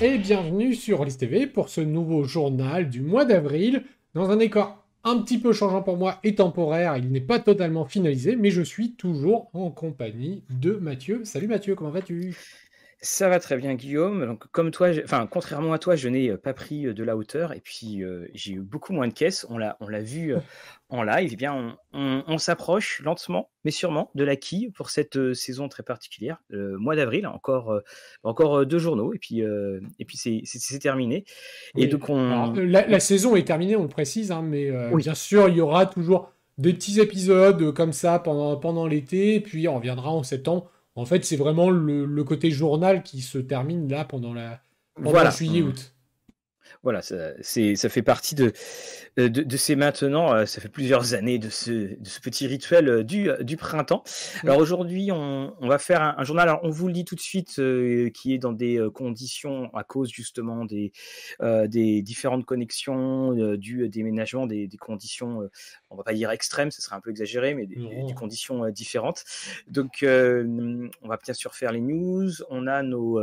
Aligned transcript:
et 0.00 0.18
bienvenue 0.18 0.74
sur 0.74 1.04
List 1.04 1.20
TV 1.20 1.46
pour 1.46 1.68
ce 1.68 1.80
nouveau 1.80 2.24
journal 2.24 2.90
du 2.90 3.00
mois 3.00 3.24
d'avril 3.24 3.84
dans 4.14 4.30
un 4.30 4.36
décor 4.36 4.84
un 5.04 5.18
petit 5.18 5.38
peu 5.38 5.52
changeant 5.52 5.82
pour 5.82 5.96
moi 5.96 6.18
et 6.24 6.34
temporaire. 6.34 6.96
Il 6.96 7.10
n'est 7.12 7.20
pas 7.20 7.38
totalement 7.38 7.84
finalisé, 7.84 8.36
mais 8.36 8.50
je 8.50 8.62
suis 8.62 8.94
toujours 8.94 9.50
en 9.52 9.70
compagnie 9.70 10.42
de 10.50 10.72
Mathieu. 10.72 11.24
Salut 11.24 11.46
Mathieu, 11.46 11.74
comment 11.74 11.90
vas-tu? 11.90 12.34
Ça 13.04 13.28
va 13.28 13.38
très 13.38 13.56
bien, 13.58 13.74
Guillaume. 13.74 14.24
Donc, 14.24 14.46
comme 14.50 14.70
toi, 14.70 14.88
enfin, 15.04 15.28
contrairement 15.30 15.74
à 15.74 15.78
toi, 15.78 15.94
je 15.94 16.08
n'ai 16.08 16.36
pas 16.38 16.54
pris 16.54 16.82
de 16.94 17.04
la 17.04 17.16
hauteur 17.16 17.52
et 17.52 17.60
puis 17.60 18.02
j'ai 18.32 18.54
eu 18.54 18.60
beaucoup 18.60 18.92
moins 18.94 19.06
de 19.06 19.12
caisses. 19.12 19.46
On 19.50 19.58
l'a, 19.58 19.76
on 19.80 19.88
l'a 19.88 20.00
vu 20.00 20.34
en 20.88 21.02
live. 21.02 21.30
Eh 21.32 21.36
bien, 21.36 21.76
on, 21.92 22.38
s'approche 22.38 23.02
lentement, 23.04 23.50
mais 23.64 23.70
sûrement, 23.70 24.10
de 24.14 24.24
la 24.24 24.36
quille 24.36 24.70
pour 24.70 24.88
cette 24.88 25.34
saison 25.34 25.68
très 25.68 25.82
particulière. 25.82 26.38
Le 26.48 26.78
mois 26.78 26.96
d'avril, 26.96 27.26
encore, 27.26 27.78
encore 28.22 28.64
deux 28.64 28.78
journaux 28.78 29.12
et 29.12 29.18
puis, 29.18 29.40
et 29.40 30.04
puis 30.06 30.16
c'est, 30.16 30.78
terminé. 30.78 31.24
Et 31.76 31.86
donc, 31.86 32.08
on... 32.08 32.52
la, 32.54 33.00
saison 33.00 33.36
est 33.36 33.46
terminée, 33.46 33.76
on 33.76 33.82
le 33.82 33.88
précise, 33.88 34.32
hein, 34.32 34.42
mais 34.42 34.72
bien 34.94 35.14
sûr, 35.14 35.48
il 35.50 35.56
y 35.56 35.60
aura 35.60 35.84
toujours 35.84 36.32
des 36.56 36.72
petits 36.72 37.00
épisodes 37.00 37.72
comme 37.74 37.92
ça 37.92 38.18
pendant, 38.18 38.56
pendant 38.56 38.86
l'été, 38.86 39.34
et 39.34 39.40
puis 39.40 39.68
on 39.68 39.76
reviendra 39.76 40.10
en 40.10 40.22
septembre 40.22 40.70
en 40.96 41.04
fait, 41.04 41.24
c'est 41.24 41.36
vraiment 41.36 41.70
le, 41.70 42.24
côté 42.24 42.50
journal 42.50 43.02
qui 43.02 43.20
se 43.20 43.38
termine 43.38 43.88
là 43.88 44.04
pendant 44.04 44.32
la 44.32 44.60
pendant 44.94 45.30
juillet-août. 45.30 45.93
Voilà, 46.84 47.00
ça, 47.00 47.32
ça 47.40 47.88
fait 47.88 48.02
partie 48.02 48.34
de, 48.34 48.52
de, 49.16 49.28
de, 49.28 49.56
ces 49.56 49.74
maintenant, 49.74 50.34
euh, 50.34 50.44
ça 50.44 50.60
fait 50.60 50.68
plusieurs 50.68 51.14
années 51.14 51.38
de 51.38 51.48
ce, 51.48 51.70
de 51.70 52.06
ce 52.06 52.20
petit 52.20 52.46
rituel 52.46 52.88
euh, 52.90 53.02
du, 53.02 53.30
euh, 53.30 53.42
du 53.42 53.56
printemps. 53.56 54.04
Alors 54.42 54.58
aujourd'hui, 54.58 55.10
on, 55.10 55.54
on, 55.58 55.66
va 55.66 55.78
faire 55.78 56.02
un, 56.02 56.22
journal, 56.24 56.46
alors 56.46 56.60
on 56.62 56.68
vous 56.68 56.86
le 56.88 56.92
dit 56.92 57.06
tout 57.06 57.14
de 57.14 57.20
suite, 57.20 57.54
qui 58.12 58.34
est 58.34 58.38
dans 58.38 58.52
des 58.52 58.86
conditions 58.92 59.74
à 59.74 59.82
cause 59.82 60.10
justement 60.10 60.66
des, 60.66 60.92
des 61.40 62.02
différentes 62.02 62.44
connexions, 62.44 63.32
du 63.56 63.88
déménagement, 63.88 64.46
des, 64.46 64.66
des 64.66 64.76
conditions, 64.76 65.48
on 65.88 65.96
va 65.96 66.02
pas 66.02 66.12
dire 66.12 66.30
extrêmes, 66.32 66.70
ce 66.70 66.82
serait 66.82 66.96
un 66.96 67.00
peu 67.00 67.10
exagéré, 67.10 67.54
mais 67.54 67.66
des, 67.66 67.76
des 67.76 68.14
conditions 68.14 68.68
différentes. 68.68 69.24
Donc 69.68 70.04
on 70.04 71.08
va 71.08 71.16
bien 71.16 71.34
sûr 71.34 71.54
faire 71.54 71.72
les 71.72 71.80
news, 71.80 72.30
on 72.50 72.66
a 72.66 72.82
nos, 72.82 73.20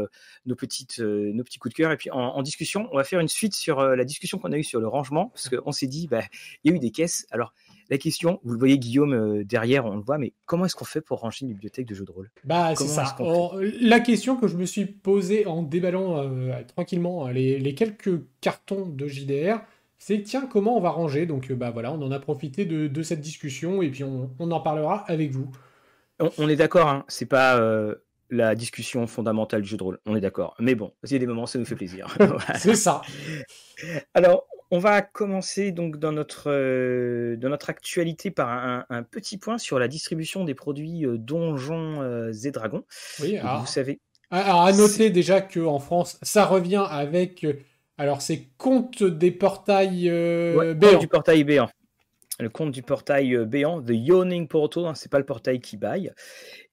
nos, 0.48 0.56
petites, 0.56 0.98
nos 1.00 1.44
petits 1.44 1.60
coups 1.60 1.76
de 1.76 1.78
cœur, 1.78 1.92
et 1.92 1.98
puis 1.98 2.10
en, 2.10 2.18
en 2.18 2.42
discussion, 2.42 2.90
on 2.92 2.98
va 2.98 3.04
faire 3.04 3.20
une 3.20 3.28
suite 3.28 3.51
sur 3.54 3.80
euh, 3.80 3.96
la 3.96 4.06
discussion 4.06 4.38
qu'on 4.38 4.52
a 4.52 4.58
eue 4.58 4.64
sur 4.64 4.80
le 4.80 4.88
rangement, 4.88 5.28
parce 5.28 5.50
qu'on 5.50 5.72
s'est 5.72 5.88
dit, 5.88 6.08
bah, 6.08 6.22
il 6.64 6.72
y 6.72 6.74
a 6.74 6.78
eu 6.78 6.80
des 6.80 6.92
caisses. 6.92 7.28
Alors, 7.32 7.54
la 7.90 7.98
question, 7.98 8.40
vous 8.44 8.54
le 8.54 8.60
voyez 8.60 8.80
Guillaume 8.80 9.14
euh, 9.14 9.44
derrière, 9.44 9.86
on 9.86 9.96
le 9.96 10.02
voit, 10.02 10.18
mais 10.18 10.34
comment 10.46 10.66
est-ce 10.66 10.76
qu'on 10.76 10.86
fait 10.86 11.02
pour 11.02 11.20
ranger 11.20 11.46
une 11.46 11.50
bibliothèque 11.50 11.86
de 11.86 11.94
jeux 11.94 12.06
de 12.06 12.12
rôle? 12.12 12.32
Bah 12.46 12.74
c'est 12.76 12.88
ça. 12.88 13.18
la 13.82 14.00
question 14.00 14.38
que 14.38 14.48
je 14.48 14.56
me 14.56 14.66
suis 14.66 14.86
posée 14.86 15.46
en 15.46 15.62
déballant 15.62 16.18
euh, 16.18 16.54
tranquillement 16.68 17.28
les, 17.28 17.76
quelques 17.76 18.22
cartons 18.40 18.86
de 18.88 19.08
JDR, 19.08 19.62
c'est 20.00 20.24
tiens 20.24 20.48
comment 20.50 20.78
on 20.78 20.82
va 20.82 20.90
ranger? 20.90 21.26
Donc 21.26 21.52
bah 21.52 21.72
voilà, 21.72 21.92
on 21.92 22.02
en 22.02 22.12
a 22.12 22.20
profité 22.20 22.66
de, 22.66 23.04
cette 23.04 23.22
discussion 23.22 23.82
et 23.82 23.90
puis 23.90 24.06
on, 24.06 24.30
en 24.40 24.60
parlera 24.62 25.04
avec 25.10 25.32
vous. 25.32 25.52
On, 26.38 26.48
est 26.48 26.56
d'accord, 26.56 26.88
hein, 26.88 27.04
c'est 27.08 27.26
pas 27.26 27.60
la 28.32 28.56
discussion 28.56 29.06
fondamentale 29.06 29.62
du 29.62 29.68
jeu 29.68 29.78
de 29.78 29.84
rôle. 29.84 30.00
On 30.06 30.16
est 30.16 30.22
d'accord. 30.22 30.56
Mais 30.60 30.74
bon, 30.74 30.94
il 31.04 31.12
y 31.12 31.16
a 31.16 31.20
des 31.20 31.28
moments, 31.28 31.46
ça 31.46 31.60
nous 31.60 31.66
fait 31.66 31.76
plaisir. 31.76 32.16
C'est 32.58 32.76
ça. 32.76 33.02
Alors, 34.14 34.48
on 34.72 34.80
va 34.80 35.02
commencer 35.02 35.72
donc 35.72 35.98
dans 35.98 36.14
notre, 36.14 36.50
euh, 36.50 37.36
dans 37.36 37.50
notre 37.50 37.70
actualité 37.70 38.32
par 38.32 38.86
un, 38.90 39.04
petit 39.04 39.38
point 39.38 39.58
sur 39.58 39.80
la 39.80 39.90
distribution 39.90 40.46
des 40.46 40.56
produits 40.56 41.06
euh, 41.06 41.18
Donjons 41.18 42.02
euh, 42.02 42.32
et 42.32 42.52
Dragons. 42.52 42.86
Oui, 43.20 43.38
alors, 43.38 43.62
vous 43.62 43.68
savez. 43.68 44.00
Alors, 44.32 44.62
à 44.62 44.72
noter 44.72 45.10
déjà 45.10 45.42
qu'en 45.42 45.80
France, 45.80 46.18
ça 46.22 46.46
revient 46.46 46.86
avec. 46.90 47.46
alors, 47.98 48.22
c'est 48.22 48.48
compte 48.58 49.04
des 49.04 49.32
portails 49.32 50.10
béants. 50.10 51.00
Du 51.00 51.10
portail 51.10 51.44
béant 51.44 51.70
le 52.42 52.50
compte 52.50 52.72
du 52.72 52.82
portail 52.82 53.38
béant, 53.46 53.82
The 53.82 53.92
Yawning 53.92 54.48
Portal, 54.48 54.86
hein, 54.86 54.96
c'est 54.96 55.12
pas 55.12 55.20
le 55.20 55.26
portail 55.26 55.62
qui 55.62 55.78
baille. 55.78 56.12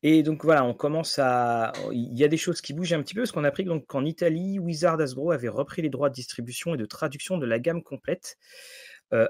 Et 0.02 0.22
donc 0.22 0.44
voilà, 0.44 0.64
on 0.64 0.74
commence 0.74 1.18
à. 1.18 1.72
Il 1.92 2.16
y 2.18 2.24
a 2.24 2.28
des 2.28 2.36
choses 2.36 2.60
qui 2.60 2.72
bougent 2.72 2.92
un 2.92 3.02
petit 3.02 3.14
peu, 3.14 3.22
parce 3.22 3.32
qu'on 3.32 3.44
a 3.44 3.48
appris 3.48 3.66
qu'en 3.86 4.04
Italie, 4.04 4.58
Wizard 4.58 5.00
Hasbro 5.00 5.30
avait 5.30 5.48
repris 5.48 5.82
les 5.82 5.90
droits 5.90 6.08
de 6.08 6.14
distribution 6.14 6.74
et 6.74 6.76
de 6.76 6.86
traduction 6.86 7.38
de 7.38 7.46
la 7.46 7.58
gamme 7.58 7.82
complète. 7.82 8.38
Euh, 9.14 9.26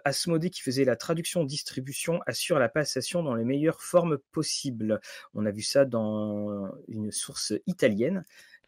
qui 0.50 0.60
faisait 0.60 0.84
la 0.84 0.96
traduction-distribution, 0.96 2.20
assure 2.26 2.58
la 2.58 2.68
passation 2.68 3.22
dans 3.22 3.36
les 3.36 3.44
meilleures 3.44 3.80
formes 3.80 4.18
possibles. 4.32 5.00
On 5.34 5.46
a 5.46 5.52
vu 5.52 5.62
ça 5.62 5.84
dans 5.84 6.68
une 6.88 7.12
source 7.12 7.52
italienne. 7.68 8.24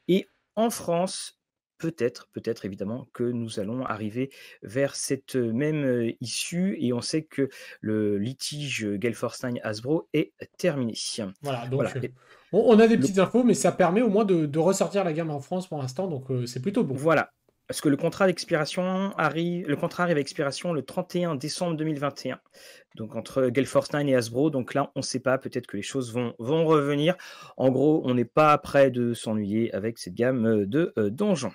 Et 0.06 0.28
en 0.54 0.70
France, 0.70 1.39
peut-être, 1.80 2.28
peut-être 2.32 2.64
évidemment 2.64 3.08
que 3.12 3.24
nous 3.24 3.58
allons 3.58 3.84
arriver 3.84 4.30
vers 4.62 4.94
cette 4.94 5.34
même 5.34 6.12
issue 6.20 6.76
et 6.78 6.92
on 6.92 7.00
sait 7.00 7.22
que 7.22 7.48
le 7.80 8.18
litige 8.18 8.86
Gelforstein-Hasbro 9.00 10.08
est 10.12 10.32
terminé. 10.58 10.94
Voilà, 11.42 11.66
donc 11.66 11.82
on, 12.52 12.78
a 12.78 12.86
des 12.86 12.98
petites 12.98 13.18
infos, 13.18 13.42
mais 13.42 13.54
ça 13.54 13.72
permet 13.72 14.02
au 14.02 14.08
moins 14.08 14.24
de, 14.24 14.58
ressortir 14.58 15.04
la 15.04 15.12
gamme 15.12 15.30
en 15.30 15.40
France 15.40 15.66
pour 15.66 15.78
l'instant, 15.78 16.06
donc 16.06 16.26
c'est 16.46 16.60
plutôt 16.60 16.84
bon. 16.84 16.94
Voilà. 16.94 17.30
Parce 17.70 17.80
que 17.80 17.88
le 17.88 17.96
contrat 17.96 18.26
d'expiration 18.26 19.12
arrive, 19.16 19.68
le 19.68 19.76
contrat 19.76 20.02
arrive 20.02 20.16
à 20.16 20.20
expiration 20.20 20.72
le 20.72 20.82
31 20.82 21.36
décembre 21.36 21.76
2021. 21.76 22.40
Donc 22.96 23.14
entre 23.14 23.48
Gelforstein 23.54 24.08
et 24.08 24.16
Hasbro. 24.16 24.50
Donc 24.50 24.74
là, 24.74 24.90
on 24.96 25.00
ne 25.00 25.04
sait 25.04 25.20
pas. 25.20 25.38
Peut-être 25.38 25.68
que 25.68 25.76
les 25.76 25.82
choses 25.84 26.12
vont, 26.12 26.34
vont 26.40 26.64
revenir. 26.64 27.14
En 27.56 27.70
gros, 27.70 28.02
on 28.04 28.14
n'est 28.14 28.24
pas 28.24 28.58
prêt 28.58 28.90
de 28.90 29.14
s'ennuyer 29.14 29.72
avec 29.72 29.98
cette 29.98 30.14
gamme 30.14 30.66
de 30.66 30.92
donjons. 31.10 31.52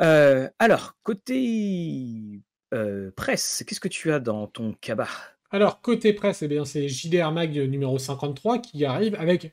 Euh, 0.00 0.48
alors, 0.58 0.96
côté 1.02 2.42
euh, 2.74 3.10
presse, 3.16 3.64
qu'est-ce 3.66 3.80
que 3.80 3.88
tu 3.88 4.12
as 4.12 4.20
dans 4.20 4.46
ton 4.46 4.74
cabas? 4.80 5.08
Alors, 5.50 5.80
côté 5.80 6.12
presse, 6.12 6.42
eh 6.42 6.48
bien, 6.48 6.64
c'est 6.64 6.88
JDR 6.88 7.32
Mag 7.32 7.56
numéro 7.56 7.98
53 7.98 8.58
qui 8.58 8.84
arrive 8.84 9.14
avec 9.14 9.52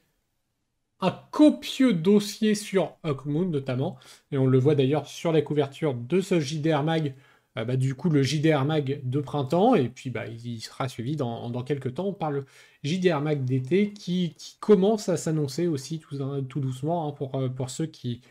un 1.01 1.11
copieux 1.31 1.93
dossier 1.93 2.55
sur 2.55 2.95
Hawkmoon 3.03 3.45
notamment. 3.45 3.97
Et 4.31 4.37
on 4.37 4.47
le 4.47 4.57
voit 4.57 4.75
d'ailleurs 4.75 5.07
sur 5.07 5.31
la 5.31 5.41
couverture 5.41 5.93
de 5.93 6.21
ce 6.21 6.39
JDR 6.39 6.83
Mag. 6.83 7.13
Euh, 7.57 7.65
bah, 7.65 7.75
du 7.75 7.93
coup, 7.93 8.09
le 8.09 8.23
JDR 8.23 8.65
Mag 8.65 9.01
de 9.03 9.19
printemps, 9.19 9.75
et 9.75 9.89
puis 9.89 10.09
bah, 10.09 10.25
il 10.27 10.59
sera 10.61 10.89
suivi 10.89 11.15
dans, 11.15 11.63
quelques 11.63 11.93
temps 11.93 12.13
par 12.13 12.31
le 12.31 12.45
JDR 12.83 13.21
Mag 13.21 13.43
d'été 13.45 13.91
qui, 13.91 14.35
commence 14.59 15.09
à 15.09 15.17
s'annoncer 15.17 15.67
aussi 15.67 15.99
tout, 15.99 16.59
doucement 16.59 17.07
hein, 17.07 17.49
pour 17.49 17.69
ceux 17.69 17.85
qui, 17.85 18.21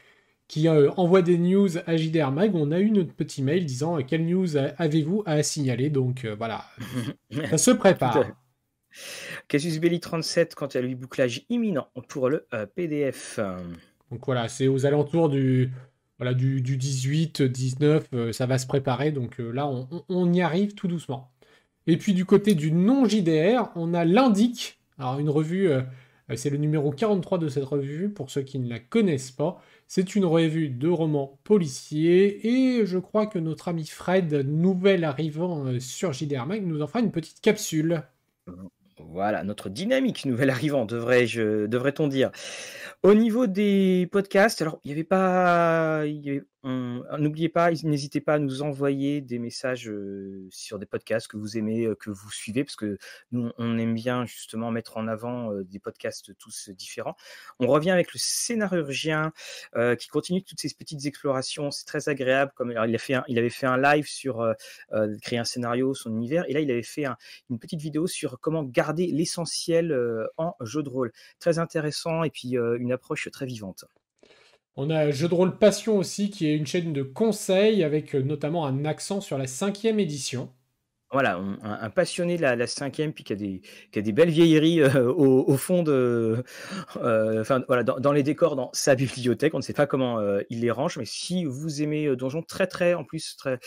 qui 0.52 0.68
euh, 0.68 0.90
envoie 0.98 1.22
des 1.22 1.38
news 1.38 1.78
à 1.86 1.96
JDR 1.96 2.30
Mag. 2.30 2.54
On 2.54 2.72
a 2.72 2.78
eu 2.78 2.90
notre 2.90 3.14
petit 3.14 3.42
mail 3.42 3.64
disant 3.64 3.98
euh, 3.98 4.02
quelle 4.06 4.26
news 4.26 4.58
avez-vous 4.76 5.22
à 5.24 5.42
signaler? 5.42 5.88
Donc 5.88 6.26
euh, 6.26 6.34
voilà, 6.36 6.66
ça 7.50 7.56
se 7.56 7.70
prépare. 7.70 8.22
Casus 9.48 9.80
Belli 9.80 9.98
37 9.98 10.54
quant 10.54 10.66
à 10.66 10.80
lui 10.82 10.94
bouclage 10.94 11.46
imminent 11.48 11.88
pour 12.06 12.28
le 12.28 12.46
PDF. 12.74 13.40
Donc 14.10 14.26
voilà, 14.26 14.48
c'est 14.48 14.68
aux 14.68 14.84
alentours 14.84 15.30
du, 15.30 15.70
voilà, 16.18 16.34
du, 16.34 16.60
18, 16.60 17.40
19, 17.40 18.32
ça 18.32 18.44
va 18.44 18.58
se 18.58 18.66
préparer. 18.66 19.10
Donc 19.10 19.38
là, 19.38 19.66
on, 19.66 20.04
on, 20.10 20.30
y 20.34 20.42
arrive 20.42 20.74
tout 20.74 20.86
doucement. 20.86 21.32
Et 21.86 21.96
puis 21.96 22.12
du 22.12 22.26
côté 22.26 22.54
du 22.54 22.72
non-JDR, 22.72 23.70
on 23.74 23.94
a 23.94 24.04
l'Indic. 24.04 24.78
Alors 24.98 25.18
une 25.18 25.30
revue, 25.30 25.70
c'est 26.36 26.50
le 26.50 26.58
numéro 26.58 26.90
43 26.90 27.38
de 27.38 27.48
cette 27.48 27.64
revue, 27.64 28.10
pour 28.10 28.30
ceux 28.30 28.42
qui 28.42 28.58
ne 28.58 28.68
la 28.68 28.78
connaissent 28.78 29.30
pas. 29.30 29.62
C'est 29.88 30.14
une 30.14 30.24
revue 30.24 30.68
de 30.68 30.88
romans 30.88 31.38
policiers 31.44 32.46
et 32.46 32.86
je 32.86 32.98
crois 32.98 33.26
que 33.26 33.38
notre 33.38 33.68
ami 33.68 33.86
Fred, 33.86 34.32
nouvel 34.46 35.04
arrivant 35.04 35.66
euh, 35.66 35.80
sur 35.80 36.12
JDR 36.12 36.46
Mag, 36.46 36.64
nous 36.64 36.80
en 36.80 36.86
fera 36.86 37.00
une 37.00 37.12
petite 37.12 37.40
capsule. 37.40 38.02
Voilà, 38.98 39.44
notre 39.44 39.68
dynamique 39.68 40.24
nouvel 40.24 40.50
arrivant, 40.50 40.86
devrait-on 40.86 42.08
dire. 42.08 42.30
Au 43.02 43.14
niveau 43.14 43.46
des 43.46 44.08
podcasts, 44.10 44.62
alors 44.62 44.78
il 44.84 44.88
n'y 44.88 44.92
avait 44.92 45.04
pas, 45.04 46.04
N'oubliez 46.64 47.48
pas, 47.48 47.72
n'hésitez 47.72 48.20
pas 48.20 48.34
à 48.34 48.38
nous 48.38 48.62
envoyer 48.62 49.20
des 49.20 49.40
messages 49.40 49.90
sur 50.50 50.78
des 50.78 50.86
podcasts 50.86 51.26
que 51.26 51.36
vous 51.36 51.58
aimez, 51.58 51.88
que 51.98 52.10
vous 52.10 52.30
suivez, 52.30 52.62
parce 52.62 52.76
que 52.76 52.98
nous, 53.32 53.50
on 53.58 53.78
aime 53.78 53.94
bien 53.94 54.24
justement 54.26 54.70
mettre 54.70 54.96
en 54.96 55.08
avant 55.08 55.52
des 55.62 55.80
podcasts 55.80 56.36
tous 56.38 56.70
différents. 56.70 57.16
On 57.58 57.66
revient 57.66 57.90
avec 57.90 58.12
le 58.12 58.18
scénarurgien 58.22 59.32
qui 59.98 60.08
continue 60.08 60.42
toutes 60.44 60.60
ces 60.60 60.72
petites 60.72 61.04
explorations. 61.04 61.72
C'est 61.72 61.84
très 61.84 62.08
agréable. 62.08 62.52
Comme 62.54 62.70
il, 62.70 62.76
a 62.76 62.98
fait 62.98 63.16
il 63.26 63.38
avait 63.38 63.50
fait 63.50 63.66
un 63.66 63.78
live 63.78 64.06
sur 64.06 64.46
créer 65.20 65.40
un 65.40 65.44
scénario, 65.44 65.94
son 65.94 66.10
univers, 66.10 66.44
et 66.48 66.52
là, 66.52 66.60
il 66.60 66.70
avait 66.70 66.82
fait 66.84 67.06
une 67.50 67.58
petite 67.58 67.80
vidéo 67.80 68.06
sur 68.06 68.38
comment 68.38 68.62
garder 68.62 69.06
l'essentiel 69.06 69.96
en 70.36 70.54
jeu 70.60 70.84
de 70.84 70.88
rôle. 70.88 71.12
Très 71.40 71.58
intéressant 71.58 72.22
et 72.22 72.30
puis 72.30 72.54
une 72.54 72.92
approche 72.92 73.28
très 73.32 73.46
vivante. 73.46 73.84
On 74.74 74.88
a 74.88 75.10
Jeu 75.10 75.28
de 75.28 75.34
rôle 75.34 75.58
Passion 75.58 75.98
aussi, 75.98 76.30
qui 76.30 76.46
est 76.46 76.56
une 76.56 76.66
chaîne 76.66 76.94
de 76.94 77.02
conseils 77.02 77.84
avec 77.84 78.14
euh, 78.14 78.22
notamment 78.22 78.64
un 78.64 78.86
accent 78.86 79.20
sur 79.20 79.36
la 79.36 79.46
cinquième 79.46 80.00
édition. 80.00 80.50
voilà, 81.12 81.36
un, 81.62 81.90
passionné 81.90 82.38
de 82.38 82.42
la, 82.42 82.66
cinquième, 82.66 83.12
puis 83.12 83.22
qui 83.22 83.34
a 83.34 83.36
des, 83.36 84.12
belles 84.12 84.30
vieilleries 84.30 84.80
euh, 84.80 85.12
au, 85.12 85.56
fond 85.58 85.82
de, 85.82 86.42
euh, 86.96 87.40
enfin 87.42 87.60
dans, 88.00 88.12
les 88.12 88.22
décors, 88.22 88.56
dans 88.56 88.70
sa 88.72 88.94
bibliothèque. 88.94 89.52
On 89.52 89.58
ne 89.58 89.62
sait 89.62 89.74
pas 89.74 89.86
comment 89.86 90.18
il 90.48 90.60
les 90.60 90.70
range, 90.70 90.96
mais 90.96 91.04
si 91.04 91.44
vous 91.44 91.82
aimez 91.82 92.16
Donjon, 92.16 92.42
très 92.42 92.66
très, 92.66 92.94
en 92.94 93.04
plus 93.04 93.36
très, 93.36 93.58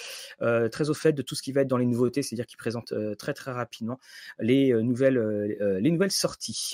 au 0.42 0.94
fait 0.96 1.14
de 1.14 1.22
tout 1.22 1.36
ce 1.36 1.44
qui 1.44 1.52
va 1.52 1.62
être 1.62 1.68
dans 1.68 1.78
les 1.78 1.86
nouveautés, 1.86 2.24
c'est-à-dire 2.24 2.48
qu'il 2.48 2.58
présente 2.58 2.96
très 3.20 3.36
très 3.36 3.52
rapidement 3.52 4.00
les 4.40 4.74
nouvelles 4.74 6.12
sorties. 6.12 6.74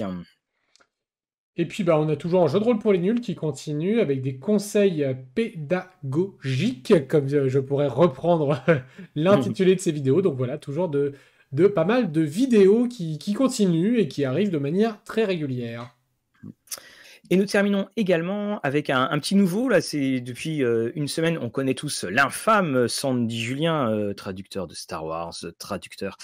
Et 1.58 1.66
puis, 1.66 1.84
bah, 1.84 2.00
on 2.00 2.08
a 2.10 2.16
toujours 2.16 2.44
un 2.44 2.48
jeu 2.48 2.60
de 2.60 2.64
rôle 2.64 2.80
pour 2.80 2.94
les 2.94 3.00
nuls 3.00 3.22
qui 3.22 3.36
continue 3.36 4.00
avec 4.00 4.22
des 4.22 4.38
conseils 4.38 5.06
pédagogiques, 5.36 7.08
comme 7.08 7.28
je 7.28 7.60
pourrais 7.60 7.88
reprendre 7.88 8.62
l'intitulé 9.16 9.76
de 9.76 9.82
ces 9.82 9.92
vidéos. 9.92 10.22
Donc 10.22 10.38
voilà, 10.38 10.58
toujours 10.58 10.90
de, 10.90 11.14
pas 11.76 11.86
mal 11.86 12.12
de 12.12 12.22
vidéos 12.22 12.88
qui 12.88 13.34
continuent 13.34 14.00
et 14.00 14.08
qui 14.08 14.24
arrivent 14.24 14.52
de 14.52 14.58
manière 14.58 15.04
très 15.04 15.26
régulière. 15.26 15.96
Et 17.32 17.38
nous 17.38 17.46
terminons 17.46 17.88
également 17.96 18.60
avec 18.60 18.90
un, 18.90 19.18
petit 19.18 19.36
nouveau. 19.36 19.70
Là, 19.70 19.80
c'est 19.80 20.20
depuis 20.20 20.66
euh, 20.66 20.92
une 20.96 21.08
semaine, 21.08 21.38
on 21.38 21.50
connaît 21.50 21.76
tous 21.76 22.04
l'infâme 22.04 22.90
Sandy 22.90 23.42
Julien, 23.42 23.90
euh, 23.90 24.14
traducteur 24.14 24.68
de 24.68 24.74
Star 24.74 25.06
Wars, 25.06 25.34
traducteur 25.58 26.18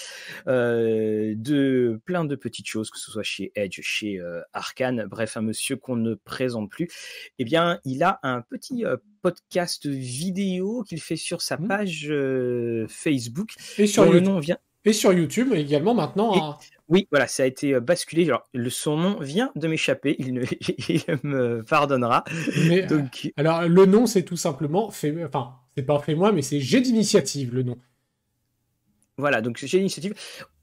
euh, 0.48 1.32
de 1.34 1.98
plein 2.04 2.26
de 2.26 2.36
petites 2.36 2.66
choses, 2.66 2.90
que 2.90 2.98
ce 2.98 3.10
soit 3.10 3.22
chez 3.22 3.52
Edge, 3.54 3.80
chez 3.80 4.20
Arkane, 4.52 5.06
bref, 5.06 5.38
un 5.38 5.40
monsieur 5.40 5.76
qu'on 5.76 5.96
ne 5.96 6.12
présente 6.12 6.68
plus. 6.68 6.88
Eh 7.38 7.44
bien, 7.46 7.80
il 7.86 8.02
a 8.02 8.20
un 8.22 8.42
petit 8.42 8.84
podcast 9.22 9.86
vidéo 9.86 10.84
qu'il 10.86 11.00
fait 11.00 11.16
sur 11.16 11.40
sa 11.40 11.56
mmh. 11.56 11.68
page 11.68 12.12
Facebook. 12.88 13.54
Et 13.78 13.86
sur 13.86 14.04
le 14.04 14.20
nom 14.20 14.40
vient. 14.40 14.58
Et 14.84 14.92
sur 14.92 15.14
YouTube 15.14 15.54
également 15.54 15.94
maintenant. 15.94 16.58
Oui, 16.88 17.06
voilà, 17.10 17.26
ça 17.26 17.42
a 17.42 17.46
été 17.46 17.78
basculé. 17.80 18.24
Alors, 18.24 18.48
le, 18.54 18.70
son 18.70 18.96
nom 18.96 19.20
vient 19.20 19.50
de 19.56 19.68
m'échapper. 19.68 20.16
Il, 20.18 20.34
me 21.22 21.62
pardonnera. 21.62 22.24
Donc... 22.88 23.32
alors, 23.36 23.68
le 23.68 23.86
nom, 23.86 24.06
c'est 24.06 24.22
tout 24.22 24.36
simplement. 24.36 24.90
Fait, 24.90 25.24
enfin, 25.24 25.54
c'est 25.76 25.82
pas 25.82 25.98
fait 26.00 26.14
moi, 26.14 26.32
mais 26.32 26.42
c'est 26.42 26.60
J'ai 26.60 26.80
d'initiative, 26.80 27.54
le 27.54 27.62
nom. 27.62 27.76
Voilà, 29.18 29.42
donc 29.42 29.58
J'ai 29.58 29.78
d'initiative 29.78 30.14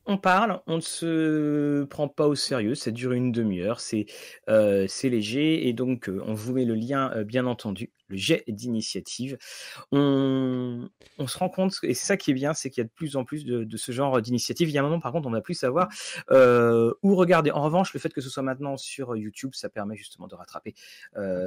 on 0.05 0.17
parle, 0.17 0.61
on 0.67 0.75
ne 0.75 0.81
se 0.81 1.83
prend 1.85 2.07
pas 2.07 2.27
au 2.27 2.35
sérieux, 2.35 2.75
ça 2.75 2.91
dure 2.91 3.13
une 3.13 3.31
demi-heure, 3.31 3.79
c'est 3.79 4.05
euh, 4.49 4.87
léger 5.03 5.67
et 5.67 5.73
donc 5.73 6.09
euh, 6.09 6.21
on 6.25 6.33
vous 6.33 6.53
met 6.53 6.65
le 6.65 6.75
lien 6.75 7.11
euh, 7.15 7.23
bien 7.23 7.45
entendu, 7.45 7.91
le 8.07 8.17
jet 8.17 8.43
d'initiative. 8.47 9.37
On, 9.91 10.87
se 11.27 11.37
rend 11.37 11.49
compte, 11.49 11.75
et 11.83 11.93
ça 11.93 12.17
qui 12.17 12.31
est 12.31 12.33
bien, 12.33 12.53
c'est 12.53 12.69
qu'il 12.69 12.81
y 12.81 12.85
a 12.85 12.87
de 12.87 12.93
plus 12.93 13.15
en 13.15 13.23
plus 13.23 13.45
de, 13.45 13.77
ce 13.77 13.91
genre 13.91 14.21
d'initiative. 14.21 14.69
Il 14.69 14.73
y 14.73 14.77
a 14.77 14.81
un 14.81 14.83
moment 14.83 14.99
par 14.99 15.11
contre 15.11 15.27
on 15.27 15.31
n'a 15.31 15.41
plus 15.41 15.53
savoir 15.55 15.89
où 16.29 17.15
regarder. 17.15 17.51
En 17.51 17.63
revanche, 17.63 17.93
le 17.93 17.99
fait 17.99 18.13
que 18.13 18.21
ce 18.21 18.29
soit 18.29 18.43
maintenant 18.43 18.77
sur 18.77 19.15
YouTube, 19.15 19.51
ça 19.53 19.69
permet 19.69 19.95
justement 19.95 20.27
de 20.27 20.35
rattraper 20.35 20.73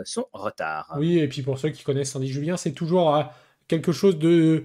son 0.05 0.27
retard. 0.33 0.95
Oui, 0.99 1.19
et 1.19 1.29
puis 1.29 1.43
pour 1.43 1.59
ceux 1.59 1.71
qui 1.71 1.85
connaissent 1.85 2.13
Sandy 2.13 2.29
Julien, 2.29 2.57
c'est 2.57 2.73
toujours 2.73 3.25
quelque 3.69 3.93
chose 3.93 4.19
de 4.19 4.65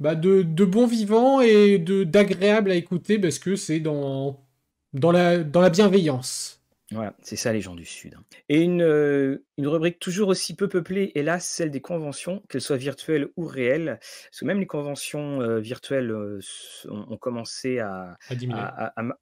bah, 0.00 0.14
de, 0.14 0.42
de 0.42 0.64
bon 0.64 0.86
vivant 0.86 1.42
et 1.42 1.78
d'agréable 1.78 2.70
à 2.70 2.74
écouter 2.74 3.18
parce 3.18 3.38
que 3.38 3.54
c'est 3.54 3.80
dans, 3.80 4.42
dans, 4.94 5.12
la, 5.12 5.44
dans 5.44 5.60
la 5.60 5.68
bienveillance. 5.68 6.59
Voilà, 6.92 7.14
c'est 7.22 7.36
ça 7.36 7.52
les 7.52 7.60
gens 7.60 7.76
du 7.76 7.84
Sud. 7.84 8.14
Hein. 8.16 8.24
Et 8.48 8.62
une, 8.62 8.82
euh, 8.82 9.44
une 9.56 9.68
rubrique 9.68 10.00
toujours 10.00 10.28
aussi 10.28 10.56
peu 10.56 10.68
peuplée, 10.68 11.12
hélas, 11.14 11.46
celle 11.46 11.70
des 11.70 11.80
conventions, 11.80 12.42
qu'elles 12.48 12.60
soient 12.60 12.76
virtuelles 12.76 13.28
ou 13.36 13.44
réelles. 13.44 14.00
Parce 14.00 14.40
que 14.40 14.44
même 14.44 14.58
les 14.58 14.66
conventions 14.66 15.40
euh, 15.40 15.60
virtuelles 15.60 16.10
euh, 16.10 16.40
ont, 16.88 17.16
commencé 17.16 17.78
à, 17.78 18.18
à, 18.28 18.34
diminuer. 18.34 18.60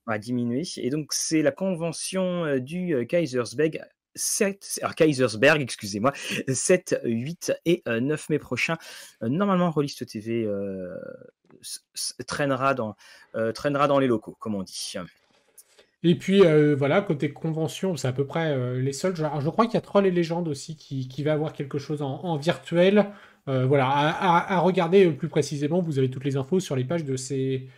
À, 0.07 0.19
diminuer. 0.19 0.63
Et 0.79 0.89
donc 0.89 1.13
c'est 1.13 1.43
la 1.43 1.53
convention 1.53 2.59
du 2.59 3.07
Kaisersberg 3.07 3.83
7, 4.15 4.81
alors 4.81 4.95
Kaisersberg, 4.95 5.61
excusez-moi, 5.61 6.13
7, 6.49 7.01
8 7.05 7.53
et 7.67 7.83
9 7.87 8.31
mai 8.31 8.39
prochain. 8.39 8.77
Normalement, 9.21 9.71
Rollist 9.71 10.07
TV 10.07 10.49
traînera, 12.27 12.75
dans, 12.75 12.97
traînera 13.55 13.89
dans 13.89 13.99
les 13.99 14.07
locaux, 14.07 14.37
comme 14.41 14.55
on 14.55 14.63
dit. 14.63 14.95
Et 16.03 16.15
puis 16.15 16.43
voilà, 16.77 17.03
côté 17.03 17.31
convention, 17.33 17.97
c'est 17.97 18.09
à 18.09 18.13
peu 18.13 18.25
près 18.25 18.81
les 18.81 18.93
seuls. 18.93 19.15
je 19.17 19.49
crois 19.49 19.67
qu'il 19.67 19.75
y 19.75 19.79
a 19.79 19.81
Troll 19.81 20.07
et 20.07 20.11
Légende 20.11 20.49
aussi 20.49 20.77
qui, 20.77 21.09
qui 21.09 21.23
va 21.25 21.33
avoir 21.33 21.53
quelque 21.53 21.79
chose 21.79 22.03
en, 22.03 22.37
virtuel. 22.37 23.07
voilà, 23.47 23.89
à, 23.89 24.59
regarder 24.61 25.11
plus 25.11 25.29
précisément, 25.29 25.81
vous 25.81 25.99
avez 25.99 26.11
toutes 26.11 26.25
les 26.25 26.37
infos 26.37 26.61
sur 26.61 26.77
les 26.77 26.85
pages 26.85 27.05
de 27.05 27.17
ces, 27.17 27.69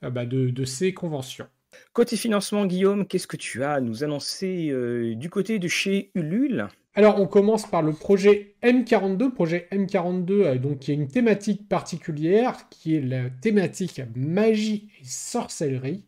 bah, 0.00 0.24
de, 0.24 0.48
de 0.48 0.64
ces 0.64 0.94
conventions. 0.94 1.46
Côté 1.92 2.16
financement, 2.16 2.66
Guillaume, 2.66 3.06
qu'est-ce 3.06 3.26
que 3.26 3.36
tu 3.36 3.64
as 3.64 3.72
à 3.72 3.80
nous 3.80 4.04
annoncer 4.04 4.68
euh, 4.70 5.14
du 5.14 5.30
côté 5.30 5.58
de 5.58 5.68
chez 5.68 6.10
Ulule? 6.14 6.68
Alors, 6.94 7.20
on 7.20 7.26
commence 7.26 7.68
par 7.68 7.82
le 7.82 7.92
projet 7.92 8.54
M42. 8.62 9.32
Projet 9.32 9.68
M42, 9.72 10.30
euh, 10.30 10.58
donc, 10.58 10.80
qui 10.80 10.90
a 10.90 10.94
une 10.94 11.08
thématique 11.08 11.68
particulière, 11.68 12.68
qui 12.70 12.96
est 12.96 13.00
la 13.00 13.30
thématique 13.30 14.00
magie 14.14 14.90
et 15.00 15.04
sorcellerie. 15.04 16.04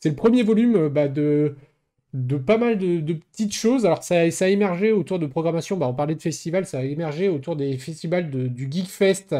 C'est 0.00 0.08
le 0.10 0.16
premier 0.16 0.42
volume 0.42 0.76
euh, 0.76 0.88
bah, 0.88 1.08
de, 1.08 1.56
pas 2.44 2.58
mal 2.58 2.78
de, 2.78 3.12
petites 3.12 3.54
choses. 3.54 3.86
Alors, 3.86 4.02
ça, 4.02 4.20
a 4.20 4.48
émergé 4.48 4.92
autour 4.92 5.18
de 5.18 5.26
programmation. 5.26 5.76
Bah, 5.76 5.86
on 5.88 5.94
parlait 5.94 6.14
de 6.14 6.22
festivals, 6.22 6.66
ça 6.66 6.78
a 6.80 6.82
émergé 6.82 7.28
autour 7.28 7.56
des 7.56 7.76
festivals 7.78 8.30
du 8.30 8.68
Geekfest, 8.70 9.36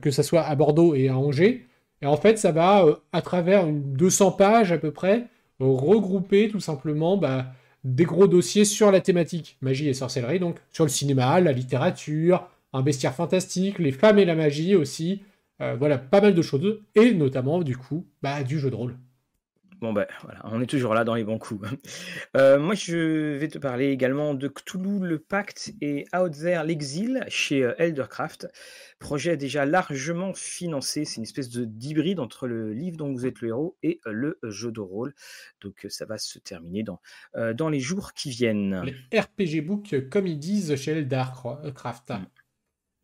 que 0.00 0.10
ce 0.10 0.22
soit 0.22 0.42
à 0.42 0.54
Bordeaux 0.54 0.94
et 0.94 1.08
à 1.08 1.18
Angers. 1.18 1.66
Et 2.02 2.06
en 2.06 2.16
fait, 2.16 2.38
ça 2.38 2.52
va, 2.52 2.84
euh, 2.84 2.96
à 3.12 3.22
travers 3.22 3.66
une 3.66 3.94
200 3.94 4.32
pages 4.32 4.72
à 4.72 4.78
peu 4.78 4.90
près, 4.90 5.26
regrouper 5.58 6.48
tout 6.48 6.60
simplement 6.60 7.16
bah, 7.16 7.46
des 7.84 8.04
gros 8.04 8.26
dossiers 8.26 8.64
sur 8.64 8.90
la 8.90 9.00
thématique 9.00 9.56
magie 9.62 9.88
et 9.88 9.94
sorcellerie, 9.94 10.40
donc 10.40 10.58
sur 10.70 10.84
le 10.84 10.90
cinéma, 10.90 11.40
la 11.40 11.52
littérature, 11.52 12.48
un 12.72 12.82
bestiaire 12.82 13.14
fantastique, 13.14 13.78
les 13.78 13.92
femmes 13.92 14.18
et 14.18 14.24
la 14.24 14.34
magie 14.34 14.74
aussi. 14.74 15.22
Euh, 15.62 15.74
voilà, 15.78 15.96
pas 15.96 16.20
mal 16.20 16.34
de 16.34 16.42
choses, 16.42 16.80
et 16.94 17.14
notamment 17.14 17.62
du 17.62 17.76
coup, 17.78 18.04
du 18.46 18.58
jeu 18.58 18.68
de 18.70 18.74
rôle. 18.74 18.96
Bon 19.80 19.92
ben 19.92 20.06
voilà, 20.22 20.40
on 20.44 20.62
est 20.62 20.66
toujours 20.66 20.94
là 20.94 21.04
dans 21.04 21.14
les 21.14 21.24
bons 21.24 21.38
coups. 21.38 21.68
Euh, 22.36 22.58
moi 22.58 22.74
je 22.74 23.36
vais 23.36 23.48
te 23.48 23.58
parler 23.58 23.88
également 23.88 24.34
de 24.34 24.48
Cthulhu 24.48 24.98
le 25.00 25.18
Pacte 25.18 25.72
et 25.80 26.04
Out 26.14 26.32
There 26.32 26.64
l'Exil 26.64 27.24
chez 27.28 27.62
euh, 27.62 27.74
Eldercraft. 27.78 28.48
Projet 28.98 29.36
déjà 29.36 29.64
largement 29.64 30.34
financé, 30.34 31.04
c'est 31.04 31.16
une 31.16 31.22
espèce 31.22 31.48
de 31.48 31.64
d'hybride 31.64 32.20
entre 32.20 32.46
le 32.46 32.72
livre 32.72 32.96
dont 32.96 33.12
vous 33.12 33.24
êtes 33.26 33.40
le 33.40 33.48
héros 33.48 33.76
et 33.82 34.00
euh, 34.06 34.12
le 34.12 34.38
jeu 34.50 34.70
de 34.70 34.80
rôle. 34.80 35.14
Donc 35.62 35.86
ça 35.88 36.04
va 36.04 36.18
se 36.18 36.38
terminer 36.38 36.82
dans, 36.82 37.00
dans 37.54 37.68
les 37.68 37.80
jours 37.80 38.12
qui 38.12 38.30
viennent. 38.30 38.82
Les 38.82 39.18
RPG 39.18 39.64
Book 39.64 40.08
comme 40.10 40.26
ils 40.26 40.38
disent 40.38 40.76
chez 40.76 40.92
Eldercraft. 40.92 42.10
Mm. 42.10 42.26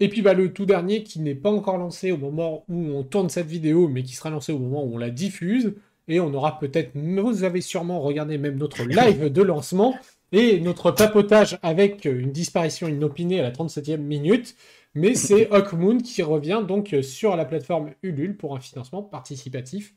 Et 0.01 0.09
puis 0.09 0.21
bah, 0.21 0.35
le 0.35 0.53
tout 0.53 0.67
dernier 0.67 1.05
qui 1.05 1.21
n'est 1.21 1.35
pas 1.35 1.51
encore 1.51 1.79
lancé 1.79 2.11
au 2.13 2.17
moment 2.17 2.65
où 2.69 2.77
on 2.77 3.05
tourne 3.05 3.31
cette 3.31 3.47
vidéo, 3.47 3.89
mais 3.89 4.03
qui 4.03 4.15
sera 4.15 4.31
lancé 4.31 4.53
au 4.53 4.59
moment 4.59 4.85
où 4.85 4.95
on 4.95 4.99
la 4.99 5.11
diffuse, 5.11 5.75
et 6.09 6.21
on 6.21 6.33
aura 6.35 6.59
peut-être, 6.59 6.93
vous 6.95 7.45
avez 7.45 7.61
sûrement 7.61 8.01
regardé 8.01 8.39
même 8.39 8.57
notre 8.57 8.85
live 8.85 9.31
de 9.31 9.43
lancement 9.43 9.95
et 10.33 10.61
notre 10.61 10.91
papotage 10.91 11.59
avec 11.63 12.05
une 12.05 12.33
disparition 12.33 12.89
inopinée 12.89 13.41
à 13.41 13.43
la 13.43 13.51
37e 13.53 13.99
minute. 13.99 14.57
Mais 14.95 15.15
c'est 15.15 15.51
Hawkmoon 15.51 15.99
qui 15.99 16.23
revient 16.23 16.63
donc 16.67 16.95
sur 17.03 17.37
la 17.37 17.45
plateforme 17.45 17.93
Ulule 18.03 18.37
pour 18.37 18.55
un 18.57 18.61
financement 18.61 19.03
participatif. 19.03 19.95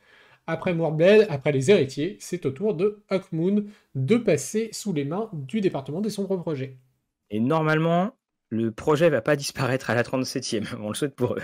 Après 0.47 0.73
Moorblade, 0.73 1.25
après 1.29 1.51
les 1.51 1.71
héritiers, 1.71 2.17
c'est 2.19 2.45
au 2.45 2.51
tour 2.51 2.75
de 2.75 3.03
Hawkmoon 3.09 3.65
de 3.95 4.17
passer 4.17 4.69
sous 4.71 4.93
les 4.93 5.03
mains 5.03 5.29
du 5.33 5.59
département 5.59 6.01
des 6.01 6.11
sombres 6.11 6.37
projets. 6.37 6.77
Et 7.31 7.39
normalement, 7.39 8.13
le 8.55 8.71
projet 8.71 9.09
va 9.09 9.21
pas 9.21 9.35
disparaître 9.35 9.89
à 9.89 9.95
la 9.95 10.03
37e, 10.03 10.65
on 10.81 10.89
le 10.89 10.95
souhaite 10.95 11.15
pour 11.15 11.35
eux. 11.35 11.41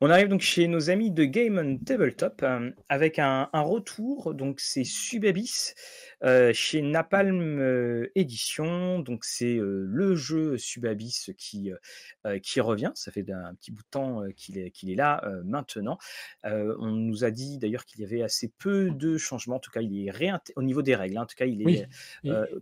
On 0.00 0.10
arrive 0.10 0.28
donc 0.28 0.40
chez 0.40 0.66
nos 0.68 0.90
amis 0.90 1.10
de 1.10 1.24
Game 1.24 1.58
on 1.58 1.84
Tabletop 1.84 2.42
euh, 2.42 2.70
avec 2.88 3.18
un, 3.18 3.48
retour, 3.52 4.34
donc 4.34 4.60
c'est 4.60 4.84
Subabis 4.84 5.74
euh, 6.24 6.52
chez 6.52 6.82
Napalm 6.82 7.58
euh, 7.58 8.10
Edition. 8.14 9.00
Donc 9.00 9.24
c'est 9.24 9.58
le 9.60 10.14
jeu 10.14 10.56
Subabis 10.58 11.32
qui, 11.36 11.70
qui 12.42 12.60
revient, 12.60 12.92
ça 12.94 13.10
fait 13.12 13.28
un 13.30 13.54
petit 13.54 13.70
bout 13.70 13.82
de 13.82 13.88
temps 13.90 14.22
qu'il 14.36 14.58
est, 14.58 14.70
qu'il 14.70 14.90
est 14.90 14.94
là 14.94 15.22
maintenant. 15.44 15.98
on 16.44 16.92
nous 16.92 17.24
a 17.24 17.30
dit 17.30 17.58
d'ailleurs 17.58 17.84
qu'il 17.84 18.00
y 18.00 18.04
avait 18.04 18.22
assez 18.22 18.52
peu 18.58 18.90
de 18.90 19.16
changements, 19.16 19.56
en 19.56 19.60
tout 19.60 19.70
cas 19.70 19.80
il 19.80 20.08
est 20.08 20.12
au 20.56 20.62
niveau 20.62 20.82
des 20.82 20.94
règles, 20.94 21.18
hein. 21.18 21.22
en 21.22 21.26
tout 21.26 21.36
cas 21.36 21.46
il 21.46 21.68
est 21.68 21.88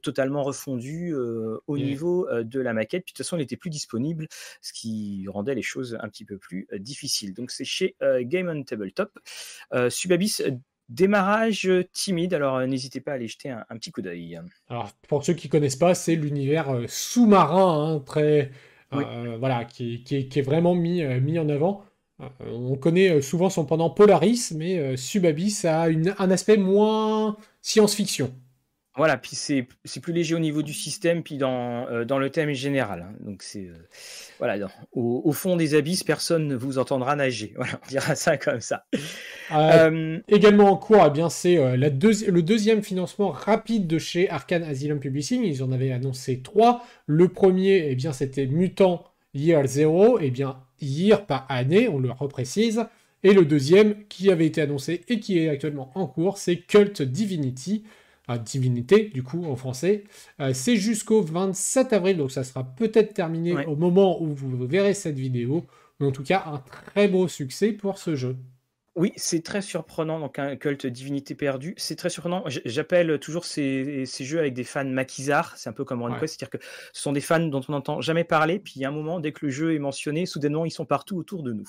totalement 0.03 0.43
refondu 0.43 1.15
au 1.15 1.79
niveau 1.79 2.29
de 2.31 2.61
la 2.61 2.73
maquette. 2.73 3.05
Puis 3.05 3.13
de 3.13 3.17
toute 3.17 3.27
façon 3.27 3.37
il 3.37 3.43
était 3.43 3.57
plus 3.57 3.71
disponible, 3.71 4.29
ce 4.61 4.73
qui 4.73 5.25
rendait 5.29 5.55
les 5.55 5.63
choses 5.63 5.99
un 6.01 6.09
petit 6.09 6.25
peu 6.25 6.39
plus 6.39 6.67
euh, 6.73 6.79
difficiles. 6.79 7.35
Donc 7.35 7.51
c'est 7.51 7.65
chez 7.65 7.97
euh, 8.03 8.23
Game 8.25 8.49
on 8.49 8.63
Tabletop. 8.63 9.19
Euh, 9.73 9.91
Subabis 9.91 10.43
démarrage 10.91 11.71
timide, 11.93 12.35
alors 12.35 12.67
n'hésitez 12.67 13.01
pas 13.01 13.13
à 13.13 13.15
aller 13.15 13.29
jeter 13.29 13.49
un, 13.49 13.65
petit 13.77 13.91
coup 13.91 14.03
d'œil. 14.03 14.39
Alors 14.69 14.91
pour 15.09 15.25
ceux 15.25 15.33
qui 15.33 15.49
connaissent 15.49 15.77
pas, 15.77 15.95
c'est 15.95 16.17
l'univers 16.17 16.69
sous-marin, 16.89 17.95
hein, 17.95 18.01
très 18.01 18.51
voilà, 18.91 19.65
qui, 19.65 20.05
est 20.11 20.43
vraiment 20.43 20.75
mis, 20.75 21.03
mis 21.21 21.39
en 21.39 21.49
avant. 21.49 21.85
on 22.41 22.77
connaît 22.77 23.23
souvent 23.23 23.49
son 23.49 23.65
pendant 23.65 23.89
Polaris, 23.89 24.53
mais 24.55 24.97
Subabyss 24.97 25.65
a 25.65 25.85
un 25.85 26.31
aspect 26.31 26.57
moins 26.57 27.37
science-fiction. 27.63 28.35
Voilà, 29.01 29.17
puis 29.17 29.35
c'est 29.35 29.67
plus 30.03 30.13
léger 30.13 30.35
au 30.35 30.39
niveau 30.39 30.61
du 30.61 30.75
système, 30.75 31.23
puis 31.23 31.39
dans, 31.39 31.89
euh, 31.89 32.05
dans 32.05 32.19
le 32.19 32.29
thème 32.29 32.53
général. 32.53 33.07
Hein. 33.09 33.17
Donc 33.21 33.43
c'est 33.43 33.65
euh, 33.65 33.89
voilà, 34.39 34.69
au, 34.93 35.33
fond 35.33 35.57
des 35.57 35.75
abysses, 35.75 36.05
personne 36.05 36.47
ne 36.47 36.55
vous 36.55 36.77
entendra 36.77 37.17
nager. 37.17 37.55
Voilà, 37.57 37.81
on 37.83 37.89
dira 37.89 38.15
ça 38.15 38.37
comme 38.37 38.61
ça. 38.61 38.85
Euh, 39.55 40.19
également 40.29 40.71
en 40.71 40.77
cours, 40.77 41.03
eh 41.07 41.09
bien 41.09 41.31
c'est 41.31 41.57
le 41.79 42.43
deuxième 42.43 42.83
financement 42.83 43.31
rapide 43.31 43.87
de 43.87 43.97
chez 43.97 44.29
Arkane 44.29 44.65
Asylum 44.65 45.01
Publishing. 45.01 45.45
Ils 45.45 45.63
en 45.63 45.73
avaient 45.73 45.93
annoncé 45.93 46.43
trois. 46.43 46.85
Le 47.07 47.29
premier, 47.29 47.87
eh 47.89 47.95
bien 47.95 48.13
c'était 48.13 48.45
Mutant 48.45 49.07
Year 49.33 49.67
Zero, 49.67 50.19
eh 50.21 50.31
bien 50.31 50.59
year 50.83 51.25
par 51.25 51.47
année, 51.49 51.89
on 51.89 51.99
le 51.99 52.11
reprécise. 52.11 52.85
Et 53.23 53.33
le 53.33 53.47
deuxième, 53.47 54.05
qui 54.09 54.31
avait 54.31 54.47
été 54.47 54.61
annoncé 54.61 55.01
et 55.09 55.21
qui 55.21 55.39
est 55.39 55.49
actuellement 55.49 55.91
en 55.95 56.07
cours, 56.07 56.37
c'est 56.37 56.57
Cult 56.57 57.01
Divinity 57.01 57.85
divinité, 58.39 59.11
du 59.13 59.23
coup, 59.23 59.45
en 59.47 59.57
français. 59.57 60.05
Euh, 60.41 60.53
c'est 60.55 60.77
jusqu'au 60.77 61.23
27 61.23 61.93
avril, 61.93 62.17
donc 62.17 62.31
ça 62.31 62.45
sera 62.45 62.65
peut-être 62.65 63.15
terminé 63.15 63.65
au 63.67 63.77
moment 63.77 64.23
où 64.23 64.35
vous 64.35 64.67
verrez 64.67 64.95
cette 64.95 65.19
vidéo. 65.19 65.67
Mais 65.99 66.07
en 66.07 66.13
tout 66.13 66.23
cas, 66.23 66.45
un 66.47 66.59
très 66.59 67.09
beau 67.09 67.29
succès 67.29 67.73
pour 67.73 67.99
ce 67.99 68.15
jeu. 68.15 68.37
Oui, 69.01 69.15
c'est 69.17 69.43
très 69.43 69.63
surprenant, 69.63 70.21
donc 70.21 70.39
un 70.39 70.57
culte 70.57 70.87
divinité 70.87 71.35
perdue, 71.35 71.73
c'est 71.79 71.97
très 71.97 72.11
surprenant. 72.11 72.45
J'appelle 72.67 73.19
toujours 73.19 73.47
ces, 73.47 74.05
jeux 74.05 74.39
avec 74.39 74.53
des 74.53 74.63
fans 74.63 74.85
maquisards, 74.85 75.57
c'est 75.57 75.71
un 75.71 75.73
peu 75.73 75.87
comme 75.87 76.03
RunQuest, 76.03 76.39
c'est-à-dire 76.39 76.51
que 76.51 76.67
ce 76.93 77.01
sont 77.01 77.13
des 77.13 77.23
fans 77.23 77.41
dont 77.41 77.63
on 77.67 77.73
n'entend 77.73 78.03
jamais 78.03 78.25
parler, 78.25 78.59
puis 78.59 78.75
il 78.77 78.83
y 78.83 78.85
a 78.85 78.89
un 78.89 78.93
moment, 78.93 79.19
dès 79.19 79.33
que 79.33 79.47
le 79.47 79.51
jeu 79.51 79.75
est 79.75 79.79
mentionné, 79.79 80.27
soudainement 80.27 80.67
ils 80.67 80.71
sont 80.71 80.85
partout 80.85 81.17
autour 81.17 81.43
de 81.43 81.55
nous. 81.55 81.67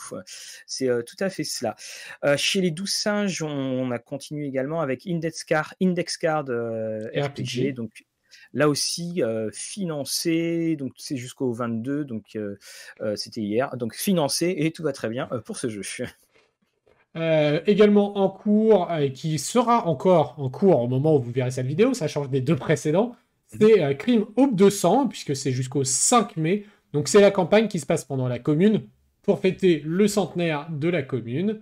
C'est 0.66 0.90
euh, 0.90 1.04
tout 1.04 1.16
à 1.22 1.30
fait 1.30 1.46
cela. 1.46 1.78
Euh, 2.26 2.36
chez 2.36 2.60
les 2.60 2.70
douze 2.70 2.92
singes, 2.92 3.42
on, 3.44 3.92
a 3.92 4.00
continué 4.00 4.46
également 4.46 4.82
avec 4.82 5.08
Index 5.08 5.46
Card, 5.46 5.74
Index 5.82 6.18
Card 6.18 6.50
euh, 6.50 7.08
RPG, 7.16 7.72
donc 7.74 8.04
là 8.52 8.68
aussi 8.68 9.22
financé, 9.54 10.76
donc 10.76 10.92
c'est 10.98 11.16
jusqu'au 11.16 11.54
22, 11.54 12.04
donc 12.04 12.38
c'était 13.16 13.40
hier, 13.40 13.78
donc 13.78 13.96
financé 13.96 14.54
et 14.58 14.72
tout 14.72 14.84
va 14.84 14.92
très 14.92 15.08
bien 15.08 15.28
pour 15.46 15.58
ce 15.58 15.70
jeu. 15.70 15.82
Euh, 17.18 17.60
également 17.68 18.20
en 18.20 18.30
cours, 18.30 18.90
et 18.90 19.08
euh, 19.08 19.10
qui 19.10 19.38
sera 19.38 19.86
encore 19.86 20.36
en 20.38 20.50
cours 20.50 20.82
au 20.82 20.88
moment 20.88 21.18
où 21.18 21.20
vous 21.20 21.32
verrez 21.32 21.52
cette 21.52 21.66
vidéo, 21.66 21.94
ça 21.94 22.08
change 22.08 22.30
des 22.30 22.40
deux 22.40 22.56
précédents, 22.56 23.18
c'est 23.48 23.84
euh, 23.84 23.94
Crime 23.94 24.26
Hope 24.38 24.56
200, 24.56 25.08
puisque 25.10 25.36
c'est 25.36 25.52
jusqu'au 25.52 25.84
5 25.84 26.38
mai. 26.38 26.66
Donc 26.94 27.10
c'est 27.10 27.20
la 27.20 27.32
campagne 27.32 27.68
qui 27.68 27.80
se 27.80 27.86
passe 27.86 28.06
pendant 28.06 28.30
la 28.30 28.40
commune, 28.40 28.84
pour 29.24 29.40
fêter 29.40 29.82
le 29.86 30.08
centenaire 30.08 30.68
de 30.72 30.88
la 30.88 31.04
commune. 31.04 31.60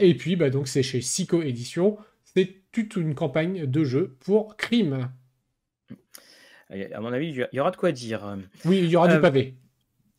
et 0.00 0.14
puis 0.14 0.36
bah, 0.36 0.48
donc 0.48 0.66
c'est 0.66 0.82
chez 0.82 1.00
Psycho 1.00 1.42
Édition, 1.42 1.98
c'est 2.24 2.62
toute 2.72 2.96
une 2.96 3.14
campagne 3.14 3.66
de 3.66 3.84
jeu 3.84 4.16
pour 4.20 4.56
Crime. 4.56 5.10
À 6.70 7.00
mon 7.00 7.12
avis, 7.12 7.28
il 7.30 7.48
y 7.52 7.60
aura 7.60 7.70
de 7.70 7.76
quoi 7.76 7.92
dire. 7.92 8.36
Oui, 8.64 8.78
il 8.78 8.88
y 8.88 8.96
aura 8.96 9.08
du 9.08 9.20
pavé. 9.20 9.56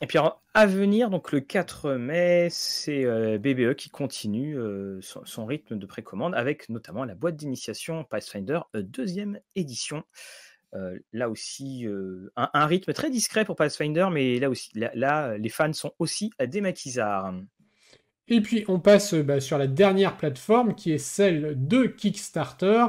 Et 0.02 0.08
puis 0.08 0.18
à 0.54 0.66
venir, 0.66 1.12
donc 1.12 1.32
le 1.32 1.42
4 1.42 1.94
mai, 1.94 2.48
c'est 2.50 3.06
euh, 3.06 3.38
BBE 3.38 3.76
qui 3.76 3.92
continue 3.92 4.58
euh, 4.58 5.00
son, 5.02 5.46
rythme 5.46 5.78
de 5.78 5.86
précommande 5.86 6.34
avec 6.34 6.70
notamment 6.70 7.06
la 7.06 7.14
boîte 7.14 7.36
d'initiation 7.36 8.04
Pathfinder 8.04 8.62
euh, 8.76 8.82
deuxième 8.82 9.40
édition. 9.56 10.04
là 11.14 11.30
aussi, 11.30 11.86
un, 12.36 12.66
rythme 12.66 12.94
très 12.94 13.10
discret 13.10 13.46
pour 13.46 13.56
Pathfinder, 13.56 14.08
mais 14.12 14.40
là 14.40 14.50
aussi, 14.50 14.72
là, 14.74 15.38
les 15.38 15.50
fans 15.50 15.74
sont 15.74 15.92
aussi 16.00 16.32
à 16.40 16.48
des 16.48 16.62
maquisards. 16.62 17.34
Et 18.28 18.42
puis 18.42 18.64
on 18.70 18.80
passe 18.80 19.14
bah, 19.14 19.42
sur 19.42 19.58
la 19.58 19.68
dernière 19.68 20.18
plateforme 20.18 20.74
qui 20.74 20.94
est 20.94 20.98
celle 20.98 21.56
de 21.68 21.86
Kickstarter. 21.86 22.88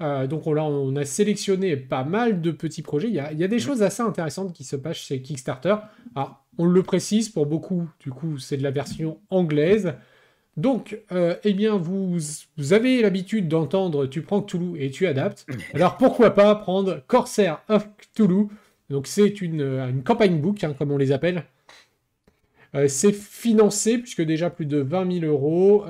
Euh, 0.00 0.26
donc 0.26 0.46
là, 0.46 0.64
on 0.64 0.96
a 0.96 1.04
sélectionné 1.04 1.76
pas 1.76 2.04
mal 2.04 2.40
de 2.40 2.50
petits 2.50 2.82
projets. 2.82 3.08
Il 3.08 3.14
y 3.14 3.20
a, 3.20 3.48
des 3.48 3.58
choses 3.58 3.82
assez 3.82 4.02
intéressantes 4.02 4.52
qui 4.54 4.64
se 4.64 4.76
passent 4.76 4.96
chez 4.96 5.20
Kickstarter. 5.20 5.76
Alors, 6.14 6.39
on 6.58 6.66
le 6.66 6.82
précise 6.82 7.28
pour 7.28 7.46
beaucoup, 7.46 7.88
du 8.00 8.10
coup, 8.10 8.38
c'est 8.38 8.56
de 8.56 8.62
la 8.62 8.70
version 8.70 9.18
anglaise. 9.30 9.94
Donc, 10.56 11.00
euh, 11.12 11.36
eh 11.44 11.54
bien, 11.54 11.76
vous, 11.76 12.18
avez 12.70 13.02
l'habitude 13.02 13.48
d'entendre 13.48 14.06
tu 14.06 14.22
prends 14.22 14.42
Cthulhu 14.42 14.80
et 14.82 14.90
tu 14.90 15.06
adaptes. 15.06 15.46
Alors, 15.74 15.96
pourquoi 15.96 16.30
pas 16.30 16.54
prendre 16.54 17.02
Corsair 17.06 17.62
of 17.68 17.88
Cthulhu 17.96 18.48
Donc, 18.90 19.06
c'est 19.06 19.40
une, 19.40 20.02
campagne 20.04 20.40
book, 20.40 20.62
hein, 20.64 20.74
comme 20.76 20.90
on 20.90 20.98
les 20.98 21.12
appelle. 21.12 21.44
Euh, 22.74 22.88
c'est 22.88 23.12
financé, 23.12 23.98
puisque 23.98 24.22
déjà 24.22 24.50
plus 24.50 24.66
de 24.66 24.78
20 24.78 25.20
000 25.20 25.26
euros. 25.26 25.84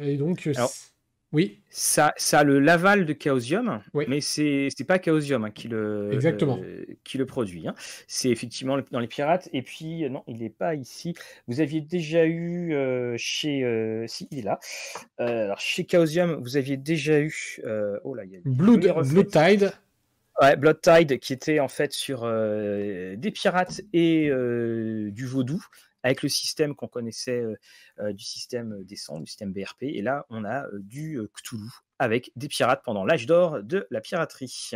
et 0.00 0.16
donc, 0.16 0.48
oui. 1.32 1.60
Ça, 1.72 2.12
ça 2.16 2.40
a 2.40 2.44
le 2.44 2.58
l'aval 2.58 3.06
de 3.06 3.14
Chaosium, 3.14 3.80
mais 3.94 4.20
c'est 4.20 4.68
n'est 4.76 4.84
pas 4.84 4.98
Chaosium 4.98 5.44
hein, 5.44 5.50
qui, 5.50 5.68
le, 5.68 6.10
Exactement. 6.12 6.58
qui 7.04 7.18
le 7.18 7.26
produit. 7.26 7.68
Hein. 7.68 7.74
C'est 8.08 8.30
effectivement 8.30 8.78
dans 8.90 8.98
les 8.98 9.06
pirates. 9.06 9.48
Et 9.52 9.62
puis, 9.62 10.04
euh, 10.04 10.08
non, 10.08 10.24
il 10.26 10.38
n'est 10.38 10.50
pas 10.50 10.74
ici. 10.74 11.14
Vous 11.46 11.60
aviez 11.60 11.80
déjà 11.80 12.24
eu 12.24 12.74
euh, 12.74 13.14
chez. 13.16 13.62
Euh, 13.62 14.04
si, 14.08 14.26
il 14.32 14.40
est 14.40 14.42
là. 14.42 14.58
alors, 15.18 15.60
chez 15.60 15.86
Chaosium, 15.88 16.40
vous 16.42 16.56
aviez 16.56 16.76
déjà 16.76 17.20
eu. 17.20 17.60
oh 18.02 18.14
là, 18.14 18.24
il 18.24 18.32
y 18.32 18.36
a 18.36 18.40
Blood, 18.44 18.80
Blood 19.08 19.30
Tide. 19.30 19.72
Ouais, 20.40 20.56
Blood 20.56 20.80
Tide 20.80 21.18
qui 21.18 21.32
était 21.32 21.60
en 21.60 21.68
fait 21.68 21.92
sur 21.92 22.22
des 22.22 23.30
pirates 23.32 23.82
et 23.92 24.30
du 25.12 25.26
vaudou 25.26 25.64
avec 26.02 26.22
le 26.22 26.28
système 26.28 26.74
qu'on 26.74 26.88
connaissait 26.88 27.40
euh, 27.40 27.54
euh, 28.00 28.12
du 28.12 28.24
système 28.24 28.82
des 28.84 28.96
du 28.96 29.26
système 29.26 29.52
BRP. 29.52 29.82
Et 29.82 30.02
là, 30.02 30.26
on 30.30 30.44
a 30.44 30.66
euh, 30.66 30.78
du 30.80 31.20
Cthulhu 31.34 31.70
avec 31.98 32.30
des 32.36 32.48
pirates 32.48 32.82
pendant 32.84 33.04
l'âge 33.04 33.26
d'or 33.26 33.62
de 33.62 33.86
la 33.90 34.00
piraterie. 34.00 34.70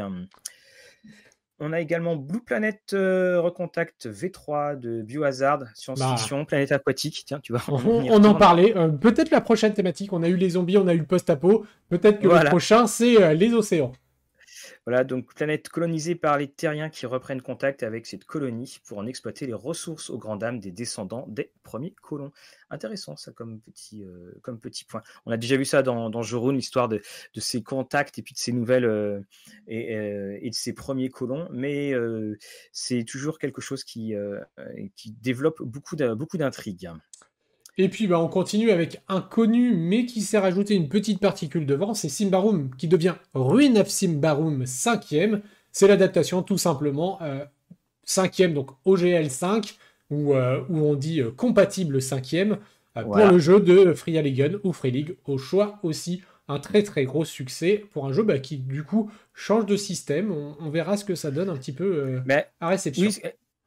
On 1.60 1.72
a 1.72 1.80
également 1.80 2.16
Blue 2.16 2.42
Planet 2.42 2.80
Recontact 2.92 4.08
V3 4.08 4.78
de 4.78 5.02
Biohazard, 5.02 5.62
science-fiction, 5.74 6.40
bah. 6.40 6.44
planète 6.46 6.72
aquatique. 6.72 7.22
Tiens, 7.26 7.38
tu 7.40 7.52
vois. 7.52 7.62
On, 7.68 8.24
en 8.24 8.34
parlait. 8.34 8.74
Peut-être 9.00 9.30
la 9.30 9.40
prochaine 9.40 9.72
thématique. 9.72 10.12
On 10.12 10.22
a 10.24 10.28
eu 10.28 10.36
les 10.36 10.50
zombies, 10.50 10.76
on 10.76 10.88
a 10.88 10.94
eu 10.94 10.98
le 10.98 11.06
post-apo. 11.06 11.64
Peut-être 11.88 12.18
que 12.18 12.26
le 12.26 12.48
prochain, 12.48 12.86
c'est 12.86 13.34
les 13.34 13.54
océans. 13.54 13.92
Voilà, 14.86 15.04
donc 15.04 15.34
planète 15.34 15.68
colonisée 15.68 16.14
par 16.14 16.38
les 16.38 16.48
terriens 16.48 16.90
qui 16.90 17.06
reprennent 17.06 17.42
contact 17.42 17.82
avec 17.82 18.06
cette 18.06 18.24
colonie 18.24 18.78
pour 18.86 18.98
en 18.98 19.06
exploiter 19.06 19.46
les 19.46 19.54
ressources 19.54 20.10
aux 20.10 20.18
grandes 20.18 20.40
dames 20.40 20.60
des 20.60 20.70
descendants 20.70 21.26
des 21.28 21.50
premiers 21.62 21.94
colons. 22.02 22.32
Intéressant 22.70 23.16
ça 23.16 23.32
comme 23.32 23.60
petit, 23.60 24.04
euh, 24.04 24.32
comme 24.42 24.58
petit 24.58 24.84
point. 24.84 25.02
On 25.26 25.32
a 25.32 25.36
déjà 25.36 25.56
vu 25.56 25.64
ça 25.64 25.82
dans, 25.82 26.10
dans 26.10 26.22
l'histoire 26.50 26.88
de, 26.88 27.00
de, 27.34 27.40
ces 27.40 27.62
contacts 27.62 28.18
et 28.18 28.22
puis 28.22 28.34
de 28.34 28.38
ces 28.38 28.52
nouvelles 28.52 28.84
euh, 28.84 29.20
et, 29.68 29.96
euh, 29.96 30.38
et, 30.40 30.50
de 30.50 30.54
ces 30.54 30.72
premiers 30.72 31.08
colons, 31.08 31.48
mais 31.52 31.92
c'est 32.72 33.04
toujours 33.04 33.38
quelque 33.38 33.60
chose 33.60 33.84
qui, 33.84 34.14
qui 34.96 35.12
développe 35.12 35.62
beaucoup 35.62 35.96
d'intrigues. 35.96 36.90
Et 37.76 37.88
puis 37.88 38.06
bah, 38.06 38.20
on 38.20 38.28
continue 38.28 38.70
avec 38.70 39.02
un 39.08 39.20
connu 39.20 39.74
mais 39.76 40.06
qui 40.06 40.20
s'est 40.20 40.38
rajouté 40.38 40.74
une 40.74 40.88
petite 40.88 41.20
particule 41.20 41.66
devant, 41.66 41.94
c'est 41.94 42.08
Simbarum 42.08 42.70
qui 42.76 42.88
devient 42.88 43.14
Ruin 43.34 43.76
of 43.76 43.88
Simbarum 43.88 44.64
5ème. 44.64 45.40
C'est 45.72 45.88
l'adaptation 45.88 46.42
tout 46.42 46.58
simplement 46.58 47.18
5ème, 48.06 48.50
euh, 48.50 48.54
donc 48.54 48.70
OGL 48.84 49.28
5, 49.28 49.76
ou 50.10 50.34
euh, 50.34 50.60
où 50.68 50.78
on 50.78 50.94
dit 50.94 51.20
euh, 51.20 51.32
compatible 51.32 51.98
5ème, 51.98 52.58
pour 52.94 53.16
le 53.16 53.38
jeu 53.40 53.58
de 53.58 53.92
Free 53.92 54.22
League 54.22 54.60
ou 54.62 54.72
Free 54.72 54.92
League, 54.92 55.16
au 55.24 55.36
choix 55.36 55.80
aussi. 55.82 56.22
Un 56.46 56.60
très 56.60 56.82
très 56.82 57.06
gros 57.06 57.24
succès 57.24 57.86
pour 57.92 58.06
un 58.06 58.12
jeu 58.12 58.22
bah, 58.22 58.38
qui 58.38 58.58
du 58.58 58.84
coup 58.84 59.10
change 59.32 59.64
de 59.64 59.76
système. 59.76 60.30
On, 60.30 60.68
verra 60.68 60.98
ce 60.98 61.04
que 61.04 61.14
ça 61.14 61.30
donne 61.30 61.48
un 61.48 61.56
petit 61.56 61.72
peu 61.72 62.20
à 62.60 62.68
réception. 62.68 63.08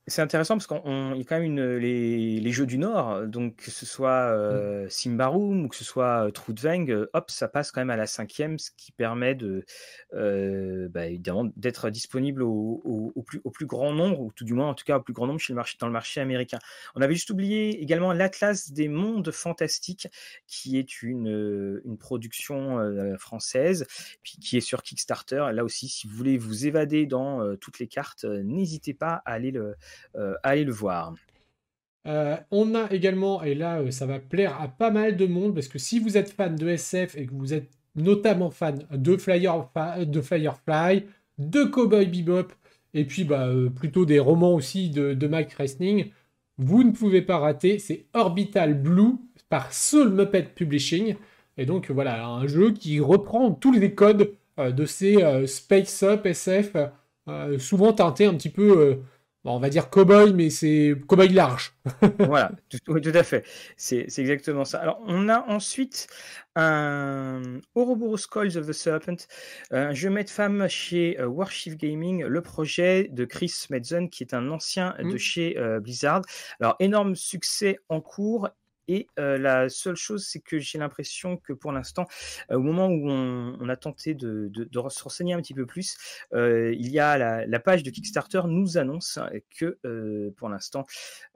C'est 0.09 0.21
intéressant 0.21 0.57
parce 0.57 0.67
qu'il 0.67 0.77
y 0.77 1.21
a 1.21 1.23
quand 1.25 1.35
même 1.35 1.43
une, 1.43 1.75
les, 1.75 2.39
les, 2.39 2.51
jeux 2.53 2.65
du 2.65 2.77
Nord, 2.77 3.27
donc 3.27 3.57
que 3.57 3.71
ce 3.71 3.85
soit 3.85 4.29
mmh. 4.29 4.35
euh, 4.35 4.89
Simbarum 4.89 5.65
ou 5.65 5.67
que 5.67 5.75
ce 5.75 5.83
soit 5.83 6.27
euh, 6.27 6.31
Trudvang, 6.31 6.89
euh, 6.89 7.09
hop, 7.11 7.29
ça 7.29 7.49
passe 7.49 7.73
quand 7.73 7.81
même 7.81 7.89
à 7.89 7.97
la 7.97 8.07
cinquième, 8.07 8.57
ce 8.57 8.71
qui 8.77 8.93
permet 8.93 9.35
de, 9.35 9.65
euh, 10.13 10.87
bah, 10.87 11.07
évidemment 11.07 11.51
d'être 11.57 11.89
disponible 11.89 12.41
au, 12.41 12.81
au, 12.85 13.11
au, 13.15 13.21
plus, 13.21 13.41
au 13.43 13.51
plus 13.51 13.65
grand 13.65 13.91
nombre, 13.91 14.21
ou 14.21 14.31
tout 14.31 14.45
du 14.45 14.53
moins 14.53 14.69
en 14.69 14.75
tout 14.75 14.85
cas 14.85 14.97
au 14.97 15.01
plus 15.01 15.11
grand 15.11 15.27
nombre 15.27 15.41
chez 15.41 15.51
le 15.51 15.57
marché, 15.57 15.75
dans 15.77 15.87
le 15.87 15.93
marché 15.93 16.21
américain. 16.21 16.59
On 16.95 17.01
avait 17.01 17.15
juste 17.15 17.29
oublié 17.29 17.81
également 17.81 18.13
l'Atlas 18.13 18.71
des 18.71 18.87
mondes 18.87 19.31
fantastiques, 19.31 20.07
qui 20.47 20.77
est 20.77 21.01
une, 21.01 21.81
une 21.83 21.97
production 21.97 23.17
française, 23.17 23.85
puis 24.23 24.37
qui 24.39 24.55
est 24.55 24.61
sur 24.61 24.83
Kickstarter. 24.83 25.47
Là 25.51 25.65
aussi, 25.65 25.89
si 25.89 26.07
vous 26.07 26.15
voulez 26.15 26.37
vous 26.37 26.65
évader 26.65 27.07
dans 27.07 27.57
toutes 27.57 27.79
les 27.79 27.87
cartes, 27.87 28.23
n'hésitez 28.23 28.93
pas 28.93 29.21
à 29.25 29.33
aller 29.33 29.51
le 29.51 29.75
allez 30.43 30.63
le 30.63 30.71
voir. 30.71 31.13
Euh, 32.07 32.37
on 32.51 32.73
a 32.73 32.89
également, 32.91 33.43
et 33.43 33.53
là 33.53 33.81
euh, 33.81 33.91
ça 33.91 34.05
va 34.05 34.19
plaire 34.19 34.59
à 34.61 34.69
pas 34.69 34.91
mal 34.91 35.17
de 35.17 35.27
monde, 35.27 35.53
parce 35.53 35.67
que 35.67 35.77
si 35.77 35.99
vous 35.99 36.17
êtes 36.17 36.31
fan 36.31 36.55
de 36.55 36.69
SF 36.69 37.17
et 37.17 37.25
que 37.25 37.33
vous 37.33 37.53
êtes 37.53 37.69
notamment 37.95 38.49
fan 38.49 38.85
de, 38.91 39.17
Flyer, 39.17 39.69
de 40.05 40.21
Firefly, 40.21 41.03
de 41.37 41.63
Cowboy 41.65 42.05
Bebop, 42.05 42.53
et 42.93 43.03
puis 43.03 43.25
bah, 43.25 43.49
plutôt 43.75 44.05
des 44.05 44.19
romans 44.19 44.53
aussi 44.53 44.89
de, 44.89 45.27
Mike 45.27 45.53
Resning, 45.53 46.11
vous 46.57 46.83
ne 46.83 46.91
pouvez 46.91 47.21
pas 47.21 47.39
rater, 47.39 47.77
c'est 47.77 48.05
Orbital 48.13 48.73
Blue, 48.81 49.15
par 49.49 49.73
Soul 49.73 50.09
Muppet 50.09 50.43
Publishing. 50.55 51.15
Et 51.57 51.65
donc 51.65 51.91
voilà, 51.91 52.27
un 52.27 52.47
jeu 52.47 52.71
qui 52.71 52.99
reprend 52.99 53.51
tous 53.51 53.71
les 53.71 53.93
codes 53.93 54.31
de 54.57 54.85
ces 54.85 55.45
Space 55.47 56.03
Up 56.03 56.25
SF, 56.25 56.75
souvent 57.57 57.93
teintés 57.93 58.25
un 58.25 58.33
petit 58.33 58.49
peu 58.49 58.99
on 59.55 59.59
va 59.59 59.69
dire 59.69 59.89
cowboy, 59.89 60.33
mais 60.33 60.49
c'est 60.49 60.95
cowboy 61.07 61.29
large. 61.29 61.73
voilà, 62.19 62.51
tout, 62.69 62.99
tout 62.99 63.11
à 63.13 63.23
fait. 63.23 63.45
C'est 63.75 64.07
exactement 64.17 64.65
ça. 64.65 64.79
Alors, 64.79 65.01
on 65.05 65.29
a 65.29 65.45
ensuite 65.47 66.07
un 66.55 67.41
Ouroboros 67.75 68.27
Coils 68.29 68.57
of 68.57 68.67
the 68.67 68.73
Serpent, 68.73 69.17
un 69.71 69.93
jeu 69.93 70.09
de 70.09 70.29
femme 70.29 70.67
chez 70.67 71.19
euh, 71.19 71.27
Warship 71.27 71.77
Gaming, 71.77 72.23
le 72.23 72.41
projet 72.41 73.09
de 73.11 73.25
Chris 73.25 73.53
Metzen, 73.69 74.09
qui 74.09 74.23
est 74.23 74.33
un 74.33 74.49
ancien 74.49 74.95
de 74.99 75.13
mmh. 75.13 75.17
chez 75.17 75.57
euh, 75.57 75.79
Blizzard. 75.79 76.23
Alors, 76.59 76.75
énorme 76.79 77.15
succès 77.15 77.79
en 77.89 78.01
cours 78.01 78.49
et 78.87 79.07
la 79.17 79.69
seule 79.69 79.95
chose, 79.95 80.25
c'est 80.25 80.39
que 80.39 80.59
j'ai 80.59 80.77
l'impression 80.77 81.37
que 81.37 81.53
pour 81.53 81.71
l'instant, 81.71 82.05
au 82.49 82.59
moment 82.59 82.87
où 82.87 83.09
on, 83.09 83.69
a 83.69 83.75
tenté 83.75 84.13
de, 84.13 84.51
se 84.89 85.03
renseigner 85.03 85.33
un 85.33 85.41
petit 85.41 85.53
peu 85.53 85.65
plus, 85.65 85.97
il 86.33 86.89
y 86.89 86.99
a 86.99 87.45
la, 87.45 87.59
page 87.59 87.83
de 87.83 87.89
Kickstarter 87.89 88.41
nous 88.47 88.77
annonce 88.77 89.19
que 89.57 89.77
pour 90.37 90.49
l'instant, 90.49 90.85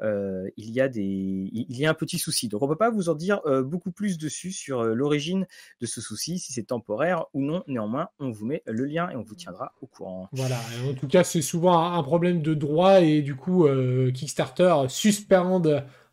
il 0.02 0.72
y 0.72 0.82
a 0.82 0.88
des, 0.88 1.02
il 1.02 1.78
y 1.78 1.86
a 1.86 1.90
un 1.90 1.96
petit 1.96 2.20
souci. 2.20 2.48
Donc 2.48 2.62
on 2.62 2.68
peut 2.68 2.76
pas 2.76 2.90
vous 2.90 3.10
en 3.10 3.16
dire 3.16 3.42
beaucoup 3.64 3.92
plus 3.92 4.18
dessus 4.18 4.52
sur 4.52 4.84
l'origine 4.84 5.46
de 5.82 5.86
ce 5.86 6.02
souci, 6.02 6.40
si 6.40 6.54
c'est 6.54 6.64
temporaire 6.64 7.26
ou 7.34 7.42
non. 7.42 7.64
Néanmoins, 7.68 8.10
on 8.20 8.32
vous 8.32 8.46
met 8.46 8.64
le 8.66 8.86
lien 8.86 9.10
et 9.10 9.16
on 9.16 9.24
vous 9.24 9.36
tiendra 9.36 9.74
au 9.82 9.88
courant. 9.88 10.30
Voilà. 10.32 10.58
En 10.90 10.94
tout 10.94 11.08
cas, 11.08 11.24
c'est 11.24 11.42
souvent 11.42 11.94
un 11.94 12.04
problème 12.04 12.42
de 12.42 12.54
droit 12.54 13.02
et 13.02 13.22
du 13.22 13.36
coup, 13.36 13.68
Kickstarter 14.14 14.76
suspend 14.88 15.60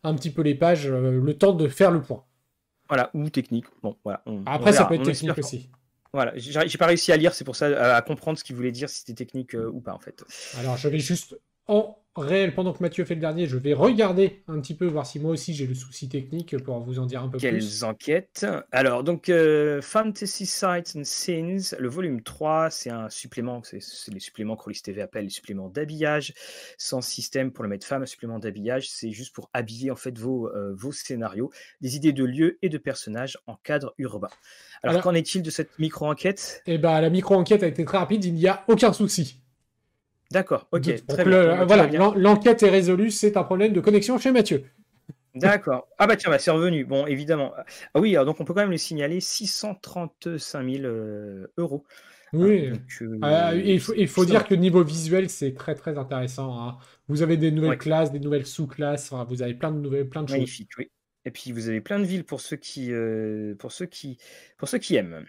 un 0.03 0.15
petit 0.15 0.31
peu 0.31 0.41
les 0.41 0.55
pages, 0.55 0.87
euh, 0.87 1.21
le 1.21 1.37
temps 1.37 1.53
de 1.53 1.67
faire 1.67 1.91
le 1.91 2.01
point. 2.01 2.23
Voilà, 2.87 3.11
ou 3.13 3.29
technique. 3.29 3.65
Bon, 3.83 3.95
voilà. 4.03 4.23
Après, 4.45 4.73
ça 4.73 4.85
peut 4.85 4.95
être 4.95 5.03
technique 5.03 5.37
aussi. 5.37 5.69
Voilà, 6.11 6.33
j'ai 6.35 6.77
pas 6.79 6.87
réussi 6.87 7.11
à 7.11 7.17
lire, 7.17 7.35
c'est 7.35 7.43
pour 7.43 7.55
ça, 7.55 7.95
à, 7.95 8.01
comprendre 8.01 8.39
ce 8.39 8.43
qu'il 8.43 8.55
voulait 8.55 8.71
dire, 8.71 8.89
si 8.89 8.99
c'était 8.99 9.13
technique 9.13 9.53
euh, 9.53 9.69
ou 9.71 9.79
pas, 9.79 9.93
en 9.93 9.99
fait. 9.99 10.23
Alors, 10.57 10.75
je 10.75 10.87
vais 10.87 10.97
juste 10.97 11.39
en 11.67 11.98
réel, 12.15 12.53
pendant 12.53 12.73
que 12.73 12.81
Mathieu 12.81 13.05
fait 13.05 13.15
le 13.15 13.21
dernier, 13.21 13.47
je 13.47 13.57
vais 13.57 13.73
regarder 13.73 14.41
un 14.47 14.59
petit 14.59 14.73
peu, 14.73 14.87
voir 14.87 15.05
si 15.05 15.19
moi 15.19 15.31
aussi 15.31 15.53
j'ai 15.53 15.67
le 15.67 15.75
souci 15.75 16.09
technique 16.09 16.57
pour 16.63 16.79
vous 16.79 16.99
en 16.99 17.05
dire 17.05 17.23
un 17.23 17.29
peu 17.29 17.37
plus. 17.37 17.47
Quelles 17.47 17.85
enquêtes 17.85 18.45
Alors, 18.71 19.03
donc, 19.03 19.29
euh, 19.29 19.81
Fantasy 19.81 20.45
Sites 20.45 20.95
and 20.95 21.03
Scenes, 21.03 21.61
le 21.77 21.87
volume 21.87 22.21
3, 22.21 22.69
c'est 22.69 22.89
un 22.89 23.09
supplément, 23.09 23.61
c'est 23.63 23.79
les 24.13 24.19
suppléments 24.19 24.55
que 24.55 24.63
Rollis 24.63 24.81
TV 24.81 25.01
appelle 25.01 25.25
les 25.25 25.29
suppléments 25.29 25.69
d'habillage, 25.69 26.33
sans 26.77 27.01
système 27.01 27.51
pour 27.51 27.63
le 27.63 27.69
mettre 27.69 27.85
femme, 27.85 28.03
un 28.03 28.07
supplément 28.07 28.39
d'habillage, 28.39 28.89
c'est 28.89 29.11
juste 29.11 29.33
pour 29.33 29.49
habiller 29.53 29.91
en 29.91 29.95
fait 29.95 30.17
vos, 30.17 30.47
euh, 30.49 30.73
vos 30.75 30.91
scénarios, 30.91 31.51
des 31.81 31.95
idées 31.95 32.13
de 32.13 32.23
lieux 32.23 32.57
et 32.61 32.69
de 32.69 32.77
personnages 32.77 33.37
en 33.47 33.55
cadre 33.55 33.93
urbain. 33.97 34.29
Alors, 34.83 35.01
qu'en 35.01 35.13
est-il 35.13 35.43
de 35.43 35.49
cette 35.49 35.77
micro-enquête? 35.77 36.63
Eh 36.65 36.77
ben, 36.77 37.01
la 37.01 37.09
micro-enquête 37.09 37.63
a 37.63 37.67
été 37.67 37.83
très 37.85 37.97
rapide, 37.97 38.23
il 38.25 38.33
n'y 38.33 38.47
a 38.47 38.63
aucun 38.67 38.93
souci. 38.93 39.41
D'accord, 40.31 40.67
ok. 40.71 41.05
très 41.07 41.25
bien. 41.25 41.65
voilà, 41.65 41.87
l'enquête 42.15 42.63
est 42.63 42.69
résolue, 42.69 43.11
c'est 43.11 43.37
un 43.37 43.43
problème 43.43 43.73
de 43.73 43.81
connexion 43.81 44.17
chez 44.17 44.31
Mathieu. 44.31 44.63
D'accord. 45.35 45.87
Ah 45.97 46.07
bah 46.07 46.15
tiens, 46.15 46.31
bah, 46.31 46.39
c'est 46.39 46.51
revenu. 46.51 46.85
Bon, 46.85 47.05
évidemment. 47.05 47.53
Ah 47.93 47.99
oui, 47.99 48.15
alors 48.15 48.25
donc 48.25 48.39
on 48.39 48.45
peut 48.45 48.53
quand 48.53 48.61
même 48.61 48.71
le 48.71 48.77
signaler 48.77 49.19
635 49.19 50.69
000 50.69 50.83
euh, 50.85 51.47
euros. 51.57 51.85
Oui. 52.33 52.71
Euh, 53.01 53.17
ah, 53.21 53.55
il 53.55 53.79
faut, 53.79 53.93
il 53.95 54.07
faut 54.07 54.25
dire 54.25 54.45
que 54.45 54.53
niveau 54.53 54.83
visuel, 54.83 55.29
c'est 55.29 55.53
très 55.53 55.75
très 55.75 55.97
intéressant. 55.97 56.59
Hein. 56.59 56.77
Vous 57.07 57.21
avez 57.21 57.37
des 57.37 57.51
nouvelles 57.51 57.77
classes, 57.77 58.11
des 58.11 58.19
nouvelles 58.19 58.45
sous-classes. 58.45 59.11
vous 59.27 59.41
avez 59.41 59.53
plein 59.53 59.71
de 59.71 59.79
nouvelles, 59.79 60.07
plein 60.07 60.23
de 60.23 60.31
Magnifique, 60.31 60.71
oui. 60.77 60.91
Et 61.25 61.31
puis 61.31 61.51
vous 61.51 61.69
avez 61.69 61.81
plein 61.81 61.99
de 61.99 62.05
villes 62.05 62.23
pour 62.23 62.39
ceux 62.39 62.55
qui, 62.55 62.91
euh, 62.91 63.55
pour 63.55 63.71
ceux 63.71 63.85
qui, 63.85 64.17
pour 64.57 64.67
ceux 64.67 64.77
qui 64.77 64.95
aiment. 64.95 65.25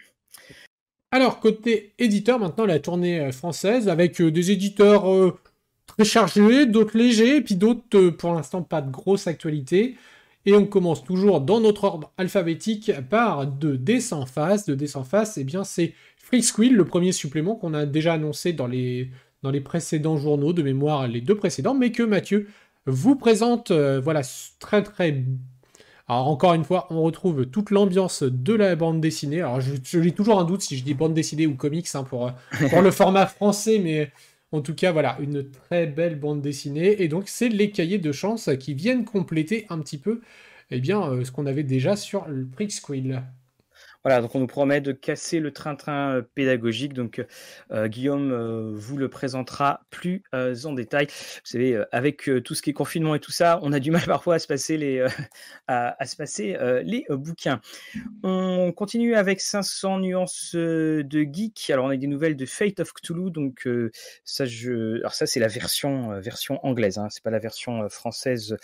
Alors, 1.13 1.41
côté 1.41 1.93
éditeur, 1.99 2.39
maintenant 2.39 2.65
la 2.65 2.79
tournée 2.79 3.19
euh, 3.19 3.31
française, 3.33 3.89
avec 3.89 4.21
euh, 4.21 4.31
des 4.31 4.51
éditeurs 4.51 5.11
euh, 5.11 5.37
très 5.85 6.05
chargés, 6.05 6.65
d'autres 6.65 6.97
légers, 6.97 7.37
et 7.37 7.41
puis 7.41 7.55
d'autres, 7.55 8.09
pour 8.11 8.33
l'instant, 8.33 8.61
pas 8.61 8.81
de 8.81 8.89
grosse 8.89 9.27
actualité. 9.27 9.97
Et 10.45 10.53
on 10.55 10.65
commence 10.65 11.03
toujours 11.03 11.41
dans 11.41 11.59
notre 11.59 11.83
ordre 11.83 12.13
alphabétique 12.17 12.91
par 13.09 13.45
de 13.45 13.75
D 13.75 13.99
sans 13.99 14.25
face. 14.25 14.65
De 14.65 14.73
D 14.73 14.87
sans 14.87 15.03
face, 15.03 15.37
eh 15.37 15.43
bien, 15.43 15.65
c'est 15.65 15.93
Free 16.17 16.41
Squill, 16.41 16.75
le 16.75 16.85
premier 16.85 17.11
supplément 17.11 17.55
qu'on 17.55 17.73
a 17.73 17.85
déjà 17.85 18.13
annoncé 18.13 18.53
dans 18.53 18.67
les, 18.67 19.11
dans 19.43 19.51
les 19.51 19.61
précédents 19.61 20.17
journaux, 20.17 20.53
de 20.53 20.63
mémoire 20.63 21.07
les 21.09 21.21
deux 21.21 21.35
précédents, 21.35 21.73
mais 21.75 21.91
que 21.91 22.03
Mathieu 22.03 22.47
vous 22.85 23.15
présente, 23.15 23.71
voilà, 23.71 24.21
très 24.59 24.81
très 24.81 25.23
alors 26.07 26.27
encore 26.27 26.53
une 26.53 26.63
fois, 26.63 26.87
on 26.89 27.01
retrouve 27.01 27.45
toute 27.45 27.71
l'ambiance 27.71 28.23
de 28.23 28.53
la 28.53 28.75
bande 28.75 29.01
dessinée. 29.01 29.41
Alors 29.41 29.61
je, 29.61 29.73
j'ai 29.83 30.11
toujours 30.11 30.39
un 30.39 30.43
doute 30.43 30.61
si 30.61 30.77
je 30.77 30.83
dis 30.83 30.93
bande 30.93 31.13
dessinée 31.13 31.47
ou 31.47 31.55
comics 31.55 31.87
hein, 31.93 32.03
pour, 32.03 32.31
pour 32.69 32.81
le 32.81 32.91
format 32.91 33.27
français, 33.27 33.79
mais 33.79 34.11
en 34.51 34.61
tout 34.61 34.75
cas 34.75 34.91
voilà, 34.91 35.17
une 35.21 35.49
très 35.49 35.87
belle 35.87 36.19
bande 36.19 36.41
dessinée. 36.41 37.01
Et 37.01 37.07
donc 37.07 37.25
c'est 37.27 37.49
les 37.49 37.71
cahiers 37.71 37.99
de 37.99 38.11
chance 38.11 38.49
qui 38.59 38.73
viennent 38.73 39.05
compléter 39.05 39.65
un 39.69 39.79
petit 39.79 39.97
peu 39.97 40.21
eh 40.71 40.79
bien, 40.79 41.01
euh, 41.01 41.23
ce 41.23 41.31
qu'on 41.31 41.45
avait 41.45 41.63
déjà 41.63 41.95
sur 41.95 42.27
le 42.27 42.45
Prix 42.45 42.71
Squill. 42.71 43.23
Voilà, 44.03 44.19
donc 44.19 44.33
on 44.33 44.39
nous 44.39 44.47
promet 44.47 44.81
de 44.81 44.93
casser 44.93 45.39
le 45.39 45.51
train-train 45.51 46.15
euh, 46.15 46.21
pédagogique. 46.33 46.93
Donc 46.93 47.23
euh, 47.71 47.87
Guillaume 47.87 48.31
euh, 48.31 48.71
vous 48.73 48.97
le 48.97 49.09
présentera 49.09 49.81
plus 49.91 50.23
en 50.33 50.73
détail. 50.73 51.05
Vous 51.07 51.41
savez, 51.43 51.83
avec 51.91 52.29
tout 52.43 52.55
ce 52.55 52.61
qui 52.61 52.71
est 52.71 52.73
confinement 52.73 53.15
et 53.15 53.19
tout 53.19 53.31
ça, 53.31 53.59
on 53.61 53.73
a 53.73 53.79
du 53.79 53.91
mal 53.91 54.03
parfois 54.07 54.35
à 54.35 54.39
se 54.39 54.47
passer 54.47 54.77
les, 54.77 55.05
à, 55.67 56.05
se 56.05 56.15
passer 56.15 56.57
les 56.83 57.05
bouquins. 57.09 57.61
On 58.23 58.71
continue 58.71 59.15
avec 59.15 59.41
500 59.41 59.99
nuances 59.99 60.55
de 60.55 61.27
geek. 61.31 61.69
Alors 61.69 61.85
on 61.85 61.89
a 61.89 61.97
des 61.97 62.07
nouvelles 62.07 62.35
de 62.35 62.45
Fate 62.45 62.79
of 62.79 62.93
Cthulhu. 62.93 63.31
Donc 63.31 63.67
ça, 64.23 64.45
je, 64.45 64.99
alors 64.99 65.13
ça 65.13 65.27
c'est 65.27 65.39
la 65.39 65.47
version 65.47 66.19
version 66.19 66.59
anglaise. 66.65 66.97
Hein, 66.97 67.07
c'est 67.09 67.23
pas 67.23 67.29
la 67.29 67.39
version 67.39 67.87
française 67.89 68.57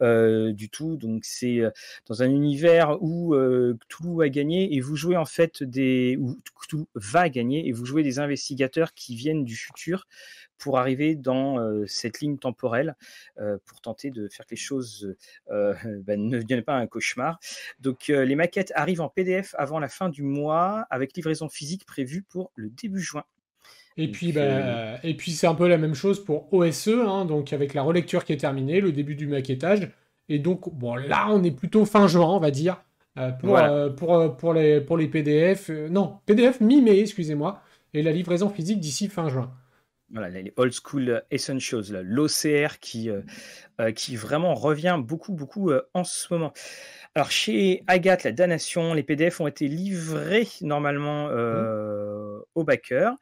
du 0.00 0.68
tout. 0.70 0.96
Donc 0.96 1.24
c'est 1.24 1.60
dans 2.06 2.22
un 2.22 2.30
univers 2.30 3.02
où 3.02 3.34
Cthulhu 3.88 4.22
a 4.22 4.28
gagné 4.28 4.74
et 4.74 4.81
vous 4.82 4.96
jouez 4.96 5.16
en 5.16 5.24
fait 5.24 5.62
des. 5.62 6.16
ou 6.18 6.38
tout 6.68 6.88
va 6.94 7.28
gagner 7.28 7.68
et 7.68 7.72
vous 7.72 7.84
jouez 7.84 8.02
des 8.02 8.18
investigateurs 8.18 8.94
qui 8.94 9.14
viennent 9.14 9.44
du 9.44 9.56
futur 9.56 10.06
pour 10.58 10.78
arriver 10.78 11.16
dans 11.16 11.58
euh, 11.58 11.84
cette 11.86 12.20
ligne 12.20 12.38
temporelle 12.38 12.96
euh, 13.40 13.58
pour 13.66 13.80
tenter 13.80 14.10
de 14.10 14.28
faire 14.28 14.46
que 14.46 14.52
les 14.52 14.56
choses 14.56 15.14
euh, 15.50 15.74
ben, 16.06 16.28
ne 16.28 16.40
deviennent 16.40 16.62
pas 16.62 16.76
un 16.76 16.86
cauchemar. 16.86 17.40
Donc 17.80 18.08
les 18.08 18.36
maquettes 18.36 18.72
arrivent 18.74 19.00
en 19.00 19.08
PDF 19.08 19.54
avant 19.58 19.78
la 19.78 19.88
fin 19.88 20.08
du 20.08 20.22
mois 20.22 20.86
avec 20.90 21.14
livraison 21.14 21.48
physique 21.48 21.84
prévue 21.84 22.22
pour 22.22 22.52
le 22.54 22.70
début 22.70 23.00
juin. 23.00 23.24
Et 23.98 24.10
puis, 24.10 24.32
bah, 24.32 24.98
et 25.02 25.14
puis 25.14 25.32
c'est 25.32 25.46
un 25.46 25.54
peu 25.54 25.68
la 25.68 25.76
même 25.76 25.94
chose 25.94 26.24
pour 26.24 26.50
OSE, 26.54 26.88
hein, 26.88 27.26
donc 27.26 27.52
avec 27.52 27.74
la 27.74 27.82
relecture 27.82 28.24
qui 28.24 28.32
est 28.32 28.38
terminée, 28.38 28.80
le 28.80 28.90
début 28.90 29.14
du 29.14 29.26
maquettage. 29.26 29.90
Et 30.30 30.38
donc, 30.38 30.72
bon, 30.72 30.94
là, 30.94 31.26
on 31.28 31.42
est 31.44 31.50
plutôt 31.50 31.84
fin 31.84 32.06
juin, 32.06 32.28
on 32.28 32.38
va 32.38 32.50
dire. 32.50 32.82
Euh, 33.18 33.30
pour, 33.32 33.58
euh, 33.58 33.90
pour, 33.90 34.14
euh, 34.14 34.28
pour, 34.28 34.54
les, 34.54 34.80
pour 34.80 34.96
les 34.96 35.08
PDF. 35.08 35.70
non, 35.90 36.18
PDF 36.26 36.60
mi-mai, 36.60 37.00
excusez-moi. 37.00 37.60
Et 37.94 38.02
la 38.02 38.12
livraison 38.12 38.48
physique 38.48 38.80
d'ici 38.80 39.08
fin 39.08 39.28
juin. 39.28 39.52
Voilà, 40.12 40.28
les 40.28 40.52
old 40.56 40.72
school 40.72 41.22
essentials, 41.30 42.02
l'OCR 42.02 42.78
qui, 42.80 43.08
qui 43.96 44.16
vraiment 44.16 44.54
revient 44.54 45.00
beaucoup, 45.02 45.32
beaucoup 45.32 45.72
en 45.94 46.04
ce 46.04 46.32
moment. 46.32 46.52
Alors, 47.14 47.30
chez 47.30 47.84
Agathe, 47.88 48.24
la 48.24 48.32
damnation, 48.32 48.94
les 48.94 49.02
PDF 49.02 49.38
ont 49.42 49.46
été 49.46 49.68
livrés 49.68 50.48
normalement 50.62 51.28
euh, 51.28 52.38
mmh. 52.38 52.42
au 52.54 52.64
backer. 52.64 53.12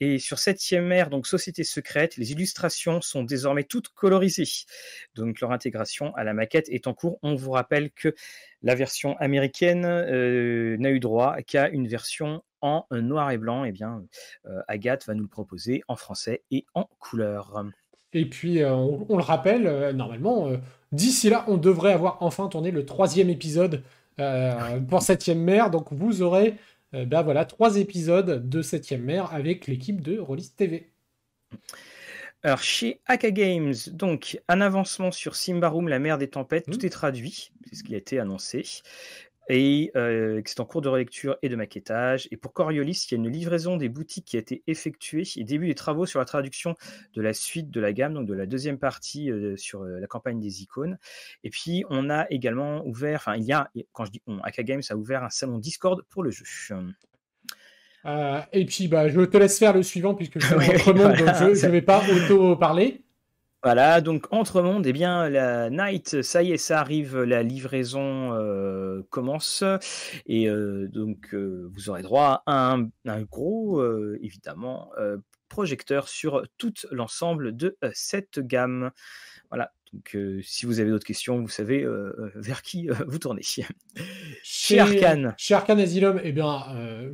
Et 0.00 0.18
sur 0.18 0.38
septième 0.38 0.92
ère, 0.92 1.08
donc 1.08 1.26
Société 1.26 1.64
secrète, 1.64 2.18
les 2.18 2.32
illustrations 2.32 3.00
sont 3.00 3.22
désormais 3.22 3.64
toutes 3.64 3.88
colorisées. 3.88 4.66
Donc, 5.14 5.40
leur 5.40 5.50
intégration 5.50 6.14
à 6.14 6.24
la 6.24 6.34
maquette 6.34 6.68
est 6.68 6.86
en 6.86 6.92
cours. 6.92 7.18
On 7.22 7.36
vous 7.36 7.52
rappelle 7.52 7.90
que 7.90 8.14
la 8.60 8.74
version 8.74 9.16
américaine 9.16 9.86
euh, 9.86 10.76
n'a 10.78 10.90
eu 10.90 11.00
droit 11.00 11.40
qu'à 11.40 11.70
une 11.70 11.88
version 11.88 12.42
en 12.60 12.86
noir 12.90 13.30
et 13.30 13.38
blanc. 13.38 13.64
Eh 13.64 13.72
bien, 13.72 14.02
Agathe 14.66 15.06
va 15.06 15.14
nous 15.14 15.22
le 15.22 15.28
proposer 15.28 15.82
en 15.88 15.96
français 15.96 16.42
et 16.50 16.66
en 16.74 16.88
couleur. 16.98 17.64
Et 18.12 18.28
puis, 18.28 18.64
on, 18.64 19.06
on, 19.08 19.16
le 19.16 19.22
rappelle, 19.22 19.94
normalement 19.94 20.50
D'ici 20.92 21.28
là, 21.28 21.44
on 21.48 21.58
devrait 21.58 21.92
avoir 21.92 22.22
enfin 22.22 22.48
tourné 22.48 22.70
le 22.70 22.86
troisième 22.86 23.28
épisode 23.28 23.82
pour 24.88 25.02
Septième 25.02 25.40
Mer. 25.40 25.70
Donc 25.70 25.92
vous 25.92 26.22
aurez 26.22 26.54
ben 26.92 27.22
voilà, 27.22 27.44
trois 27.44 27.76
épisodes 27.76 28.48
de 28.48 28.62
Septième 28.62 29.02
Mer 29.02 29.32
avec 29.34 29.66
l'équipe 29.66 30.00
de 30.00 30.18
Rollis 30.18 30.50
TV. 30.56 30.90
Alors 32.44 32.62
chez 32.62 33.00
Aka 33.06 33.32
Games, 33.32 33.74
donc 33.90 34.40
un 34.48 34.60
avancement 34.60 35.10
sur 35.10 35.34
Simbarum, 35.34 35.88
la 35.88 35.98
mer 35.98 36.18
des 36.18 36.28
tempêtes, 36.28 36.66
tout 36.66 36.78
mmh. 36.78 36.86
est 36.86 36.90
traduit, 36.90 37.50
c'est 37.66 37.74
ce 37.74 37.82
qui 37.82 37.94
a 37.94 37.98
été 37.98 38.20
annoncé. 38.20 38.64
Et 39.48 39.90
que 39.94 40.42
c'est 40.44 40.60
en 40.60 40.64
cours 40.64 40.82
de 40.82 40.88
relecture 40.88 41.36
et 41.42 41.48
de 41.48 41.56
maquettage. 41.56 42.28
Et 42.30 42.36
pour 42.36 42.52
Coriolis, 42.52 43.06
il 43.10 43.12
y 43.12 43.14
a 43.14 43.18
une 43.18 43.28
livraison 43.28 43.76
des 43.76 43.88
boutiques 43.88 44.26
qui 44.26 44.36
a 44.36 44.40
été 44.40 44.62
effectuée 44.66 45.24
et 45.36 45.44
début 45.44 45.66
des 45.66 45.74
travaux 45.74 46.06
sur 46.06 46.18
la 46.18 46.24
traduction 46.24 46.74
de 47.14 47.22
la 47.22 47.32
suite 47.32 47.70
de 47.70 47.80
la 47.80 47.92
gamme, 47.92 48.14
donc 48.14 48.26
de 48.26 48.34
la 48.34 48.46
deuxième 48.46 48.78
partie 48.78 49.30
sur 49.56 49.84
la 49.84 50.06
campagne 50.06 50.40
des 50.40 50.62
icônes. 50.62 50.98
Et 51.44 51.50
puis, 51.50 51.84
on 51.90 52.10
a 52.10 52.26
également 52.30 52.84
ouvert, 52.86 53.16
enfin, 53.16 53.36
il 53.36 53.44
y 53.44 53.52
a, 53.52 53.70
quand 53.92 54.04
je 54.04 54.12
dis 54.12 54.22
on, 54.26 54.38
Aka 54.40 54.62
Games 54.62 54.82
a 54.90 54.94
ouvert 54.94 55.24
un 55.24 55.30
salon 55.30 55.58
Discord 55.58 56.02
pour 56.08 56.22
le 56.22 56.30
jeu. 56.30 56.44
et 58.52 58.64
puis, 58.66 58.88
bah, 58.88 59.08
je 59.08 59.20
te 59.20 59.36
laisse 59.36 59.58
faire 59.58 59.74
le 59.74 59.82
suivant 59.82 60.14
puisque 60.14 60.38
je 60.38 60.46
suis 60.46 60.54
donc 60.92 61.16
je 61.16 61.66
ne 61.66 61.72
vais 61.72 61.82
pas 61.82 62.02
auto-parler. 62.10 63.02
Voilà, 63.64 64.00
donc 64.00 64.28
entre 64.30 64.62
monde, 64.62 64.86
eh 64.86 64.92
bien, 64.92 65.28
la 65.28 65.68
night, 65.68 66.22
ça 66.22 66.44
y 66.44 66.52
est, 66.52 66.58
ça 66.58 66.80
arrive, 66.80 67.18
la 67.18 67.42
livraison 67.42 68.32
euh, 68.32 69.02
commence. 69.10 69.64
Et 70.26 70.48
euh, 70.48 70.86
donc, 70.86 71.34
euh, 71.34 71.68
vous 71.72 71.90
aurez 71.90 72.02
droit 72.02 72.44
à 72.46 72.72
un, 72.72 72.88
un 73.04 73.22
gros, 73.22 73.84
évidemment, 74.20 74.92
projecteur 75.48 76.08
sur 76.08 76.44
tout 76.56 76.74
l'ensemble 76.92 77.56
de 77.56 77.76
cette 77.92 78.38
gamme. 78.38 78.92
Voilà, 79.50 79.72
donc 79.92 80.16
si 80.42 80.64
vous 80.64 80.78
avez 80.78 80.90
d'autres 80.90 81.06
questions, 81.06 81.40
vous 81.40 81.48
savez 81.48 81.84
vers 82.36 82.62
qui 82.62 82.88
vous 83.08 83.18
tournez. 83.18 83.42
Chez 84.44 84.78
Arkane. 84.78 85.34
Chez 85.36 85.54
Arkane 85.54 85.80
Asylum, 85.80 86.20
eh 86.22 86.30
bien, 86.30 86.62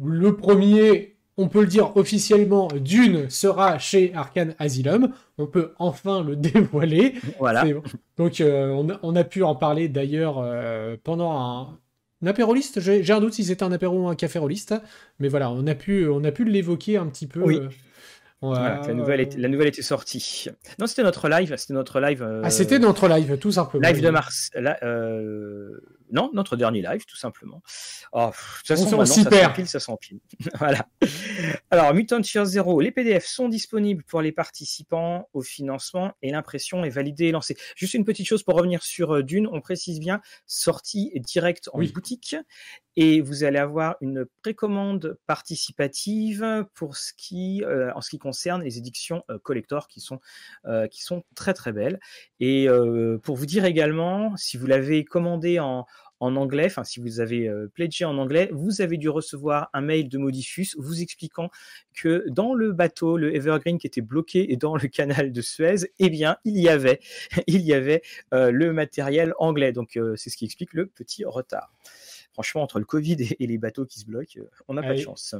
le 0.02 0.36
premier 0.36 1.13
on 1.36 1.48
peut 1.48 1.60
le 1.60 1.66
dire 1.66 1.96
officiellement, 1.96 2.68
Dune 2.68 3.28
sera 3.28 3.78
chez 3.78 4.12
Arkane 4.14 4.54
Asylum. 4.58 5.12
On 5.38 5.46
peut 5.46 5.72
enfin 5.78 6.22
le 6.22 6.36
dévoiler. 6.36 7.14
Voilà. 7.38 7.64
Donc, 8.16 8.40
euh, 8.40 8.68
on, 9.02 9.16
a, 9.16 9.24
pu 9.24 9.42
en 9.42 9.54
parler 9.54 9.88
d'ailleurs 9.88 10.38
euh, 10.38 10.96
pendant 11.02 11.32
un, 11.32 11.78
apéroliste. 12.26 12.80
J'ai 12.80 13.12
un 13.12 13.20
doute 13.20 13.34
si 13.34 13.44
c'était 13.44 13.64
un 13.64 13.72
apéro 13.72 14.04
ou 14.04 14.08
un 14.08 14.14
caféroliste. 14.14 14.74
Mais 15.18 15.28
voilà, 15.28 15.50
on 15.50 15.66
a 15.66 15.74
pu, 15.74 16.08
on 16.08 16.22
a 16.24 16.30
pu 16.30 16.44
l'évoquer 16.44 16.96
un 16.96 17.06
petit 17.06 17.26
peu. 17.26 17.42
Oui. 17.42 17.60
Euh, 18.42 18.52
la, 18.52 18.92
nouvelle 18.92 19.20
était, 19.20 19.38
la 19.38 19.48
nouvelle 19.48 19.68
était 19.68 19.82
sortie. 19.82 20.48
Non, 20.78 20.86
c'était 20.86 21.02
notre 21.02 21.28
live. 21.28 21.54
C'était 21.56 21.72
notre 21.72 21.98
live. 22.00 22.42
Ah, 22.42 22.50
c'était 22.50 22.78
notre 22.78 23.08
live, 23.08 23.38
tout 23.38 23.52
simplement. 23.52 23.88
Live 23.88 24.02
de 24.02 24.10
mars. 24.10 24.50
Non, 26.10 26.30
notre 26.32 26.56
dernier 26.56 26.82
live, 26.82 27.04
tout 27.06 27.16
simplement. 27.16 27.62
Oh, 28.12 28.30
ça 28.64 28.76
sent 28.76 29.24
pile, 29.54 29.66
ça 29.66 29.80
s'empile. 29.80 30.20
voilà. 30.58 30.86
Alors, 31.70 31.92
Mutant 31.94 32.20
Year 32.20 32.44
Zero, 32.44 32.80
les 32.80 32.90
PDF 32.90 33.26
sont 33.26 33.48
disponibles 33.48 34.04
pour 34.04 34.20
les 34.20 34.32
participants 34.32 35.28
au 35.32 35.42
financement 35.42 36.12
et 36.22 36.30
l'impression 36.30 36.84
est 36.84 36.90
validée 36.90 37.26
et 37.26 37.32
lancée. 37.32 37.56
Juste 37.76 37.94
une 37.94 38.04
petite 38.04 38.26
chose 38.26 38.42
pour 38.42 38.54
revenir 38.54 38.82
sur 38.82 39.16
euh, 39.16 39.22
Dune, 39.22 39.48
on 39.50 39.60
précise 39.60 39.98
bien, 39.98 40.20
sortie 40.46 41.12
directe 41.16 41.68
en 41.72 41.82
boutique 41.82 42.36
et 42.96 43.20
vous 43.20 43.42
allez 43.42 43.58
avoir 43.58 43.96
une 44.00 44.24
précommande 44.42 45.18
participative 45.26 46.64
pour 46.74 46.96
ce 46.96 47.12
qui, 47.16 47.64
euh, 47.64 47.92
en 47.94 48.00
ce 48.00 48.10
qui 48.10 48.18
concerne 48.18 48.62
les 48.62 48.78
éditions 48.78 49.24
euh, 49.30 49.38
collector 49.42 49.88
qui 49.88 50.00
sont, 50.00 50.20
qui 50.90 51.02
sont 51.02 51.24
très 51.34 51.54
très 51.54 51.72
belles. 51.72 51.98
Et 52.40 52.68
pour 53.22 53.36
vous 53.36 53.46
dire 53.46 53.64
également, 53.64 54.36
si 54.36 54.56
vous 54.56 54.66
l'avez 54.66 55.04
commandé 55.04 55.58
en, 55.58 55.86
en 56.20 56.36
anglais, 56.36 56.66
enfin 56.66 56.84
si 56.84 57.00
vous 57.00 57.20
avez 57.20 57.48
euh, 57.48 57.68
pledgé 57.74 58.04
en 58.04 58.16
anglais, 58.18 58.48
vous 58.52 58.80
avez 58.80 58.96
dû 58.96 59.08
recevoir 59.08 59.68
un 59.72 59.80
mail 59.80 60.08
de 60.08 60.18
Modifus 60.18 60.68
vous 60.76 61.02
expliquant 61.02 61.50
que 61.94 62.24
dans 62.28 62.54
le 62.54 62.72
bateau, 62.72 63.16
le 63.16 63.34
Evergreen 63.34 63.78
qui 63.78 63.86
était 63.86 64.00
bloqué 64.00 64.52
et 64.52 64.56
dans 64.56 64.76
le 64.76 64.88
canal 64.88 65.32
de 65.32 65.40
Suez, 65.40 65.90
eh 65.98 66.10
bien 66.10 66.36
il 66.44 66.58
y 66.58 66.68
avait, 66.68 67.00
il 67.46 67.60
y 67.62 67.74
avait 67.74 68.02
euh, 68.32 68.50
le 68.50 68.72
matériel 68.72 69.34
anglais. 69.38 69.72
Donc 69.72 69.96
euh, 69.96 70.14
c'est 70.16 70.30
ce 70.30 70.36
qui 70.36 70.44
explique 70.44 70.72
le 70.72 70.86
petit 70.86 71.24
retard. 71.24 71.72
Franchement, 72.32 72.62
entre 72.62 72.78
le 72.78 72.84
Covid 72.84 73.16
et, 73.38 73.46
les 73.46 73.58
bateaux 73.58 73.86
qui 73.86 74.00
se 74.00 74.06
bloquent, 74.06 74.40
on 74.66 74.74
n'a 74.74 74.82
pas 74.82 74.94
de 74.94 74.98
chance. 74.98 75.34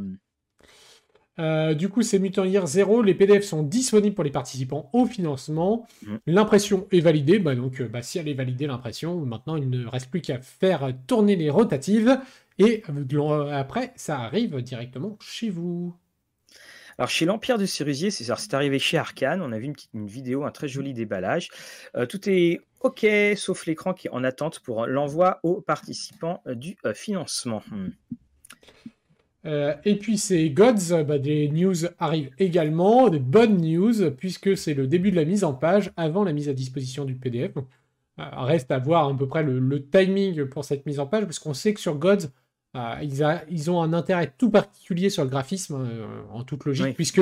Euh, 1.38 1.74
du 1.74 1.88
coup, 1.88 2.02
c'est 2.02 2.18
Mutant 2.18 2.44
Year 2.44 2.66
0. 2.66 3.02
Les 3.02 3.14
PDF 3.14 3.44
sont 3.44 3.62
disponibles 3.62 4.14
pour 4.14 4.24
les 4.24 4.30
participants 4.30 4.88
au 4.92 5.06
financement. 5.06 5.86
Mm. 6.02 6.16
L'impression 6.26 6.86
est 6.92 7.00
validée. 7.00 7.38
Bah, 7.38 7.54
donc, 7.54 7.80
euh, 7.80 7.88
bah, 7.88 8.02
si 8.02 8.18
elle 8.18 8.28
est 8.28 8.34
validée, 8.34 8.66
l'impression, 8.66 9.20
maintenant, 9.20 9.56
il 9.56 9.68
ne 9.68 9.86
reste 9.86 10.10
plus 10.10 10.20
qu'à 10.20 10.40
faire 10.40 10.92
tourner 11.06 11.36
les 11.36 11.50
rotatives. 11.50 12.18
Et 12.58 12.82
euh, 12.88 13.50
après, 13.52 13.92
ça 13.96 14.20
arrive 14.20 14.60
directement 14.62 15.18
chez 15.20 15.50
vous. 15.50 15.94
Alors 16.96 17.08
chez 17.08 17.24
l'Empire 17.24 17.58
de 17.58 17.66
Cerusier, 17.66 18.12
c'est 18.12 18.54
arrivé 18.54 18.78
chez 18.78 18.96
Arkane. 18.98 19.42
On 19.42 19.50
a 19.50 19.58
vu 19.58 19.72
une, 19.94 20.06
vidéo, 20.06 20.44
un 20.44 20.52
très 20.52 20.68
joli 20.68 20.94
déballage. 20.94 21.48
tout 22.08 22.30
est 22.30 22.60
OK, 22.82 23.04
sauf 23.34 23.66
l'écran 23.66 23.94
qui 23.94 24.06
est 24.06 24.10
en 24.10 24.22
attente 24.22 24.60
pour 24.60 24.86
l'envoi 24.86 25.40
aux 25.42 25.60
participants 25.60 26.40
du 26.46 26.76
financement. 26.94 27.64
Hmm. 27.68 27.88
Euh, 29.46 29.74
et 29.84 29.96
puis 29.96 30.16
c'est 30.16 30.48
Gods, 30.50 31.04
bah, 31.06 31.18
des 31.18 31.48
news 31.48 31.74
arrivent 31.98 32.30
également, 32.38 33.08
des 33.08 33.18
bonnes 33.18 33.60
news, 33.60 34.10
puisque 34.12 34.56
c'est 34.56 34.74
le 34.74 34.86
début 34.86 35.10
de 35.10 35.16
la 35.16 35.24
mise 35.24 35.44
en 35.44 35.52
page 35.52 35.92
avant 35.96 36.24
la 36.24 36.32
mise 36.32 36.48
à 36.48 36.54
disposition 36.54 37.04
du 37.04 37.14
PDF. 37.14 37.52
Donc, 37.54 37.66
euh, 38.20 38.24
reste 38.36 38.70
à 38.70 38.78
voir 38.78 39.08
à 39.08 39.16
peu 39.16 39.26
près 39.26 39.42
le, 39.42 39.84
timing 39.90 40.46
pour 40.46 40.64
cette 40.64 40.86
mise 40.86 40.98
en 40.98 41.06
page, 41.06 41.24
parce 41.24 41.38
qu'on 41.38 41.54
sait 41.54 41.74
que 41.74 41.80
sur 41.80 41.96
Gods, 41.96 42.28
euh, 42.76 42.94
ils, 43.50 43.70
ont 43.70 43.82
un 43.82 43.92
intérêt 43.92 44.32
tout 44.38 44.50
particulier 44.50 45.10
sur 45.10 45.24
le 45.24 45.30
graphisme, 45.30 45.88
en 46.32 46.42
toute 46.42 46.64
logique, 46.64 46.94
puisque 46.94 47.20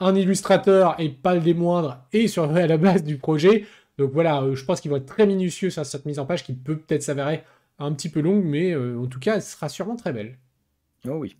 un 0.00 0.14
illustrateur, 0.14 0.94
et 1.00 1.08
pas 1.08 1.34
le 1.34 1.40
des 1.40 1.54
moindres, 1.54 2.04
est 2.12 2.28
sur, 2.28 2.44
à 2.54 2.66
la 2.66 2.76
base 2.76 3.02
du 3.02 3.18
projet. 3.18 3.66
Donc 3.98 4.12
voilà, 4.12 4.44
je 4.54 4.64
pense 4.64 4.80
qu'ils 4.80 4.90
vont 4.90 4.96
être 4.96 5.06
très 5.06 5.26
minutieux 5.26 5.70
sur 5.70 5.84
cette 5.84 6.06
mise 6.06 6.18
en 6.18 6.26
page, 6.26 6.44
qui 6.44 6.52
peut 6.52 6.76
peut-être 6.76 7.02
s'avérer 7.02 7.42
un 7.80 7.92
petit 7.92 8.08
peu 8.08 8.20
longue, 8.20 8.44
mais 8.44 8.76
en 8.76 9.06
tout 9.06 9.18
cas, 9.18 9.36
elle 9.36 9.42
sera 9.42 9.68
sûrement 9.68 9.96
très 9.96 10.12
belle. 10.12 10.38
Oh 11.06 11.16
oui. 11.16 11.36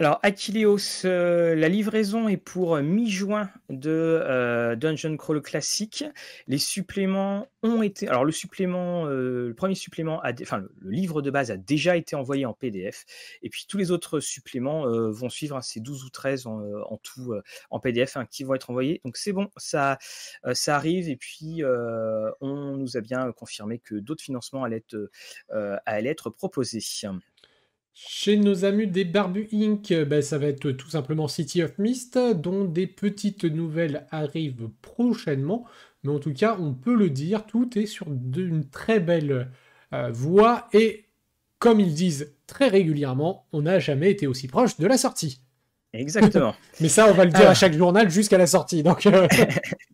Alors, 0.00 0.18
Achilleos, 0.24 1.06
euh, 1.06 1.54
la 1.54 1.68
livraison 1.68 2.28
est 2.28 2.36
pour 2.36 2.76
mi-juin 2.78 3.48
de 3.70 3.90
euh, 3.90 4.74
Dungeon 4.74 5.16
Crawl 5.16 5.40
classique. 5.40 6.04
Les 6.48 6.58
suppléments 6.58 7.46
ont 7.62 7.80
été. 7.80 8.08
Alors, 8.08 8.24
le 8.24 8.32
supplément, 8.32 9.06
euh, 9.06 9.48
le 9.48 9.54
premier 9.54 9.76
supplément, 9.76 10.20
a, 10.22 10.32
enfin, 10.42 10.58
le, 10.58 10.90
livre 10.90 11.22
de 11.22 11.30
base 11.30 11.52
a 11.52 11.56
déjà 11.56 11.96
été 11.96 12.16
envoyé 12.16 12.44
en 12.44 12.52
PDF. 12.52 13.04
Et 13.42 13.48
puis, 13.48 13.66
tous 13.68 13.78
les 13.78 13.92
autres 13.92 14.18
suppléments 14.18 14.84
vont 15.10 15.28
suivre. 15.30 15.56
Hein, 15.56 15.62
c'est 15.62 15.80
12 15.80 16.04
ou 16.04 16.10
13 16.10 16.48
en, 16.48 16.98
tout 17.02 17.32
en 17.70 17.78
PDF 17.78 18.16
hein, 18.16 18.26
qui 18.26 18.42
vont 18.42 18.54
être 18.54 18.70
envoyés. 18.70 19.00
Donc, 19.04 19.16
c'est 19.16 19.32
bon, 19.32 19.48
ça, 19.56 19.98
arrive. 20.66 21.08
Et 21.08 21.16
puis, 21.16 21.62
on 21.64 22.76
nous 22.76 22.96
a 22.96 23.00
bien 23.00 23.30
confirmé 23.30 23.78
que 23.78 23.94
d'autres 23.94 24.24
financements 24.24 24.64
allaient 24.64 24.82
être 26.10 26.30
proposés. 26.30 26.80
Chez 27.96 28.36
nos 28.36 28.64
amis 28.64 28.88
des 28.88 29.04
Barbu 29.04 29.48
Inc., 29.52 29.92
ben, 30.04 30.20
ça 30.20 30.36
va 30.36 30.48
être 30.48 30.72
tout 30.72 30.90
simplement 30.90 31.28
City 31.28 31.62
of 31.62 31.78
Mist, 31.78 32.18
dont 32.18 32.64
des 32.64 32.88
petites 32.88 33.44
nouvelles 33.44 34.06
arrivent 34.10 34.68
prochainement. 34.82 35.64
Mais 36.02 36.10
en 36.10 36.18
tout 36.18 36.32
cas, 36.32 36.56
on 36.58 36.74
peut 36.74 36.96
le 36.96 37.08
dire, 37.08 37.46
tout 37.46 37.78
est 37.78 37.86
sur 37.86 38.08
une 38.08 38.68
très 38.68 38.98
belle 38.98 39.48
euh, 39.92 40.10
voie. 40.10 40.66
Et 40.72 41.04
comme 41.60 41.78
ils 41.78 41.94
disent 41.94 42.34
très 42.48 42.68
régulièrement, 42.68 43.46
on 43.52 43.62
n'a 43.62 43.78
jamais 43.78 44.10
été 44.10 44.26
aussi 44.26 44.48
proche 44.48 44.76
de 44.76 44.86
la 44.88 44.98
sortie. 44.98 45.40
Exactement. 45.92 46.54
Mais 46.80 46.88
ça, 46.88 47.08
on 47.08 47.14
va 47.14 47.24
le 47.24 47.30
dire 47.30 47.48
à 47.48 47.54
chaque 47.54 47.74
journal 47.74 48.10
jusqu'à 48.10 48.38
la 48.38 48.48
sortie. 48.48 48.82
Donc, 48.82 49.06
euh, 49.06 49.28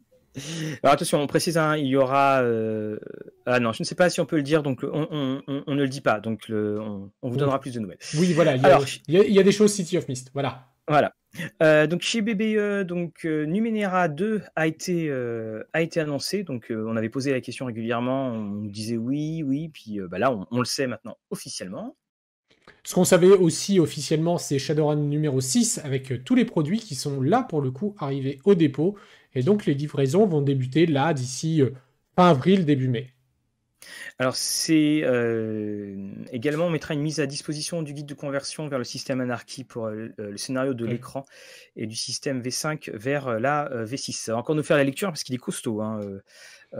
Alors 0.82 0.94
attention, 0.94 1.20
on 1.20 1.26
précise, 1.26 1.58
hein, 1.58 1.76
il 1.76 1.86
y 1.86 1.96
aura. 1.96 2.42
Euh, 2.42 2.98
ah 3.46 3.60
non, 3.60 3.72
je 3.72 3.82
ne 3.82 3.84
sais 3.84 3.94
pas 3.94 4.10
si 4.10 4.20
on 4.20 4.26
peut 4.26 4.36
le 4.36 4.42
dire, 4.42 4.62
donc 4.62 4.84
on, 4.84 5.42
ne 5.48 5.74
le 5.74 5.88
dit 5.88 6.00
pas, 6.00 6.20
donc 6.20 6.46
on, 6.50 7.10
vous 7.22 7.36
donnera 7.36 7.60
plus 7.60 7.72
de 7.72 7.80
nouvelles. 7.80 7.98
Oui, 8.16 8.32
voilà, 8.32 8.56
il 8.56 8.62
y, 8.62 8.66
Alors, 8.66 8.84
il 9.08 9.14
y, 9.14 9.38
a, 9.38 9.42
des 9.42 9.52
choses 9.52 9.72
City 9.72 9.96
of 9.98 10.08
Mist, 10.08 10.30
voilà. 10.34 10.66
Voilà. 10.88 11.14
Euh, 11.62 11.86
donc 11.86 12.02
chez 12.02 12.20
BBE, 12.20 12.84
donc 12.84 13.24
euh, 13.24 13.46
Numenera 13.46 14.08
2 14.08 14.42
a 14.56 14.66
été 14.66 15.12
a 15.72 15.80
été 15.80 16.00
annoncé. 16.00 16.42
Donc 16.42 16.66
on 16.70 16.96
avait 16.96 17.08
posé 17.08 17.32
la 17.32 17.40
question 17.40 17.66
régulièrement, 17.66 18.28
on 18.28 18.40
nous 18.40 18.70
disait 18.70 18.96
oui, 18.96 19.42
oui, 19.44 19.68
puis 19.68 20.00
bah 20.10 20.18
là 20.18 20.32
on, 20.50 20.58
le 20.58 20.64
sait 20.64 20.86
maintenant 20.86 21.16
officiellement. 21.30 21.96
Ce 22.84 22.94
qu'on 22.94 23.04
savait 23.04 23.28
aussi 23.28 23.78
officiellement, 23.78 24.38
c'est 24.38 24.58
Shadowrun 24.58 24.96
numéro 24.96 25.40
6 25.40 25.80
avec 25.84 26.24
tous 26.24 26.34
les 26.34 26.44
produits 26.44 26.80
qui 26.80 26.94
sont 26.94 27.20
là 27.20 27.42
pour 27.42 27.60
le 27.60 27.70
coup 27.70 27.94
arrivés 27.98 28.38
au 28.44 28.54
dépôt 28.54 28.96
et 29.34 29.42
donc 29.42 29.66
les 29.66 29.74
livraisons 29.74 30.26
vont 30.26 30.42
débuter 30.42 30.86
là 30.86 31.14
d'ici 31.14 31.62
euh, 31.62 31.70
fin 32.16 32.30
avril, 32.30 32.64
début 32.64 32.88
mai. 32.88 33.12
Alors 34.18 34.36
c'est 34.36 35.00
euh, 35.04 36.12
également 36.32 36.66
on 36.66 36.70
mettra 36.70 36.92
une 36.92 37.00
mise 37.00 37.18
à 37.20 37.26
disposition 37.26 37.82
du 37.82 37.94
guide 37.94 38.06
de 38.06 38.14
conversion 38.14 38.68
vers 38.68 38.78
le 38.78 38.84
système 38.84 39.22
Anarchy 39.22 39.64
pour 39.64 39.86
euh, 39.86 40.08
le 40.18 40.36
scénario 40.36 40.74
de 40.74 40.84
l'écran 40.84 41.24
et 41.76 41.86
du 41.86 41.96
système 41.96 42.42
V5 42.42 42.90
vers 42.92 43.40
la 43.40 43.70
V6. 43.84 44.12
Ça 44.12 44.32
va 44.32 44.38
encore 44.38 44.54
nous 44.54 44.62
faire 44.62 44.76
la 44.76 44.84
lecture 44.84 45.08
parce 45.08 45.22
qu'il 45.22 45.34
est 45.34 45.38
costaud, 45.38 45.80
hein, 45.80 46.00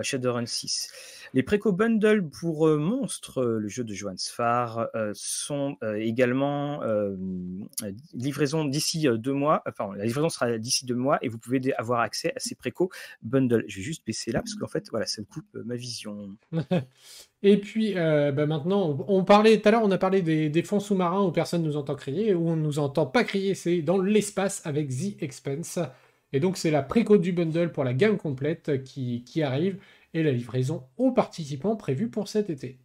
Shadowrun 0.02 0.44
6. 0.44 0.90
Les 1.32 1.42
préco 1.42 1.72
bundles 1.72 2.28
pour 2.28 2.66
Monstre, 2.68 3.44
le 3.44 3.68
jeu 3.68 3.84
de 3.84 3.94
Johan 3.94 4.16
Sfar, 4.16 4.88
sont 5.14 5.76
également 5.96 6.80
livraison 8.14 8.64
d'ici 8.64 9.06
deux 9.16 9.32
mois. 9.32 9.62
Enfin, 9.66 9.90
la 9.96 10.04
livraison 10.04 10.28
sera 10.28 10.58
d'ici 10.58 10.86
deux 10.86 10.94
mois 10.94 11.18
et 11.22 11.28
vous 11.28 11.38
pouvez 11.38 11.60
avoir 11.74 12.00
accès 12.00 12.32
à 12.34 12.40
ces 12.40 12.54
préco 12.54 12.90
bundles. 13.22 13.64
Je 13.68 13.76
vais 13.76 13.82
juste 13.82 14.04
baisser 14.04 14.32
là 14.32 14.40
parce 14.40 14.54
qu'en 14.54 14.66
fait, 14.66 14.88
voilà, 14.90 15.06
ça 15.06 15.22
me 15.22 15.26
coupe 15.26 15.46
ma 15.64 15.76
vision. 15.76 16.36
Et 17.42 17.56
puis 17.58 17.94
bah, 17.94 18.46
maintenant, 18.46 19.04
on, 19.08 19.24
parlait 19.24 19.60
tout 19.60 19.68
à 19.68 19.72
l'heure, 19.72 19.84
on 19.84 19.90
a 19.90 19.98
parlé 19.98 20.22
des, 20.22 20.62
fonds 20.62 20.80
sous-marins 20.80 21.24
où 21.24 21.32
personne 21.32 21.62
nous 21.62 21.76
entend 21.76 21.94
crier, 21.94 22.34
où 22.34 22.48
on 22.48 22.56
ne 22.56 22.62
nous 22.62 22.78
entend 22.78 23.06
pas 23.06 23.24
crier, 23.24 23.54
c'est 23.54 23.82
dans 23.82 23.98
l'espace 23.98 24.66
avec 24.66 24.88
The 24.88 25.22
Expense. 25.22 25.78
Et 26.32 26.40
donc 26.40 26.56
c'est 26.56 26.70
la 26.70 26.82
préco 26.82 27.18
du 27.18 27.32
bundle 27.32 27.72
pour 27.72 27.84
la 27.84 27.94
gamme 27.94 28.16
complète 28.16 28.84
qui, 28.84 29.42
arrive 29.42 29.78
et 30.14 30.22
la 30.22 30.32
livraison 30.32 30.84
aux 30.96 31.12
participants 31.12 31.76
prévue 31.76 32.08
pour 32.08 32.28
cet 32.28 32.50
été. 32.50 32.78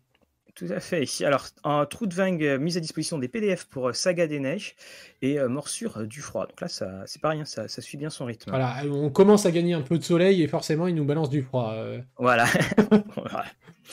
Tout 0.55 0.67
à 0.69 0.79
fait. 0.79 1.05
Alors, 1.25 1.47
un 1.65 1.85
trou 1.85 2.07
de 2.07 2.17
euh, 2.17 2.57
mise 2.57 2.77
à 2.77 2.79
disposition 2.79 3.17
des 3.17 3.27
PDF 3.27 3.65
pour 3.65 3.89
euh, 3.89 3.93
Saga 3.93 4.25
des 4.25 4.39
Neiges 4.39 4.75
et 5.21 5.37
euh, 5.37 5.49
Morsure 5.49 6.07
du 6.07 6.21
Froid. 6.21 6.47
Donc 6.47 6.61
là, 6.61 6.69
ça, 6.69 7.03
c'est 7.07 7.21
pas 7.21 7.29
rien, 7.29 7.43
ça, 7.43 7.67
suit 7.67 7.97
bien 7.97 8.09
son 8.09 8.23
rythme. 8.23 8.51
Voilà, 8.51 8.77
on 8.89 9.09
commence 9.09 9.45
à 9.45 9.51
gagner 9.51 9.73
un 9.73 9.81
peu 9.81 9.97
de 9.97 10.03
soleil 10.03 10.41
et 10.41 10.47
forcément, 10.47 10.87
il 10.87 10.95
nous 10.95 11.03
balance 11.03 11.29
du 11.29 11.41
froid. 11.41 11.75
Voilà. 12.17 12.45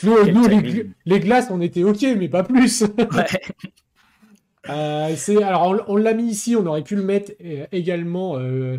nous, 0.04 0.46
les, 1.04 1.20
glaces, 1.20 1.48
on 1.50 1.60
était 1.60 1.82
ok, 1.82 2.02
mais 2.16 2.28
pas 2.28 2.44
plus. 2.44 2.84
c'est, 5.16 5.42
alors, 5.42 5.84
on, 5.88 5.96
l'a 5.96 6.14
mis 6.14 6.30
ici, 6.30 6.54
on 6.54 6.64
aurait 6.66 6.84
pu 6.84 6.94
le 6.94 7.02
mettre 7.02 7.32
également 7.72 8.38
euh, 8.38 8.78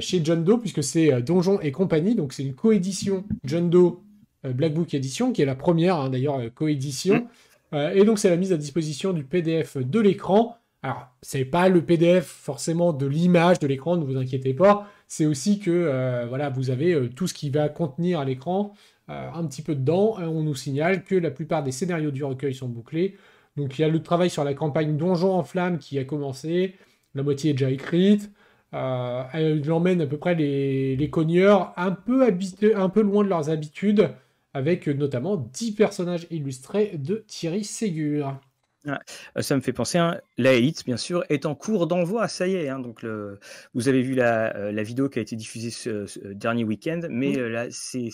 chez 0.00 0.20
John 0.24 0.44
Doe, 0.44 0.58
puisque 0.58 0.82
c'est 0.82 1.12
euh, 1.12 1.20
Donjon 1.20 1.60
et 1.60 1.72
compagnie, 1.72 2.14
donc 2.14 2.32
c'est 2.32 2.42
une 2.42 2.54
coédition 2.54 3.24
John 3.44 3.70
Doe 3.70 4.00
euh, 4.44 4.52
Black 4.52 4.74
Book 4.74 4.94
Edition, 4.94 5.32
qui 5.32 5.42
est 5.42 5.46
la 5.46 5.54
première 5.54 5.96
hein, 5.96 6.10
d'ailleurs 6.10 6.40
coédition. 6.54 7.26
Mm. 7.72 7.78
et 7.94 8.04
donc 8.04 8.18
c'est 8.18 8.30
la 8.30 8.36
mise 8.36 8.52
à 8.52 8.56
disposition 8.56 9.12
du 9.12 9.24
PDF 9.24 9.76
de 9.76 10.00
l'écran. 10.00 10.56
Alors, 10.82 11.08
c'est 11.22 11.44
pas 11.44 11.68
le 11.68 11.82
PDF 11.84 12.24
forcément 12.24 12.92
de 12.92 13.04
l'image 13.04 13.58
de 13.58 13.66
l'écran, 13.66 13.96
ne 13.96 14.04
vous 14.04 14.16
inquiétez 14.16 14.54
pas. 14.54 14.88
C'est 15.08 15.26
aussi 15.26 15.58
que 15.58 16.26
voilà, 16.28 16.50
vous 16.50 16.70
avez 16.70 17.10
tout 17.16 17.26
ce 17.26 17.34
qui 17.34 17.50
va 17.50 17.68
contenir 17.68 18.20
à 18.20 18.24
l'écran 18.24 18.74
un 19.08 19.44
petit 19.46 19.62
peu 19.62 19.74
dedans. 19.74 20.16
on 20.18 20.44
nous 20.44 20.54
signale 20.54 21.02
que 21.02 21.16
la 21.16 21.32
plupart 21.32 21.64
des 21.64 21.72
scénarios 21.72 22.12
du 22.12 22.22
recueil 22.22 22.54
sont 22.54 22.68
bouclés. 22.68 23.16
Donc 23.56 23.76
il 23.78 23.82
y 23.82 23.84
a 23.84 23.88
le 23.88 24.00
travail 24.02 24.30
sur 24.30 24.44
la 24.44 24.54
campagne 24.54 24.96
Donjon 24.96 25.32
en 25.32 25.42
flammes 25.42 25.78
qui 25.78 25.98
a 25.98 26.04
commencé. 26.04 26.76
La 27.14 27.24
moitié 27.24 27.50
est 27.50 27.54
déjà 27.54 27.70
écrite. 27.70 28.30
Euh, 28.74 29.24
elle 29.32 29.70
emmène 29.72 30.00
à 30.02 30.06
peu 30.06 30.18
près 30.18 30.34
les, 30.34 31.08
cogneurs 31.10 31.72
un 31.76 31.92
peu, 31.92 32.26
un 32.74 32.88
peu 32.88 33.02
loin 33.02 33.24
de 33.24 33.28
leurs 33.28 33.50
habitudes, 33.50 34.10
avec 34.54 34.86
notamment 34.88 35.36
10 35.36 35.72
personnages 35.72 36.26
illustrés 36.30 36.98
de 36.98 37.24
Thierry 37.26 37.64
Ségur. 37.64 38.38
Euh, 38.86 38.96
ça 39.42 39.56
me 39.56 39.60
fait 39.60 39.72
penser, 39.72 39.98
hein, 39.98 40.20
la 40.36 40.52
Elite, 40.54 40.84
bien 40.84 40.96
sûr, 40.96 41.24
est 41.28 41.46
en 41.46 41.54
cours 41.54 41.86
d'envoi, 41.86 42.28
ça 42.28 42.46
y 42.46 42.54
est. 42.54 42.68
Hein, 42.68 42.78
donc 42.78 43.02
le, 43.02 43.40
vous 43.74 43.88
avez 43.88 44.02
vu 44.02 44.14
la, 44.14 44.56
euh, 44.56 44.72
la, 44.72 44.82
vidéo 44.82 45.08
qui 45.08 45.18
a 45.18 45.22
été 45.22 45.36
diffusée 45.36 45.70
ce, 45.70 46.28
dernier 46.28 46.64
week-end, 46.64 47.00
mais 47.10 47.32
mmh. 47.32 47.46
là, 47.46 47.66
c'est, 47.70 48.10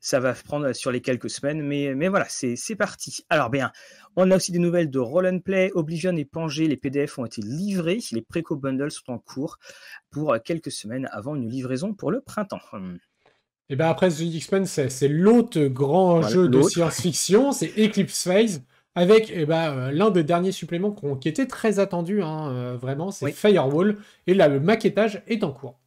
ça 0.00 0.18
va 0.18 0.32
prendre 0.32 0.72
sur 0.72 0.90
les 0.90 1.00
quelques 1.00 1.30
semaines, 1.30 1.62
mais, 1.62 1.94
mais 1.94 2.08
voilà, 2.08 2.26
c'est, 2.28 2.56
parti. 2.76 3.24
Alors 3.28 3.50
bien, 3.50 3.72
on 4.16 4.30
a 4.30 4.36
aussi 4.36 4.52
des 4.52 4.58
nouvelles 4.58 4.90
de 4.90 4.98
Roll 4.98 5.26
and 5.26 5.40
Play, 5.40 5.70
Oblivion 5.74 6.16
et 6.16 6.24
Pangé. 6.24 6.66
Les 6.66 6.76
PDF 6.76 7.18
ont 7.18 7.26
été 7.26 7.42
livrés. 7.42 7.98
Les 8.12 8.22
préco 8.22 8.56
bundles 8.56 8.90
sont 8.90 9.12
en 9.12 9.18
cours 9.18 9.58
pour 10.10 10.36
quelques 10.44 10.72
semaines 10.72 11.08
avant 11.12 11.34
une 11.34 11.48
livraison 11.48 11.94
pour 11.94 12.10
le 12.10 12.20
printemps. 12.20 12.60
Et 13.68 13.76
bien 13.76 13.88
après 13.88 14.10
The 14.10 14.34
Expanse, 14.34 14.80
c'est, 14.88 15.08
l'autre 15.08 15.66
grand 15.66 16.22
jeu 16.22 16.48
de 16.48 16.62
science-fiction, 16.62 17.52
c'est 17.52 17.72
Eclipse 17.76 18.22
Phase, 18.22 18.62
avec 18.96 19.30
eh 19.32 19.44
ben, 19.44 19.72
euh, 19.72 19.92
l'un 19.92 20.10
des 20.10 20.24
derniers 20.24 20.52
suppléments 20.52 20.96
qui 21.20 21.28
était 21.28 21.46
très 21.46 21.78
attendu, 21.78 22.22
hein, 22.22 22.50
euh, 22.50 22.76
vraiment, 22.80 23.10
c'est 23.10 23.30
Firewall, 23.30 23.98
et 24.26 24.34
là 24.34 24.48
le 24.48 24.58
maquettage 24.58 25.22
est 25.28 25.44
en 25.44 25.52
cours. 25.52 25.78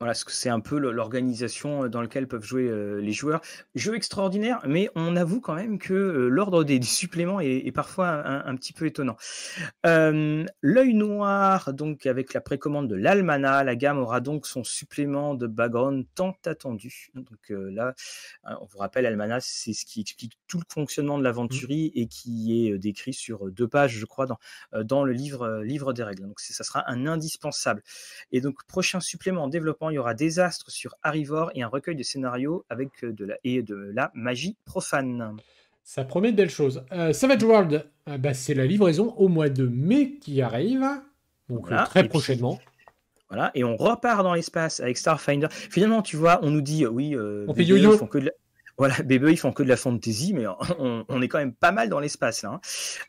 Voilà, 0.00 0.12
c'est 0.14 0.48
un 0.48 0.58
peu 0.58 0.76
l'organisation 0.78 1.84
euh, 1.84 1.88
dans 1.88 2.02
laquelle 2.02 2.26
peuvent 2.26 2.44
jouer 2.44 2.68
euh, 2.68 3.00
les 3.00 3.12
joueurs. 3.12 3.40
Jeu 3.76 3.94
extraordinaire, 3.94 4.60
mais 4.66 4.90
on 4.96 5.14
avoue 5.14 5.40
quand 5.40 5.54
même 5.54 5.78
que 5.78 5.94
euh, 5.94 6.28
l'ordre 6.28 6.64
des, 6.64 6.82
suppléments 6.82 7.38
est, 7.40 7.72
parfois 7.72 8.08
un, 8.08 8.56
petit 8.56 8.72
peu 8.72 8.86
étonnant. 8.86 9.16
L'œil 9.84 10.94
noir, 10.94 11.72
donc 11.72 12.06
avec 12.06 12.34
la 12.34 12.40
précommande 12.40 12.88
de 12.88 12.96
l'Almana, 12.96 13.62
la 13.62 13.76
gamme 13.76 13.98
aura 13.98 14.20
donc 14.20 14.46
son 14.46 14.64
supplément 14.64 15.34
de 15.34 15.46
background 15.46 16.06
tant 16.14 16.36
attendu. 16.44 17.10
Donc 17.14 17.48
là, 17.50 17.94
on 18.44 18.66
vous 18.66 18.78
rappelle, 18.78 19.06
Almana, 19.06 19.38
c'est 19.40 19.72
ce 19.72 19.84
qui 19.86 20.00
explique 20.00 20.38
tout 20.46 20.58
le 20.58 20.64
fonctionnement 20.68 21.16
de 21.16 21.22
mmh. 21.22 21.24
l'aventurie 21.24 21.92
et 21.94 22.06
qui 22.06 22.66
est 22.66 22.78
décrit 22.78 23.14
sur 23.14 23.50
deux 23.50 23.68
pages, 23.68 23.96
je 23.96 24.04
crois, 24.04 24.26
dans, 24.26 24.38
dans 24.82 25.04
le 25.04 25.12
livre, 25.12 25.62
livre 25.62 25.92
des 25.92 26.02
règles. 26.02 26.24
Donc 26.24 26.40
ça 26.40 26.64
sera 26.64 26.88
un 26.90 27.06
indispensable. 27.06 27.82
Et 28.32 28.40
donc 28.40 28.64
prochain 28.66 29.00
supplément 29.00 29.44
en 29.44 29.48
développement 29.48 29.83
il 29.90 29.94
y 29.94 29.98
aura 29.98 30.14
Désastre 30.14 30.70
sur 30.70 30.96
Arrivor 31.02 31.50
et 31.54 31.62
un 31.62 31.68
recueil 31.68 31.96
de 31.96 32.02
scénarios 32.02 32.64
avec 32.68 33.04
euh, 33.04 33.12
de 33.12 33.24
la, 33.24 33.36
et 33.44 33.62
de 33.62 33.74
la 33.74 34.10
magie 34.14 34.56
profane. 34.64 35.36
Ça 35.82 36.04
promet 36.04 36.32
de 36.32 36.36
belles 36.36 36.50
choses. 36.50 36.84
Euh, 36.92 37.12
Savage 37.12 37.42
World, 37.42 37.86
euh, 38.08 38.18
bah, 38.18 38.34
c'est 38.34 38.54
la 38.54 38.66
livraison 38.66 39.14
au 39.16 39.28
mois 39.28 39.48
de 39.48 39.66
mai 39.66 40.18
qui 40.20 40.40
arrive, 40.40 40.84
donc 41.48 41.68
très 41.86 42.08
prochainement. 42.08 42.58
voilà, 43.28 43.50
et 43.54 43.64
on 43.64 43.76
repart 43.76 44.22
dans 44.22 44.34
l'espace 44.34 44.80
avec 44.80 44.96
Starfinder. 44.96 45.48
Finalement, 45.50 46.02
tu 46.02 46.16
vois, 46.16 46.40
on 46.42 46.50
nous 46.50 46.62
dit, 46.62 46.86
oui, 46.86 47.16
on 47.16 47.52
fait 47.54 47.64
yo-yo. 47.64 47.98
Font 47.98 48.06
que 48.06 48.18
voilà, 48.76 48.94
BBE, 49.04 49.30
ils 49.30 49.36
font 49.36 49.52
que 49.52 49.62
de 49.62 49.68
la 49.68 49.76
fantasy, 49.76 50.34
mais 50.34 50.46
on, 50.78 51.22
est 51.22 51.28
quand 51.28 51.38
même 51.38 51.54
pas 51.54 51.70
mal 51.70 51.88
dans 51.88 52.00
l'espace 52.00 52.42
là. 52.42 52.60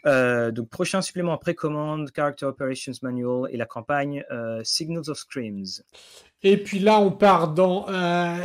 Hein. 0.04 0.52
Donc, 0.52 0.70
prochain 0.70 1.02
supplément 1.02 1.38
précommande, 1.38 2.12
Character 2.16 2.46
Operations 2.46 2.94
Manual 3.02 3.50
et 3.52 3.58
la 3.58 3.66
campagne 3.66 4.24
Signals 4.64 5.10
of 5.10 5.18
Screams. 5.18 5.66
Et 6.46 6.58
puis 6.58 6.78
là, 6.78 7.02
on 7.02 7.12
part 7.12 7.54
dans. 7.54 7.88
Euh, 7.90 8.38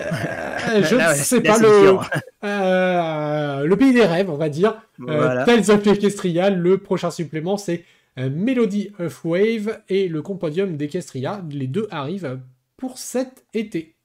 je 0.83 0.97
ne 0.97 1.15
sais 1.15 1.43
pas 1.43 1.59
le, 1.59 1.99
le 2.43 3.77
pays 3.77 3.93
des 3.93 4.05
rêves, 4.05 4.31
on 4.31 4.37
va 4.37 4.49
dire. 4.49 4.83
Voilà. 4.99 5.45
Tales 5.45 5.71
of 5.71 5.87
Equestria, 5.87 6.51
le 6.51 6.79
prochain 6.79 7.11
supplément, 7.11 7.57
c'est 7.57 7.85
Melody 8.17 8.91
of 8.99 9.25
Wave 9.25 9.83
et 9.89 10.09
le 10.09 10.23
Compodium 10.23 10.77
d'Equestria. 10.77 11.45
Les 11.51 11.67
deux 11.67 11.89
arrivent 11.91 12.41
pour 12.79 12.97
cet 12.99 13.45
été. 13.53 13.97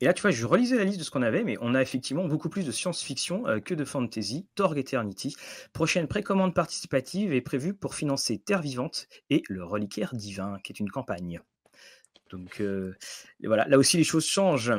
Et 0.00 0.06
là, 0.06 0.12
tu 0.12 0.22
vois, 0.22 0.32
je 0.32 0.44
relisais 0.44 0.76
la 0.76 0.82
liste 0.82 0.98
de 0.98 1.04
ce 1.04 1.12
qu'on 1.12 1.22
avait, 1.22 1.44
mais 1.44 1.56
on 1.60 1.76
a 1.76 1.80
effectivement 1.80 2.24
beaucoup 2.24 2.48
plus 2.48 2.66
de 2.66 2.72
science-fiction 2.72 3.46
euh, 3.46 3.60
que 3.60 3.72
de 3.72 3.84
fantasy. 3.84 4.48
Torg 4.56 4.76
Eternity. 4.76 5.36
Prochaine 5.72 6.08
précommande 6.08 6.54
participative 6.54 7.32
est 7.32 7.40
prévue 7.40 7.72
pour 7.72 7.94
financer 7.94 8.38
Terre 8.38 8.62
Vivante 8.62 9.06
et 9.30 9.44
Le 9.48 9.62
Reliquaire 9.62 10.12
Divin, 10.12 10.58
qui 10.64 10.72
est 10.72 10.80
une 10.80 10.90
campagne. 10.90 11.40
Donc 12.32 12.60
euh, 12.60 12.94
voilà, 13.44 13.66
là 13.68 13.78
aussi 13.78 13.96
les 13.96 14.04
choses 14.04 14.26
changent. 14.26 14.72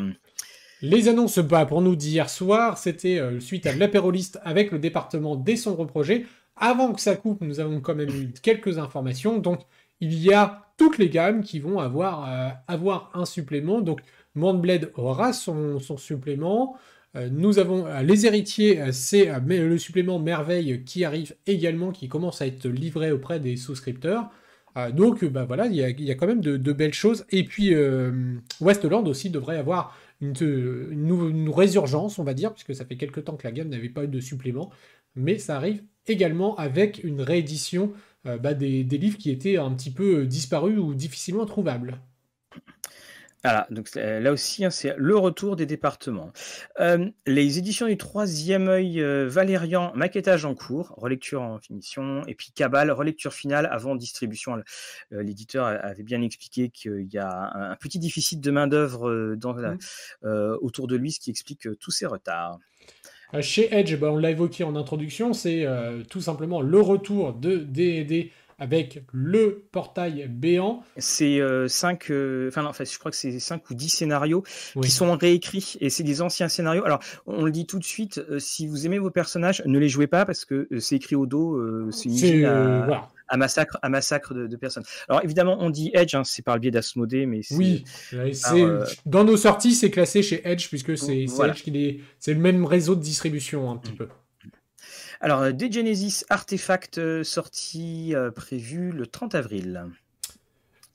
Les 0.81 1.07
annonces 1.07 1.39
pas 1.47 1.65
pour 1.65 1.81
nous 1.81 1.95
d'hier 1.95 2.29
soir, 2.29 2.77
c'était 2.77 3.19
euh, 3.19 3.39
suite 3.39 3.65
à 3.65 3.73
l'apéroliste 3.73 4.39
avec 4.43 4.71
le 4.71 4.79
département 4.79 5.35
des 5.35 5.55
sombres 5.55 5.85
projets. 5.85 6.25
Avant 6.55 6.93
que 6.93 7.01
ça 7.01 7.15
coupe, 7.15 7.41
nous 7.41 7.59
avons 7.59 7.79
quand 7.79 7.95
même 7.95 8.09
eu 8.09 8.33
quelques 8.41 8.77
informations. 8.77 9.39
Donc 9.39 9.61
il 10.01 10.13
y 10.13 10.33
a 10.33 10.65
toutes 10.77 10.97
les 10.97 11.09
gammes 11.09 11.43
qui 11.43 11.59
vont 11.59 11.79
avoir, 11.79 12.57
avoir 12.67 13.11
un 13.13 13.25
supplément. 13.25 13.81
Donc 13.81 14.01
Mournblade 14.35 14.91
aura 14.95 15.33
son, 15.33 15.79
supplément. 15.79 16.77
Euh, 17.15 17.29
nous 17.31 17.59
avons 17.59 17.85
euh, 17.85 18.01
les 18.01 18.25
héritiers, 18.25 18.81
euh, 18.81 18.91
c'est 18.91 19.31
le 19.39 19.77
supplément 19.77 20.17
Merveille 20.17 20.83
qui 20.83 21.05
arrive 21.05 21.35
également, 21.45 21.91
qui 21.91 22.07
commence 22.07 22.41
à 22.41 22.47
être 22.47 22.67
livré 22.67 23.11
auprès 23.11 23.39
des 23.39 23.55
souscripteurs. 23.55 24.29
Donc 24.93 25.23
bah 25.25 25.45
voilà, 25.45 25.67
il 25.67 25.75
y, 25.75 26.11
a, 26.11 26.15
quand 26.15 26.27
même 26.27 26.41
de, 26.41 26.73
belles 26.73 26.93
choses. 26.93 27.25
Et 27.29 27.43
puis 27.43 27.73
Westland 28.59 29.07
aussi 29.07 29.29
devrait 29.29 29.57
avoir 29.57 29.97
une, 30.21 31.49
résurgence, 31.53 32.19
on 32.19 32.23
va 32.23 32.33
dire, 32.33 32.53
puisque 32.53 32.75
ça 32.75 32.85
fait 32.85 32.95
quelques 32.95 33.25
temps 33.25 33.35
que 33.35 33.47
la 33.47 33.51
gamme 33.51 33.69
n'avait 33.69 33.89
pas 33.89 34.05
eu 34.05 34.07
de 34.07 34.19
supplément. 34.19 34.71
Mais 35.15 35.37
ça 35.37 35.57
arrive 35.57 35.83
également 36.07 36.55
avec 36.55 37.03
une 37.03 37.21
réédition 37.21 37.93
bah, 38.25 38.53
des, 38.53 38.83
livres 38.83 39.17
qui 39.17 39.29
étaient 39.29 39.57
un 39.57 39.71
petit 39.71 39.91
peu 39.91 40.25
disparus 40.25 40.79
ou 40.79 40.93
difficilement 40.93 41.45
trouvables. 41.45 41.99
Voilà, 43.43 43.67
donc 43.71 43.89
euh, 43.97 44.21
là 44.21 44.31
aussi, 44.31 44.63
hein, 44.63 44.69
c'est 44.69 44.95
le 44.97 45.17
retour 45.17 45.57
des 45.57 45.65
départements. 45.65 46.31
Euh, 46.79 47.09
les 47.25 47.57
éditions 47.59 47.87
du 47.87 47.97
troisième 47.97 48.69
œil 48.69 49.01
euh, 49.01 49.27
Valérian, 49.27 49.91
maquettage 49.95 50.45
en 50.45 50.55
cours, 50.55 50.93
relecture 50.95 51.41
en 51.41 51.59
finition, 51.59 52.21
et 52.25 52.35
puis 52.35 52.51
Cabal, 52.55 52.89
relecture 52.91 53.33
finale 53.33 53.67
avant 53.69 53.95
distribution. 53.95 54.63
L'éditeur 55.11 55.65
avait 55.65 56.03
bien 56.03 56.21
expliqué 56.21 56.69
qu'il 56.69 57.07
y 57.11 57.17
a 57.17 57.71
un, 57.71 57.75
petit 57.75 57.99
déficit 57.99 58.39
de 58.39 58.51
main-d'œuvre 58.51 59.35
mmh. 59.35 59.77
autour 60.61 60.87
de 60.87 60.95
lui, 60.95 61.11
ce 61.11 61.19
qui 61.19 61.29
explique 61.29 61.67
tous 61.79 61.91
ces 61.91 62.05
retards. 62.05 62.59
Chez 63.41 63.73
Edge, 63.73 63.95
bah, 63.97 64.11
on 64.11 64.17
l'a 64.17 64.31
évoqué 64.31 64.63
en 64.63 64.75
introduction, 64.75 65.33
c'est 65.33 65.67
tout 66.09 66.21
simplement 66.21 66.61
le 66.61 66.79
retour 66.79 67.33
de 67.33 67.57
D&D 67.57 68.31
avec 68.63 69.03
le 69.11 69.65
portail 69.73 70.25
béant. 70.29 70.83
C'est 70.97 71.41
5, 71.67 72.11
enfin 72.47 72.65
enfin 72.65 72.85
je 72.85 72.97
crois 72.97 73.11
que 73.11 73.17
c'est 73.17 73.37
5 73.37 73.69
ou 73.69 73.73
10 73.73 73.89
scénarios 73.89 74.43
qui 74.81 74.89
sont 74.89 75.17
réécrits 75.17 75.75
et 75.81 75.89
c'est 75.89 76.03
des 76.03 76.21
anciens 76.21 76.47
scénarios. 76.47 76.85
Alors 76.85 76.99
on 77.25 77.43
le 77.43 77.51
dit 77.51 77.65
tout 77.65 77.77
de 77.77 77.83
suite, 77.83 78.21
si 78.39 78.65
vous 78.67 78.85
aimez 78.85 78.99
vos 78.99 79.11
personnages, 79.11 79.61
ne 79.65 79.77
les 79.77 79.89
jouez 79.89 80.07
pas 80.07 80.25
parce 80.25 80.45
que 80.45 80.69
c'est 80.79 80.95
écrit 80.95 81.17
au 81.17 81.25
dos, 81.25 81.91
c'est 81.91 82.07
une 82.07 82.45
à, 82.45 83.09
à, 83.27 83.35
massacre, 83.35 83.77
à 83.81 83.89
massacre 83.89 84.33
de, 84.33 84.55
personnes. 84.55 84.85
Alors 85.09 85.21
évidemment 85.25 85.57
on 85.59 85.69
dit 85.69 85.91
Edge, 85.93 86.15
hein, 86.15 86.23
c'est 86.23 86.41
par 86.41 86.55
le 86.55 86.61
biais 86.61 86.71
d'Asmodée, 86.71 87.25
mais 87.25 87.41
oui, 87.51 87.83
dans 89.05 89.25
nos 89.25 89.35
sorties 89.35 89.75
c'est 89.75 89.91
classé 89.91 90.23
chez 90.23 90.41
Edge 90.47 90.69
puisque 90.69 90.97
c'est 90.97 91.23
Edge 91.23 91.63
qui 91.63 91.85
est, 91.85 91.99
c'est 92.17 92.33
le 92.33 92.39
même 92.39 92.63
réseau 92.63 92.95
de 92.95 93.01
distribution 93.01 93.69
un 93.69 93.75
petit 93.75 93.91
mm. 93.91 93.97
peu. 93.97 94.07
Alors, 95.23 95.39
euh, 95.39 95.51
des 95.53 95.71
Genesis 95.71 96.25
Artefact 96.29 96.97
euh, 96.97 97.23
sorti 97.23 98.13
euh, 98.13 98.29
prévu 98.29 98.91
le 98.91 99.07
30 99.07 99.35
avril. 99.35 99.85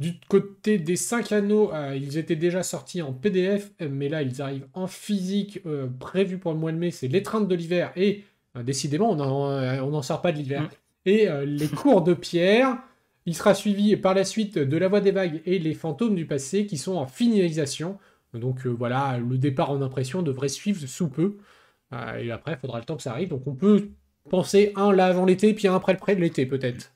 Du 0.01 0.21
côté 0.29 0.77
des 0.77 0.97
5 0.97 1.33
anneaux, 1.33 1.73
ils 1.97 2.19
étaient 2.19 2.37
déjà 2.37 2.63
sortis 2.63 3.03
en 3.03 3.13
PDF, 3.13 3.73
mais 3.81 4.09
là 4.09 4.23
ils 4.23 4.41
arrivent 4.41 4.69
en 4.73 4.87
physique, 4.87 5.61
prévu 5.99 6.39
pour 6.39 6.53
le 6.53 6.59
mois 6.59 6.71
de 6.71 6.77
mai, 6.77 6.93
c'est 6.93 7.09
l'étreinte 7.09 7.49
de 7.49 7.55
l'hiver, 7.57 7.91
et 7.97 8.23
décidément 8.63 9.11
on 9.11 9.17
n'en 9.17 10.03
sort 10.03 10.23
pas 10.23 10.31
de 10.31 10.37
l'hiver. 10.37 10.63
Mm. 10.63 10.69
Et 11.07 11.29
les 11.47 11.67
cours 11.67 12.03
de 12.03 12.15
pierre, 12.15 12.79
il 13.27 13.35
sera 13.35 13.55
suivi 13.55 13.97
par 13.97 14.15
la 14.15 14.23
suite 14.23 14.57
de 14.57 14.77
la 14.77 14.87
voix 14.87 15.01
des 15.01 15.11
vagues 15.11 15.43
et 15.47 15.59
les 15.59 15.75
fantômes 15.75 16.15
du 16.15 16.27
passé 16.27 16.67
qui 16.67 16.79
sont 16.79 16.95
en 16.95 17.09
finalisation. 17.09 17.99
Donc 18.35 18.67
voilà, 18.67 19.19
le 19.19 19.37
départ 19.37 19.73
en 19.73 19.83
impression 19.83 20.23
devrait 20.23 20.47
suivre 20.47 20.87
sous 20.87 21.09
peu. 21.09 21.39
et 22.21 22.31
après, 22.31 22.53
il 22.53 22.59
faudra 22.59 22.79
le 22.79 22.85
temps 22.85 22.97
que 22.97 23.03
ça 23.03 23.11
arrive. 23.11 23.31
Donc 23.31 23.49
on 23.49 23.57
peut 23.57 23.89
penser 24.29 24.73
un 24.77 24.93
là 24.93 25.07
avant 25.07 25.25
l'été, 25.25 25.55
puis 25.55 25.69
un 25.69 25.75
après 25.75 25.93
le 25.93 25.99
près 25.99 26.15
de 26.15 26.21
l'été, 26.21 26.47
peut-être. 26.47 26.93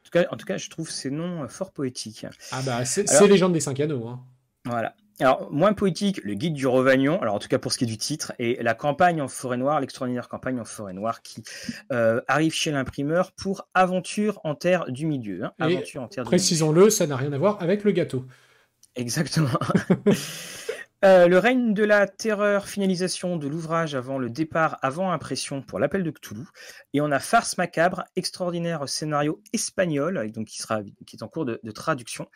En 0.00 0.04
tout, 0.04 0.10
cas, 0.10 0.26
en 0.30 0.36
tout 0.36 0.46
cas, 0.46 0.56
je 0.56 0.70
trouve 0.70 0.90
ces 0.90 1.10
noms 1.10 1.44
euh, 1.44 1.48
fort 1.48 1.72
poétiques. 1.72 2.26
Ah 2.52 2.62
bah, 2.62 2.84
c'est 2.84 3.04
Légende 3.26 3.52
des 3.52 3.60
Cinq 3.60 3.80
Anneaux. 3.80 4.06
Hein. 4.06 4.20
Voilà. 4.64 4.94
Alors, 5.20 5.50
moins 5.50 5.72
poétique, 5.72 6.20
le 6.22 6.34
guide 6.34 6.54
du 6.54 6.66
Rovagnon, 6.68 7.20
alors 7.20 7.34
en 7.34 7.38
tout 7.40 7.48
cas 7.48 7.58
pour 7.58 7.72
ce 7.72 7.78
qui 7.78 7.84
est 7.84 7.88
du 7.88 7.98
titre, 7.98 8.32
et 8.38 8.62
la 8.62 8.74
campagne 8.74 9.20
en 9.20 9.26
forêt 9.26 9.56
noire, 9.56 9.80
l'extraordinaire 9.80 10.28
campagne 10.28 10.60
en 10.60 10.64
forêt 10.64 10.92
noire 10.92 11.22
qui 11.22 11.42
euh, 11.92 12.20
arrive 12.28 12.52
chez 12.52 12.70
l'imprimeur 12.70 13.32
pour 13.32 13.68
Aventure 13.74 14.40
en 14.44 14.54
terre 14.54 14.84
du 14.92 15.06
milieu. 15.06 15.44
Hein. 15.44 15.52
Aventure 15.58 16.02
en 16.02 16.08
terre 16.08 16.22
Précisons-le, 16.22 16.88
ça 16.88 17.08
n'a 17.08 17.16
rien 17.16 17.32
à 17.32 17.38
voir 17.38 17.60
avec 17.60 17.82
le 17.82 17.90
gâteau. 17.90 18.26
Exactement. 18.94 19.48
Euh, 21.04 21.28
le 21.28 21.38
règne 21.38 21.74
de 21.74 21.84
la 21.84 22.08
terreur, 22.08 22.66
finalisation 22.66 23.36
de 23.36 23.46
l'ouvrage 23.46 23.94
avant 23.94 24.18
le 24.18 24.28
départ, 24.28 24.78
avant 24.82 25.12
impression 25.12 25.62
pour 25.62 25.78
l'appel 25.78 26.02
de 26.02 26.10
Cthulhu. 26.10 26.42
Et 26.92 27.00
on 27.00 27.12
a 27.12 27.20
Farce 27.20 27.56
macabre, 27.56 28.02
extraordinaire 28.16 28.88
scénario 28.88 29.40
espagnol, 29.52 30.32
donc 30.32 30.48
qui, 30.48 30.58
sera, 30.58 30.82
qui 31.06 31.14
est 31.14 31.22
en 31.22 31.28
cours 31.28 31.44
de, 31.44 31.70
traduction. 31.70 32.28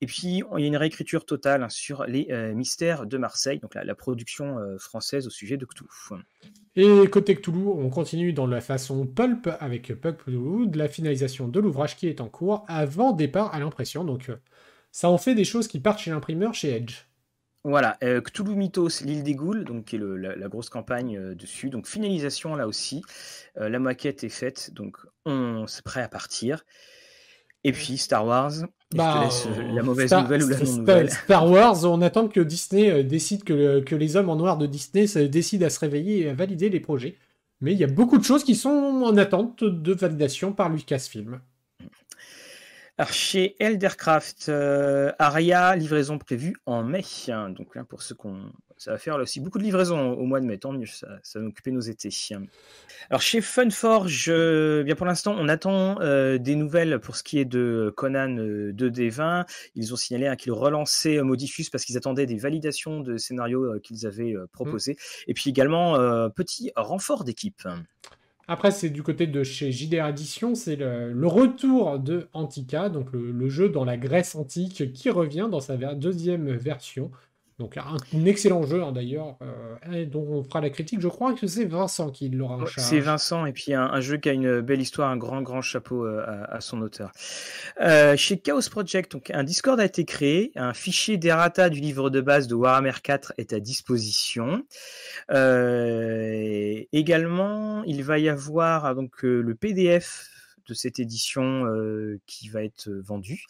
Et 0.00 0.06
puis 0.06 0.42
il 0.56 0.60
y 0.60 0.64
a 0.64 0.66
une 0.66 0.76
réécriture 0.76 1.26
totale 1.26 1.66
sur 1.70 2.04
les 2.04 2.28
euh, 2.30 2.54
mystères 2.54 3.06
de 3.06 3.18
Marseille, 3.18 3.58
donc 3.58 3.74
la, 3.74 3.94
production 3.96 4.58
euh, 4.58 4.78
française 4.78 5.26
au 5.26 5.30
sujet 5.30 5.56
de 5.56 5.66
Cthulhu. 5.66 5.88
Et 6.76 7.08
côté 7.08 7.34
Cthulhu, 7.34 7.66
on 7.66 7.90
continue 7.90 8.32
dans 8.32 8.46
la 8.46 8.60
façon 8.60 9.06
pulp 9.06 9.48
avec 9.58 9.92
Pulp 10.00 10.30
de 10.30 10.78
la 10.78 10.88
finalisation 10.88 11.48
de 11.48 11.58
l'ouvrage 11.58 11.96
qui 11.96 12.06
est 12.06 12.20
en 12.20 12.28
cours 12.28 12.64
avant 12.68 13.10
départ 13.10 13.52
à 13.52 13.58
l'impression. 13.58 14.04
Donc 14.04 14.30
ça 14.92 15.08
en 15.08 15.18
fait 15.18 15.34
des 15.34 15.44
choses 15.44 15.66
qui 15.66 15.80
partent 15.80 15.98
chez 15.98 16.12
l'imprimeur, 16.12 16.54
chez 16.54 16.70
Edge. 16.70 17.06
Voilà, 17.66 17.96
euh, 18.04 18.20
Cthulhu 18.20 18.56
Mythos, 18.56 19.00
l'île 19.02 19.22
des 19.22 19.34
Ghouls, 19.34 19.64
donc 19.64 19.86
qui 19.86 19.96
est 19.96 19.98
la, 19.98 20.48
grosse 20.48 20.68
campagne 20.68 21.16
euh, 21.16 21.34
dessus. 21.34 21.70
Donc 21.70 21.86
finalisation 21.86 22.54
là 22.56 22.68
aussi. 22.68 23.02
Euh, 23.58 23.70
la 23.70 23.78
maquette 23.78 24.22
est 24.22 24.28
faite, 24.28 24.70
donc 24.74 24.98
on 25.24 25.64
est 25.64 25.82
prêt 25.82 26.02
à 26.02 26.08
partir. 26.08 26.64
Et 27.64 27.72
puis 27.72 27.96
Star 27.96 28.26
Wars. 28.26 28.52
Bah, 28.94 29.30
la 29.72 29.82
mauvaise 29.82 30.12
nouvelle 30.12 30.44
ou 30.44 30.48
la 30.48 30.58
non 30.58 30.76
nouvelle. 30.76 31.10
Star 31.10 31.50
Wars, 31.50 31.84
on 31.84 32.02
attend 32.02 32.28
que 32.28 32.40
Disney 32.40 33.02
décide 33.02 33.44
que, 33.44 33.80
que, 33.80 33.96
les 33.96 34.16
hommes 34.16 34.28
en 34.28 34.36
noir 34.36 34.58
de 34.58 34.66
Disney 34.66 35.06
décident 35.26 35.66
à 35.66 35.70
se 35.70 35.80
réveiller 35.80 36.20
et 36.20 36.28
à 36.28 36.34
valider 36.34 36.68
les 36.68 36.80
projets. 36.80 37.16
Mais 37.62 37.72
il 37.72 37.78
y 37.78 37.84
a 37.84 37.88
beaucoup 37.88 38.18
de 38.18 38.24
choses 38.24 38.44
qui 38.44 38.56
sont 38.56 38.68
en 38.68 39.16
attente 39.16 39.64
de 39.64 39.94
validation 39.94 40.52
par 40.52 40.68
Lucasfilm. 40.68 41.40
Alors, 42.96 43.12
chez 43.12 43.56
Eldercraft, 43.58 44.48
euh, 44.48 45.10
Aria, 45.18 45.74
livraison 45.74 46.16
prévue 46.16 46.54
en 46.64 46.84
mai. 46.84 47.02
Donc, 47.26 47.76
pour 47.88 48.02
ceux 48.02 48.14
qu'on. 48.14 48.52
Ça 48.76 48.92
va 48.92 48.98
faire 48.98 49.16
aussi 49.16 49.40
beaucoup 49.40 49.58
de 49.58 49.64
livraisons 49.64 50.12
au 50.12 50.24
mois 50.26 50.40
de 50.40 50.46
mai, 50.46 50.58
tant 50.58 50.72
mieux, 50.72 50.86
ça, 50.86 51.08
ça 51.22 51.40
va 51.40 51.46
occuper 51.46 51.72
nos 51.72 51.80
étés. 51.80 52.10
Alors, 53.10 53.20
chez 53.20 53.40
Funforge, 53.40 54.26
euh, 54.28 54.84
bien 54.84 54.94
pour 54.94 55.06
l'instant, 55.06 55.34
on 55.36 55.48
attend 55.48 56.00
euh, 56.02 56.38
des 56.38 56.54
nouvelles 56.54 57.00
pour 57.00 57.16
ce 57.16 57.24
qui 57.24 57.40
est 57.40 57.44
de 57.44 57.92
Conan 57.96 58.36
2D20. 58.72 59.44
Ils 59.74 59.92
ont 59.92 59.96
signalé 59.96 60.28
hein, 60.28 60.36
qu'ils 60.36 60.52
relançaient 60.52 61.20
Modifus 61.22 61.66
parce 61.72 61.84
qu'ils 61.84 61.96
attendaient 61.96 62.26
des 62.26 62.36
validations 62.36 63.00
de 63.00 63.16
scénarios 63.16 63.80
qu'ils 63.80 64.06
avaient 64.06 64.34
proposés. 64.52 64.92
Mmh. 64.92 65.30
Et 65.30 65.34
puis 65.34 65.50
également, 65.50 66.30
petit 66.30 66.70
renfort 66.76 67.24
d'équipe. 67.24 67.62
Après, 68.46 68.70
c'est 68.70 68.90
du 68.90 69.02
côté 69.02 69.26
de 69.26 69.42
chez 69.42 69.72
JDR 69.72 70.06
Edition, 70.06 70.54
c'est 70.54 70.76
le, 70.76 71.26
retour 71.26 71.98
de 71.98 72.28
Antica, 72.32 72.88
donc 72.88 73.12
le, 73.12 73.48
jeu 73.48 73.68
dans 73.68 73.84
la 73.84 73.96
Grèce 73.96 74.34
antique 74.34 74.92
qui 74.92 75.10
revient 75.10 75.48
dans 75.50 75.60
sa 75.60 75.76
deuxième 75.94 76.50
version. 76.50 77.10
Donc 77.60 77.76
un, 77.76 77.96
excellent 78.24 78.66
jeu 78.66 78.82
hein, 78.82 78.90
d'ailleurs, 78.90 79.38
euh, 79.40 80.06
dont 80.06 80.26
on 80.28 80.42
fera 80.42 80.60
la 80.60 80.70
critique. 80.70 81.00
Je 81.00 81.06
crois 81.06 81.34
que 81.34 81.46
c'est 81.46 81.66
Vincent 81.66 82.10
qui 82.10 82.28
l'aura 82.28 82.56
en 82.56 82.66
charge. 82.66 82.88
C'est 82.88 82.98
Vincent, 82.98 83.46
et 83.46 83.52
puis 83.52 83.74
un, 83.74 84.00
jeu 84.00 84.16
qui 84.16 84.28
a 84.28 84.32
une 84.32 84.60
belle 84.60 84.80
histoire, 84.80 85.08
un 85.08 85.16
grand 85.16 85.40
grand 85.40 85.62
chapeau 85.62 86.04
euh, 86.04 86.24
à, 86.26 86.60
son 86.60 86.82
auteur. 86.82 87.12
Euh, 87.80 88.16
chez 88.16 88.38
Chaos 88.38 88.68
Project, 88.68 89.12
donc 89.12 89.30
un 89.30 89.44
Discord 89.44 89.78
a 89.78 89.84
été 89.84 90.04
créé, 90.04 90.50
un 90.56 90.74
fichier 90.74 91.16
d'errata 91.16 91.70
du 91.70 91.78
livre 91.78 92.10
de 92.10 92.20
base 92.20 92.48
de 92.48 92.56
Warhammer 92.56 92.94
4 93.00 93.34
est 93.38 93.52
à 93.52 93.60
disposition. 93.60 94.64
également, 96.92 97.84
il 97.84 98.02
va 98.02 98.18
y 98.18 98.28
avoir 98.28 98.96
donc 98.96 99.22
le 99.22 99.54
PDF 99.54 100.28
de 100.66 100.74
cette 100.74 100.98
édition 100.98 101.66
qui 102.26 102.48
va 102.48 102.64
être 102.64 102.90
vendu. 102.90 103.44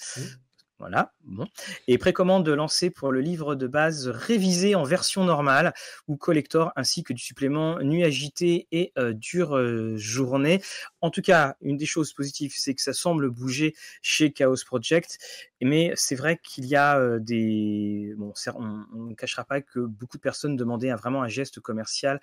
Voilà, 0.80 1.12
bon. 1.22 1.46
Et 1.86 1.98
précommande 1.98 2.48
lancée 2.48 2.90
pour 2.90 3.12
le 3.12 3.20
livre 3.20 3.54
de 3.54 3.68
base 3.68 4.08
révisé 4.08 4.74
en 4.74 4.82
version 4.82 5.22
normale 5.22 5.72
ou 6.08 6.16
collector, 6.16 6.72
ainsi 6.74 7.04
que 7.04 7.12
du 7.12 7.22
supplément 7.22 7.78
Nuit 7.78 8.02
agitée 8.02 8.66
et 8.72 8.92
euh, 8.98 9.12
Dure 9.12 9.56
euh, 9.56 9.96
journée. 9.96 10.60
En 11.00 11.10
tout 11.10 11.22
cas, 11.22 11.54
une 11.60 11.76
des 11.76 11.86
choses 11.86 12.12
positives, 12.12 12.54
c'est 12.56 12.74
que 12.74 12.82
ça 12.82 12.92
semble 12.92 13.30
bouger 13.30 13.76
chez 14.02 14.32
Chaos 14.32 14.56
Project, 14.66 15.18
mais 15.60 15.92
c'est 15.94 16.16
vrai 16.16 16.40
qu'il 16.42 16.66
y 16.66 16.74
a 16.74 16.98
euh, 16.98 17.20
des... 17.20 18.12
Bon, 18.16 18.32
on 18.56 19.04
ne 19.04 19.14
cachera 19.14 19.44
pas 19.44 19.60
que 19.60 19.78
beaucoup 19.78 20.16
de 20.16 20.22
personnes 20.22 20.56
demandaient 20.56 20.92
vraiment 20.92 21.22
un 21.22 21.28
geste 21.28 21.60
commercial 21.60 22.20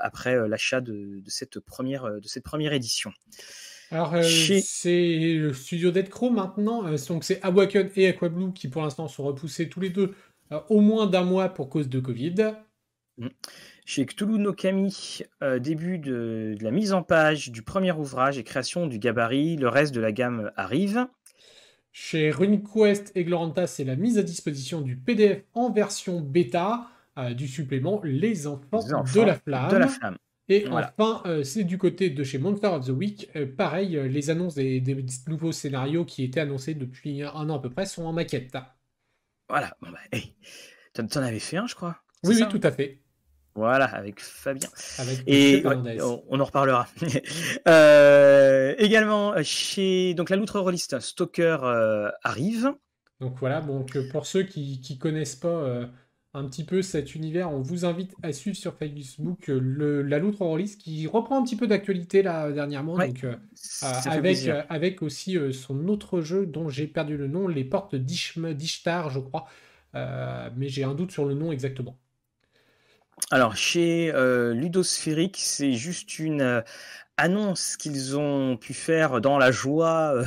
après 0.00 0.48
l'achat 0.48 0.80
de, 0.80 1.20
de 1.20 1.30
cette 1.30 1.60
première 1.60 2.72
édition. 2.72 3.12
Alors, 3.90 4.14
euh, 4.14 4.22
c'est 4.22 5.34
le 5.34 5.52
studio 5.52 5.90
Dead 5.90 6.08
Crow 6.08 6.30
maintenant. 6.30 6.86
Euh, 6.86 6.96
donc, 7.08 7.24
c'est 7.24 7.40
Awaken 7.42 7.90
et 7.96 8.08
Aquablue 8.08 8.52
qui, 8.52 8.68
pour 8.68 8.82
l'instant, 8.82 9.08
sont 9.08 9.24
repoussés 9.24 9.68
tous 9.68 9.80
les 9.80 9.90
deux 9.90 10.14
euh, 10.52 10.60
au 10.68 10.80
moins 10.80 11.06
d'un 11.06 11.22
mois 11.22 11.48
pour 11.48 11.68
cause 11.68 11.88
de 11.88 12.00
Covid. 12.00 12.54
Mm. 13.18 13.28
Chez 13.84 14.04
Cthulhu 14.04 14.40
no 14.40 14.52
Kami, 14.52 15.22
début 15.60 15.98
de, 15.98 16.56
la 16.60 16.72
mise 16.72 16.92
en 16.92 17.04
page 17.04 17.52
du 17.52 17.62
premier 17.62 17.92
ouvrage 17.92 18.36
et 18.36 18.42
création 18.42 18.88
du 18.88 18.98
gabarit, 18.98 19.56
le 19.56 19.68
reste 19.68 19.94
de 19.94 20.00
la 20.00 20.10
gamme 20.10 20.50
arrive. 20.56 21.06
Chez 21.92 22.32
RuneQuest 22.32 23.12
et 23.14 23.22
Gloranta, 23.22 23.68
c'est 23.68 23.84
la 23.84 23.94
mise 23.94 24.18
à 24.18 24.24
disposition 24.24 24.80
du 24.80 24.96
PDF 24.96 25.44
en 25.54 25.70
version 25.70 26.20
bêta 26.20 26.88
du 27.36 27.46
supplément 27.46 28.00
Les 28.02 28.48
enfants, 28.48 28.80
De 28.80 29.20
la 29.20 29.86
flamme. 29.86 30.18
Et 30.48 30.66
enfin, 30.68 31.22
euh, 31.26 31.42
c'est 31.42 31.64
du 31.64 31.76
côté 31.76 32.10
de 32.10 32.22
chez 32.22 32.38
Monster 32.38 32.68
of 32.68 32.86
the 32.86 32.90
Week. 32.90 33.28
Euh, 33.34 33.46
pareil, 33.46 33.96
euh, 33.96 34.06
les 34.06 34.30
annonces 34.30 34.54
des, 34.54 34.82
nouveaux 35.26 35.50
scénarios 35.50 36.04
qui 36.04 36.22
étaient 36.22 36.40
annoncés 36.40 36.74
depuis 36.74 37.22
un 37.22 37.50
an 37.50 37.56
à 37.56 37.58
peu 37.58 37.70
près 37.70 37.86
sont 37.86 38.04
en 38.04 38.12
maquette. 38.12 38.56
Voilà, 39.48 39.76
bon 39.80 39.90
bah, 39.90 39.98
hey. 40.12 40.34
t'en 40.92 41.20
avais 41.20 41.40
fait 41.40 41.56
un, 41.56 41.66
je 41.66 41.74
crois. 41.74 41.96
Oui, 42.22 42.36
oui, 42.40 42.48
tout 42.48 42.60
à 42.62 42.70
fait. 42.70 43.00
Voilà, 43.54 43.86
avec 43.86 44.20
Fabien. 44.20 44.68
et 45.26 45.64
on, 45.66 46.40
en 46.40 46.44
reparlera. 46.44 46.86
également, 48.78 49.34
chez 49.42 50.14
donc 50.14 50.30
la 50.30 50.36
loutre 50.36 50.60
Rolliste, 50.60 51.00
Stalker 51.00 51.58
arrive. 52.22 52.72
Donc 53.20 53.38
voilà, 53.38 53.62
donc 53.62 53.96
pour 54.10 54.26
ceux 54.26 54.42
qui 54.42 54.80
ne 54.90 54.96
connaissent 54.98 55.36
pas 55.36 55.88
un 56.36 56.44
petit 56.44 56.64
peu 56.64 56.82
cet 56.82 57.14
univers, 57.14 57.50
on 57.50 57.60
vous 57.60 57.84
invite 57.84 58.14
à 58.22 58.32
suivre 58.32 58.56
sur 58.56 58.74
Facebook 58.74 59.48
euh, 59.48 59.58
le, 59.58 60.02
la 60.02 60.18
Loutre 60.18 60.42
Release 60.42 60.76
qui 60.76 61.06
reprend 61.06 61.40
un 61.40 61.42
petit 61.42 61.56
peu 61.56 61.66
d'actualité 61.66 62.22
là 62.22 62.52
dernièrement. 62.52 62.98
donc, 62.98 63.24
euh, 63.24 63.34
euh, 63.82 63.92
avec, 64.04 64.46
avec 64.68 65.02
aussi 65.02 65.38
son 65.52 65.88
autre 65.88 66.20
jeu 66.20 66.46
dont 66.46 66.68
j'ai 66.68 66.86
perdu 66.86 67.16
le 67.16 67.26
nom, 67.26 67.48
Les 67.48 67.64
Portes 67.64 67.94
d'Ishtar, 67.94 69.10
je 69.10 69.20
crois. 69.20 69.46
mais 69.94 70.68
j'ai 70.68 70.84
un 70.84 70.94
doute 70.94 71.10
sur 71.10 71.24
le 71.24 71.34
nom 71.34 71.52
exactement. 71.52 71.96
Alors, 73.30 73.56
chez 73.56 74.12
Ludosphérique, 74.54 75.38
c'est 75.38 75.72
juste 75.72 76.18
une 76.18 76.62
annoncent 77.16 77.76
qu'ils 77.78 78.16
ont 78.18 78.56
pu 78.56 78.74
faire 78.74 79.20
dans 79.20 79.38
la 79.38 79.50
joie 79.50 80.22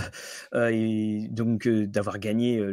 et 0.54 1.28
donc 1.30 1.68
d'avoir 1.68 2.20
gagné 2.20 2.64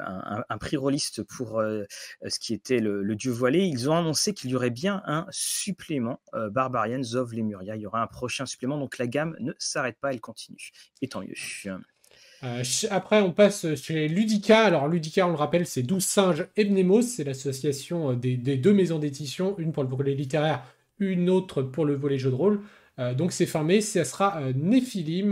un, 0.00 0.58
prix 0.58 0.76
rôliste 0.76 1.22
pour 1.22 1.60
ce 1.60 2.38
qui 2.38 2.54
était 2.54 2.80
le, 2.80 3.14
dieu 3.14 3.30
voilé. 3.30 3.64
Ils 3.64 3.88
ont 3.88 3.96
annoncé 3.96 4.34
qu'il 4.34 4.50
y 4.50 4.56
aurait 4.56 4.70
bien 4.70 5.02
un 5.06 5.26
supplément 5.30 6.20
Barbarians 6.50 7.14
of 7.14 7.32
Lemuria. 7.32 7.76
Il 7.76 7.82
y 7.82 7.86
aura 7.86 8.02
un 8.02 8.06
prochain 8.06 8.46
supplément, 8.46 8.78
donc 8.78 8.98
la 8.98 9.06
gamme 9.06 9.36
ne 9.40 9.52
s'arrête 9.58 9.98
pas, 10.00 10.12
elle 10.12 10.20
continue. 10.20 10.70
Et 11.02 11.08
tant 11.08 11.20
mieux. 11.20 11.34
Euh, 12.42 12.62
après, 12.90 13.20
on 13.20 13.32
passe 13.32 13.74
chez 13.76 14.08
Ludica. 14.08 14.64
Alors, 14.64 14.88
Ludica, 14.88 15.26
on 15.26 15.30
le 15.30 15.36
rappelle, 15.36 15.66
c'est 15.66 15.82
12 15.82 16.04
singes 16.04 16.46
et 16.56 16.64
Mnemos. 16.64 17.02
C'est 17.02 17.24
l'association 17.24 18.12
euh, 18.12 18.14
des, 18.14 18.36
deux 18.36 18.74
maisons 18.74 18.98
d'édition, 18.98 19.56
une 19.58 19.72
pour 19.72 19.82
le 19.82 19.88
volet 19.88 20.14
littéraire, 20.14 20.62
une 20.98 21.30
autre 21.30 21.62
pour 21.62 21.84
le 21.84 21.94
volet 21.94 22.18
jeu 22.18 22.30
de 22.30 22.34
rôle. 22.34 22.60
Euh, 22.98 23.14
donc, 23.14 23.32
c'est 23.32 23.46
fermé. 23.46 23.80
Ça 23.80 24.04
sera 24.04 24.40
Néphilim. 24.54 25.30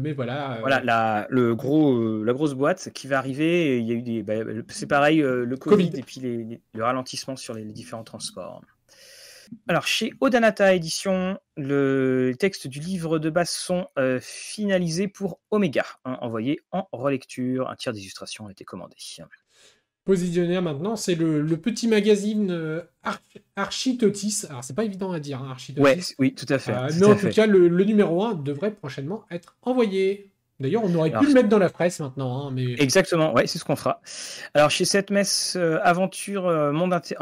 mais 0.00 0.12
voilà. 0.12 0.58
Voilà, 0.60 0.80
la, 0.82 1.26
le 1.30 1.54
gros, 1.54 2.22
la 2.24 2.32
grosse 2.32 2.54
boîte 2.54 2.90
qui 2.92 3.06
va 3.06 3.18
arriver. 3.18 3.78
Il 3.78 3.86
y 3.86 3.92
a 3.92 3.94
eu 3.94 4.02
des. 4.02 4.22
Bah, 4.22 4.34
c'est 4.68 4.86
pareil, 4.86 5.18
le 5.18 5.56
COVID, 5.56 5.90
et 5.94 6.02
puis 6.02 6.20
le 6.72 6.84
ralentissement 6.84 7.36
sur 7.36 7.54
les 7.54 7.64
différents 7.64 8.04
transports. 8.04 8.62
Alors, 9.68 9.86
chez 9.86 10.12
Odanata 10.20 10.74
Édition, 10.74 11.38
le 11.56 12.32
texte 12.38 12.66
du 12.66 12.80
livre 12.80 13.18
de 13.18 13.30
base 13.30 13.50
sont 13.50 13.86
euh, 13.98 14.18
finalisés 14.20 15.08
pour 15.08 15.40
Omega, 15.50 15.84
hein, 16.04 16.18
envoyé 16.20 16.60
en 16.70 16.88
relecture. 16.92 17.68
Un 17.70 17.76
tiers 17.76 17.92
d'illustration 17.92 18.46
a 18.46 18.50
été 18.50 18.64
commandé. 18.64 18.96
Positionnaire 20.04 20.60
maintenant, 20.60 20.96
c'est 20.96 21.14
le, 21.14 21.46
petit 21.56 21.88
magazine 21.88 22.50
euh, 22.50 22.82
Architotis. 23.56 24.42
Alors, 24.50 24.62
c'est 24.62 24.76
pas 24.76 24.84
évident 24.84 25.12
à 25.12 25.18
dire, 25.18 25.40
hein, 25.42 25.48
Architotis. 25.50 26.14
oui, 26.18 26.34
tout 26.34 26.46
à 26.50 26.58
fait. 26.58 26.72
Euh, 26.72 26.90
mais 27.00 27.06
en 27.06 27.16
tout 27.16 27.30
cas, 27.30 27.46
le, 27.46 27.68
le 27.68 27.84
numéro 27.84 28.22
1 28.22 28.34
devrait 28.34 28.72
prochainement 28.72 29.24
être 29.30 29.56
envoyé. 29.62 30.30
D'ailleurs, 30.64 30.82
on 30.82 30.94
aurait 30.94 31.10
pu 31.10 31.26
le 31.26 31.34
mettre 31.34 31.50
dans 31.50 31.58
la 31.58 31.68
presse 31.68 32.00
maintenant. 32.00 32.46
Hein, 32.46 32.50
mais... 32.50 32.72
Exactement, 32.78 33.34
ouais, 33.34 33.46
c'est 33.46 33.58
ce 33.58 33.66
qu'on 33.66 33.76
fera. 33.76 34.00
Alors, 34.54 34.70
chez 34.70 34.86
cette 34.86 35.10
messe 35.10 35.56
euh, 35.56 35.78
aventure 35.82 36.46
euh, 36.46 36.72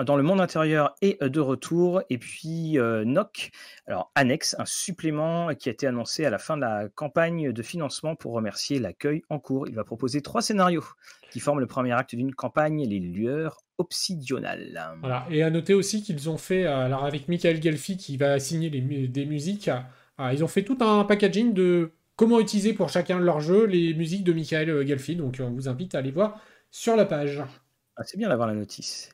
dans 0.05 0.17
le 0.17 0.23
monde 0.23 0.41
intérieur 0.41 0.95
et 1.03 1.19
euh, 1.23 1.29
de 1.29 1.41
retour, 1.41 2.03
et 2.09 2.19
puis 2.19 2.79
NOC, 2.79 3.51
alors 3.89 4.13
annexe, 4.15 4.55
un 4.61 4.65
supplément 4.65 5.49
qui 5.57 5.71
a 5.71 5.73
été 5.73 5.89
annoncé 5.89 6.25
à 6.25 6.31
la 6.31 6.39
fin 6.39 6.55
de 6.55 6.61
la 6.61 6.89
campagne 6.89 7.51
de 7.51 7.63
financement 7.63 8.15
pour 8.15 8.33
remercier 8.33 8.79
l'accueil 8.79 9.25
en 9.29 9.41
cours. 9.41 9.67
Il 9.67 9.75
va 9.75 9.83
proposer 9.83 10.23
trois 10.23 10.41
scénarios 10.41 10.85
qui 11.33 11.41
forment 11.41 11.59
le 11.59 11.67
premier 11.67 11.93
acte 11.95 12.15
d'une 12.15 12.37
campagne, 12.37 12.87
les 12.87 13.01
lueurs 13.01 13.65
obsidionales. 13.79 14.95
Voilà, 15.01 15.27
et 15.33 15.43
à 15.43 15.51
noter 15.51 15.75
aussi 15.75 16.05
qu'ils 16.05 16.31
ont 16.31 16.39
fait, 16.39 16.65
alors 16.65 17.05
avec 17.05 17.27
Michael 17.27 17.61
Gelfi 17.61 17.97
qui 17.97 18.17
va 18.17 18.39
signer 18.39 18.71
les, 18.71 19.09
des 19.09 19.27
musiques, 19.27 19.69
ils 20.31 20.45
ont 20.45 20.49
fait 20.49 20.63
tout 20.63 20.79
un 20.81 21.03
packaging 21.03 21.53
de 21.55 21.91
comment 22.23 22.39
utiliser 22.39 22.73
pour 22.73 22.89
chacun 22.89 23.19
de 23.19 23.25
leurs 23.25 23.41
jeux 23.41 23.67
les 23.67 23.95
musiques 23.95 24.23
de 24.23 24.33
Michael 24.33 24.71
euh, 24.71 24.87
Gelfi. 24.87 25.17
Donc 25.17 25.39
on 25.41 25.51
vous 25.51 25.69
invite 25.69 25.97
à 25.97 25.99
aller 25.99 26.13
voir 26.13 26.41
sur 26.71 26.95
la 26.95 27.05
page. 27.05 27.43
Ah, 27.97 28.05
c'est 28.05 28.17
bien 28.17 28.29
d'avoir 28.29 28.47
la 28.47 28.55
notice. 28.55 29.11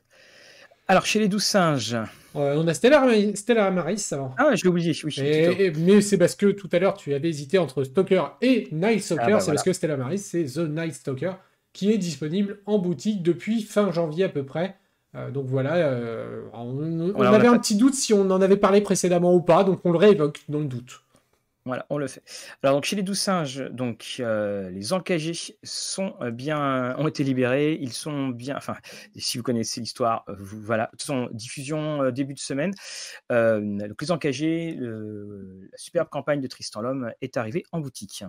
Alors, 0.87 1.07
chez 1.07 1.17
les 1.17 1.27
douze 1.27 1.43
singes. 1.43 1.97
on 2.35 2.67
a 2.67 2.73
Stella, 2.75 3.07
Stella 3.33 3.65
Amaris 3.65 4.09
avant. 4.11 4.35
Ah, 4.37 4.53
je 4.53 4.63
l'ai 4.63 4.69
oublié, 4.69 4.95
oui. 5.03 5.71
mais 5.79 6.01
c'est 6.01 6.19
parce 6.19 6.35
que 6.35 6.51
tout 6.51 6.69
à 6.71 6.77
l'heure, 6.77 6.93
tu 6.93 7.15
avais 7.15 7.29
hésité 7.29 7.57
entre 7.57 7.83
Stalker 7.83 8.25
et 8.43 8.67
Night 8.71 9.01
Stalker. 9.01 9.23
Ah, 9.23 9.31
bah 9.31 9.39
c'est 9.39 9.51
parce 9.53 9.63
que 9.63 9.73
Stella 9.73 9.95
Amaris, 9.95 10.19
c'est 10.19 10.43
The 10.43 10.59
Night 10.59 10.93
Stalker, 10.93 11.31
qui 11.73 11.91
est 11.91 11.97
disponible 11.97 12.59
en 12.67 12.77
boutique 12.77 13.23
depuis 13.23 13.63
fin 13.63 13.91
janvier 13.91 14.25
à 14.25 14.29
peu 14.29 14.43
près. 14.43 14.77
Euh, 15.15 15.31
donc 15.31 15.47
voilà, 15.47 15.77
euh, 15.77 16.43
on, 16.53 17.21
avait 17.21 17.47
un 17.47 17.57
petit 17.57 17.75
doute 17.75 17.95
si 17.95 18.13
on 18.13 18.29
en 18.29 18.39
avait 18.39 18.57
parlé 18.57 18.81
précédemment 18.81 19.33
ou 19.33 19.41
pas, 19.41 19.63
donc 19.63 19.79
on 19.83 19.91
le 19.91 19.97
réévoque 19.97 20.41
dans 20.47 20.59
le 20.59 20.65
doute. 20.65 21.01
Voilà, 21.69 21.85
on 21.91 21.99
le 21.99 22.07
fait. 22.07 22.23
Alors 22.63 22.77
donc 22.77 22.85
chez 22.85 22.95
les 22.95 23.03
douze 23.03 23.19
singes, 23.19 23.63
donc 23.69 24.15
euh, 24.19 24.71
les 24.71 24.91
encagés 24.91 25.35
sont 25.61 26.15
euh, 26.19 26.31
bien, 26.31 26.95
ont 26.97 27.07
été 27.07 27.23
libérés. 27.23 27.77
Ils 27.79 27.93
sont 27.93 28.29
bien, 28.29 28.57
enfin, 28.57 28.75
si 29.15 29.37
vous 29.37 29.43
connaissez 29.43 29.79
l'histoire, 29.79 30.23
euh, 30.29 30.35
vous, 30.39 30.59
voilà, 30.63 30.89
sont 30.97 31.29
diffusion 31.31 32.09
début 32.09 32.33
de 32.33 32.39
semaine. 32.39 32.73
donc 33.29 34.01
les 34.01 34.11
encagés, 34.11 34.79
la 34.79 35.77
superbe 35.77 36.09
campagne 36.09 36.41
de 36.41 36.47
Tristan 36.47 36.81
l'homme 36.81 37.11
est 37.21 37.37
arrivée 37.37 37.63
en 37.71 37.81
boutique. 37.81 38.23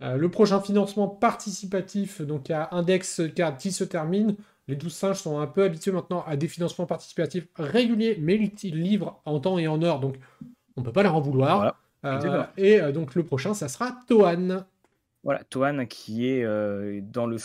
le 0.00 0.28
prochain 0.28 0.60
financement 0.60 1.06
participatif, 1.06 2.22
donc 2.22 2.50
à 2.50 2.70
Index 2.72 3.22
Card 3.36 3.56
qui 3.56 3.70
se 3.70 3.84
termine. 3.84 4.34
Les 4.66 4.74
douze 4.74 4.94
singes 4.94 5.20
sont 5.20 5.38
un 5.38 5.46
peu 5.46 5.62
habitués 5.62 5.92
maintenant 5.92 6.24
à 6.26 6.34
des 6.34 6.48
financements 6.48 6.86
participatifs 6.86 7.46
réguliers, 7.54 8.18
mais 8.20 8.34
ils 8.34 8.82
livrent 8.82 9.22
en 9.26 9.38
temps 9.38 9.58
et 9.58 9.68
en 9.68 9.80
heure, 9.80 10.00
donc 10.00 10.16
on 10.76 10.80
ne 10.80 10.84
peut 10.84 10.92
pas 10.92 11.04
leur 11.04 11.14
en 11.14 11.20
vouloir. 11.20 11.56
Voilà. 11.58 11.76
Euh, 12.04 12.44
et 12.56 12.80
euh, 12.80 12.92
donc 12.92 13.14
le 13.14 13.24
prochain, 13.24 13.54
ça 13.54 13.68
sera 13.68 13.98
Toan. 14.06 14.64
Voilà, 15.24 15.42
Toan 15.44 15.86
qui 15.86 16.28
est 16.28 16.44
euh, 16.44 17.00
dans 17.02 17.26
le 17.26 17.38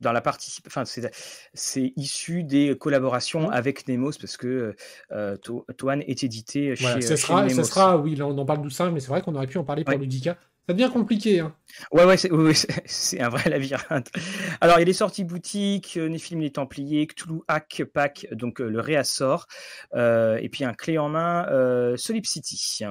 dans 0.00 0.12
la 0.12 0.20
partie, 0.20 0.58
enfin 0.66 0.82
c'est 0.84 1.92
issu 1.96 2.42
des 2.42 2.76
collaborations 2.76 3.48
mmh. 3.48 3.52
avec 3.52 3.86
Nemos 3.86 4.10
parce 4.20 4.36
que 4.36 4.74
euh, 5.12 5.36
Toan 5.76 6.00
est 6.00 6.24
édité 6.24 6.74
chez, 6.74 7.00
ce 7.00 7.14
sera, 7.14 7.48
Ce 7.48 7.62
sera, 7.62 7.96
oui, 7.98 8.16
là 8.16 8.26
on 8.26 8.36
en 8.36 8.44
parle 8.44 8.62
doucement, 8.62 8.90
mais 8.90 8.98
c'est 8.98 9.08
vrai 9.08 9.22
qu'on 9.22 9.36
aurait 9.36 9.46
pu 9.46 9.58
en 9.58 9.64
parler 9.64 9.84
pour 9.84 9.96
Ludica. 9.96 10.36
Ça 10.68 10.74
devient 10.74 10.90
compliqué. 10.92 11.40
Hein. 11.40 11.54
Ouais, 11.90 12.04
ouais, 12.04 12.16
c'est 12.86 13.20
un 13.20 13.28
vrai 13.28 13.50
labyrinthe. 13.50 14.12
Alors, 14.60 14.76
il 14.76 14.80
y 14.80 14.82
a 14.82 14.86
les 14.86 14.92
sorties 14.92 15.24
boutiques, 15.24 15.96
Néphilim 15.96 16.40
les 16.40 16.52
Templiers, 16.52 17.08
Cthulhu 17.08 17.40
Hack 17.48 17.82
Pack, 17.92 18.28
donc 18.30 18.60
le 18.60 18.78
réassort, 18.78 19.48
euh, 19.94 20.38
et 20.40 20.48
puis 20.48 20.64
un 20.64 20.72
clé 20.72 20.98
en 20.98 21.08
main, 21.08 21.46
euh, 21.50 21.96
Solip 21.96 22.26
City. 22.26 22.84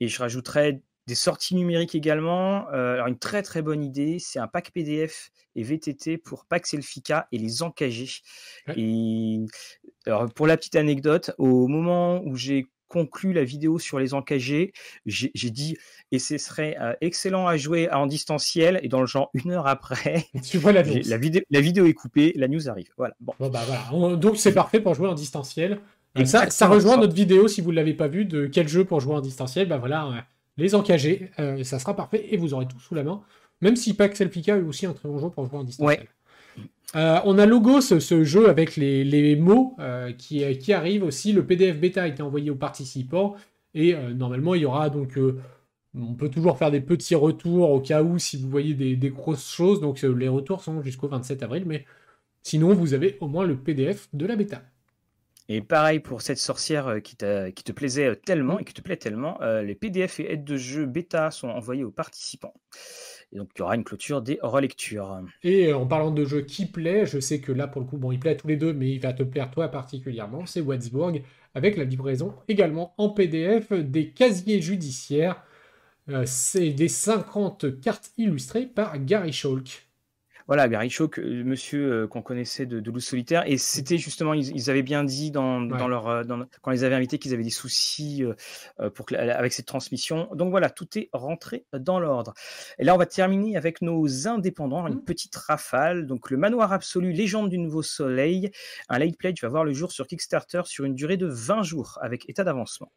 Et 0.00 0.08
je 0.08 0.18
rajouterais 0.18 0.82
des 1.06 1.14
sorties 1.14 1.54
numériques 1.54 1.94
également. 1.94 2.68
Euh, 2.70 2.94
alors 2.94 3.08
une 3.08 3.18
très 3.18 3.42
très 3.42 3.62
bonne 3.62 3.82
idée, 3.82 4.18
c'est 4.18 4.38
un 4.38 4.46
pack 4.46 4.70
PDF 4.70 5.30
et 5.56 5.62
VTT 5.62 6.18
pour 6.18 6.46
Pax 6.46 6.74
Elfica 6.74 7.26
et 7.32 7.38
les 7.38 7.62
encagés. 7.62 8.20
Et 8.76 9.40
alors 10.06 10.32
pour 10.32 10.46
la 10.46 10.56
petite 10.56 10.76
anecdote, 10.76 11.32
au 11.38 11.66
moment 11.66 12.22
où 12.24 12.36
j'ai 12.36 12.66
conclu 12.86 13.32
la 13.32 13.44
vidéo 13.44 13.78
sur 13.78 13.98
les 13.98 14.14
encagés, 14.14 14.72
j'ai 15.06 15.50
dit 15.50 15.76
et 16.12 16.18
ce 16.18 16.38
serait 16.38 16.76
euh, 16.80 16.92
excellent 17.00 17.46
à 17.46 17.56
jouer 17.56 17.90
en 17.90 18.06
distanciel 18.06 18.80
et 18.82 18.88
dans 18.88 19.00
le 19.00 19.06
genre 19.06 19.30
une 19.32 19.52
heure 19.52 19.66
après, 19.66 20.26
tu 20.44 20.58
vois 20.58 20.72
la, 20.72 20.82
la, 20.82 21.16
vidéo, 21.16 21.42
la 21.50 21.60
vidéo 21.60 21.86
est 21.86 21.94
coupée, 21.94 22.32
la 22.36 22.48
news 22.48 22.68
arrive. 22.68 22.90
Voilà. 22.96 23.14
Bon. 23.20 23.32
bah 23.38 23.62
voilà. 23.66 24.16
Donc 24.16 24.36
c'est 24.36 24.52
parfait 24.52 24.80
pour 24.80 24.94
jouer 24.94 25.08
en 25.08 25.14
distanciel. 25.14 25.80
Ça, 26.24 26.50
ça 26.50 26.68
rejoint 26.68 26.96
notre 26.96 27.14
vidéo, 27.14 27.48
si 27.48 27.60
vous 27.60 27.70
ne 27.70 27.76
l'avez 27.76 27.94
pas 27.94 28.08
vu, 28.08 28.24
de 28.24 28.46
quel 28.46 28.68
jeu 28.68 28.84
pour 28.84 29.00
jouer 29.00 29.14
en 29.14 29.20
distanciel. 29.20 29.68
Bah 29.68 29.78
voilà, 29.78 30.06
euh, 30.06 30.20
les 30.56 30.74
encagés, 30.74 31.30
euh, 31.38 31.62
ça 31.62 31.78
sera 31.78 31.94
parfait 31.94 32.26
et 32.30 32.36
vous 32.36 32.52
aurez 32.52 32.66
tout 32.66 32.80
sous 32.80 32.94
la 32.94 33.04
main. 33.04 33.20
Même 33.60 33.76
si 33.76 33.94
Pax 33.94 34.20
Elfica 34.20 34.56
est 34.56 34.62
aussi 34.62 34.86
un 34.86 34.92
très 34.92 35.08
bon 35.08 35.18
jeu 35.18 35.30
pour 35.30 35.46
jouer 35.46 35.58
en 35.58 35.64
distanciel. 35.64 36.06
Euh, 36.96 37.20
on 37.24 37.38
a 37.38 37.46
Logos, 37.46 37.82
ce 37.82 38.24
jeu 38.24 38.48
avec 38.48 38.74
les, 38.76 39.36
mots 39.36 39.76
qui, 40.18 40.58
qui, 40.58 40.72
arrive 40.72 41.04
aussi. 41.04 41.32
Le 41.32 41.46
PDF 41.46 41.78
bêta 41.78 42.02
a 42.02 42.06
été 42.08 42.22
envoyé 42.22 42.50
aux 42.50 42.56
participants 42.56 43.36
et 43.74 43.94
normalement 43.94 44.56
il 44.56 44.62
y 44.62 44.64
aura 44.64 44.90
donc. 44.90 45.16
on 45.94 46.14
peut 46.14 46.30
toujours 46.30 46.58
faire 46.58 46.72
des 46.72 46.80
petits 46.80 47.14
retours 47.14 47.70
au 47.70 47.80
cas 47.80 48.02
où 48.02 48.18
si 48.18 48.38
vous 48.38 48.48
voyez 48.48 48.74
des, 48.74 48.96
des 48.96 49.10
grosses 49.10 49.48
choses. 49.48 49.80
Donc 49.80 50.02
les 50.02 50.28
retours 50.28 50.62
sont 50.62 50.82
jusqu'au 50.82 51.06
27 51.06 51.44
avril, 51.44 51.62
mais 51.64 51.84
sinon 52.42 52.74
vous 52.74 52.92
avez 52.94 53.18
au 53.20 53.28
moins 53.28 53.46
le 53.46 53.56
PDF 53.56 54.08
de 54.12 54.26
la 54.26 54.34
bêta. 54.34 54.62
Et 55.52 55.62
pareil 55.62 55.98
pour 55.98 56.22
cette 56.22 56.38
sorcière 56.38 56.86
euh, 56.86 57.00
qui, 57.00 57.16
te 57.16 57.72
plaisait 57.72 58.10
euh, 58.10 58.14
tellement 58.14 58.60
et 58.60 58.64
qui 58.64 58.72
te 58.72 58.80
plaît 58.80 58.96
tellement, 58.96 59.42
euh, 59.42 59.62
les 59.62 59.74
PDF 59.74 60.20
et 60.20 60.32
aides 60.32 60.44
de 60.44 60.56
jeu 60.56 60.86
bêta 60.86 61.32
sont 61.32 61.48
envoyés 61.48 61.82
aux 61.82 61.90
participants. 61.90 62.54
Et 63.32 63.38
donc 63.38 63.50
il 63.56 63.58
y 63.58 63.62
aura 63.62 63.74
une 63.74 63.82
clôture 63.82 64.22
des 64.22 64.38
relectures. 64.42 65.20
Et 65.42 65.72
en 65.72 65.88
parlant 65.88 66.12
de 66.12 66.24
jeux 66.24 66.42
qui 66.42 66.66
plaît, 66.66 67.04
je 67.04 67.18
sais 67.18 67.40
que 67.40 67.50
là 67.50 67.66
pour 67.66 67.80
le 67.80 67.88
coup, 67.88 67.96
bon, 67.96 68.12
il 68.12 68.20
plaît 68.20 68.30
à 68.30 68.34
tous 68.36 68.46
les 68.46 68.56
deux, 68.56 68.72
mais 68.72 68.92
il 68.92 69.00
va 69.00 69.12
te 69.12 69.24
plaire 69.24 69.50
toi 69.50 69.66
particulièrement, 69.66 70.46
c'est 70.46 70.60
Wadsburg, 70.60 71.20
avec 71.56 71.76
la 71.76 71.82
livraison 71.82 72.32
également 72.46 72.94
en 72.96 73.08
PDF 73.08 73.72
des 73.72 74.10
casiers 74.10 74.62
judiciaires. 74.62 75.42
c'est 76.26 76.70
des 76.70 76.88
50 76.88 77.80
cartes 77.80 78.12
illustrées 78.18 78.66
par 78.66 79.04
Gary 79.04 79.32
Schalk. 79.32 79.89
Voilà, 80.50 80.68
Gary 80.68 80.90
Shaw, 80.90 81.08
monsieur 81.44 81.92
euh, 81.92 82.06
qu'on 82.08 82.22
connaissait 82.22 82.66
de, 82.66 82.80
de 82.80 82.90
Loup 82.90 82.98
Solitaire. 82.98 83.44
Et 83.46 83.56
c'était 83.56 83.98
justement, 83.98 84.34
ils, 84.34 84.68
avaient 84.68 84.82
bien 84.82 85.04
dit 85.04 85.30
dans, 85.30 85.60
leur, 85.60 86.08
euh, 86.08 86.24
quand 86.60 86.72
ils 86.72 86.74
les 86.74 86.82
avaient 86.82 86.96
invités 86.96 87.20
qu'ils 87.20 87.32
avaient 87.32 87.44
des 87.44 87.50
soucis 87.50 88.24
euh, 88.24 88.90
pour 88.90 89.06
avec 89.16 89.52
cette 89.52 89.66
transmission. 89.66 90.28
Donc 90.34 90.50
voilà, 90.50 90.68
tout 90.68 90.88
est 90.98 91.08
rentré 91.12 91.66
dans 91.72 92.00
l'ordre. 92.00 92.34
Et 92.80 92.84
là, 92.84 92.96
on 92.96 92.98
va 92.98 93.06
terminer 93.06 93.56
avec 93.56 93.80
nos 93.80 94.26
indépendants, 94.26 94.88
une 94.88 94.94
mmh. 94.94 95.04
petite 95.04 95.36
rafale. 95.36 96.08
Donc 96.08 96.32
le 96.32 96.36
Manoir 96.36 96.72
Absolu, 96.72 97.12
Légende 97.12 97.48
du 97.48 97.58
Nouveau 97.58 97.84
Soleil. 97.84 98.50
Un 98.88 98.98
late 98.98 99.18
pledge 99.18 99.40
va 99.42 99.48
voir 99.48 99.62
le 99.62 99.72
jour 99.72 99.92
sur 99.92 100.08
Kickstarter 100.08 100.62
sur 100.64 100.84
une 100.84 100.96
durée 100.96 101.16
de 101.16 101.28
20 101.28 101.62
jours 101.62 101.96
avec 102.02 102.28
état 102.28 102.42
d'avancement. 102.42 102.90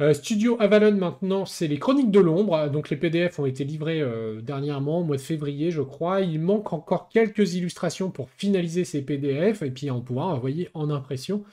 Euh, 0.00 0.12
Studio 0.12 0.56
Avalon 0.60 0.96
maintenant, 0.96 1.46
c'est 1.46 1.68
les 1.68 1.78
Chroniques 1.78 2.10
de 2.10 2.18
l'ombre. 2.18 2.68
Donc 2.68 2.90
les 2.90 2.96
PDF 2.96 3.38
ont 3.38 3.46
été 3.46 3.64
livrés 3.64 4.00
euh, 4.00 4.40
dernièrement, 4.40 5.00
au 5.00 5.04
mois 5.04 5.16
de 5.16 5.20
février, 5.20 5.70
je 5.70 5.82
crois. 5.82 6.20
Il 6.20 6.40
manque 6.40 6.72
encore 6.72 7.08
quelques 7.08 7.54
illustrations 7.54 8.10
pour 8.10 8.28
finaliser 8.30 8.84
ces 8.84 9.02
PDF 9.02 9.62
et 9.62 9.70
puis 9.70 9.90
en 9.90 10.00
pouvoir 10.00 10.28
envoyer 10.28 10.68
en 10.74 10.90
impression. 10.90 11.44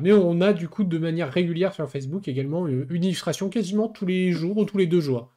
mais 0.00 0.12
on 0.12 0.40
a 0.40 0.52
du 0.52 0.68
coup 0.68 0.84
de 0.84 0.98
manière 0.98 1.30
régulière 1.30 1.74
sur 1.74 1.88
Facebook 1.90 2.28
également 2.28 2.66
une 2.68 3.04
illustration 3.04 3.48
quasiment 3.48 3.88
tous 3.88 4.06
les 4.06 4.32
jours 4.32 4.56
ou 4.56 4.64
tous 4.64 4.78
les 4.78 4.86
deux 4.86 5.00
jours. 5.00 5.30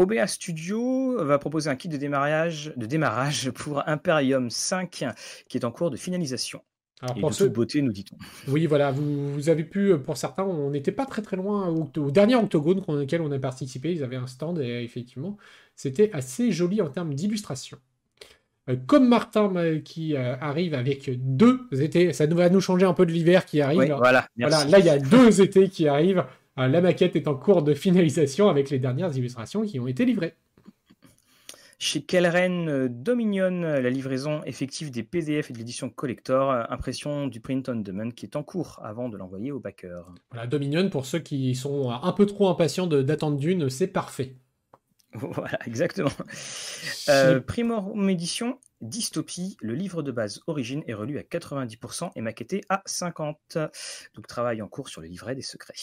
OBA 0.00 0.26
Studio 0.26 1.22
va 1.22 1.38
proposer 1.38 1.68
un 1.68 1.76
kit 1.76 1.88
de 1.88 1.98
démarrage, 1.98 2.72
de 2.76 2.86
démarrage 2.86 3.50
pour 3.50 3.86
Imperium 3.86 4.48
5 4.48 5.04
qui 5.46 5.58
est 5.58 5.64
en 5.64 5.70
cours 5.70 5.90
de 5.90 5.98
finalisation. 5.98 6.62
Alors, 7.02 7.16
et 7.16 7.20
pour 7.20 7.30
de 7.30 7.34
toute 7.34 7.52
beauté, 7.52 7.80
nous 7.80 7.92
dit-on. 7.92 8.16
Oui, 8.50 8.66
voilà, 8.66 8.90
vous, 8.90 9.48
avez 9.48 9.64
pu, 9.64 9.96
pour 9.98 10.16
certains, 10.16 10.44
on 10.44 10.70
n'était 10.70 10.92
pas 10.92 11.06
très 11.06 11.22
très 11.22 11.36
loin 11.36 11.68
au, 11.68 12.10
dernier 12.10 12.36
octogone 12.36 12.82
auquel 12.86 13.22
on 13.22 13.32
a 13.32 13.38
participé, 13.38 13.92
ils 13.92 14.04
avaient 14.04 14.16
un 14.16 14.26
stand 14.26 14.58
et 14.58 14.82
effectivement, 14.84 15.38
c'était 15.76 16.10
assez 16.12 16.52
joli 16.52 16.82
en 16.82 16.90
termes 16.90 17.14
d'illustration. 17.14 17.78
Euh, 18.68 18.76
comme 18.86 19.08
Martin 19.08 19.50
euh, 19.56 19.80
qui 19.80 20.14
euh, 20.14 20.36
arrive 20.40 20.74
avec 20.74 21.10
deux 21.16 21.60
étés, 21.72 22.12
ça 22.12 22.26
va 22.26 22.50
nous 22.50 22.60
changer 22.60 22.84
un 22.84 22.92
peu 22.92 23.06
de 23.06 23.12
l'hiver 23.12 23.46
qui 23.46 23.62
arrive. 23.62 23.94
voilà, 23.96 24.28
voilà, 24.38 24.64
là 24.66 24.78
il 24.78 24.84
y 24.84 24.90
a 24.90 24.98
deux 24.98 25.40
étés 25.40 25.68
qui 25.68 25.88
arrivent. 25.88 26.24
La 26.56 26.82
maquette 26.82 27.16
est 27.16 27.26
en 27.26 27.34
cours 27.34 27.62
de 27.62 27.72
finalisation 27.72 28.50
avec 28.50 28.68
les 28.68 28.78
dernières 28.78 29.16
illustrations 29.16 29.62
qui 29.62 29.80
ont 29.80 29.86
été 29.86 30.04
livrées. 30.04 30.34
Chez 31.82 32.02
Kellren 32.02 32.88
Dominion, 32.88 33.62
la 33.62 33.88
livraison 33.88 34.44
effective 34.44 34.90
des 34.90 35.02
PDF 35.02 35.48
et 35.48 35.54
de 35.54 35.58
l'édition 35.58 35.88
collector, 35.88 36.52
impression 36.70 37.26
du 37.26 37.40
print 37.40 37.70
on 37.70 37.76
demand 37.76 38.10
qui 38.10 38.26
est 38.26 38.36
en 38.36 38.42
cours 38.42 38.78
avant 38.84 39.08
de 39.08 39.16
l'envoyer 39.16 39.50
au 39.50 39.60
backer. 39.60 40.04
Voilà, 40.30 40.46
Dominion, 40.46 40.90
pour 40.90 41.06
ceux 41.06 41.20
qui 41.20 41.54
sont 41.54 41.90
un 41.90 42.12
peu 42.12 42.26
trop 42.26 42.50
impatients 42.50 42.86
d'attendre 42.86 43.38
d'une, 43.38 43.70
c'est 43.70 43.86
parfait. 43.86 44.36
Voilà, 45.14 45.58
exactement. 45.66 46.12
Euh, 47.08 47.40
Primor 47.40 47.92
Édition, 48.08 48.58
Dystopie, 48.82 49.56
le 49.62 49.74
livre 49.74 50.02
de 50.02 50.12
base 50.12 50.40
Origine 50.46 50.84
est 50.86 50.94
relu 50.94 51.18
à 51.18 51.22
90% 51.22 52.10
et 52.14 52.20
maquetté 52.20 52.60
à 52.68 52.82
50%. 52.86 53.34
Donc 54.14 54.26
travail 54.26 54.60
en 54.60 54.68
cours 54.68 54.90
sur 54.90 55.00
le 55.00 55.08
livret 55.08 55.34
des 55.34 55.42
secrets. 55.42 55.74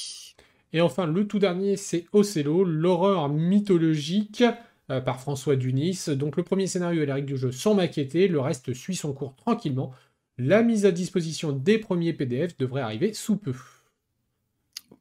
Et 0.74 0.80
enfin, 0.80 1.08
le 1.08 1.28
tout 1.28 1.40
dernier, 1.40 1.76
c'est 1.76 2.06
Ocelo, 2.14 2.64
l'horreur 2.64 3.30
mythologique 3.30 4.44
euh, 4.92 5.02
par 5.02 5.20
François 5.20 5.56
Dunis. 5.56 6.06
Donc 6.10 6.38
le 6.38 6.44
premier 6.44 6.68
scénario 6.68 7.04
et 7.04 7.06
les 7.06 7.14
règles 7.14 7.28
du 7.28 7.38
jeu 7.38 7.52
sont 7.52 7.76
maquettés, 7.76 8.28
le 8.28 8.40
reste 8.40 8.74
suit 8.74 8.96
son 8.96 9.14
cours 9.14 9.36
tranquillement. 9.36 9.94
La 10.38 10.62
mise 10.62 10.86
à 10.86 10.92
disposition 10.92 11.52
des 11.52 11.80
premiers 11.80 12.14
PDF 12.14 12.58
devrait 12.58 12.82
arriver 12.82 13.14
sous 13.14 13.38
peu. 13.38 13.54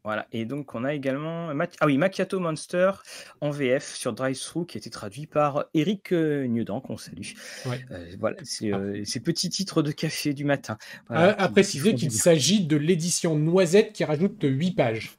Voilà, 0.06 0.28
et 0.30 0.44
donc 0.44 0.72
on 0.76 0.84
a 0.84 0.94
également 0.94 1.50
ah 1.80 1.86
oui, 1.86 1.98
Macchiato 1.98 2.38
Monster 2.38 2.92
en 3.40 3.50
VF 3.50 3.92
sur 3.96 4.12
Drive-Thru 4.12 4.64
qui 4.64 4.76
a 4.76 4.78
été 4.78 4.88
traduit 4.88 5.26
par 5.26 5.64
Eric 5.74 6.12
euh, 6.12 6.46
Niedan, 6.46 6.80
qu'on 6.80 6.96
salue. 6.96 7.32
Euh, 7.66 8.12
voilà, 8.20 8.36
c'est 8.44 8.72
ah. 8.72 8.78
euh, 8.78 9.02
ces 9.04 9.18
petits 9.18 9.50
titres 9.50 9.82
de 9.82 9.90
café 9.90 10.32
du 10.32 10.44
matin. 10.44 10.78
Voilà, 11.08 11.32
à, 11.40 11.48
préciser 11.48 11.96
qu'il 11.96 12.12
s'agit 12.12 12.64
de 12.64 12.76
l'édition 12.76 13.36
Noisette 13.36 13.92
qui 13.92 14.04
rajoute 14.04 14.38
8 14.44 14.76
pages. 14.76 15.18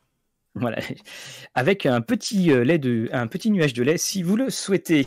Voilà, 0.60 0.80
avec 1.56 1.86
un 1.86 2.02
petit, 2.02 2.50
lait 2.64 2.78
de, 2.78 3.10
un 3.12 3.28
petit 3.28 3.52
nuage 3.52 3.74
de 3.74 3.84
lait 3.84 3.98
si 3.98 4.24
vous 4.24 4.36
le 4.36 4.50
souhaitez. 4.50 5.06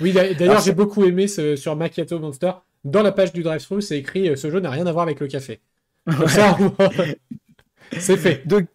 Oui, 0.00 0.12
d'ailleurs, 0.12 0.60
j'ai 0.62 0.72
beaucoup 0.72 1.04
aimé 1.04 1.28
ce, 1.28 1.56
sur 1.56 1.76
Macchiato 1.76 2.18
Monster. 2.18 2.52
Dans 2.84 3.02
la 3.02 3.12
page 3.12 3.32
du 3.32 3.42
drive-thru, 3.42 3.80
c'est 3.80 3.98
écrit 3.98 4.36
Ce 4.36 4.50
jeu 4.50 4.60
n'a 4.60 4.70
rien 4.70 4.86
à 4.86 4.92
voir 4.92 5.04
avec 5.04 5.20
le 5.20 5.28
café. 5.28 5.60
c'est 7.98 8.16
fait. 8.16 8.46
Donc, 8.46 8.66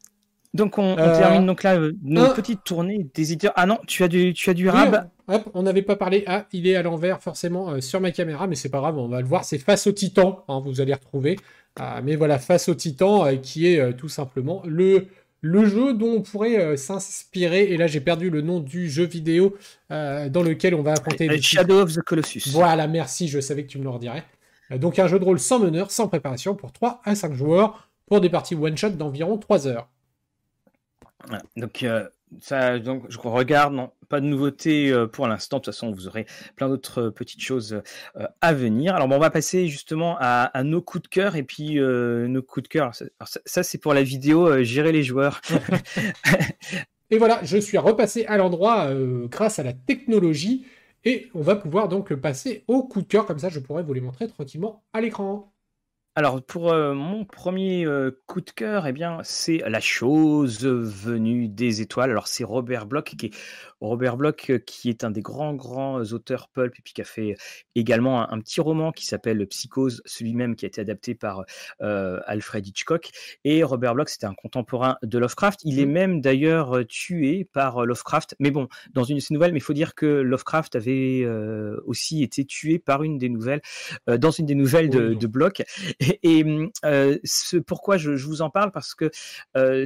donc 0.57 0.77
on, 0.79 0.97
euh, 0.97 1.17
termine 1.17 1.45
donc 1.45 1.61
là 1.61 1.77
euh, 1.77 1.93
nos 2.01 2.33
petites 2.33 2.63
tournées 2.63 3.07
d'éditeurs. 3.13 3.53
Ah 3.55 3.65
non, 3.65 3.77
tu 3.85 4.03
as 4.03 4.07
du, 4.07 4.33
tu 4.33 4.49
as 4.49 4.53
du 4.53 4.69
rab. 4.69 5.09
hop, 5.27 5.49
on 5.53 5.61
n'avait 5.61 5.83
pas 5.83 5.95
parlé. 5.95 6.23
Ah, 6.25 6.47
il 6.51 6.67
est 6.67 6.75
à 6.75 6.81
l'envers 6.81 7.21
forcément 7.21 7.69
euh, 7.69 7.81
sur 7.81 8.01
ma 8.01 8.11
caméra, 8.11 8.47
mais 8.47 8.55
c'est 8.55 8.69
pas 8.69 8.79
grave, 8.79 8.97
on 8.97 9.07
va 9.07 9.21
le 9.21 9.27
voir. 9.27 9.43
C'est 9.43 9.59
face 9.59 9.85
au 9.85 9.91
Titan, 9.91 10.43
hein, 10.47 10.61
vous 10.65 10.81
allez 10.81 10.93
retrouver. 10.93 11.37
Ah, 11.75 12.01
mais 12.03 12.15
voilà, 12.15 12.39
face 12.39 12.69
au 12.69 12.75
Titan, 12.75 13.37
qui 13.37 13.67
est 13.67 13.93
tout 13.93 14.09
simplement 14.09 14.63
le, 14.65 15.05
le 15.41 15.65
jeu 15.65 15.93
dont 15.93 16.15
on 16.17 16.21
pourrait 16.21 16.77
s'inspirer. 16.77 17.65
Et 17.71 17.77
là, 17.77 17.87
j'ai 17.87 18.01
perdu 18.01 18.29
le 18.29 18.41
nom 18.41 18.59
du 18.59 18.89
jeu 18.89 19.05
vidéo 19.05 19.55
dans 19.89 20.43
lequel 20.43 20.75
on 20.75 20.81
va 20.81 20.93
affronter. 20.93 21.41
Shadow 21.41 21.81
of 21.81 21.93
the 21.93 22.01
Colossus. 22.01 22.49
Voilà, 22.51 22.87
merci, 22.87 23.27
je 23.27 23.39
savais 23.39 23.63
que 23.63 23.69
tu 23.69 23.77
me 23.77 23.83
le 23.83 23.89
redirais. 23.89 24.23
donc 24.71 24.99
un 24.99 25.07
jeu 25.07 25.19
de 25.19 25.23
rôle 25.23 25.39
sans 25.39 25.59
meneur, 25.59 25.91
sans 25.91 26.07
préparation 26.07 26.55
pour 26.55 26.71
3 26.71 27.01
à 27.03 27.15
5 27.15 27.33
joueurs 27.33 27.89
pour 28.07 28.21
des 28.21 28.29
parties 28.29 28.55
one-shot 28.55 28.89
d'environ 28.91 29.37
3 29.37 29.67
heures. 29.67 29.87
Donc, 31.55 31.83
euh, 31.83 32.07
ça, 32.41 32.79
donc, 32.79 33.05
je 33.09 33.17
regarde, 33.19 33.73
non, 33.73 33.91
pas 34.09 34.19
de 34.19 34.25
nouveautés 34.25 34.91
euh, 34.91 35.07
pour 35.07 35.27
l'instant. 35.27 35.57
De 35.57 35.63
toute 35.63 35.73
façon, 35.73 35.91
vous 35.91 36.07
aurez 36.07 36.25
plein 36.55 36.69
d'autres 36.69 37.03
euh, 37.03 37.11
petites 37.11 37.41
choses 37.41 37.81
à 38.41 38.53
venir. 38.53 38.95
Alors, 38.95 39.07
bon, 39.07 39.15
on 39.15 39.19
va 39.19 39.29
passer 39.29 39.67
justement 39.67 40.17
à, 40.19 40.51
nos 40.63 40.81
coups 40.81 41.03
de 41.03 41.07
cœur 41.07 41.35
et 41.35 41.43
puis 41.43 41.79
nos 41.79 42.41
coups 42.41 42.63
de 42.63 42.67
cœur. 42.67 42.91
ça, 43.45 43.63
c'est 43.63 43.77
pour 43.77 43.93
la 43.93 44.03
vidéo 44.03 44.63
gérer 44.63 44.91
les 44.91 45.03
joueurs. 45.03 45.41
et 47.09 47.17
voilà, 47.17 47.39
je 47.43 47.57
suis 47.57 47.77
repassé 47.77 48.25
à 48.25 48.37
l'endroit 48.37 48.89
grâce 49.29 49.59
à 49.59 49.63
la 49.63 49.73
technologie 49.73 50.65
et 51.05 51.29
on 51.33 51.41
va 51.41 51.55
pouvoir 51.55 51.87
donc 51.87 52.13
passer 52.15 52.63
au 52.67 52.83
coup 52.83 53.01
de 53.01 53.07
cœur. 53.07 53.25
Comme 53.25 53.39
ça, 53.39 53.49
je 53.49 53.59
pourrais 53.59 53.83
vous 53.83 53.93
les 53.93 54.01
montrer 54.01 54.27
tranquillement 54.27 54.83
à 54.93 55.01
l'écran. 55.01 55.53
Alors 56.17 56.41
pour 56.41 56.71
euh, 56.71 56.95
mon 56.95 57.25
premier 57.25 57.85
euh, 57.85 58.09
coup 58.25 58.41
de 58.41 58.49
cœur, 58.49 58.87
eh 58.87 58.91
bien 58.91 59.19
c'est 59.21 59.59
la 59.67 59.79
chose 59.79 60.65
venue 60.65 61.47
des 61.47 61.81
étoiles. 61.81 62.09
Alors 62.09 62.27
c'est 62.27 62.43
Robert 62.43 62.87
Bloch 62.87 63.15
qui 63.15 63.27
est 63.27 63.35
Robert 63.81 64.17
Bloch, 64.17 64.49
euh, 64.49 64.57
qui 64.57 64.89
est 64.89 65.03
un 65.03 65.11
des 65.11 65.21
grands, 65.21 65.53
grands 65.53 66.01
auteurs 66.01 66.49
pulp, 66.49 66.73
et 66.75 66.81
puis 66.81 66.93
qui 66.93 67.01
a 67.01 67.03
fait 67.03 67.35
également 67.75 68.27
un, 68.31 68.39
petit 68.39 68.61
roman 68.61 68.91
qui 68.91 69.05
s'appelle 69.05 69.45
Psychose, 69.45 70.01
celui-même 70.05 70.55
qui 70.55 70.65
a 70.65 70.69
été 70.69 70.81
adapté 70.81 71.13
par 71.13 71.45
Alfred 71.79 72.65
Hitchcock. 72.65 73.11
Et 73.43 73.61
Robert 73.61 73.93
Bloch, 73.93 74.09
c'était 74.09 74.25
un 74.25 74.33
contemporain 74.33 74.97
de 75.03 75.19
Lovecraft. 75.19 75.59
Il 75.65 75.79
est 75.79 75.85
mmh. 75.85 75.91
même 75.91 76.21
d'ailleurs 76.21 76.79
tué 76.87 77.47
par 77.53 77.85
Lovecraft. 77.85 78.35
Mais 78.39 78.49
bon, 78.49 78.67
dans 78.91 79.03
une 79.03 79.17
de 79.17 79.21
ses 79.21 79.35
nouvelles, 79.35 79.51
mais 79.51 79.59
il 79.59 79.63
faut 79.63 79.73
dire 79.73 79.93
que 79.93 80.07
Lovecraft 80.07 80.75
avait 80.75 81.27
aussi 81.85 82.23
été 82.23 82.43
tué 82.43 82.79
par 82.79 83.03
une 83.03 83.19
des 83.19 83.29
nouvelles, 83.29 83.61
dans 84.07 84.31
une 84.31 84.47
des 84.47 84.55
nouvelles 84.55 84.89
de, 84.89 85.13
de 85.13 85.27
Bloch. 85.27 85.61
Et, 85.99 86.06
ce, 87.23 87.57
pourquoi 87.57 87.97
je, 87.97 88.11
vous 88.11 88.41
en 88.41 88.49
parle 88.49 88.71
Parce 88.71 88.95
que 88.95 89.11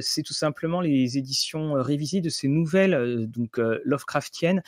c'est 0.00 0.22
tout 0.22 0.34
simplement 0.34 0.80
les 0.80 1.18
éditions 1.18 1.74
révisées 1.74 2.20
de 2.20 2.28
ces 2.28 2.48
nouvelles. 2.48 3.26
donc, 3.28 3.58
Lovecraftienne 3.84 4.62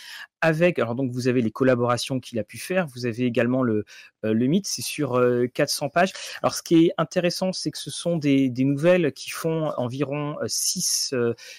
avec, 0.45 0.79
alors 0.79 0.95
donc 0.95 1.11
vous 1.11 1.27
avez 1.27 1.41
les 1.41 1.51
collaborations 1.51 2.21
qu'il 2.21 2.39
a 2.39 2.45
pu 2.45 2.59
faire, 2.59 2.87
vous 2.87 3.07
avez 3.07 3.25
également 3.25 3.63
le, 3.63 3.87
euh, 4.27 4.35
le 4.35 4.47
mythe, 4.47 4.67
c'est 4.67 4.83
sur 4.83 5.21
400 5.55 5.87
euh, 5.87 5.89
pages. 5.89 6.13
Alors 6.43 6.55
ce 6.55 6.63
qui 6.63 6.87
est 6.87 6.93
intéressant, 6.99 7.53
c'est 7.53 7.71
que 7.71 7.79
ce 7.79 7.91
sont 7.91 8.19
des, 8.19 8.53
nouvelles 8.59 9.13
qui 9.13 9.31
font 9.31 9.73
environ 9.79 10.37
6, 10.47 11.15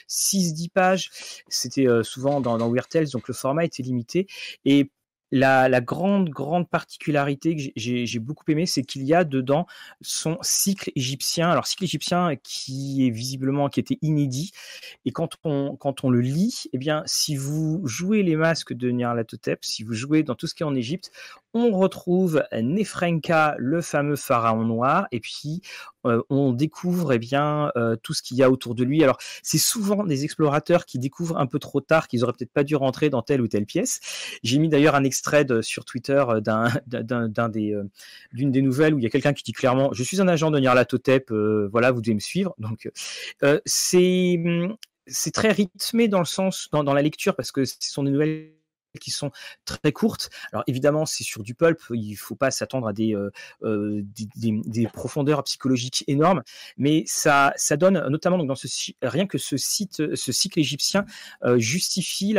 6 0.07 0.53
10 0.53 0.69
pages. 0.69 1.09
C'était 1.47 1.87
euh, 1.87 2.03
souvent 2.03 2.41
dans, 2.41 2.57
Weird 2.69 2.87
Tales, 2.87 3.09
donc 3.09 3.27
le 3.27 3.33
format 3.33 3.65
était 3.65 3.81
limité. 3.81 4.27
Et 4.65 4.91
la, 5.31 5.81
grande, 5.81 6.29
grande 6.29 6.69
particularité 6.69 7.55
que 7.55 7.71
j'ai 7.75 8.19
beaucoup 8.19 8.43
aimé, 8.47 8.65
c'est 8.65 8.83
qu'il 8.83 9.03
y 9.03 9.13
a 9.13 9.23
dedans 9.23 9.65
son 10.01 10.37
cycle 10.41 10.91
égyptien. 10.95 11.49
Alors, 11.49 11.67
cycle 11.67 11.83
égyptien 11.83 12.35
qui 12.43 13.07
est 13.07 13.09
visiblement, 13.09 13.69
qui 13.69 13.79
était 13.79 13.97
inédit. 14.01 14.51
Et 15.05 15.11
quand 15.11 15.35
on, 15.43 15.75
quand 15.75 16.03
on 16.03 16.09
le 16.09 16.21
lit, 16.21 16.63
eh 16.73 16.77
bien, 16.77 17.03
si 17.05 17.35
vous 17.35 17.81
jouez 17.85 18.23
les 18.23 18.35
masques 18.35 18.73
de 18.73 18.91
Nyarlathotep, 18.91 19.63
si 19.63 19.83
vous 19.83 19.93
jouez 19.93 20.23
dans 20.23 20.35
tout 20.35 20.47
ce 20.47 20.55
qui 20.55 20.63
est 20.63 20.65
en 20.65 20.75
Égypte, 20.75 21.11
on 21.55 21.71
retrouve 21.71 22.43
Nefrenka, 22.51 23.55
le 23.57 23.81
fameux 23.81 24.17
pharaon 24.17 24.65
noir, 24.65 25.07
et 25.13 25.21
puis 25.21 25.61
euh, 26.05 26.21
on 26.29 26.51
découvre 26.51 27.13
eh 27.13 27.17
bien 27.17 27.71
euh, 27.77 27.95
tout 27.95 28.13
ce 28.13 28.21
qu'il 28.21 28.35
y 28.35 28.43
a 28.43 28.51
autour 28.51 28.75
de 28.75 28.83
lui. 28.83 29.01
Alors 29.01 29.17
c'est 29.41 29.57
souvent 29.57 30.03
des 30.03 30.25
explorateurs 30.25 30.85
qui 30.85 30.99
découvrent 30.99 31.37
un 31.37 31.47
peu 31.47 31.57
trop 31.57 31.79
tard 31.79 32.09
qu'ils 32.09 32.25
auraient 32.25 32.33
peut-être 32.33 32.51
pas 32.51 32.65
dû 32.65 32.75
rentrer 32.75 33.09
dans 33.09 33.21
telle 33.21 33.39
ou 33.39 33.47
telle 33.47 33.65
pièce. 33.65 34.01
J'ai 34.43 34.59
mis 34.59 34.67
d'ailleurs 34.67 34.95
un 34.95 35.05
extrait 35.05 35.47
sur 35.61 35.85
Twitter 35.85 36.23
euh, 36.27 36.41
d'une 38.33 38.51
des 38.51 38.61
nouvelles 38.61 38.93
où 38.93 38.99
il 38.99 39.03
y 39.03 39.07
a 39.07 39.09
quelqu'un 39.09 39.33
qui 39.33 39.43
dit 39.43 39.53
clairement 39.53 39.93
je 39.93 40.03
suis 40.03 40.19
un 40.19 40.27
agent 40.27 40.51
de 40.51 40.59
Nyarlathotep, 40.59 41.31
voilà 41.71 41.91
vous 41.91 42.01
devez 42.01 42.15
me 42.15 42.19
suivre. 42.19 42.53
Donc 42.57 42.91
c'est 43.65 44.37
c'est 45.07 45.31
très 45.31 45.51
rythmé 45.53 46.09
dans 46.09 46.19
le 46.19 46.25
sens 46.25 46.67
dans, 46.73 46.83
dans 46.83 46.93
la 46.93 47.01
lecture 47.01 47.33
parce 47.35 47.53
que 47.53 47.63
ce 47.63 47.75
sont 47.79 48.03
des 48.03 48.11
nouvelles 48.11 48.51
qui 48.99 49.11
sont 49.11 49.31
très 49.65 49.91
courtes. 49.91 50.29
Alors 50.51 50.63
évidemment, 50.67 51.05
c'est 51.05 51.23
sur 51.23 51.43
du 51.43 51.55
pulp, 51.55 51.79
il 51.91 52.11
ne 52.11 52.15
faut 52.15 52.35
pas 52.35 52.51
s'attendre 52.51 52.87
à 52.87 52.93
des, 52.93 53.15
euh, 53.15 53.31
euh, 53.63 54.01
des, 54.35 54.87
profondeurs 54.93 55.43
psychologiques 55.43 56.03
énormes, 56.07 56.43
mais 56.77 57.03
ça, 57.07 57.53
ça 57.55 57.75
donne 57.77 58.07
notamment 58.09 58.37
donc 58.37 58.47
dans 58.47 58.55
ce 58.55 58.67
rien 59.01 59.27
que 59.27 59.37
ce 59.37 59.57
cycle 59.57 60.59
égyptien 60.59 61.05
euh, 61.43 61.57
justifie 61.59 62.35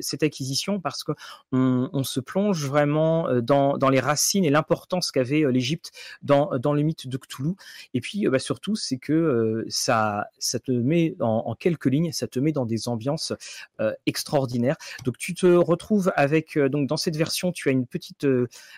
cette 0.00 0.22
acquisition 0.22 0.80
parce 0.80 1.04
qu'on 1.04 1.14
on 1.52 2.02
se 2.04 2.20
plonge 2.20 2.64
vraiment 2.66 3.28
dans, 3.40 3.76
les 3.90 4.00
racines 4.00 4.44
et 4.44 4.50
l'importance 4.50 5.10
qu'avait 5.10 5.44
l'Égypte 5.50 5.90
dans, 6.22 6.58
dans 6.58 6.72
le 6.72 6.82
mythe 6.82 7.06
de 7.06 7.16
Cthulhu. 7.16 7.54
Et 7.92 8.00
puis 8.00 8.26
bah, 8.28 8.38
surtout, 8.38 8.76
c'est 8.76 8.98
que 8.98 9.64
ça, 9.68 10.28
te 10.64 10.72
met 10.72 11.14
en, 11.20 11.54
quelques 11.54 11.86
lignes, 11.86 12.12
ça 12.12 12.26
te 12.26 12.38
met 12.38 12.52
dans 12.52 12.66
des 12.66 12.88
ambiances 12.88 13.32
extraordinaires. 14.06 14.76
Donc 15.04 15.18
tu 15.18 15.34
te 15.34 15.46
retrouves 15.46 15.93
avec 16.16 16.58
donc 16.58 16.86
dans 16.88 16.96
cette 16.96 17.16
version, 17.16 17.52
tu 17.52 17.68
as 17.68 17.72
une 17.72 17.86
petite, 17.86 18.26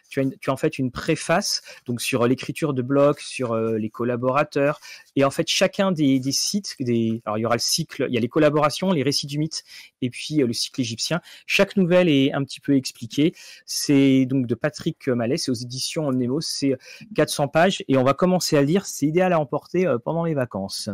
tu 0.08 0.20
as, 0.20 0.24
tu 0.40 0.50
as 0.50 0.52
en 0.52 0.56
fait 0.56 0.78
une 0.78 0.90
préface 0.90 1.62
donc 1.86 2.00
sur 2.00 2.26
l'écriture 2.26 2.74
de 2.74 2.82
blocs, 2.82 3.20
sur 3.20 3.56
les 3.56 3.90
collaborateurs 3.90 4.80
et 5.14 5.24
en 5.24 5.30
fait 5.30 5.48
chacun 5.48 5.92
des, 5.92 6.20
sites, 6.32 6.76
alors 7.24 7.38
il 7.38 7.42
y 7.42 7.46
aura 7.46 7.56
le 7.56 7.60
cycle, 7.60 8.06
il 8.08 8.14
y 8.14 8.18
a 8.18 8.20
les 8.20 8.28
collaborations, 8.28 8.92
les 8.92 9.02
récits 9.02 9.26
du 9.26 9.38
mythe 9.38 9.64
et 10.02 10.10
puis 10.10 10.36
le 10.36 10.52
cycle 10.52 10.80
égyptien. 10.80 11.20
Chaque 11.46 11.76
nouvelle 11.76 12.08
est 12.08 12.32
un 12.32 12.44
petit 12.44 12.60
peu 12.60 12.76
expliquée. 12.76 13.34
C'est 13.64 14.26
donc 14.26 14.46
de 14.46 14.54
Patrick 14.54 15.08
Mallet, 15.08 15.36
c'est 15.36 15.50
aux 15.50 15.54
éditions 15.54 16.10
Nemo, 16.12 16.40
c'est 16.40 16.76
400 17.14 17.48
pages 17.48 17.84
et 17.88 17.96
on 17.96 18.04
va 18.04 18.14
commencer 18.14 18.56
à 18.56 18.62
lire. 18.62 18.86
C'est 18.86 19.06
idéal 19.06 19.32
à 19.32 19.40
emporter 19.40 19.86
pendant 20.04 20.24
les 20.24 20.34
vacances. 20.34 20.90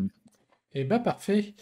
Eh 0.75 0.85
ben 0.85 0.99
parfait. 0.99 1.55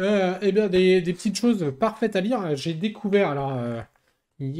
Euh, 0.00 0.36
eh 0.42 0.52
bien, 0.52 0.68
des, 0.68 1.00
petites 1.02 1.38
choses 1.38 1.72
parfaites 1.78 2.16
à 2.16 2.20
lire. 2.20 2.56
J'ai 2.56 2.74
découvert, 2.74 3.30
alors, 3.30 3.52
euh, 3.56 3.80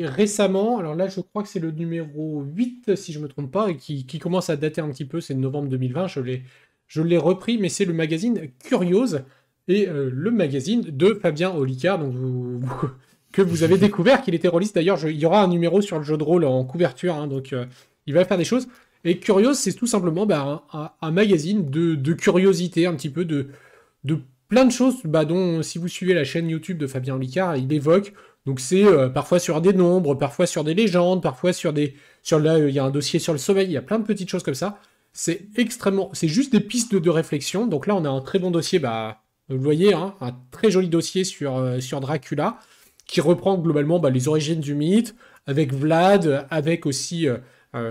récemment, 0.05 0.78
alors 0.78 0.95
là, 0.95 1.09
je 1.09 1.20
crois 1.20 1.43
que 1.43 1.49
c'est 1.49 1.61
le 1.61 1.70
numéro 1.70 2.43
8, 2.43 2.97
si 2.97 3.12
je 3.12 3.18
ne 3.18 3.24
me 3.24 3.28
trompe 3.28 3.51
pas, 3.51 3.70
et 3.70 3.76
qui, 3.76 4.18
commence 4.18 4.51
à 4.51 4.57
dater 4.57 4.80
un 4.80 4.89
petit 4.91 5.05
peu, 5.05 5.20
c'est 5.20 5.35
novembre 5.35 5.68
2020, 5.68 6.07
je 6.07 7.01
l'ai, 7.01 7.18
repris, 7.18 7.59
mais 7.59 7.68
c'est 7.68 7.85
le 7.85 7.93
magazine 7.93 8.49
Curiose, 8.64 9.22
et 9.68 9.89
euh, 9.89 10.11
le 10.12 10.30
magazine 10.30 10.82
de 10.82 11.14
Fabien 11.14 11.51
Olicard, 11.55 11.99
donc 11.99 12.14
que 13.32 13.43
vous 13.43 13.62
avez 13.62 13.78
découvert 13.78 14.22
qu'il 14.22 14.35
était 14.35 14.49
release. 14.49 14.72
D'ailleurs, 14.72 15.05
il 15.09 15.16
y 15.16 15.26
aura 15.26 15.43
un 15.43 15.49
numéro 15.49 15.80
sur 15.80 15.99
le 15.99 16.05
jeu 16.05 16.16
de 16.16 16.22
rôle 16.22 16.45
en 16.45 16.64
couverture, 16.64 17.14
hein, 17.16 17.26
donc 17.26 17.55
il 18.07 18.14
va 18.14 18.24
faire 18.24 18.39
des 18.39 18.45
choses. 18.45 18.68
Et 19.05 19.18
Curiose, 19.18 19.59
c'est 19.59 19.74
tout 19.74 19.87
simplement 19.87 20.24
bah, 20.24 20.64
un, 21.01 21.11
magazine 21.11 21.68
de, 21.68 22.12
curiosité, 22.14 22.87
un 22.87 22.95
petit 22.95 23.11
peu 23.11 23.24
de, 23.24 23.49
de 24.05 24.18
plein 24.49 24.64
de 24.64 24.72
choses 24.72 24.97
bah, 25.05 25.24
dont, 25.24 25.62
si 25.62 25.78
vous 25.78 25.89
suivez 25.89 26.14
la 26.14 26.24
chaîne 26.24 26.49
YouTube 26.49 26.78
de 26.78 26.87
Fabien 26.87 27.18
Licard, 27.18 27.57
il 27.57 27.72
évoque. 27.72 28.14
Donc 28.47 28.61
c'est 28.61 28.85
euh, 28.85 29.09
parfois 29.09 29.39
sur 29.39 29.61
des 29.61 29.73
nombres, 29.73 30.15
parfois 30.15 30.47
sur 30.47 30.65
des 30.65 30.75
légendes, 30.75 31.23
parfois 31.23 31.53
sur 31.53 31.73
des... 31.73 31.95
Sur 32.23 32.39
là, 32.39 32.59
il 32.59 32.75
y 32.75 32.79
a 32.79 32.85
un 32.85 32.91
dossier 32.91 33.19
sur 33.19 33.33
le 33.33 33.39
sommeil, 33.39 33.67
il 33.67 33.73
y 33.73 33.77
a 33.77 33.83
plein 33.83 33.99
de 33.99 34.05
petites 34.05 34.29
choses 34.29 34.43
comme 34.43 34.55
ça. 34.55 34.79
C'est 35.13 35.49
extrêmement... 35.57 36.11
C'est 36.13 36.29
juste 36.29 36.53
des 36.53 36.61
pistes 36.61 36.95
de, 36.95 37.11
réflexion. 37.11 37.67
Donc 37.67 37.87
là, 37.87 37.95
on 37.97 38.05
a 38.05 38.09
un 38.09 38.21
très 38.21 38.39
bon 38.39 38.51
dossier, 38.51 38.79
bah, 38.79 39.23
vous 39.49 39.59
voyez, 39.59 39.95
hein, 39.95 40.15
un 40.21 40.37
très 40.51 40.71
joli 40.71 40.89
dossier 40.89 41.25
sur, 41.25 41.57
euh, 41.57 41.79
Dracula, 42.01 42.59
qui 43.07 43.21
reprend 43.21 43.57
globalement 43.57 43.99
bah, 43.99 44.11
les 44.11 44.29
origines 44.29 44.61
du 44.61 44.75
mythe, 44.75 45.15
avec 45.47 45.73
Vlad, 45.73 46.47
avec 46.51 46.87
aussi 46.87 47.29
euh, 47.29 47.39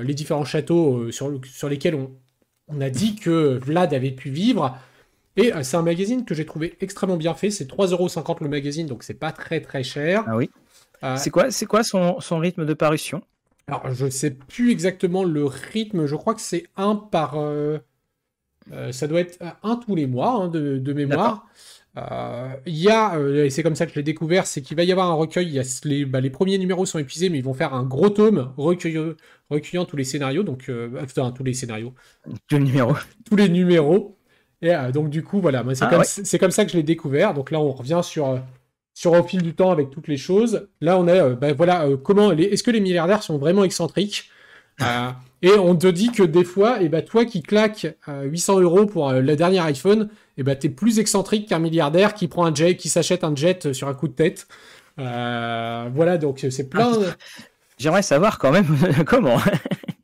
les 0.04 0.14
différents 0.14 0.46
châteaux 0.46 1.12
sur, 1.12 1.40
sur 1.46 1.70
lesquels 1.70 1.96
on, 1.96 2.12
on 2.68 2.82
a 2.82 2.90
dit 2.90 3.16
que 3.16 3.60
Vlad 3.64 3.94
avait 3.94 4.12
pu 4.12 4.30
vivre, 4.30 4.78
et 5.36 5.54
euh, 5.54 5.64
c'est 5.64 5.78
un 5.78 5.82
magazine 5.82 6.26
que 6.26 6.36
j'ai 6.36 6.46
trouvé 6.46 6.78
extrêmement 6.82 7.18
bien 7.18 7.34
fait. 7.34 7.50
C'est 7.50 7.70
3,50€ 7.70 8.44
le 8.44 8.50
magazine, 8.50 8.88
donc 8.88 9.04
c'est 9.04 9.14
pas 9.14 9.32
très 9.32 9.62
très 9.62 9.84
cher. 9.84 10.24
Ah 10.28 10.38
oui. 10.38 10.50
Euh, 11.04 11.18
c'est 11.18 11.32
quoi, 11.32 11.52
c'est 11.52 11.66
quoi 11.66 11.84
son, 11.84 12.20
son, 12.22 12.38
rythme 12.38 12.66
de 12.66 12.74
parution? 12.74 13.22
Alors 13.68 13.92
je 13.94 14.10
sais 14.10 14.32
plus 14.32 14.72
exactement 14.72 15.24
le 15.24 15.46
rythme. 15.46 16.06
Je 16.06 16.16
crois 16.16 16.36
que 16.36 16.42
c'est 16.42 16.66
un 16.78 16.96
par. 16.96 17.36
Euh, 17.36 17.80
ça 18.92 19.08
doit 19.08 19.22
être 19.22 19.40
un 19.64 19.76
tous 19.76 19.96
les 19.96 20.06
mois 20.06 20.32
hein, 20.32 20.48
de, 20.48 20.78
de, 20.78 20.94
mémoire. 20.94 21.48
Il 21.96 22.76
y 22.76 22.90
a, 22.90 23.20
et 23.20 23.50
c'est 23.50 23.62
comme 23.62 23.76
ça 23.76 23.86
que 23.86 23.92
je 23.92 23.98
l'ai 23.98 24.04
découvert, 24.04 24.48
c'est 24.48 24.62
qu'il 24.62 24.78
va 24.78 24.84
y 24.84 24.92
avoir 24.92 25.10
un 25.10 25.16
recueil. 25.16 25.48
Il 25.48 25.54
y 25.54 25.60
a 25.60 25.82
les, 25.84 26.06
bah, 26.06 26.22
les, 26.22 26.30
premiers 26.30 26.58
numéros 26.58 26.86
sont 26.86 27.00
épuisés, 27.00 27.30
mais 27.30 27.40
ils 27.40 27.44
vont 27.44 27.54
faire 27.54 27.74
un 27.74 27.84
gros 27.84 28.10
tome 28.10 28.54
recueillant, 28.56 29.14
recueillant 29.50 29.86
tous 29.86 29.98
les 29.98 30.06
scénarios. 30.06 30.44
Donc, 30.44 30.72
enfin, 31.02 31.32
tous 31.32 31.44
les 31.44 31.54
scénarios. 31.54 31.94
Tous 32.48 32.58
les 32.58 32.64
numéros. 32.64 32.96
tous 33.26 33.36
les 33.36 33.50
numéros. 33.50 34.18
Et 34.64 34.74
euh, 34.74 34.92
donc, 34.92 35.10
du 35.10 35.24
coup, 35.24 35.42
voilà, 35.42 35.64
c'est 35.74 35.84
ah, 35.84 35.90
comme, 35.90 36.04
comme, 36.40 36.52
ça 36.52 36.66
que 36.66 36.72
je 36.72 36.78
l'ai 36.78 36.84
découvert. 36.84 37.34
Donc 37.34 37.52
là, 37.52 37.60
on 37.60 37.74
revient 37.74 38.00
sur, 38.02 38.30
euh, 38.30 38.38
sur 38.94 39.12
au 39.12 39.22
fil 39.22 39.42
du 39.42 39.54
temps 39.54 39.72
avec 39.72 39.92
toutes 39.92 40.08
les 40.08 40.18
choses. 40.18 40.70
Là, 40.80 40.98
on 40.98 41.08
est, 41.08 41.20
euh, 41.20 41.36
ben, 41.36 41.54
voilà, 41.54 41.86
comment, 42.02 42.32
est-ce 42.32 42.64
que 42.64 42.72
les 42.72 42.80
milliardaires 42.80 43.22
sont 43.22 43.38
vraiment 43.38 43.66
excentriques? 43.66 44.32
Et 45.42 45.52
on 45.52 45.76
te 45.76 45.88
dit 45.88 46.10
que 46.10 46.24
des 46.24 46.46
fois, 46.46 46.82
et 46.82 46.86
eh 46.86 46.90
ben, 46.90 47.04
toi 47.04 47.26
qui 47.26 47.44
claques 47.44 47.86
800 48.08 48.62
euros 48.62 48.86
pour 48.86 49.12
le 49.12 49.36
dernier 49.36 49.60
iPhone, 49.60 50.04
et 50.04 50.08
eh 50.38 50.44
ben, 50.44 50.56
t'es 50.56 50.70
plus 50.70 51.00
excentrique 51.00 51.50
qu'un 51.50 51.60
milliardaire 51.60 52.14
qui 52.14 52.30
prend 52.30 52.46
un 52.46 52.56
jet, 52.56 52.78
qui 52.78 52.88
s'achète 52.88 53.26
un 53.26 53.36
jet 53.36 53.74
sur 53.74 53.90
un 53.90 53.94
coup 53.94 54.08
de 54.08 54.14
tête. 54.14 54.48
voilà, 54.96 56.18
donc 56.18 56.46
c'est 56.50 56.70
plein. 56.70 56.94
Ah, 56.96 57.16
j'aimerais 57.78 58.04
savoir 58.04 58.40
quand 58.40 58.52
même 58.52 58.66
comment? 59.06 59.38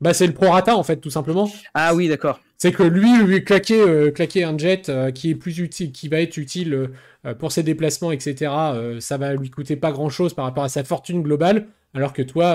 Bah, 0.00 0.14
c'est 0.14 0.26
le 0.26 0.32
prorata 0.32 0.76
en 0.76 0.82
fait, 0.82 0.96
tout 0.96 1.10
simplement. 1.10 1.50
Ah 1.74 1.94
oui, 1.94 2.08
d'accord. 2.08 2.40
C'est 2.56 2.72
que 2.72 2.82
lui, 2.82 3.22
lui 3.22 3.44
claquer, 3.44 3.80
euh, 3.80 4.10
claquer 4.10 4.44
un 4.44 4.56
jet 4.56 4.88
euh, 4.88 5.10
qui 5.10 5.30
est 5.30 5.34
plus 5.34 5.58
utile, 5.58 5.92
qui 5.92 6.08
va 6.08 6.20
être 6.20 6.36
utile 6.36 6.90
euh, 7.26 7.34
pour 7.34 7.52
ses 7.52 7.62
déplacements, 7.62 8.12
etc. 8.12 8.52
ça 9.00 9.18
va 9.18 9.34
lui 9.34 9.50
coûter 9.50 9.76
pas 9.76 9.92
grand 9.92 10.08
chose 10.08 10.34
par 10.34 10.44
rapport 10.44 10.64
à 10.64 10.68
sa 10.68 10.84
fortune 10.84 11.22
globale, 11.22 11.68
alors 11.94 12.12
que 12.12 12.22
toi, 12.22 12.54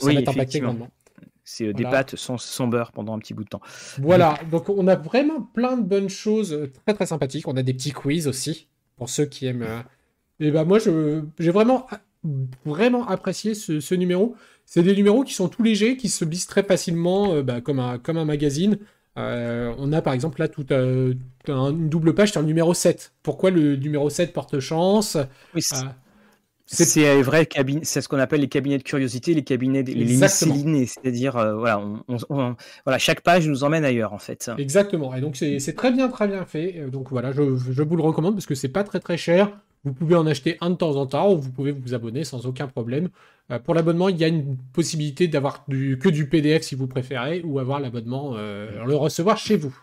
ça 0.00 0.12
va 0.12 0.22
t'impacter 0.22 0.60
grandement. 0.60 0.88
C'est 1.48 1.72
des 1.72 1.84
pâtes 1.84 2.16
sans, 2.16 2.66
beurre 2.66 2.90
pendant 2.90 3.14
un 3.14 3.20
petit 3.20 3.34
bout 3.34 3.44
de 3.44 3.48
temps. 3.48 3.60
Voilà, 3.98 4.36
donc 4.50 4.68
on 4.68 4.88
a 4.88 4.96
vraiment 4.96 5.42
plein 5.42 5.76
de 5.76 5.82
bonnes 5.82 6.08
choses 6.08 6.68
très 6.84 6.94
très 6.94 7.06
sympathiques. 7.06 7.46
On 7.46 7.56
a 7.56 7.62
des 7.62 7.72
petits 7.72 7.92
quiz 7.92 8.26
aussi 8.26 8.68
pour 8.96 9.08
ceux 9.08 9.26
qui 9.26 9.46
aiment. 9.46 9.66
Et 10.40 10.50
bah 10.50 10.64
moi, 10.64 10.78
j'ai 10.80 11.50
vraiment 11.50 11.86
vraiment 12.64 13.06
apprécié 13.06 13.54
ce, 13.54 13.94
numéro. 13.94 14.36
C'est 14.66 14.82
des 14.82 14.94
numéros 14.94 15.22
qui 15.22 15.32
sont 15.32 15.48
tout 15.48 15.62
légers, 15.62 15.96
qui 15.96 16.08
se 16.08 16.24
lisent 16.24 16.46
très 16.46 16.64
facilement, 16.64 17.40
bah, 17.42 17.60
comme, 17.60 17.78
un, 17.78 17.98
comme 17.98 18.18
un 18.18 18.24
magazine. 18.24 18.78
Euh, 19.18 19.74
on 19.78 19.92
a 19.92 20.02
par 20.02 20.12
exemple 20.12 20.40
là 20.40 20.48
tout 20.48 20.66
euh, 20.72 21.14
une 21.48 21.88
double 21.88 22.14
page 22.14 22.32
sur 22.32 22.40
le 22.40 22.46
numéro 22.46 22.74
7. 22.74 23.12
Pourquoi 23.22 23.50
le 23.50 23.76
numéro 23.76 24.10
7 24.10 24.32
porte 24.32 24.60
chance? 24.60 25.16
Oui, 25.54 25.62
c'est 26.68 27.08
euh, 27.08 27.22
vrai 27.22 27.48
c'est 27.82 28.00
ce 28.00 28.08
qu'on 28.08 28.18
appelle 28.18 28.40
les 28.40 28.48
cabinets 28.48 28.78
de 28.78 28.82
curiosité, 28.82 29.34
les 29.34 29.44
cabinets, 29.44 29.84
les 29.84 30.16
c'est-à-dire 30.16 31.32
voilà, 31.56 31.80
voilà, 32.84 32.98
chaque 32.98 33.20
page 33.20 33.48
nous 33.48 33.62
emmène 33.62 33.84
ailleurs 33.84 34.12
en 34.12 34.18
fait. 34.18 34.50
Exactement. 34.58 35.14
Et 35.14 35.20
donc 35.20 35.36
c'est 35.36 35.74
très 35.76 35.92
bien, 35.92 36.08
très 36.08 36.26
bien 36.26 36.44
fait. 36.44 36.90
Donc 36.90 37.10
voilà, 37.10 37.32
je, 37.32 37.56
je 37.56 37.82
vous 37.82 37.96
le 37.96 38.02
recommande 38.02 38.34
parce 38.34 38.46
que 38.46 38.56
c'est 38.56 38.68
pas 38.68 38.84
très 38.84 39.00
très 39.00 39.16
cher. 39.16 39.56
Vous 39.84 39.92
pouvez 39.92 40.16
en 40.16 40.26
acheter 40.26 40.58
un 40.60 40.70
de 40.70 40.74
temps 40.74 40.96
en 40.96 41.06
temps 41.06 41.32
ou 41.32 41.38
vous 41.38 41.52
pouvez 41.52 41.70
vous 41.70 41.94
abonner 41.94 42.24
sans 42.24 42.46
aucun 42.46 42.66
problème. 42.66 43.08
Euh, 43.50 43.58
pour 43.58 43.74
l'abonnement, 43.74 44.08
il 44.08 44.16
y 44.16 44.24
a 44.24 44.28
une 44.28 44.56
possibilité 44.72 45.28
d'avoir 45.28 45.64
que 45.66 46.08
du 46.08 46.28
PDF 46.28 46.62
si 46.62 46.74
vous 46.74 46.86
préférez 46.86 47.42
ou 47.44 47.58
avoir 47.58 47.80
l'abonnement, 47.80 48.34
euh, 48.36 48.84
le 48.84 48.96
recevoir 48.96 49.38
chez 49.38 49.56
vous. 49.56 49.76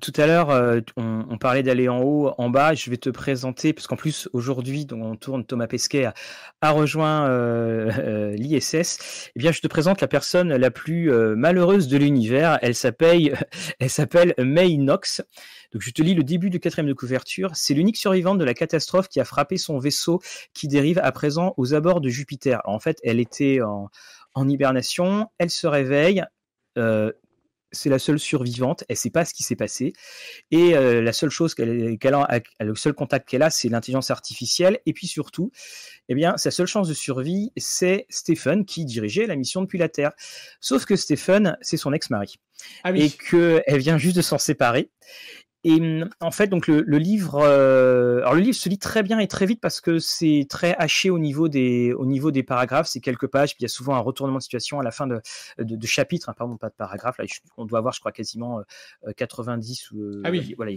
Tout 0.00 0.12
à 0.16 0.26
l'heure, 0.26 0.50
euh, 0.50 0.80
on, 0.96 1.36
parlait 1.38 1.62
d'aller 1.62 1.88
en 1.88 2.00
haut, 2.00 2.32
en 2.38 2.48
bas. 2.48 2.74
Je 2.74 2.88
vais 2.90 2.96
te 2.96 3.10
présenter, 3.10 3.72
parce 3.72 3.86
qu'en 3.86 3.96
plus, 3.96 4.28
aujourd'hui, 4.32 4.86
on 4.90 5.16
tourne, 5.16 5.44
Thomas 5.44 5.66
Pesquet 5.66 6.08
a, 6.60 6.70
rejoint 6.70 7.28
l'ISS. 8.32 9.30
Eh 9.36 9.38
bien, 9.38 9.52
je 9.52 9.60
te 9.60 9.66
présente 9.66 10.00
la 10.00 10.08
personne 10.08 10.54
la 10.54 10.70
plus 10.70 11.10
malheureuse 11.36 11.88
de 11.88 11.98
l'univers. 11.98 12.58
Elle 12.62 12.74
s'appelle, 12.74 13.38
elle 13.80 13.90
s'appelle 13.90 14.34
May 14.38 14.76
Knox. 14.76 15.22
Donc 15.72 15.82
je 15.82 15.90
te 15.90 16.02
lis 16.02 16.14
le 16.14 16.22
début 16.22 16.50
du 16.50 16.60
quatrième 16.60 16.88
de 16.88 16.92
couverture. 16.92 17.50
C'est 17.54 17.74
l'unique 17.74 17.96
survivante 17.96 18.38
de 18.38 18.44
la 18.44 18.54
catastrophe 18.54 19.08
qui 19.08 19.20
a 19.20 19.24
frappé 19.24 19.56
son 19.56 19.78
vaisseau 19.78 20.20
qui 20.52 20.68
dérive 20.68 20.98
à 21.02 21.12
présent 21.12 21.54
aux 21.56 21.74
abords 21.74 22.00
de 22.00 22.08
Jupiter. 22.08 22.60
en 22.64 22.78
fait, 22.78 22.98
elle 23.02 23.20
était 23.20 23.60
en, 23.62 24.48
hibernation, 24.48 25.28
elle 25.38 25.50
se 25.50 25.66
réveille. 25.66 26.24
Euh, 26.78 27.12
c'est 27.72 27.88
la 27.88 27.98
seule 27.98 28.18
survivante, 28.18 28.84
elle 28.88 28.94
ne 28.94 28.98
sait 28.98 29.10
pas 29.10 29.24
ce 29.24 29.34
qui 29.34 29.42
s'est 29.42 29.56
passé, 29.56 29.92
et 30.50 30.76
euh, 30.76 31.02
la 31.02 31.12
seule 31.12 31.30
chose 31.30 31.54
qu'elle 31.54 31.98
a, 32.14 32.40
le 32.60 32.74
seul 32.74 32.92
contact 32.92 33.28
qu'elle 33.28 33.42
a, 33.42 33.50
c'est 33.50 33.68
l'intelligence 33.68 34.10
artificielle, 34.10 34.78
et 34.86 34.92
puis 34.92 35.06
surtout, 35.06 35.50
eh 36.08 36.14
bien, 36.14 36.36
sa 36.36 36.50
seule 36.50 36.66
chance 36.66 36.88
de 36.88 36.94
survie, 36.94 37.50
c'est 37.56 38.06
Stephen 38.08 38.64
qui 38.64 38.84
dirigeait 38.84 39.26
la 39.26 39.36
mission 39.36 39.62
depuis 39.62 39.78
la 39.78 39.88
Terre. 39.88 40.12
Sauf 40.60 40.84
que 40.84 40.96
Stephen, 40.96 41.56
c'est 41.60 41.76
son 41.76 41.92
ex-mari, 41.92 42.36
ah 42.84 42.92
et 42.94 43.10
qu'elle 43.10 43.78
vient 43.78 43.98
juste 43.98 44.16
de 44.16 44.22
s'en 44.22 44.38
séparer, 44.38 44.90
et 45.64 45.74
hum, 45.74 46.08
en 46.20 46.30
fait, 46.30 46.48
donc 46.48 46.66
le, 46.66 46.82
livre, 46.98 47.36
euh, 47.36 48.18
alors 48.18 48.34
le 48.34 48.40
livre 48.40 48.56
se 48.56 48.68
lit 48.68 48.78
très 48.78 49.02
bien 49.02 49.18
et 49.20 49.28
très 49.28 49.46
vite 49.46 49.60
parce 49.60 49.80
que 49.80 50.00
c'est 50.00 50.46
très 50.48 50.74
haché 50.76 51.08
au 51.08 51.18
niveau 51.18 51.48
des, 51.48 51.92
au 51.92 52.04
niveau 52.04 52.32
des 52.32 52.42
paragraphes. 52.42 52.88
C'est 52.88 53.00
quelques 53.00 53.28
pages, 53.28 53.50
puis 53.50 53.60
il 53.60 53.64
y 53.64 53.66
a 53.66 53.68
souvent 53.68 53.94
un 53.94 54.00
retournement 54.00 54.38
de 54.38 54.42
situation 54.42 54.80
à 54.80 54.82
la 54.82 54.90
fin 54.90 55.06
de, 55.06 55.20
de, 55.58 55.76
de 55.76 55.86
chapitre, 55.86 56.28
hein, 56.28 56.34
pardon, 56.36 56.56
pas 56.56 56.68
de 56.68 56.74
paragraphe. 56.74 57.18
Là, 57.18 57.24
on 57.56 57.64
doit 57.64 57.78
avoir, 57.78 57.94
je 57.94 58.00
crois, 58.00 58.12
quasiment 58.12 58.60
90 59.16 59.90
euh, 59.92 59.96
ou 59.96 60.22
ah 60.24 60.30
oui. 60.30 60.54
voilà, 60.56 60.72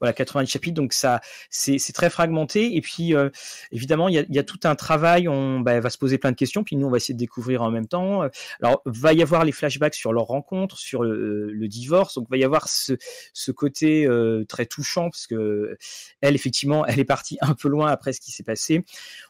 voilà 0.00 0.12
90 0.12 0.50
chapitres 0.50 0.74
donc 0.74 0.92
ça 0.92 1.20
c'est 1.50 1.78
très 1.92 2.10
fragmenté 2.10 2.76
et 2.76 2.80
puis 2.80 3.14
euh, 3.14 3.30
évidemment 3.72 4.08
il 4.08 4.26
y 4.28 4.38
a, 4.38 4.42
tout 4.44 4.60
un 4.64 4.74
travail 4.74 5.28
on 5.28 5.60
bah, 5.60 5.80
va 5.80 5.90
se 5.90 5.98
poser 5.98 6.18
plein 6.18 6.30
de 6.30 6.36
questions 6.36 6.64
puis 6.64 6.76
nous 6.76 6.86
on 6.86 6.90
va 6.90 6.98
essayer 6.98 7.14
de 7.14 7.18
découvrir 7.18 7.62
en 7.62 7.70
même 7.70 7.86
temps 7.86 8.22
alors 8.60 8.82
va 8.84 9.12
y 9.12 9.22
avoir 9.22 9.44
les 9.44 9.52
flashbacks 9.52 9.94
sur 9.94 10.12
leur 10.12 10.24
rencontre 10.24 10.78
sur 10.78 11.02
le, 11.02 11.50
le 11.50 11.68
divorce 11.68 12.14
donc 12.14 12.28
va 12.30 12.36
y 12.36 12.44
avoir 12.44 12.68
ce, 12.68 12.94
côté 13.52 14.06
euh, 14.06 14.44
très 14.48 14.66
touchant 14.66 15.10
parce 15.10 15.26
que 15.26 15.76
elle 16.20 16.34
effectivement 16.34 16.84
elle 16.86 16.98
est 16.98 17.04
partie 17.04 17.38
un 17.40 17.54
peu 17.54 17.68
loin 17.68 17.90
après 17.90 18.12
ce 18.12 18.20
qui 18.20 18.32
s'est 18.32 18.42
passé 18.42 18.84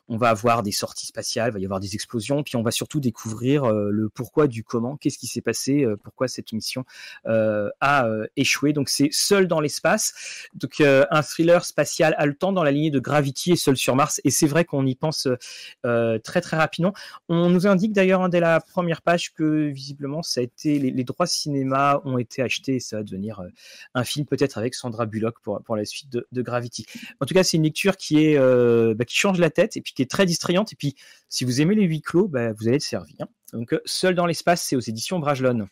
on 0.08 0.18
va 0.18 0.28
avoir 0.28 0.62
des 0.62 0.72
sorties 0.72 1.06
spatiales, 1.06 1.50
va 1.50 1.58
y 1.58 1.64
avoir 1.64 1.80
des 1.80 1.94
explosions, 1.94 2.42
puis 2.42 2.56
on 2.56 2.62
va 2.62 2.70
surtout 2.70 3.00
découvrir 3.00 3.64
euh, 3.64 3.88
le 3.90 4.10
pourquoi 4.10 4.48
du 4.48 4.62
comment, 4.62 4.98
qu'est-ce 4.98 5.16
qui 5.16 5.26
s'est 5.26 5.40
passé, 5.40 5.86
pourquoi 6.02 6.28
cette 6.28 6.52
mission 6.52 6.84
a 7.24 8.06
échoué. 8.36 8.72
Donc 8.72 8.88
c'est 8.88 9.08
seul 9.12 9.48
dans 9.48 9.60
l'espace. 9.60 10.12
Donc 10.54 10.80
un 10.80 11.22
thriller 11.22 11.64
spatial 11.64 12.14
haletant 12.18 12.52
dans 12.52 12.62
la 12.62 12.70
lignée 12.70 12.90
de 12.90 13.00
Gravity 13.00 13.52
et 13.52 13.56
Seul 13.56 13.76
sur 13.76 13.96
Mars. 13.96 14.20
Et 14.24 14.30
c'est 14.30 14.46
vrai 14.46 14.64
qu'on 14.64 14.86
y 14.86 14.94
pense 14.94 15.28
très 15.82 16.40
très 16.40 16.56
rapidement. 16.56 16.92
On 17.28 17.50
nous 17.50 17.66
indique 17.66 17.92
d'ailleurs 17.92 18.22
hein, 18.22 18.28
dès 18.28 18.40
la 18.40 18.60
première 18.60 19.02
page 19.02 19.32
que 19.32 19.68
visiblement 19.68 20.22
ça 20.22 20.42
été 20.42 20.78
les, 20.78 21.04
droits 21.04 21.26
cinéma 21.26 22.00
ont 22.04 22.18
été 22.18 22.42
achetés 22.42 22.76
et 22.76 22.80
ça 22.80 22.98
va 22.98 23.02
devenir 23.02 23.42
un 23.94 24.04
film 24.04 24.26
peut-être 24.26 24.58
avec 24.58 24.74
Sandra 24.74 25.06
Bullock 25.06 25.36
pour, 25.40 25.76
la 25.76 25.84
suite 25.84 26.10
de, 26.10 26.42
Gravity. 26.42 26.86
En 27.20 27.26
tout 27.26 27.34
cas, 27.34 27.42
c'est 27.42 27.56
une 27.56 27.64
lecture 27.64 27.92
bah, 27.92 29.04
qui 29.04 29.16
change 29.16 29.38
la 29.38 29.50
tête 29.50 29.76
et 29.76 29.80
puis 29.80 29.92
qui 29.94 30.02
est 30.02 30.10
très 30.10 30.26
distrayante. 30.26 30.72
Et 30.72 30.76
puis 30.76 30.94
si 31.28 31.44
vous 31.44 31.60
aimez 31.60 31.74
les 31.74 31.84
huis 31.84 32.02
clos, 32.02 32.28
bah, 32.28 32.52
vous 32.52 32.68
allez 32.68 32.76
être 32.76 32.82
servi. 32.82 33.16
Donc 33.52 33.74
Seul 33.84 34.14
dans 34.14 34.26
l'espace, 34.26 34.62
c'est 34.62 34.76
aux 34.76 34.80
éditions 34.80 35.18
Brajlon. 35.18 35.66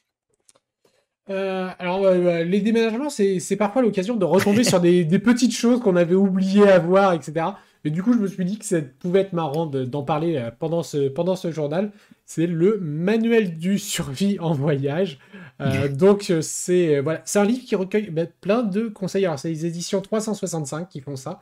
Euh, 1.32 1.68
alors, 1.78 2.10
les 2.10 2.60
déménagements, 2.60 3.10
c'est 3.10 3.56
parfois 3.56 3.82
l'occasion 3.82 4.16
de 4.16 4.24
retomber 4.24 4.64
sur 4.64 4.80
des, 4.80 5.04
petites 5.18 5.54
choses 5.54 5.80
qu'on 5.80 5.96
avait 5.96 6.14
oublié 6.14 6.68
à 6.68 6.78
voir, 6.78 7.12
etc. 7.12 7.46
Et 7.84 7.90
du 7.90 8.02
coup, 8.02 8.12
je 8.12 8.18
me 8.18 8.28
suis 8.28 8.44
dit 8.44 8.58
que 8.58 8.64
ça 8.64 8.80
pouvait 9.00 9.20
être 9.20 9.32
marrant 9.32 9.66
d'en 9.66 10.02
parler 10.02 10.36
euh, 10.36 10.50
pendant 10.56 10.82
ce, 10.82 11.08
pendant 11.08 11.34
ce 11.34 11.50
journal. 11.50 11.90
C'est 12.26 12.46
le 12.46 12.78
manuel 12.80 13.58
du 13.58 13.78
survie 13.78 14.38
en 14.38 14.52
voyage. 14.52 15.18
Euh, 15.60 15.88
donc, 15.88 16.32
c'est 16.42 17.00
voilà, 17.00 17.24
un 17.34 17.44
livre 17.44 17.64
qui 17.64 17.74
recueille 17.74 18.10
bah, 18.10 18.26
plein 18.40 18.62
de 18.62 18.86
conseils. 18.88 19.24
Alors, 19.24 19.38
c'est 19.38 19.48
les 19.48 19.66
éditions 19.66 20.00
365 20.00 20.88
qui 20.88 21.00
font 21.00 21.16
ça. 21.16 21.40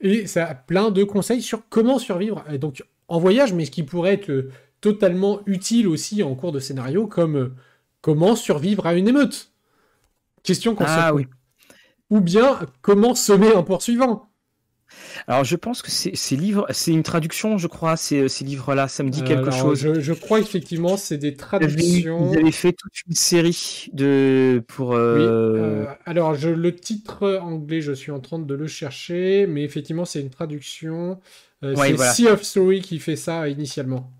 Et 0.00 0.26
ça 0.26 0.46
a 0.46 0.54
plein 0.54 0.90
de 0.90 1.04
conseils 1.04 1.42
sur 1.42 1.68
comment 1.68 1.98
survivre. 1.98 2.44
donc, 2.58 2.82
en 3.08 3.18
voyage, 3.18 3.52
mais 3.52 3.66
ce 3.66 3.70
qui 3.70 3.82
pourrait 3.82 4.14
être 4.14 4.48
totalement 4.80 5.40
utile 5.46 5.86
aussi 5.88 6.22
en 6.22 6.34
cours 6.34 6.52
de 6.52 6.58
scénario, 6.58 7.06
comme 7.06 7.54
comment 8.04 8.36
survivre 8.36 8.86
à 8.86 8.92
une 8.92 9.08
émeute? 9.08 9.50
Question 10.42 10.74
qu'on 10.74 10.84
ah, 10.86 11.14
oui. 11.14 11.26
Ou 12.10 12.20
bien 12.20 12.60
comment 12.82 13.14
semer 13.14 13.54
un 13.54 13.62
poursuivant? 13.62 14.28
Alors, 15.26 15.42
je 15.42 15.56
pense 15.56 15.80
que 15.80 15.90
ces 15.90 16.36
livres, 16.36 16.66
c'est 16.68 16.92
une 16.92 17.02
traduction, 17.02 17.56
je 17.56 17.66
crois, 17.66 17.96
ces, 17.96 18.28
ces 18.28 18.44
livres-là. 18.44 18.88
Ça 18.88 19.04
me 19.04 19.08
dit 19.08 19.24
quelque 19.24 19.50
chose. 19.50 19.80
Je, 19.80 20.12
crois 20.12 20.38
effectivement, 20.38 20.98
c'est 20.98 21.16
des 21.16 21.34
traductions. 21.34 22.26
Vous 22.26 22.36
avez 22.36 22.52
fait 22.52 22.74
toute 22.74 22.92
une 23.08 23.14
série 23.14 23.88
de 23.94 24.62
pour. 24.68 24.92
Euh, 24.92 25.16
oui. 25.16 25.24
Euh, 25.24 25.86
alors, 26.04 26.34
je, 26.34 26.50
le 26.50 26.76
titre 26.76 27.38
anglais, 27.40 27.80
je 27.80 27.92
suis 27.92 28.12
en 28.12 28.20
train 28.20 28.38
de 28.38 28.54
le 28.54 28.66
chercher, 28.66 29.46
mais 29.46 29.64
effectivement, 29.64 30.04
c'est 30.04 30.20
une 30.20 30.30
traduction. 30.30 31.20
Euh, 31.64 31.74
c'est 31.74 31.96
Sea 31.96 32.28
of 32.28 32.42
Story 32.42 32.82
qui 32.82 32.98
fait 32.98 33.16
ça 33.16 33.48
initialement 33.48 34.12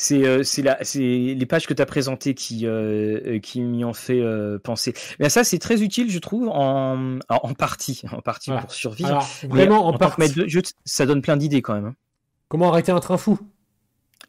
c'est 0.00 0.24
euh, 0.24 0.44
c'est 0.44 0.62
les 1.00 1.46
pages 1.46 1.66
que 1.66 1.74
tu 1.74 1.82
as 1.82 1.86
présentées 1.86 2.32
qui 2.34 2.66
euh, 2.66 3.20
euh, 3.26 3.38
qui 3.40 3.60
m'y 3.60 3.84
ont 3.84 3.92
fait 3.92 4.22
penser. 4.62 4.94
Mais 5.18 5.28
ça 5.28 5.42
c'est 5.42 5.58
très 5.58 5.82
utile 5.82 6.08
je 6.08 6.20
trouve 6.20 6.48
en 6.48 7.18
en 7.28 7.54
partie 7.54 8.02
en 8.12 8.20
partie 8.20 8.52
pour 8.60 8.72
survivre. 8.72 9.26
vraiment 9.48 9.86
en, 9.86 9.98
partie. 9.98 10.32
ça 10.84 11.04
donne 11.04 11.20
plein 11.20 11.36
d'idées 11.36 11.62
quand 11.62 11.74
même. 11.74 11.86
Hein. 11.86 11.94
Comment 12.46 12.70
arrêter 12.70 12.92
un 12.92 13.00
train 13.00 13.16
fou? 13.16 13.40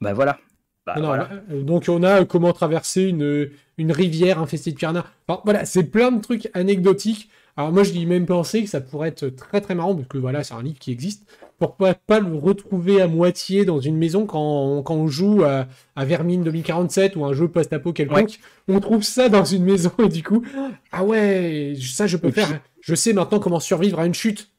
Bah 0.02 0.14
voilà. 0.14 0.40
Bah, 0.88 1.30
donc 1.52 1.86
on 1.88 2.02
a 2.02 2.26
comment 2.26 2.52
traverser 2.52 3.04
une, 3.04 3.52
une 3.78 3.92
rivière 3.92 4.40
infestée 4.40 4.72
de 4.72 4.76
piranhas. 4.76 5.06
voilà, 5.44 5.66
c'est 5.66 5.84
plein 5.84 6.12
de 6.12 6.20
trucs 6.20 6.50
anecdotiques. 6.56 7.30
Alors 7.58 7.72
moi 7.72 7.84
je 7.84 7.92
dis 7.92 8.08
même 8.08 8.26
penser 8.26 8.64
que 8.64 8.70
ça 8.70 8.82
pourrait 8.82 9.10
être 9.10 9.28
très 9.30 9.62
très 9.62 9.76
marrant 9.76 9.94
parce 9.94 10.08
que 10.08 10.18
voilà 10.18 10.44
c'est 10.44 10.56
un 10.56 10.64
livre 10.64 10.80
qui 10.80 10.92
existe 10.92 11.30
pourquoi 11.60 11.94
pas 11.94 12.20
le 12.20 12.36
retrouver 12.36 13.02
à 13.02 13.08
moitié 13.08 13.66
dans 13.66 13.80
une 13.80 13.98
maison 13.98 14.26
quand 14.26 14.42
on, 14.42 14.82
quand 14.82 14.96
on 14.96 15.08
joue 15.08 15.44
à, 15.44 15.68
Vermine 15.98 16.44
2047 16.44 17.18
ou 17.18 17.26
un 17.26 17.34
jeu 17.34 17.50
post-apo 17.50 17.92
quelconque. 17.92 18.40
On 18.68 18.80
trouve 18.80 19.04
ça 19.04 19.28
dans 19.28 19.44
une 19.44 19.66
maison 19.66 19.92
et 20.00 20.08
du 20.08 20.24
coup, 20.24 20.44
ah 20.92 21.04
ouais, 21.04 21.74
ça 21.80 22.08
je 22.08 22.18
peux 22.18 22.32
faire. 22.32 22.62
Je 22.82 22.96
sais 22.96 23.14
maintenant 23.14 23.40
comment 23.40 23.60
survivre 23.60 24.00
à 24.00 24.06
une 24.06 24.14
chute. 24.14 24.50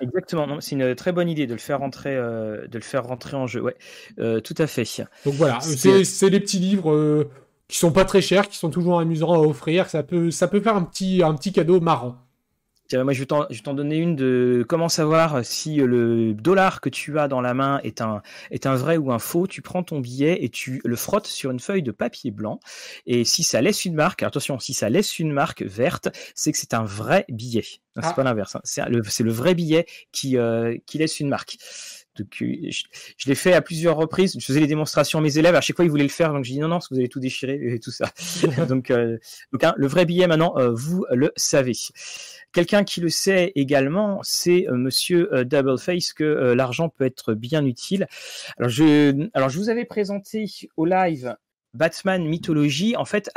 Exactement, 0.00 0.60
c'est 0.60 0.76
une 0.76 0.94
très 0.94 1.12
bonne 1.12 1.28
idée 1.28 1.46
de 1.46 1.52
le 1.52 1.58
faire 1.58 1.80
rentrer, 1.80 2.14
euh, 2.14 2.66
de 2.66 2.78
le 2.78 2.84
faire 2.84 3.04
rentrer 3.04 3.36
en 3.36 3.46
jeu. 3.46 3.62
Ouais, 3.62 3.76
euh, 4.18 4.40
tout 4.40 4.54
à 4.58 4.66
fait. 4.66 4.84
Donc 5.24 5.34
voilà, 5.34 5.58
c'est 5.60 6.30
des 6.30 6.40
petits 6.40 6.58
livres 6.58 6.92
euh, 6.92 7.30
qui 7.66 7.78
sont 7.78 7.92
pas 7.92 8.04
très 8.04 8.20
chers, 8.20 8.48
qui 8.48 8.58
sont 8.58 8.70
toujours 8.70 9.00
amusants 9.00 9.32
à 9.32 9.38
offrir. 9.38 9.88
Ça 9.88 10.02
peut, 10.02 10.30
ça 10.30 10.48
peut 10.48 10.60
faire 10.60 10.76
un 10.76 10.82
petit, 10.82 11.22
un 11.22 11.34
petit 11.34 11.52
cadeau 11.52 11.80
marrant 11.80 12.25
moi, 12.94 13.12
je 13.12 13.20
vais 13.20 13.26
t'en 13.26 13.74
donner 13.74 13.96
une 13.96 14.16
de 14.16 14.64
comment 14.68 14.88
savoir 14.88 15.44
si 15.44 15.76
le 15.76 16.34
dollar 16.34 16.80
que 16.80 16.88
tu 16.88 17.18
as 17.18 17.28
dans 17.28 17.40
la 17.40 17.54
main 17.54 17.80
est 17.82 18.00
un, 18.00 18.22
est 18.50 18.66
un 18.66 18.74
vrai 18.74 18.96
ou 18.96 19.12
un 19.12 19.18
faux. 19.18 19.46
Tu 19.46 19.62
prends 19.62 19.82
ton 19.82 20.00
billet 20.00 20.44
et 20.44 20.48
tu 20.48 20.80
le 20.84 20.96
frottes 20.96 21.26
sur 21.26 21.50
une 21.50 21.60
feuille 21.60 21.82
de 21.82 21.92
papier 21.92 22.30
blanc. 22.30 22.60
Et 23.06 23.24
si 23.24 23.42
ça 23.42 23.60
laisse 23.60 23.84
une 23.84 23.94
marque, 23.94 24.22
attention, 24.22 24.58
si 24.58 24.74
ça 24.74 24.88
laisse 24.88 25.18
une 25.18 25.32
marque 25.32 25.62
verte, 25.62 26.08
c'est 26.34 26.52
que 26.52 26.58
c'est 26.58 26.74
un 26.74 26.84
vrai 26.84 27.24
billet. 27.28 27.64
C'est 27.96 28.04
ah. 28.04 28.12
pas 28.12 28.22
l'inverse. 28.22 28.56
Hein. 28.56 28.60
C'est 28.64 28.88
le, 28.88 29.00
le, 29.00 29.32
vrai 29.32 29.54
billet 29.54 29.86
qui, 30.12 30.36
euh, 30.36 30.76
qui 30.86 30.98
laisse 30.98 31.20
une 31.20 31.28
marque. 31.28 31.56
Donc, 32.16 32.42
euh, 32.42 32.70
je, 32.70 33.28
l'ai 33.28 33.34
fait 33.34 33.52
à 33.52 33.62
plusieurs 33.62 33.96
reprises. 33.96 34.36
Je 34.38 34.44
faisais 34.44 34.60
les 34.60 34.66
démonstrations 34.66 35.18
à 35.18 35.22
mes 35.22 35.38
élèves. 35.38 35.54
À 35.54 35.60
chaque 35.60 35.76
fois, 35.76 35.84
ils 35.84 35.90
voulaient 35.90 36.02
le 36.02 36.08
faire. 36.08 36.32
Donc, 36.32 36.44
je 36.44 36.52
dis 36.52 36.58
non, 36.58 36.68
non, 36.68 36.76
parce 36.76 36.88
que 36.88 36.94
vous 36.94 37.00
allez 37.00 37.08
tout 37.08 37.20
déchirer 37.20 37.58
et 37.74 37.78
tout 37.78 37.92
ça. 37.92 38.10
donc, 38.68 38.90
euh, 38.90 39.18
donc 39.52 39.64
hein, 39.64 39.74
le 39.76 39.86
vrai 39.86 40.04
billet, 40.04 40.26
maintenant, 40.26 40.54
vous 40.74 41.06
le 41.10 41.32
savez. 41.36 41.74
Quelqu'un 42.56 42.84
qui 42.84 43.02
le 43.02 43.10
sait 43.10 43.52
également, 43.54 44.20
c'est 44.22 44.66
euh, 44.66 44.76
Monsieur 44.78 45.30
euh, 45.34 45.44
Doubleface 45.44 46.14
que 46.14 46.24
euh, 46.24 46.54
l'argent 46.54 46.88
peut 46.88 47.04
être 47.04 47.34
bien 47.34 47.66
utile. 47.66 48.06
Alors 48.56 48.70
je, 48.70 49.28
alors 49.34 49.50
je 49.50 49.58
vous 49.58 49.68
avais 49.68 49.84
présenté 49.84 50.46
au 50.78 50.86
live 50.86 51.36
Batman 51.74 52.26
Mythologie. 52.26 52.96
En 52.96 53.04
fait, 53.04 53.30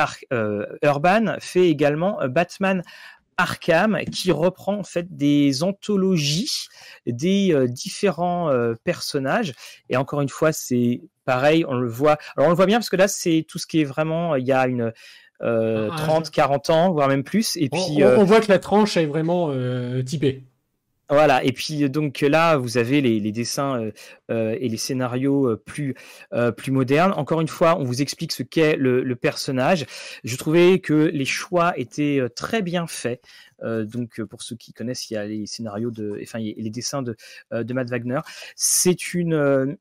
Urban 0.81 1.35
fait 1.39 1.67
également 1.67 2.19
Batman 2.29 2.81
Arkham 3.39 3.99
qui 4.11 4.31
reprend 4.31 4.77
en 4.77 4.83
fait 4.83 5.15
des 5.15 5.63
anthologies 5.63 6.67
des 7.05 7.55
différents 7.67 8.51
personnages 8.83 9.53
et 9.89 9.97
encore 9.97 10.21
une 10.21 10.29
fois 10.29 10.51
c'est 10.51 11.01
pareil 11.25 11.65
on 11.67 11.75
le 11.75 11.87
voit 11.87 12.17
alors 12.35 12.47
on 12.47 12.49
le 12.49 12.55
voit 12.55 12.65
bien 12.65 12.77
parce 12.77 12.89
que 12.89 12.97
là 12.97 13.07
c'est 13.07 13.45
tout 13.47 13.57
ce 13.57 13.65
qui 13.65 13.81
est 13.81 13.85
vraiment 13.85 14.35
il 14.35 14.45
y 14.45 14.51
a 14.51 14.67
une 14.67 14.91
30, 15.39 16.31
40 16.31 16.69
euh, 16.69 16.73
ans, 16.73 16.91
voire 16.91 17.07
même 17.07 17.23
plus. 17.23 17.55
Et 17.55 17.69
puis, 17.69 18.03
on, 18.03 18.23
voit 18.23 18.41
que 18.41 18.51
la 18.51 18.59
tranche 18.59 18.97
est 18.97 19.05
vraiment 19.05 19.49
euh, 19.51 20.01
typée. 20.03 20.43
Voilà, 21.09 21.43
et 21.43 21.51
puis 21.51 21.89
donc 21.89 22.21
là, 22.21 22.57
vous 22.57 22.77
avez 22.77 23.01
les, 23.01 23.31
dessins 23.31 23.89
euh, 24.29 24.55
et 24.59 24.69
les 24.69 24.77
scénarios 24.77 25.57
plus, 25.57 25.95
plus 26.55 26.71
modernes. 26.71 27.13
Encore 27.13 27.41
une 27.41 27.47
fois, 27.47 27.77
on 27.79 27.83
vous 27.83 28.01
explique 28.01 28.31
ce 28.31 28.43
qu'est 28.43 28.75
le, 28.75 29.15
personnage. 29.15 29.85
Je 30.23 30.35
trouvais 30.35 30.79
que 30.79 30.93
les 30.93 31.25
choix 31.25 31.77
étaient 31.77 32.21
très 32.35 32.61
bien 32.61 32.85
faits. 32.85 33.21
donc 33.63 34.21
pour 34.21 34.43
ceux 34.43 34.55
qui 34.55 34.71
connaissent, 34.71 35.09
il 35.09 35.15
y 35.15 35.17
a 35.17 35.25
les 35.25 35.47
scénarios 35.47 35.91
de, 35.91 36.19
enfin, 36.21 36.39
les 36.39 36.69
dessins 36.69 37.01
de, 37.01 37.15
de 37.51 37.73
Matt 37.73 37.89
Wagner. 37.89 38.19
C'est 38.55 39.13
une 39.15 39.75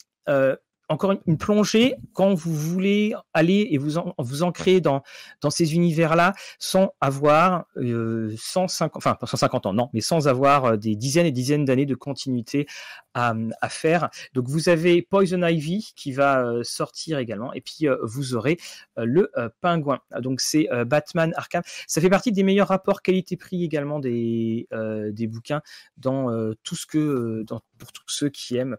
encore 0.88 1.14
une, 1.26 1.38
plongée 1.38 1.94
quand 2.12 2.34
vous 2.34 2.54
voulez 2.54 3.14
aller 3.34 3.68
et 3.70 3.78
vous 3.78 4.00
vous 4.18 4.42
ancrer 4.42 4.80
dans 4.80 5.02
dans 5.40 5.50
ces 5.50 5.74
univers-là 5.74 6.34
sans 6.58 6.94
avoir 7.00 7.66
euh, 7.76 8.34
150 8.36 8.96
enfin 8.96 9.14
pas 9.14 9.26
150 9.26 9.66
ans 9.66 9.72
non 9.72 9.90
mais 9.92 10.00
sans 10.00 10.28
avoir 10.28 10.64
euh, 10.64 10.76
des 10.76 10.96
dizaines 10.96 11.26
et 11.26 11.32
dizaines 11.32 11.64
d'années 11.64 11.86
de 11.86 11.94
continuité 11.94 12.66
à, 13.14 13.34
à, 13.60 13.68
faire. 13.68 14.10
Donc 14.34 14.48
vous 14.48 14.68
avez 14.68 15.02
Poison 15.02 15.42
Ivy 15.42 15.92
qui 15.96 16.12
va 16.12 16.44
euh, 16.44 16.62
sortir 16.62 17.18
également 17.18 17.52
et 17.52 17.60
puis 17.60 17.88
euh, 17.88 17.96
vous 18.02 18.34
aurez 18.34 18.58
le 18.96 19.30
pingouin. 19.60 20.00
Donc 20.20 20.40
c'est 20.40 20.68
Batman 20.86 21.32
Arkham. 21.36 21.62
Ça 21.86 22.00
fait 22.00 22.10
partie 22.10 22.32
des 22.32 22.42
meilleurs 22.42 22.68
rapports 22.68 23.02
qualité-prix 23.02 23.64
également 23.64 23.98
des 23.98 24.68
des 25.12 25.26
bouquins 25.26 25.60
dans 25.96 26.30
tout 26.62 26.76
ce 26.76 26.86
que 26.86 27.44
pour 27.78 27.92
tous 27.92 28.02
ceux 28.08 28.28
qui 28.28 28.56
aiment 28.56 28.68
euh, 28.72 28.76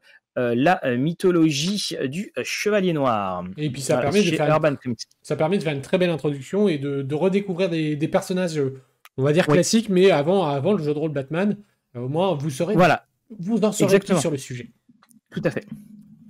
la 0.55 0.83
euh, 0.85 0.97
mythologie 0.97 1.95
du 2.05 2.31
Chevalier 2.43 2.93
Noir. 2.93 3.43
Et 3.57 3.69
puis 3.69 3.81
ça, 3.81 3.97
permet, 3.97 4.23
de 4.23 4.35
faire 4.35 4.59
une, 4.85 4.95
ça 5.21 5.35
permet 5.35 5.57
de 5.57 5.63
faire 5.63 5.73
une 5.73 5.81
très 5.81 5.97
belle 5.97 6.09
introduction 6.09 6.67
et 6.67 6.77
de, 6.77 7.13
redécouvrir 7.13 7.69
des, 7.69 8.07
personnages, 8.07 8.61
on 9.17 9.23
va 9.23 9.33
dire 9.33 9.47
classiques, 9.47 9.89
mais 9.89 10.11
avant, 10.11 10.45
avant 10.45 10.73
le 10.73 10.83
jeu 10.83 10.93
de 10.93 10.99
rôle 10.99 11.11
Batman, 11.11 11.57
euh, 11.95 12.01
au 12.01 12.09
moins 12.09 12.33
vous 12.35 12.49
saurez, 12.49 12.75
voilà. 12.75 13.05
vous 13.39 13.59
en 13.63 13.71
saurez 13.71 13.99
plus 13.99 14.19
sur 14.19 14.31
le 14.31 14.37
sujet. 14.37 14.71
Tout 15.31 15.41
à 15.43 15.51
fait. 15.51 15.65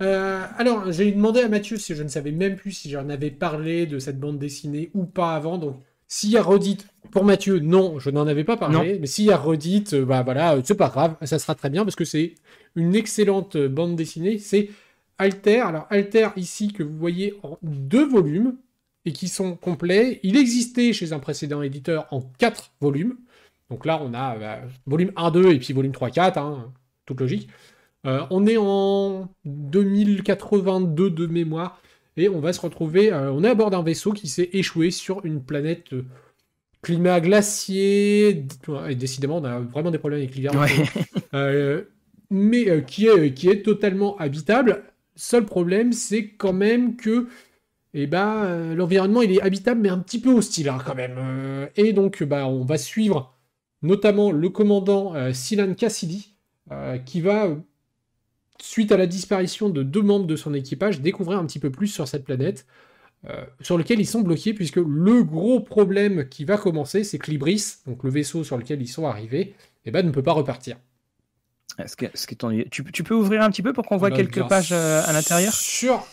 alors, 0.00 0.90
j'ai 0.92 1.12
demandé 1.12 1.40
à 1.40 1.48
Mathieu 1.48 1.76
si 1.76 1.94
je 1.94 2.02
ne 2.02 2.08
savais 2.08 2.32
même 2.32 2.56
plus 2.56 2.72
si 2.72 2.90
j'en 2.90 3.08
avais 3.08 3.30
parlé 3.30 3.86
de 3.86 3.98
cette 3.98 4.18
bande 4.18 4.38
dessinée 4.38 4.90
ou 4.94 5.04
pas 5.04 5.34
avant, 5.34 5.58
donc 5.58 5.76
s'il 6.08 6.30
y 6.30 6.36
a 6.36 6.42
redite, 6.42 6.86
pour 7.10 7.24
Mathieu, 7.24 7.58
non, 7.58 7.98
je 7.98 8.10
n'en 8.10 8.26
avais 8.26 8.44
pas 8.44 8.56
parlé, 8.56 8.98
mais 9.00 9.06
s'il 9.06 9.26
y 9.26 9.32
a 9.32 9.36
redite, 9.36 9.94
euh, 9.94 10.04
bah 10.04 10.22
voilà, 10.22 10.54
euh, 10.54 10.60
c'est 10.64 10.76
pas 10.76 10.88
grave, 10.88 11.16
ça 11.22 11.38
sera 11.38 11.54
très 11.54 11.70
bien 11.70 11.84
parce 11.84 11.96
que 11.96 12.04
c'est 12.04 12.34
une 12.76 12.94
excellente 12.94 13.56
euh, 13.56 13.68
bande 13.68 13.96
dessinée. 13.96 14.38
C'est 14.38 14.70
Alter. 15.18 15.60
Alors, 15.60 15.86
Alter, 15.90 16.28
ici, 16.36 16.72
que 16.72 16.82
vous 16.82 16.96
voyez 16.96 17.34
en 17.42 17.58
deux 17.62 18.06
volumes 18.06 18.56
et 19.04 19.12
qui 19.12 19.28
sont 19.28 19.56
complets. 19.56 20.20
Il 20.22 20.36
existait 20.36 20.92
chez 20.92 21.12
un 21.12 21.18
précédent 21.18 21.62
éditeur 21.62 22.06
en 22.10 22.20
quatre 22.38 22.72
volumes. 22.80 23.16
Donc 23.70 23.86
là, 23.86 24.00
on 24.02 24.14
a 24.14 24.36
bah, 24.36 24.60
volume 24.86 25.12
1, 25.16 25.30
2 25.30 25.52
et 25.52 25.58
puis 25.58 25.72
volume 25.72 25.92
3, 25.92 26.10
4, 26.10 26.38
hein, 26.38 26.72
toute 27.06 27.20
logique. 27.20 27.48
on 28.04 28.46
est 28.46 28.56
en 28.58 29.28
2082 29.44 31.10
de 31.10 31.26
mémoire 31.26 31.80
et 32.16 32.28
on 32.28 32.40
va 32.40 32.52
se 32.52 32.60
retrouver, 32.60 33.12
euh, 33.12 33.32
on 33.32 33.44
est 33.44 33.48
à 33.48 33.54
bord 33.54 33.70
d'un 33.70 33.82
vaisseau 33.82 34.12
qui 34.12 34.28
s'est 34.28 34.50
échoué 34.52 34.90
sur 34.90 35.24
une 35.24 35.42
planète 35.42 35.92
euh, 35.92 36.04
climat 36.82 37.20
glacier, 37.20 38.46
et 38.88 38.94
décidément, 38.94 39.38
on 39.38 39.44
a 39.44 39.58
vraiment 39.58 39.90
des 39.90 39.98
problèmes 39.98 40.20
avec 40.20 40.34
l'hiver. 40.34 40.52
mais 42.30 42.84
qui, 42.86 43.06
est, 43.06 43.34
qui 43.34 43.48
est 43.48 43.62
totalement 43.62 44.16
habitable. 44.18 44.84
Seul 45.16 45.44
problème, 45.44 45.92
c'est 45.92 46.28
quand 46.28 46.52
même 46.52 46.96
que 46.96 47.28
et 47.92 48.02
eh 48.02 48.06
ben, 48.06 48.72
l'environnement 48.76 49.20
il 49.20 49.32
est 49.32 49.42
habitable 49.42 49.80
mais 49.80 49.88
un 49.88 49.98
petit 49.98 50.20
peu 50.20 50.30
hostile 50.30 50.68
hein, 50.68 50.78
quand 50.86 50.94
même. 50.94 51.68
et 51.74 51.92
donc 51.92 52.22
bah, 52.22 52.46
on 52.46 52.64
va 52.64 52.78
suivre 52.78 53.36
notamment 53.82 54.30
le 54.30 54.48
commandant 54.48 55.12
Silan 55.32 55.74
Cassidy 55.74 56.36
qui 57.04 57.20
va 57.20 57.48
suite 58.62 58.92
à 58.92 58.96
la 58.96 59.06
disparition 59.06 59.68
de 59.68 59.82
deux 59.82 60.02
membres 60.02 60.26
de 60.26 60.36
son 60.36 60.54
équipage, 60.54 61.00
découvrir 61.00 61.38
un 61.38 61.46
petit 61.46 61.58
peu 61.58 61.70
plus 61.70 61.88
sur 61.88 62.06
cette 62.06 62.24
planète, 62.24 62.66
euh, 63.28 63.44
sur 63.60 63.76
lequel 63.76 64.00
ils 64.00 64.06
sont 64.06 64.22
bloqués, 64.22 64.54
puisque 64.54 64.76
le 64.76 65.22
gros 65.22 65.60
problème 65.60 66.28
qui 66.28 66.44
va 66.44 66.56
commencer, 66.56 67.04
c'est 67.04 67.18
que 67.18 67.30
l'Ibris, 67.30 67.76
donc 67.86 68.02
le 68.02 68.10
vaisseau 68.10 68.44
sur 68.44 68.56
lequel 68.56 68.80
ils 68.80 68.88
sont 68.88 69.06
arrivés, 69.06 69.54
eh 69.84 69.90
ben, 69.90 70.06
ne 70.06 70.10
peut 70.10 70.22
pas 70.22 70.32
repartir. 70.32 70.78
Ce 71.86 71.94
tu, 72.70 72.84
tu, 72.92 73.04
peux 73.04 73.14
ouvrir 73.14 73.42
un 73.42 73.50
petit 73.50 73.62
peu 73.62 73.72
pour 73.72 73.86
qu'on 73.86 73.96
voit 73.96 74.10
bah, 74.10 74.16
quelques 74.16 74.46
pages 74.48 74.72
euh, 74.72 75.02
à 75.04 75.12
l'intérieur? 75.12 75.52
Sur, 75.52 76.06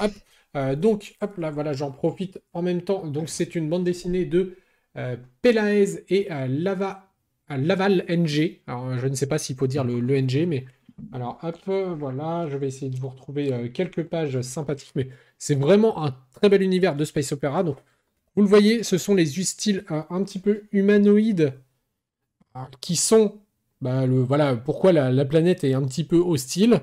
euh, 0.55 0.75
donc, 0.75 1.15
hop 1.21 1.37
là, 1.37 1.49
voilà, 1.49 1.73
j'en 1.73 1.91
profite 1.91 2.39
en 2.53 2.61
même 2.61 2.81
temps. 2.81 3.05
Donc, 3.05 3.29
c'est 3.29 3.55
une 3.55 3.69
bande 3.69 3.83
dessinée 3.83 4.25
de 4.25 4.57
Pelaez 5.41 6.03
et 6.09 6.27
Lava, 6.47 7.11
Laval 7.49 8.03
NG. 8.09 8.61
Alors, 8.67 8.97
je 8.97 9.07
ne 9.07 9.15
sais 9.15 9.27
pas 9.27 9.37
s'il 9.37 9.55
faut 9.55 9.67
dire 9.67 9.83
le, 9.83 9.99
le 9.99 10.21
NG, 10.21 10.45
mais 10.47 10.65
alors, 11.11 11.39
hop, 11.43 11.57
voilà, 11.97 12.47
je 12.49 12.57
vais 12.57 12.67
essayer 12.67 12.89
de 12.89 12.99
vous 12.99 13.09
retrouver 13.09 13.53
euh, 13.53 13.69
quelques 13.69 14.03
pages 14.03 14.41
sympathiques, 14.41 14.93
mais 14.95 15.09
c'est 15.37 15.55
vraiment 15.55 16.03
un 16.03 16.15
très 16.33 16.49
bel 16.49 16.61
univers 16.61 16.95
de 16.95 17.05
Space 17.05 17.31
Opera. 17.31 17.63
Donc, 17.63 17.77
vous 18.35 18.41
le 18.41 18.47
voyez, 18.47 18.83
ce 18.83 18.97
sont 18.97 19.15
les 19.15 19.25
styles 19.25 19.83
euh, 19.91 20.01
un 20.09 20.23
petit 20.23 20.39
peu 20.39 20.63
humanoïdes 20.71 21.53
euh, 22.55 22.59
qui 22.81 22.95
sont, 22.95 23.35
bah, 23.81 24.05
le, 24.05 24.19
voilà, 24.19 24.55
pourquoi 24.55 24.91
la, 24.91 25.25
planète 25.25 25.63
est 25.63 25.73
un 25.73 25.83
petit 25.83 26.03
peu 26.03 26.17
hostile, 26.17 26.81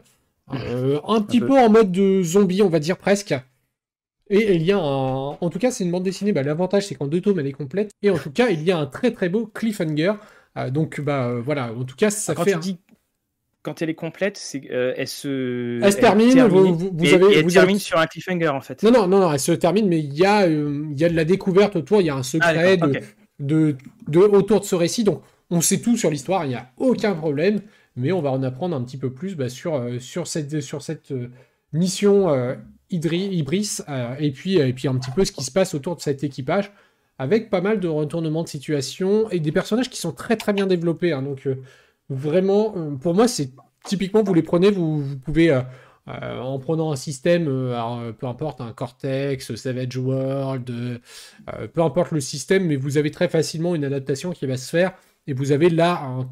un 0.49 1.21
petit 1.23 1.41
peu. 1.41 1.59
en 1.59 1.71
mode 1.71 1.91
de 1.91 2.23
zombie, 2.23 2.62
on 2.62 2.69
va 2.69 2.79
dire 2.79 2.99
presque. 2.99 3.35
Et 4.31 4.55
il 4.55 4.62
y 4.62 4.73
a 4.73 4.79
un... 4.79 5.37
En 5.41 5.51
tout 5.51 5.59
cas, 5.59 5.71
c'est 5.71 5.85
une 5.85 5.91
bande 5.91 6.03
dessinée. 6.03 6.33
Bah, 6.33 6.43
L'avantage, 6.43 6.87
c'est 6.87 6.95
qu'en 6.95 7.07
deux 7.07 7.21
tomes, 7.21 7.41
elle 7.41 7.47
est 7.47 7.53
complète. 7.53 7.91
Et 8.03 8.11
en 8.11 8.19
tout 8.19 8.31
cas, 8.31 8.49
il 8.49 8.62
y 8.62 8.71
a 8.71 8.79
un 8.79 8.87
très 8.87 9.11
très 9.11 9.29
beau 9.29 9.47
cliffhanger. 9.47 10.15
donc, 10.71 11.01
bah 11.01 11.35
voilà, 11.41 11.73
en 11.75 11.85
tout 11.85 11.97
cas, 11.97 12.11
ça 12.11 12.35
fait 12.35 12.55
quand 13.65 13.81
elle 13.81 13.91
est 13.91 13.95
complète, 13.95 14.41
euh, 14.71 14.93
elle 14.97 15.09
se. 15.09 15.81
Elle 15.83 15.93
se 15.93 15.99
termine, 15.99 16.39
vous, 16.43 17.15
avez, 17.15 17.39
elle 17.39 17.47
termine 17.47 17.79
sur 17.79 17.99
un 17.99 18.07
cliffhanger 18.07 18.49
en 18.49 18.61
fait. 18.61 18.83
Non, 18.83 18.93
non, 18.93 19.09
non, 19.09 19.21
non 19.21 19.33
elle 19.33 19.41
se 19.41 19.53
termine, 19.53 19.89
mais 19.89 19.99
il 19.99 20.12
y, 20.12 20.25
a, 20.25 20.47
euh, 20.47 20.87
il 20.91 21.01
y 21.01 21.05
a 21.05 21.09
de 21.09 21.17
la 21.17 21.25
découverte 21.25 21.75
autour, 21.75 22.03
il 22.03 22.07
y 22.07 22.11
a 22.11 22.15
un 22.15 22.23
secret 22.23 22.79
ah, 22.81 22.87
de, 23.41 23.77
de, 24.07 24.19
autour 24.19 24.61
de 24.61 24.67
ce 24.67 24.75
récit. 24.75 25.03
Donc, 25.03 25.23
on 25.51 25.62
sait 25.62 25.81
tout 25.81 25.97
sur 25.97 26.11
l'histoire, 26.11 26.45
il 26.45 26.51
n'y 26.51 26.55
a 26.55 26.71
aucun 26.77 27.15
problème, 27.15 27.62
mais 27.97 28.12
on 28.12 28.21
va 28.21 28.31
en 28.31 28.43
apprendre 28.43 28.77
un 28.77 28.83
petit 28.83 28.99
peu 28.99 29.11
plus 29.11 29.35
bah, 29.35 29.49
sur, 29.49 29.77
euh, 29.77 29.99
sur 29.99 30.27
cette, 30.27 30.61
sur 30.61 30.83
cette 30.83 31.12
mission 31.73 32.29
Ibris, 32.91 33.79
et, 34.21 34.31
puis, 34.31 34.57
et 34.57 34.73
puis 34.75 34.89
un 34.89 34.97
petit 34.97 35.11
peu 35.11 35.25
ce 35.25 35.33
qui 35.33 35.43
se 35.43 35.51
passe 35.51 35.75
autour 35.75 35.97
de 35.97 36.03
cet 36.03 36.23
équipage, 36.23 36.71
avec 37.19 37.49
pas 37.49 37.62
mal 37.62 37.81
de 37.81 37.89
retournements 37.89 38.43
de 38.43 38.49
situation 38.49 39.31
et 39.31 39.41
des 39.41 39.53
personnages 39.53 39.89
qui 39.89 39.99
sont 39.99 40.12
très 40.12 40.37
très 40.37 40.53
bien 40.53 40.67
développés. 40.67 41.12
Hein, 41.12 41.23
donc, 41.23 41.49
Vraiment, 42.11 42.74
euh, 42.76 42.90
pour 42.96 43.14
moi, 43.14 43.28
c'est 43.28 43.50
typiquement, 43.84 44.22
vous 44.22 44.34
les 44.34 44.42
prenez, 44.42 44.70
vous, 44.70 45.02
pouvez, 45.24 45.50
euh, 45.50 45.62
euh, 46.09 46.38
en 46.38 46.59
prenant 46.59 46.92
un 46.92 46.96
système, 46.96 47.46
peu 47.46 48.26
importe, 48.26 48.61
un 48.61 48.72
Cortex, 48.72 49.55
Savage 49.55 49.96
World, 49.96 51.00
peu 51.72 51.82
importe 51.82 52.12
le 52.12 52.20
système, 52.20 52.66
mais 52.66 52.76
vous 52.76 52.98
avez 52.98 53.11
très 53.11 53.28
facilement 53.28 53.74
une 53.74 53.84
adaptation 53.84 54.32
qui 54.32 54.46
va 54.46 54.57
se 54.57 54.68
faire, 54.68 54.92
et 55.26 55.32
vous 55.32 55.52
avez 55.52 55.70
là 55.70 56.02
un 56.02 56.28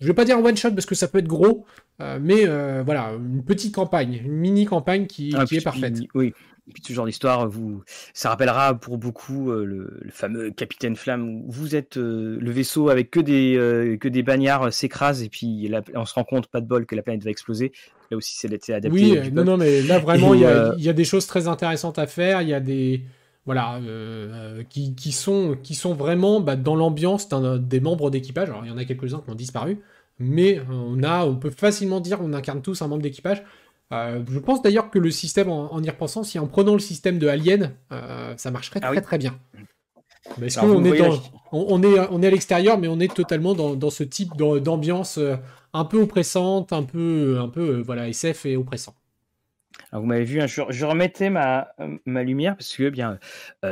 je 0.00 0.06
vais 0.06 0.14
pas 0.14 0.24
dire 0.24 0.38
un 0.38 0.44
one 0.44 0.56
shot 0.56 0.70
parce 0.70 0.86
que 0.86 0.94
ça 0.94 1.08
peut 1.08 1.18
être 1.18 1.26
gros, 1.26 1.66
mais 1.98 2.46
voilà, 2.46 3.12
une 3.12 3.44
petite 3.44 3.74
campagne, 3.74 4.22
une 4.24 4.32
mini 4.32 4.64
campagne 4.64 5.06
qui, 5.06 5.34
ah, 5.36 5.44
est 5.50 5.62
parfaite. 5.62 5.98
Oui, 6.14 6.32
et 6.68 6.72
puis 6.72 6.82
ce 6.86 6.92
genre 6.92 7.06
d'histoire, 7.06 7.48
vous, 7.48 7.82
ça 8.12 8.28
rappellera 8.28 8.74
pour 8.74 8.98
beaucoup 8.98 9.50
euh, 9.50 9.64
le, 9.64 10.10
fameux 10.10 10.50
Capitaine 10.50 10.96
Flamme. 10.96 11.42
Où 11.46 11.50
vous 11.50 11.74
êtes 11.76 11.96
euh, 11.96 12.36
le 12.40 12.50
vaisseau 12.50 12.90
avec 12.90 13.10
que 13.10 13.20
des 13.20 13.56
euh, 13.56 13.96
que 13.96 14.08
des 14.08 14.22
bagnards 14.22 14.72
s'écrase 14.72 15.22
et 15.22 15.28
puis 15.28 15.72
on 15.94 16.04
se 16.04 16.14
rend 16.14 16.24
compte, 16.24 16.48
pas 16.48 16.60
de 16.60 16.66
bol, 16.66 16.84
que 16.84 16.94
la 16.94 17.02
planète 17.02 17.24
va 17.24 17.30
exploser. 17.30 17.72
Là 18.10 18.16
aussi, 18.16 18.36
c'est 18.36 18.72
adapté. 18.72 18.88
Oui, 18.88 19.32
non, 19.32 19.44
non, 19.44 19.56
mais 19.56 19.82
là 19.82 19.98
vraiment, 19.98 20.34
il 20.34 20.40
y, 20.40 20.44
a, 20.88 20.92
des 20.92 21.04
choses 21.04 21.26
très 21.26 21.48
intéressantes 21.48 21.98
à 21.98 22.06
faire. 22.06 22.42
Il 22.42 22.48
y 22.48 22.54
a 22.54 22.60
des 22.60 23.02
voilà 23.46 23.80
qui, 24.68 24.94
qui, 24.94 25.12
sont 25.12 25.56
qui 25.62 25.74
sont 25.74 25.94
vraiment 25.94 26.40
bah, 26.40 26.56
dans 26.56 26.76
l'ambiance 26.76 27.28
des 27.30 27.80
membres 27.80 28.10
d'équipage. 28.10 28.50
Alors 28.50 28.64
il 28.64 28.68
y 28.68 28.72
en 28.72 28.78
a 28.78 28.84
quelques-uns 28.84 29.20
qui 29.20 29.30
ont 29.30 29.34
disparu, 29.34 29.78
mais 30.18 30.60
on 30.70 31.02
a, 31.02 31.24
on 31.24 31.36
peut 31.36 31.50
facilement 31.50 32.00
dire, 32.00 32.18
on 32.20 32.34
incarne 32.34 32.60
tous 32.60 32.82
un 32.82 32.88
membre 32.88 33.02
d'équipage. 33.02 33.42
Euh, 33.92 34.22
je 34.30 34.38
pense 34.38 34.60
d'ailleurs 34.62 34.90
que 34.90 34.98
le 34.98 35.10
système, 35.10 35.48
en, 35.48 35.82
y 35.82 35.88
repensant, 35.88 36.22
si 36.22 36.38
en 36.38 36.46
prenant 36.46 36.74
le 36.74 36.78
système 36.78 37.18
de 37.18 37.26
Alien, 37.26 37.74
euh, 37.92 38.34
ça 38.36 38.50
marcherait 38.50 38.80
ah 38.82 38.88
très 38.88 39.00
très 39.00 39.18
bien. 39.18 39.38
Parce 40.38 40.56
qu'on 40.56 40.84
est, 40.84 41.00
on, 41.52 41.82
est, 41.82 42.00
on 42.10 42.22
est 42.22 42.26
à 42.26 42.30
l'extérieur, 42.30 42.78
mais 42.78 42.88
on 42.88 43.00
est 43.00 43.12
totalement 43.12 43.54
dans, 43.54 43.90
ce 43.90 44.04
type 44.04 44.36
d'ambiance 44.36 45.16
euh, 45.16 45.36
un 45.72 45.86
peu 45.86 46.02
oppressante, 46.02 46.72
un 46.74 46.82
peu, 46.82 47.38
un 47.40 47.48
peu 47.48 47.80
voilà, 47.80 48.08
SF 48.08 48.44
et 48.44 48.56
oppressant. 48.58 48.94
vous 49.92 50.04
m'avez 50.04 50.24
vu, 50.24 50.42
hein, 50.42 50.46
je, 50.46 50.84
remettais 50.84 51.30
ma, 51.30 51.68
ma, 52.04 52.22
lumière 52.22 52.56
parce 52.56 52.76
que 52.76 52.90
bien, 52.90 53.18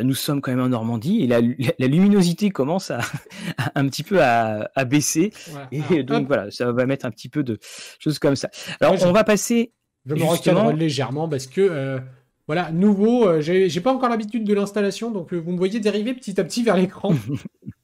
nous 0.02 0.14
sommes 0.14 0.40
quand 0.40 0.50
même 0.50 0.62
en 0.62 0.70
Normandie 0.70 1.24
et 1.24 1.26
la, 1.26 1.40
luminosité 1.86 2.48
commence 2.48 2.90
à, 2.90 3.00
un 3.74 3.86
petit 3.86 4.02
peu 4.02 4.22
à, 4.22 4.70
baisser. 4.86 5.34
et 5.72 6.04
donc 6.04 6.26
voilà, 6.26 6.50
ça 6.50 6.72
va 6.72 6.86
mettre 6.86 7.04
un 7.04 7.10
petit 7.10 7.28
peu 7.28 7.42
de 7.42 7.58
choses 7.98 8.18
comme 8.18 8.36
ça. 8.36 8.48
Alors 8.80 8.96
on 9.02 9.12
va 9.12 9.24
passer 9.24 9.74
je 10.06 10.14
me 10.14 10.24
recadre 10.24 10.72
légèrement 10.72 11.28
parce 11.28 11.46
que, 11.46 11.60
euh, 11.60 11.98
voilà, 12.46 12.70
nouveau, 12.70 13.26
euh, 13.26 13.40
j'ai 13.40 13.80
pas 13.80 13.92
encore 13.92 14.08
l'habitude 14.08 14.44
de 14.44 14.54
l'installation, 14.54 15.10
donc 15.10 15.32
euh, 15.32 15.36
vous 15.36 15.52
me 15.52 15.58
voyez 15.58 15.80
dériver 15.80 16.14
petit 16.14 16.40
à 16.40 16.44
petit 16.44 16.62
vers 16.62 16.76
l'écran. 16.76 17.12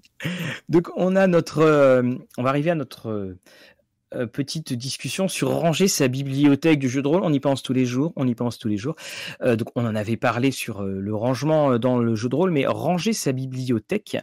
donc 0.68 0.88
on 0.96 1.16
a 1.16 1.26
notre, 1.26 2.02
on 2.38 2.42
va 2.42 2.48
arriver 2.48 2.70
à 2.70 2.76
notre 2.76 3.34
euh, 4.14 4.26
petite 4.26 4.72
discussion 4.72 5.28
sur 5.28 5.50
ranger 5.50 5.88
sa 5.88 6.08
bibliothèque 6.08 6.78
du 6.78 6.88
jeu 6.88 7.02
de 7.02 7.08
rôle. 7.08 7.22
On 7.22 7.32
y 7.32 7.40
pense 7.40 7.62
tous 7.62 7.72
les 7.72 7.86
jours, 7.86 8.12
on 8.16 8.26
y 8.26 8.34
pense 8.34 8.58
tous 8.58 8.68
les 8.68 8.76
jours. 8.76 8.94
Euh, 9.42 9.56
donc 9.56 9.68
on 9.74 9.86
en 9.86 9.94
avait 9.94 10.16
parlé 10.16 10.50
sur 10.50 10.82
euh, 10.82 10.98
le 10.98 11.14
rangement 11.14 11.78
dans 11.78 11.98
le 11.98 12.14
jeu 12.14 12.28
de 12.28 12.34
rôle, 12.34 12.50
mais 12.50 12.66
ranger 12.66 13.12
sa 13.12 13.32
bibliothèque, 13.32 14.18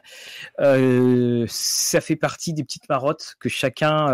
ça 0.57 2.01
fait 2.01 2.15
partie 2.15 2.53
des 2.53 2.63
petites 2.63 2.87
marottes 2.89 3.35
que 3.39 3.49
chacun 3.49 4.07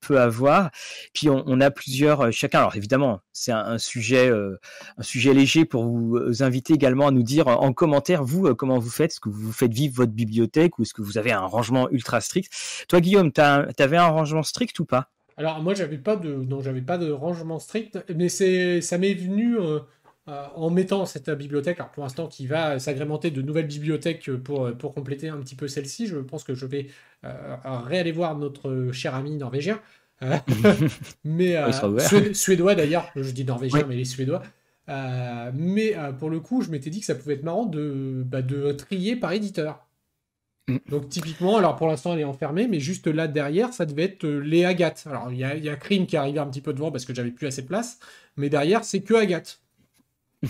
peut 0.00 0.20
avoir. 0.20 0.70
Puis 1.14 1.28
on, 1.28 1.60
a 1.60 1.70
plusieurs, 1.70 2.32
chacun. 2.32 2.60
Alors 2.60 2.76
évidemment, 2.76 3.20
c'est 3.40 3.52
un, 3.52 3.78
sujet, 3.78 4.30
un 4.30 5.02
sujet 5.02 5.34
léger 5.34 5.64
pour 5.64 5.84
vous 5.84 6.42
inviter 6.42 6.74
également 6.74 7.08
à 7.08 7.10
nous 7.10 7.22
dire 7.22 7.48
en 7.48 7.72
commentaire 7.72 8.22
vous 8.22 8.54
comment 8.54 8.78
vous 8.78 8.90
faites, 8.90 9.12
est-ce 9.12 9.20
que 9.20 9.28
vous 9.28 9.52
faites 9.52 9.72
vivre 9.72 9.94
votre 9.96 10.12
bibliothèque 10.12 10.78
ou 10.78 10.82
est-ce 10.82 10.94
que 10.94 11.02
vous 11.02 11.18
avez 11.18 11.32
un 11.32 11.46
rangement 11.46 11.88
ultra 11.90 12.20
strict? 12.20 12.52
Toi 12.88 13.00
Guillaume, 13.00 13.32
tu 13.32 13.40
avais 13.40 13.96
un 13.96 14.08
rangement 14.08 14.42
strict 14.42 14.78
ou 14.78 14.84
pas? 14.84 15.10
Alors 15.40 15.62
moi 15.62 15.72
j'avais 15.72 15.96
pas 15.96 16.16
de 16.16 16.34
non 16.34 16.60
j'avais 16.60 16.82
pas 16.82 16.98
de 16.98 17.10
rangement 17.10 17.58
strict, 17.58 17.98
mais 18.14 18.28
c'est 18.28 18.82
ça 18.82 18.98
m'est 18.98 19.14
venu 19.14 19.58
euh, 19.58 19.78
euh, 20.28 20.44
en 20.54 20.68
mettant 20.68 21.06
cette 21.06 21.30
bibliothèque. 21.30 21.80
Alors 21.80 21.90
pour 21.92 22.02
l'instant 22.02 22.26
qui 22.28 22.46
va 22.46 22.78
s'agrémenter 22.78 23.30
de 23.30 23.40
nouvelles 23.40 23.66
bibliothèques 23.66 24.30
pour 24.36 24.70
pour 24.76 24.92
compléter 24.92 25.30
un 25.30 25.38
petit 25.38 25.54
peu 25.54 25.66
celle-ci. 25.66 26.06
Je 26.06 26.18
pense 26.18 26.44
que 26.44 26.54
je 26.54 26.66
vais 26.66 26.88
euh, 27.24 27.56
réaller 27.64 28.12
voir 28.12 28.36
notre 28.36 28.90
cher 28.92 29.14
ami 29.14 29.34
norvégien, 29.36 29.80
mais 31.24 31.56
suédois 32.34 32.74
d'ailleurs. 32.74 33.10
Je 33.16 33.30
dis 33.30 33.44
norvégien 33.44 33.84
mais 33.88 33.96
les 33.96 34.04
suédois. 34.04 34.42
mais 35.54 35.96
pour 36.18 36.30
le 36.30 36.40
coup, 36.40 36.62
je 36.62 36.70
m'étais 36.70 36.90
dit 36.90 37.00
que 37.00 37.06
ça 37.06 37.14
pouvait 37.14 37.34
être 37.34 37.44
marrant 37.44 37.66
de, 37.66 38.22
bah, 38.26 38.42
de 38.42 38.72
trier 38.72 39.16
par 39.16 39.32
éditeur. 39.32 39.86
Mm. 40.70 40.78
Donc 40.88 41.08
typiquement, 41.08 41.56
alors 41.56 41.76
pour 41.76 41.88
l'instant 41.88 42.14
elle 42.14 42.20
est 42.20 42.24
enfermée, 42.24 42.68
mais 42.68 42.80
juste 42.80 43.06
là 43.06 43.28
derrière, 43.28 43.72
ça 43.72 43.86
devait 43.86 44.04
être 44.04 44.24
euh, 44.24 44.38
les 44.38 44.64
Agathe. 44.64 45.04
Alors 45.06 45.30
il 45.32 45.38
y 45.38 45.44
a, 45.44 45.56
y 45.56 45.78
Crime 45.78 46.06
qui 46.06 46.16
est 46.16 46.18
arrivé 46.18 46.38
un 46.38 46.46
petit 46.46 46.60
peu 46.60 46.72
devant 46.72 46.90
parce 46.90 47.04
que 47.04 47.14
j'avais 47.14 47.30
plus 47.30 47.46
assez 47.46 47.62
de 47.62 47.66
place, 47.66 47.98
mais 48.36 48.48
derrière 48.48 48.84
c'est 48.84 49.00
que 49.00 49.14
Agathe. 49.14 49.60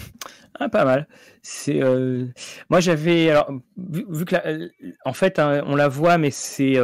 Ah, 0.58 0.68
pas 0.68 0.84
mal. 0.84 1.06
C'est 1.42 1.82
euh, 1.82 2.26
moi 2.68 2.80
j'avais 2.80 3.30
alors 3.30 3.50
vu, 3.76 4.24
que 4.24 4.36
euh, 4.44 4.68
en 5.04 5.12
fait 5.12 5.38
hein, 5.38 5.62
on 5.66 5.74
la 5.74 5.88
voit 5.88 6.18
mais 6.18 6.30
c'est 6.30 6.74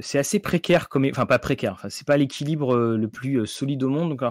c'est 0.00 0.18
assez 0.18 0.40
précaire 0.40 0.88
comme 0.88 1.06
enfin 1.08 1.26
pas 1.26 1.38
précaire 1.38 1.74
enfin 1.74 1.88
c'est 1.90 2.06
pas 2.06 2.16
l'équilibre 2.16 2.76
le 2.76 3.08
plus 3.08 3.46
solide 3.46 3.84
au 3.84 3.88
monde 3.88 4.16
donc 4.16 4.22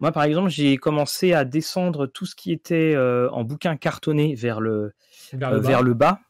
moi 0.00 0.12
par 0.12 0.22
exemple 0.22 0.48
j'ai 0.48 0.78
commencé 0.78 1.34
à 1.34 1.44
descendre 1.44 2.06
tout 2.06 2.24
ce 2.24 2.34
qui 2.34 2.50
était 2.50 2.96
en 2.96 3.44
bouquin 3.44 3.76
cartonné 3.76 4.34
vers 4.34 4.60
le 4.60 4.94
vers 5.34 5.82
le 5.82 5.92
bas 5.92 6.20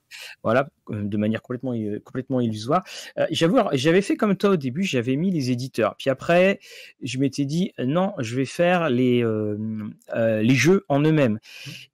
voilà, 0.42 0.68
euh, 0.90 1.02
de 1.02 1.16
manière 1.16 1.42
complètement, 1.42 1.74
complètement 2.04 2.40
illusoire. 2.40 2.84
Euh, 3.18 3.26
j'avoue, 3.30 3.58
j'avais 3.72 4.02
fait 4.02 4.16
comme 4.16 4.36
toi 4.36 4.50
au 4.50 4.56
début, 4.56 4.82
j'avais 4.82 5.16
mis 5.16 5.30
les 5.30 5.50
éditeurs. 5.50 5.96
Puis 5.96 6.10
après, 6.10 6.60
je 7.02 7.18
m'étais 7.18 7.44
dit, 7.44 7.72
non, 7.78 8.14
je 8.18 8.36
vais 8.36 8.44
faire 8.44 8.90
les, 8.90 9.22
euh, 9.22 9.56
les 10.14 10.54
jeux 10.54 10.84
en 10.88 11.00
eux-mêmes. 11.00 11.38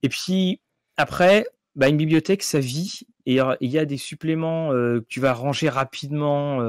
Et 0.03 0.09
puis 0.09 0.61
après, 0.97 1.47
bah, 1.75 1.89
une 1.89 1.97
bibliothèque, 1.97 2.43
ça 2.43 2.59
vit 2.59 3.01
et 3.27 3.39
il 3.59 3.69
y 3.69 3.77
a 3.77 3.83
des 3.83 3.97
suppléments 3.97 4.69
que 4.69 5.05
tu 5.09 5.19
vas 5.19 5.33
ranger 5.33 5.67
rapidement, 5.67 6.61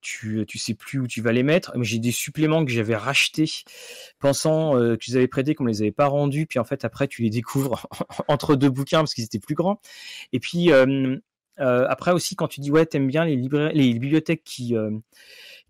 tu 0.00 0.44
tu 0.46 0.56
sais 0.56 0.74
plus 0.74 1.00
où 1.00 1.08
tu 1.08 1.20
vas 1.20 1.32
les 1.32 1.42
mettre. 1.42 1.72
Mais 1.76 1.84
j'ai 1.84 1.98
des 1.98 2.12
suppléments 2.12 2.64
que 2.64 2.70
j'avais 2.70 2.94
rachetés 2.94 3.50
pensant 4.20 4.74
que 4.74 4.94
tu 4.94 5.10
les 5.10 5.16
avais 5.16 5.26
prêtés 5.26 5.56
qu'on 5.56 5.64
les 5.64 5.82
avait 5.82 5.90
pas 5.90 6.06
rendus, 6.06 6.46
puis 6.46 6.60
en 6.60 6.64
fait 6.64 6.84
après 6.84 7.08
tu 7.08 7.22
les 7.22 7.30
découvres 7.30 7.88
entre 8.28 8.54
deux 8.54 8.70
bouquins 8.70 9.00
parce 9.00 9.12
qu'ils 9.12 9.24
étaient 9.24 9.40
plus 9.40 9.56
grands. 9.56 9.80
Et 10.32 10.38
puis 10.38 10.70
après 11.58 12.12
aussi 12.12 12.36
quand 12.36 12.46
tu 12.46 12.60
dis 12.60 12.70
ouais 12.70 12.86
t'aimes 12.86 13.08
bien 13.08 13.24
les, 13.24 13.34
les 13.36 13.92
bibliothèques 13.92 14.44
qui 14.44 14.76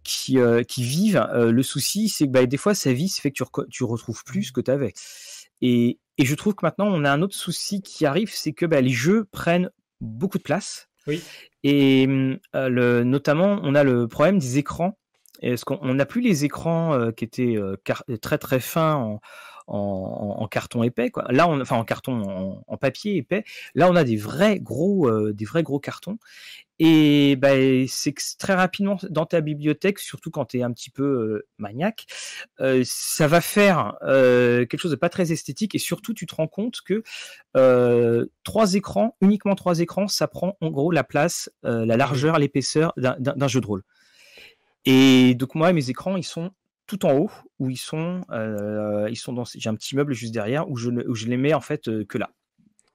qui, 0.05 0.37
qui 0.69 0.83
vivent, 0.83 1.27
le 1.35 1.63
souci 1.63 2.11
c'est 2.11 2.27
que 2.27 2.33
bah, 2.33 2.45
des 2.45 2.59
fois 2.59 2.75
sa 2.75 2.93
vie 2.93 3.09
ça 3.09 3.23
fait 3.23 3.31
que 3.31 3.43
tu, 3.43 3.45
tu 3.71 3.83
retrouves 3.85 4.23
plus 4.25 4.45
ce 4.45 4.53
que 4.53 4.61
tu 4.61 4.71
avais. 4.71 4.93
Et, 5.63 5.99
et 6.19 6.25
je 6.25 6.35
trouve 6.35 6.55
que 6.55 6.67
maintenant, 6.67 6.87
on 6.87 7.05
a 7.05 7.11
un 7.11 7.23
autre 7.23 7.37
souci 7.37 7.81
qui 7.81 8.05
arrive, 8.05 8.31
c'est 8.33 8.53
que 8.53 8.67
bah, 8.67 8.81
les 8.81 8.91
jeux 8.91 9.25
prennent 9.31 9.71
beaucoup 10.01 10.39
de 10.39 10.43
place. 10.43 10.89
Oui. 11.07 11.23
Et 11.63 12.07
euh, 12.55 12.69
le, 12.69 13.05
notamment, 13.05 13.61
on 13.63 13.75
a 13.75 13.85
le 13.85 14.09
problème 14.09 14.39
des 14.39 14.59
écrans. 14.59 14.99
Est-ce 15.41 15.65
qu'on 15.65 15.95
n'a 15.95 16.07
plus 16.07 16.21
les 16.21 16.45
écrans 16.45 16.95
euh, 16.95 17.13
qui 17.13 17.25
étaient 17.25 17.57
euh, 17.57 17.77
très 18.21 18.39
très 18.39 18.59
fins 18.61 18.97
en, 18.97 19.21
en, 19.69 20.49
carton 20.49 20.83
épais. 20.83 21.11
Quoi. 21.11 21.25
Là, 21.31 21.49
on, 21.49 21.61
enfin 21.61 21.77
en 21.77 21.85
carton, 21.85 22.63
en, 22.67 22.77
papier 22.77 23.17
épais. 23.17 23.45
Là, 23.75 23.89
on 23.91 23.97
a 23.97 24.05
des 24.05 24.17
vrais 24.17 24.59
gros, 24.59 25.09
euh, 25.09 25.33
des 25.33 25.45
vrais 25.45 25.63
gros 25.63 25.79
cartons. 25.79 26.19
Et 26.81 27.35
ben, 27.37 27.87
c'est 27.89 28.15
très 28.39 28.55
rapidement 28.55 28.99
dans 29.11 29.27
ta 29.27 29.41
bibliothèque, 29.41 29.99
surtout 29.99 30.31
quand 30.31 30.45
tu 30.45 30.59
es 30.59 30.63
un 30.63 30.71
petit 30.73 30.91
peu 30.91 31.03
euh, 31.03 31.47
maniaque, 31.59 32.07
euh, 32.61 32.83
ça 32.85 33.27
va 33.27 33.41
faire 33.41 33.97
quelque 34.01 34.79
chose 34.79 34.93
de 34.93 34.97
pas 34.97 35.09
très 35.09 35.33
esthétique. 35.33 35.75
Et 35.75 35.79
surtout, 35.79 36.15
tu 36.15 36.27
te 36.27 36.35
rends 36.35 36.47
compte 36.47 36.81
que 36.83 37.03
trois 38.45 38.75
écrans, 38.75 39.17
uniquement 39.21 39.55
trois 39.55 39.81
écrans, 39.81 40.09
ça 40.09 40.29
prend 40.29 40.57
en 40.61 40.71
gros 40.71 40.91
la 40.93 41.05
place, 41.05 41.51
la 41.63 41.97
largeur, 41.97 42.39
l'épaisseur 42.39 42.93
d'un 42.97 43.49
jeu 43.49 43.61
de 43.61 43.67
rôle. 43.67 43.83
Et 44.85 45.35
donc 45.35 45.55
moi, 45.55 45.73
mes 45.73 45.91
écrans, 45.91 46.17
ils 46.17 46.25
sont 46.25 46.53
tout 46.89 47.07
en 47.07 47.17
haut 47.17 47.31
où 47.61 47.71
ils 47.71 47.77
sont, 47.77 48.23
euh, 48.33 49.07
ils 49.11 49.17
sont 49.17 49.33
dans. 49.33 49.45
J'ai 49.45 49.69
un 49.69 49.77
petit 49.77 49.95
meuble 49.95 50.15
juste 50.15 50.35
derrière 50.35 50.69
où 50.69 50.77
je, 50.77 50.91
où 50.91 51.15
je 51.15 51.27
les 51.27 51.37
mets 51.37 51.55
en 51.55 51.61
fait 51.61 51.87
euh, 51.87 52.05
que 52.05 52.19
là. 52.19 52.31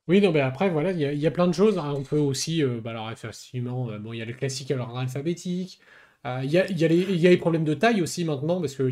Oui, 0.10 0.20
non, 0.20 0.34
mais 0.34 0.42
après, 0.42 0.70
voilà, 0.70 0.92
il 0.92 1.00
y, 1.00 1.28
a 1.28 1.32
plein 1.32 1.48
de 1.48 1.54
choses. 1.54 1.78
Hein. 1.78 1.94
On 1.96 2.04
peut 2.04 2.18
aussi, 2.18 2.62
euh, 2.62 2.82
bah, 2.84 2.90
alors, 2.90 3.10
effectivement, 3.10 3.88
bon, 4.00 4.12
il 4.12 4.18
y 4.18 4.22
a 4.22 4.26
le 4.26 4.34
classique 4.34 4.70
à 4.72 4.76
l'ordre 4.76 4.98
alphabétique. 4.98 5.80
Il 6.26 6.52
y, 6.52 6.58
a, 6.58 6.70
y, 6.70 6.84
a 6.84 6.92
y, 6.92 7.28
a, 7.28 7.30
les 7.30 7.38
problèmes 7.38 7.64
de 7.64 7.74
taille 7.74 8.02
aussi 8.02 8.26
maintenant, 8.26 8.60
parce 8.60 8.76
que 8.76 8.90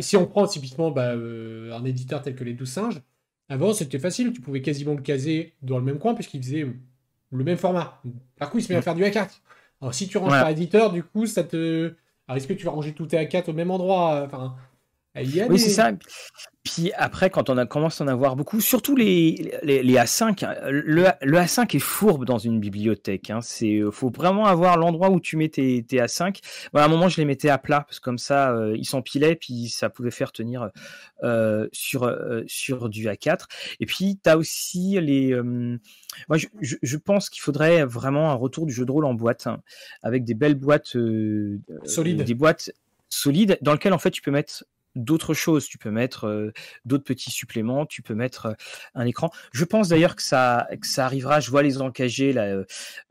si 0.00 0.16
on 0.18 0.26
prend 0.26 0.46
typiquement 0.46 0.90
bah, 0.90 1.12
un 1.12 1.84
éditeur 1.84 2.20
tel 2.20 2.34
que 2.34 2.44
les 2.44 2.52
12 2.52 2.68
singes, 2.68 3.00
avant 3.48 3.72
c'était 3.72 3.98
facile, 3.98 4.32
tu 4.32 4.42
pouvais 4.42 4.60
quasiment 4.60 4.92
le 4.92 5.00
caser 5.00 5.54
dans 5.62 5.78
le 5.78 5.84
même 5.84 5.98
coin, 5.98 6.14
puisqu'il 6.14 6.42
faisait 6.42 6.66
le 7.30 7.44
même 7.44 7.58
format. 7.58 8.02
Par 8.38 8.50
coup, 8.50 8.58
il 8.58 8.62
se 8.62 8.72
met 8.72 8.78
à 8.78 8.82
faire 8.82 8.94
du 8.94 9.02
A4. 9.02 9.40
Alors, 9.80 9.94
si 9.94 10.06
tu 10.06 10.18
ranges 10.18 10.30
par 10.32 10.48
éditeur, 10.50 10.92
du 10.92 11.02
coup, 11.02 11.26
ça 11.26 11.44
te 11.44 11.94
alors, 12.30 12.36
est-ce 12.36 12.46
que 12.46 12.52
tu 12.52 12.64
vas 12.64 12.70
ranger 12.70 12.92
tout 12.92 13.06
tes 13.06 13.16
A4 13.16 13.50
au 13.50 13.52
même 13.52 13.72
endroit? 13.72 14.28
Oui, 15.16 15.58
c'est 15.58 15.70
ça. 15.70 15.92
Puis 16.62 16.92
après, 16.94 17.30
quand 17.30 17.48
on 17.48 17.56
a, 17.56 17.64
commence 17.64 18.00
à 18.00 18.04
en 18.04 18.08
avoir 18.08 18.36
beaucoup, 18.36 18.60
surtout 18.60 18.94
les, 18.94 19.58
les, 19.62 19.94
A5, 19.94 20.70
le, 20.70 21.06
le, 21.22 21.38
A5 21.38 21.74
est 21.74 21.80
fourbe 21.80 22.26
dans 22.26 22.36
une 22.36 22.60
bibliothèque. 22.60 23.30
Hein. 23.30 23.40
C'est, 23.40 23.80
faut 23.90 24.10
vraiment 24.10 24.44
avoir 24.44 24.76
l'endroit 24.76 25.10
où 25.10 25.20
tu 25.20 25.38
mets 25.38 25.48
tes, 25.48 25.82
tes 25.82 25.96
A5. 25.96 26.40
à 26.74 26.84
un 26.84 26.88
moment, 26.88 27.08
je 27.08 27.16
les 27.16 27.24
mettais 27.24 27.48
à 27.48 27.56
plat, 27.56 27.80
parce 27.80 27.98
que 27.98 28.04
comme 28.04 28.18
ça, 28.18 28.52
euh, 28.52 28.76
ils 28.76 28.84
s'empilaient, 28.84 29.36
puis 29.36 29.68
ça 29.70 29.88
pouvait 29.88 30.10
faire 30.10 30.32
tenir 30.32 30.68
euh, 31.22 31.66
sur, 31.72 32.04
euh, 32.04 32.42
sur 32.46 32.90
du 32.90 33.08
A4. 33.08 33.46
Et 33.80 33.86
puis, 33.86 34.20
tu 34.22 34.28
as 34.28 34.36
aussi 34.36 35.00
les... 35.00 35.34
moi, 36.28 36.36
je, 36.36 36.46
je, 36.60 36.96
pense 36.98 37.30
qu'il 37.30 37.40
faudrait 37.40 37.84
vraiment 37.84 38.30
un 38.30 38.34
retour 38.34 38.66
du 38.66 38.72
jeu 38.72 38.84
de 38.84 38.92
rôle 38.92 39.06
en 39.06 39.14
boîte, 39.14 39.46
hein, 39.46 39.62
avec 40.02 40.24
des 40.24 40.34
belles 40.34 40.56
boîtes... 40.56 40.96
solides. 41.84 42.22
Des 42.22 42.34
boîtes 42.34 42.70
solides, 43.08 43.58
dans 43.62 43.72
lesquelles, 43.72 43.94
en 43.94 43.98
fait, 43.98 44.10
tu 44.10 44.20
peux 44.20 44.30
mettre 44.30 44.64
d'autres 44.94 45.34
choses. 45.34 45.66
Tu 45.66 45.78
peux 45.78 45.90
mettre 45.90 46.52
d'autres 46.84 47.04
petits 47.04 47.30
suppléments, 47.30 47.86
tu 47.86 48.02
peux 48.02 48.14
mettre 48.14 48.54
un 48.94 49.06
écran. 49.06 49.30
Je 49.52 49.64
pense 49.64 49.88
d'ailleurs 49.88 50.16
que 50.16 50.22
ça, 50.22 50.68
ça 50.82 51.04
arrivera. 51.06 51.40
Je 51.40 51.50
vois 51.50 51.62
les 51.62 51.80
encagés 51.80 52.34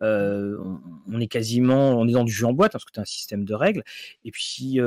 on, 0.01 1.19
est 1.19 1.27
quasiment, 1.27 1.91
on 1.91 2.07
est 2.07 2.13
dans 2.13 2.23
du 2.23 2.31
jeu 2.31 2.45
en 2.45 2.53
boîte 2.53 2.71
parce 2.71 2.85
que 2.85 2.91
tu 2.91 2.99
as 2.99 3.03
un 3.03 3.05
système 3.05 3.45
de 3.45 3.53
règles. 3.53 3.83
Et 4.25 4.31
puis 4.31 4.79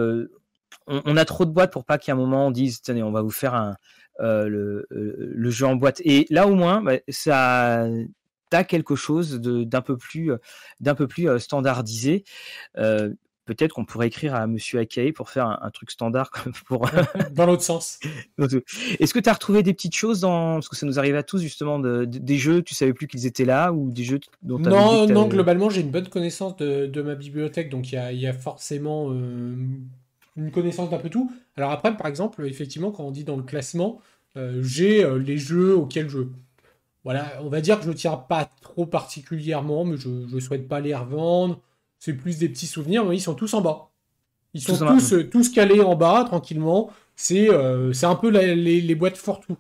on, 0.86 1.16
a 1.16 1.24
trop 1.24 1.45
de 1.45 1.51
boîtes 1.51 1.72
pour 1.72 1.84
pas 1.84 1.99
qu'à 1.99 2.12
un 2.12 2.16
moment 2.16 2.49
on 2.49 2.51
dise 2.51 2.82
tenez, 2.82 3.03
on 3.03 3.12
va 3.12 3.22
vous 3.22 3.30
faire 3.30 3.55
un 3.55 3.76
le, 4.18 5.51
jeu 5.51 5.66
en 5.66 5.76
boîte. 5.76 6.01
Et 6.05 6.26
là 6.30 6.47
au 6.47 6.55
moins, 6.55 6.82
bah, 6.82 6.99
ça 7.09 7.86
quelque 8.62 8.95
chose 8.95 9.40
d'un 9.40 9.80
peu 9.80 9.97
plus 9.97 10.32
d'un 10.80 10.95
peu 10.95 11.07
plus 11.07 11.38
standardisé 11.38 12.24
peut-être 13.45 13.72
qu'on 13.72 13.84
pourrait 13.84 14.07
écrire 14.07 14.34
à 14.34 14.47
Monsieur 14.47 14.78
Akei 14.78 15.12
pour 15.12 15.30
faire 15.30 15.47
un, 15.62 15.70
truc 15.70 15.90
standard 15.90 16.30
pour 16.66 16.88
dans 17.32 17.47
l'autre 17.47 17.62
sens. 17.62 17.99
Est-ce 19.01 19.14
que 19.14 19.18
tu 19.18 19.28
as 19.28 19.32
retrouvé 19.32 19.62
des 19.62 19.74
petites 19.74 19.95
choses 19.95 20.20
dans 20.20 20.55
parce 20.55 20.68
que 20.68 20.76
ça 20.76 20.86
nous 20.86 20.99
arrive 20.99 21.16
à 21.16 21.22
tous 21.22 21.40
justement 21.40 21.78
de, 21.78 22.05
des 22.05 22.38
jeux 22.38 22.62
tu 22.62 22.74
savais 22.74 22.93
plus 22.93 23.07
qu'ils 23.07 23.26
étaient 23.26 23.45
là 23.45 23.72
ou 23.72 23.90
des 23.90 24.05
jeux 24.05 24.20
dont 24.43 24.59
non 24.59 25.07
non 25.07 25.26
globalement 25.26 25.70
j'ai 25.70 25.80
une 25.80 25.90
bonne 25.90 26.09
connaissance 26.09 26.57
de, 26.57 27.03
ma 27.03 27.14
bibliothèque 27.14 27.68
donc 27.68 27.93
il 27.93 28.20
y 28.20 28.26
a, 28.26 28.32
forcément 28.32 29.11
euh, 29.11 29.55
une 30.36 30.51
connaissance 30.51 30.88
d'un 30.90 30.99
peu 30.99 31.11
tout. 31.11 31.30
Alors 31.57 31.70
après 31.72 31.97
par 31.97 32.07
exemple 32.07 32.47
effectivement 32.47 32.93
quand 32.93 33.05
on 33.05 33.11
dit 33.11 33.24
dans 33.24 33.36
le 33.36 33.43
classement 33.43 34.01
euh, 34.36 34.62
j'ai 34.62 35.05
euh, 35.05 35.18
les 35.18 35.36
jeux 35.36 35.76
auxquels 35.76 36.09
je 36.09 36.20
voilà 37.05 37.32
on 37.43 37.49
va 37.49 37.61
dire 37.61 37.80
que 37.80 37.86
je 37.86 37.93
tiens 37.93 38.16
pas 38.16 38.49
trop 38.61 38.86
particulièrement 38.86 39.84
mais 39.84 39.97
je 39.97 40.09
ne 40.09 40.40
souhaite 40.40 40.68
pas 40.68 40.80
les 40.80 40.95
revendre 40.95 41.61
c'est 42.05 42.14
plus 42.14 42.38
des 42.38 42.48
petits 42.48 42.66
souvenirs, 42.66 43.05
mais 43.05 43.16
ils 43.16 43.20
sont 43.20 43.34
tous 43.34 43.55
en 43.55 43.61
bas. 43.61 43.90
Ils 44.55 44.61
sont 44.61 44.76
tous, 44.76 45.12
euh, 45.12 45.22
tous, 45.22 45.50
calés 45.50 45.82
en 45.82 45.94
bas, 45.94 46.24
tranquillement. 46.26 46.90
C'est 47.14 47.48
euh, 47.48 47.92
un 48.03 48.14
peu 48.16 48.28
les, 48.28 48.94
boîtes 48.96 49.16
Fortou. 49.16 49.57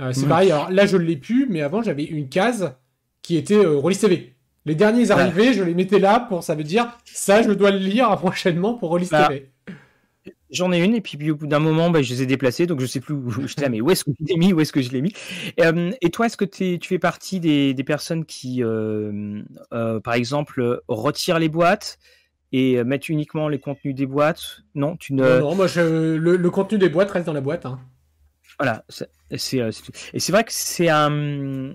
Euh, 0.00 0.10
c'est 0.14 0.26
pareil, 0.26 0.50
alors 0.50 0.70
là 0.70 0.86
je 0.86 0.96
ne 0.96 1.02
l'ai 1.02 1.18
plus, 1.18 1.46
mais 1.46 1.60
avant 1.60 1.82
j'avais 1.82 2.04
une 2.04 2.30
case 2.30 2.72
qui 3.20 3.36
était 3.36 3.62
euh, 3.62 3.82
TV. 3.92 4.34
Les 4.64 4.74
derniers 4.74 5.10
arrivés, 5.10 5.52
je 5.52 5.62
les 5.62 5.74
mettais 5.74 5.98
là 5.98 6.20
pour, 6.20 6.42
ça 6.42 6.54
veut 6.54 6.64
dire, 6.64 6.88
ça 7.04 7.42
je 7.42 7.52
dois 7.52 7.70
le 7.70 7.76
lire 7.76 8.16
prochainement 8.16 8.72
pour 8.72 8.98
bah, 8.98 9.28
TV. 9.28 9.52
J'en 10.50 10.72
ai 10.72 10.84
une, 10.84 10.94
et 10.94 11.00
puis, 11.00 11.30
au 11.30 11.36
bout 11.36 11.46
d'un 11.46 11.58
moment, 11.58 11.90
bah, 11.90 12.02
je 12.02 12.12
les 12.12 12.22
ai 12.22 12.26
déplacées, 12.26 12.66
donc 12.66 12.80
je 12.80 12.86
sais 12.86 13.00
plus 13.00 13.14
où 13.14 13.30
je 13.30 13.60
là, 13.60 13.68
mais 13.68 13.80
où 13.80 13.90
est-ce 13.90 14.04
que 14.04 14.10
je 14.18 14.26
l'ai 14.26 14.36
mis, 14.36 14.52
où 14.52 14.60
est-ce 14.60 14.72
que 14.72 14.82
je 14.82 14.90
l'ai 14.90 15.02
mis. 15.02 15.12
et 15.58 16.10
toi, 16.10 16.26
est-ce 16.26 16.36
que 16.36 16.44
tu 16.44 16.78
fais 16.82 16.98
partie 16.98 17.40
des, 17.40 17.84
personnes 17.84 18.24
qui, 18.24 18.62
euh, 18.62 19.42
euh, 19.72 20.00
par 20.00 20.14
exemple, 20.14 20.80
retirent 20.88 21.38
les 21.38 21.48
boîtes 21.48 21.98
et 22.52 22.82
mettent 22.84 23.08
uniquement 23.08 23.48
les 23.48 23.58
contenus 23.58 23.94
des 23.94 24.06
boîtes? 24.06 24.60
Non, 24.74 24.96
tu 24.96 25.14
ne. 25.14 25.40
Non, 25.40 25.54
moi, 25.54 25.66
le, 25.76 26.48
contenu 26.50 26.78
des 26.78 26.88
boîtes 26.88 27.10
reste 27.10 27.26
dans 27.26 27.32
la 27.32 27.40
boîte. 27.40 27.66
Hein. 27.66 27.80
Voilà, 28.58 28.84
c'est, 28.88 29.60
euh, 29.60 29.70
et 30.12 30.20
c'est 30.20 30.32
vrai 30.32 30.44
que 30.44 30.52
c'est 30.52 30.88
un, 30.88 31.74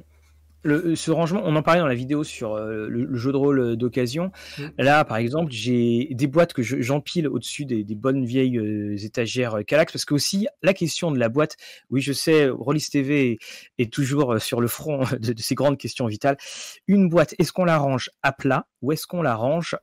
le, 0.64 0.96
ce 0.96 1.12
rangement, 1.12 1.42
on 1.44 1.56
en 1.56 1.64
parlait 1.64 1.80
dans 1.80 1.88
la 1.88 1.96
vidéo 1.96 2.24
sur 2.24 2.54
euh, 2.54 2.88
le, 2.90 3.16
jeu 3.16 3.32
de 3.32 3.38
rôle 3.38 3.60
euh, 3.60 3.76
d'occasion. 3.76 4.32
Mm. 4.58 4.64
Là, 4.78 5.06
par 5.06 5.18
exemple, 5.18 5.52
j'ai 5.52 6.10
des 6.12 6.28
boîtes 6.28 6.54
que 6.54 6.62
j'empile 6.62 7.28
au-dessus 7.28 7.66
des, 7.66 7.84
bonnes 7.96 8.26
vieilles 8.26 8.58
euh, 8.58 8.96
étagères 8.98 9.60
Calax, 9.66 9.92
parce 9.92 10.06
que 10.06 10.14
aussi 10.14 10.48
la 10.62 10.74
question 10.74 11.12
de 11.12 11.20
la 11.20 11.30
boîte, 11.30 11.56
oui, 11.90 12.02
je 12.02 12.14
sais, 12.14 12.50
Rollis 12.50 12.88
TV 12.92 13.40
est, 13.78 13.92
toujours 13.92 14.40
sur 14.42 14.62
le 14.62 14.68
front 14.68 15.04
de, 15.20 15.34
ces 15.38 15.56
grandes 15.56 15.78
questions 15.78 16.08
vitales. 16.08 16.38
Une 16.88 17.10
boîte, 17.10 17.36
est-ce 17.40 17.52
qu'on 17.52 17.66
la 17.66 17.78
range 17.78 18.10
à 18.22 18.32
plat 18.32 18.68
ou 18.82 18.92
est-ce 18.92 19.08
qu'on 19.08 19.22
la 19.22 19.36
range 19.36 19.76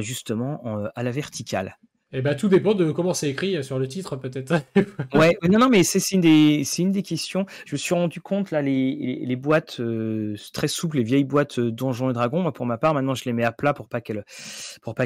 justement 0.00 0.62
à 0.94 1.02
la 1.02 1.10
verticale? 1.10 1.78
Eh 2.12 2.22
ben, 2.22 2.34
tout 2.34 2.48
dépend 2.48 2.74
de 2.74 2.90
comment 2.90 3.14
c'est 3.14 3.30
écrit 3.30 3.62
sur 3.62 3.78
le 3.78 3.86
titre, 3.86 4.16
peut-être. 4.16 4.54
ouais, 5.14 5.38
non, 5.48 5.60
non, 5.60 5.68
mais 5.68 5.84
c'est 5.84 6.10
une, 6.10 6.20
des, 6.20 6.64
une 6.78 6.90
des 6.90 7.02
questions. 7.02 7.46
Je 7.66 7.76
me 7.76 7.78
suis 7.78 7.94
rendu 7.94 8.20
compte, 8.20 8.50
là, 8.50 8.62
les, 8.62 9.22
les 9.24 9.36
boîtes 9.36 9.78
euh, 9.78 10.34
très 10.52 10.66
souples, 10.66 10.96
les 10.96 11.04
vieilles 11.04 11.24
boîtes 11.24 11.60
euh, 11.60 11.70
Donjons 11.70 12.10
et 12.10 12.12
Dragons, 12.12 12.40
moi, 12.42 12.52
pour 12.52 12.66
ma 12.66 12.78
part, 12.78 12.94
maintenant, 12.94 13.14
je 13.14 13.24
les 13.26 13.32
mets 13.32 13.44
à 13.44 13.52
plat 13.52 13.74
pour 13.74 13.88
pas 13.88 14.00
qu'elles 14.00 14.24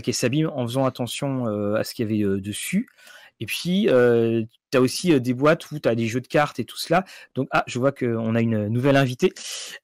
qu'elles 0.02 0.14
s'abîment 0.14 0.50
en 0.54 0.66
faisant 0.66 0.86
attention 0.86 1.46
euh, 1.46 1.74
à 1.74 1.84
ce 1.84 1.94
qu'il 1.94 2.10
y 2.10 2.24
avait 2.24 2.40
dessus. 2.40 2.88
Et 3.40 3.46
puis, 3.46 3.88
tu 3.88 4.78
as 4.78 4.80
aussi 4.80 5.20
des 5.20 5.34
boîtes 5.34 5.70
où 5.70 5.78
tu 5.78 5.88
as 5.88 5.94
des 5.94 6.06
jeux 6.06 6.20
de 6.20 6.26
cartes 6.26 6.58
et 6.58 6.64
tout 6.64 6.78
cela. 6.78 7.04
Donc, 7.34 7.48
ah, 7.50 7.64
je 7.66 7.78
vois 7.78 7.92
qu'on 7.92 8.34
a 8.34 8.40
une 8.40 8.68
nouvelle 8.68 8.96
invitée. 8.96 9.32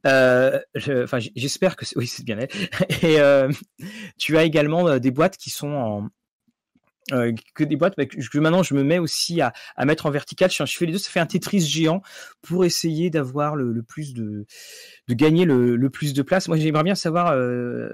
Enfin, 0.05 1.19
j'espère 1.37 1.77
que 1.77 1.85
oui, 1.97 2.07
c'est 2.07 2.25
bien 2.25 2.39
elle. 2.39 2.49
Et 3.03 3.19
tu 4.19 4.39
as 4.39 4.45
également 4.45 4.99
des 4.99 5.11
boîtes 5.11 5.37
qui 5.37 5.51
sont 5.51 5.73
en, 5.73 6.09
euh, 7.13 7.33
que 7.55 7.65
des 7.65 7.77
boîtes 7.77 7.95
que 7.97 8.39
maintenant 8.39 8.63
je 8.63 8.75
me 8.75 8.85
mets 8.85 8.99
aussi 8.99 9.41
à, 9.41 9.53
à 9.77 9.85
mettre 9.85 10.07
en 10.07 10.11
vertical. 10.11 10.51
Je, 10.51 10.65
fais 10.65 10.87
les 10.87 10.93
deux, 10.93 10.99
ça 10.99 11.11
fait 11.11 11.21
un 11.21 11.27
Tetris 11.27 11.61
géant 11.61 12.03
pour 12.43 12.65
essayer 12.65 13.11
d'avoir 13.11 13.57
le, 13.57 13.83
plus 13.83 14.15
de, 14.15 14.47
de 15.09 15.15
gagner 15.15 15.45
le, 15.45 15.77
le, 15.77 15.91
plus 15.91 16.13
de 16.15 16.23
place. 16.23 16.49
Moi, 16.49 16.57
j'aimerais 16.57 16.85
bien 16.85 16.95
savoir, 16.95 17.33
euh, 17.33 17.91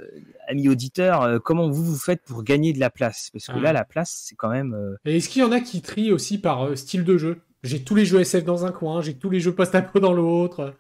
amis 0.49 0.69
auditeurs, 0.69 1.23
euh, 1.23 1.39
comment 1.39 1.71
vous 1.71 1.85
vous 1.85 1.99
faites 1.99 2.23
pour 2.23 2.43
gagner 2.43 2.73
de 2.73 2.81
la 2.81 2.91
place, 2.91 3.31
parce 3.33 3.47
que 3.47 3.59
là, 3.59 3.71
ah. 3.71 3.73
la 3.73 3.85
place, 3.85 4.25
c'est 4.27 4.37
quand 4.37 4.51
même. 4.51 4.75
Euh, 4.75 4.97
Et 5.05 5.17
est-ce 5.17 5.29
qu'il 5.29 5.43
y 5.43 5.45
en 5.45 5.53
a 5.53 5.61
qui 5.61 5.83
trient 5.83 6.13
aussi 6.13 6.39
par 6.39 6.77
style 6.77 7.05
de 7.05 7.17
jeu? 7.17 7.39
J'ai 7.63 7.83
tous 7.83 7.95
les 7.95 8.05
jeux 8.05 8.21
SF 8.21 8.45
dans 8.45 8.65
un 8.65 8.73
coin, 8.73 9.01
j'ai 9.01 9.15
tous 9.15 9.31
les 9.31 9.41
jeux 9.41 9.55
post-apo 9.55 9.99
dans 9.99 10.13
l'autre. 10.13 10.75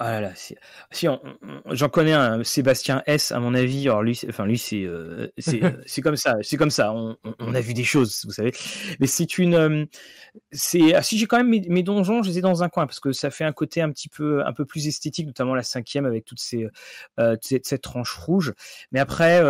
Ah 0.00 0.20
là 0.20 0.32
si, 0.34 0.54
j'en 1.70 1.88
connais 1.88 2.12
un, 2.12 2.44
Sébastien 2.44 3.02
S, 3.06 3.32
à 3.32 3.40
mon 3.40 3.54
avis. 3.54 3.88
Alors 3.88 4.02
lui, 4.02 4.20
enfin 4.28 4.46
lui, 4.46 4.58
c'est 4.58 4.84
euh, 4.84 5.28
euh, 5.48 5.72
c'est 5.86 6.02
comme 6.02 6.16
ça, 6.16 6.36
c'est 6.42 6.56
comme 6.56 6.70
ça. 6.70 6.92
On, 6.92 7.54
a 7.54 7.60
vu 7.60 7.74
des 7.74 7.84
choses, 7.84 8.24
vous 8.24 8.32
savez. 8.32 8.52
Mais 9.00 9.08
c'est 9.08 9.38
une, 9.38 9.54
euh, 9.54 9.84
c'est 10.52 10.94
ah, 10.94 11.02
si 11.02 11.18
j'ai 11.18 11.26
quand 11.26 11.38
même 11.38 11.48
mes, 11.48 11.82
donjons, 11.82 12.22
je 12.22 12.30
les 12.30 12.38
ai 12.38 12.40
dans 12.40 12.62
un 12.62 12.68
coin 12.68 12.86
parce 12.86 13.00
que 13.00 13.12
ça 13.12 13.30
fait 13.30 13.44
un 13.44 13.52
côté 13.52 13.80
un 13.82 13.90
petit 13.90 14.08
peu 14.08 14.44
un 14.46 14.52
peu 14.52 14.64
plus 14.64 14.86
esthétique, 14.86 15.26
notamment 15.26 15.54
la 15.54 15.64
cinquième 15.64 16.06
avec 16.06 16.24
toutes 16.24 16.40
ces 16.40 16.68
cette, 17.40 17.82
tranche 17.82 18.14
rouge. 18.14 18.54
Mais 18.92 19.00
après, 19.00 19.42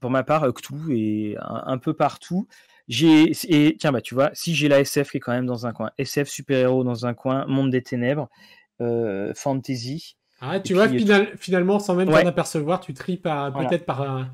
pour 0.00 0.10
ma 0.10 0.22
part, 0.22 0.52
tout 0.62 0.92
et 0.92 1.36
un, 1.40 1.78
peu 1.78 1.94
partout. 1.94 2.46
J'ai 2.88 3.32
et 3.48 3.76
tiens 3.78 3.90
bah 3.90 4.00
tu 4.00 4.14
vois, 4.14 4.30
si 4.32 4.54
j'ai 4.54 4.68
la 4.68 4.78
SF 4.78 5.10
qui 5.10 5.16
est 5.16 5.20
quand 5.20 5.32
même 5.32 5.46
dans 5.46 5.66
un 5.66 5.72
coin, 5.72 5.90
SF 5.98 6.28
super 6.28 6.56
héros 6.58 6.84
dans 6.84 7.04
un 7.04 7.14
coin, 7.14 7.44
Monde 7.46 7.70
des 7.70 7.82
ténèbres. 7.82 8.28
Euh, 8.80 9.32
fantasy. 9.34 10.16
Ah, 10.40 10.60
tu 10.60 10.74
vois, 10.74 10.88
finalement, 11.36 11.78
sans 11.78 11.94
même 11.94 12.08
t'en 12.08 12.26
apercevoir, 12.26 12.80
tu 12.80 12.92
tries 12.92 13.16
peut-être 13.16 13.86
par. 13.86 14.28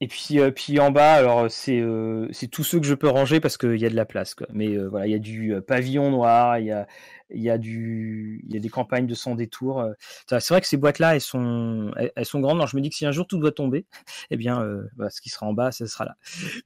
Et 0.00 0.08
puis, 0.08 0.40
euh, 0.40 0.50
puis 0.50 0.80
en 0.80 0.90
bas, 0.90 1.12
alors 1.12 1.48
c'est 1.48 1.78
euh, 1.78 2.28
tous 2.50 2.64
ceux 2.64 2.80
que 2.80 2.86
je 2.86 2.94
peux 2.94 3.08
ranger 3.08 3.38
parce 3.38 3.56
qu'il 3.56 3.76
y 3.76 3.86
a 3.86 3.88
de 3.88 3.94
la 3.94 4.04
place. 4.04 4.34
Quoi. 4.34 4.48
Mais 4.52 4.76
voilà, 4.76 5.06
il 5.06 5.12
y 5.12 5.14
a 5.14 5.20
du 5.20 5.54
pavillon 5.64 6.10
noir, 6.10 6.58
il 6.58 6.66
y 6.66 6.72
a, 6.72 6.88
y, 7.30 7.48
a 7.48 7.56
du, 7.56 8.44
y 8.48 8.56
a 8.56 8.60
des 8.60 8.68
campagnes 8.68 9.06
de 9.06 9.14
sans 9.14 9.36
détour. 9.36 9.86
C'est 10.26 10.48
vrai 10.48 10.60
que 10.60 10.66
ces 10.66 10.76
boîtes-là, 10.76 11.14
elles 11.14 11.20
sont, 11.20 11.92
elles, 12.16 12.26
sont 12.26 12.40
grandes. 12.40 12.56
Alors 12.56 12.66
je 12.66 12.76
me 12.76 12.82
dis 12.82 12.90
que 12.90 12.96
si 12.96 13.06
un 13.06 13.12
jour 13.12 13.28
tout 13.28 13.38
doit 13.38 13.52
tomber, 13.52 13.86
eh 14.32 14.36
bien, 14.36 14.66
ce 15.08 15.20
qui 15.20 15.28
sera 15.28 15.46
en 15.46 15.52
bas, 15.52 15.70
ça 15.70 15.86
sera 15.86 16.04
là. 16.04 16.16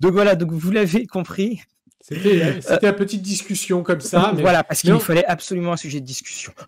Donc 0.00 0.14
voilà, 0.14 0.34
donc 0.34 0.52
vous 0.52 0.70
l'avez 0.70 1.06
compris, 1.06 1.60
c'était 2.08 2.44
euh, 2.44 2.90
une 2.90 2.92
petite 2.92 3.22
discussion 3.22 3.82
comme 3.82 4.00
ça. 4.00 4.32
Mais... 4.34 4.42
Voilà, 4.42 4.62
parce 4.62 4.80
qu'il 4.80 4.92
nous 4.92 5.00
fallait 5.00 5.24
absolument 5.24 5.72
un 5.72 5.76
sujet 5.76 6.00
de 6.00 6.06
discussion. 6.06 6.52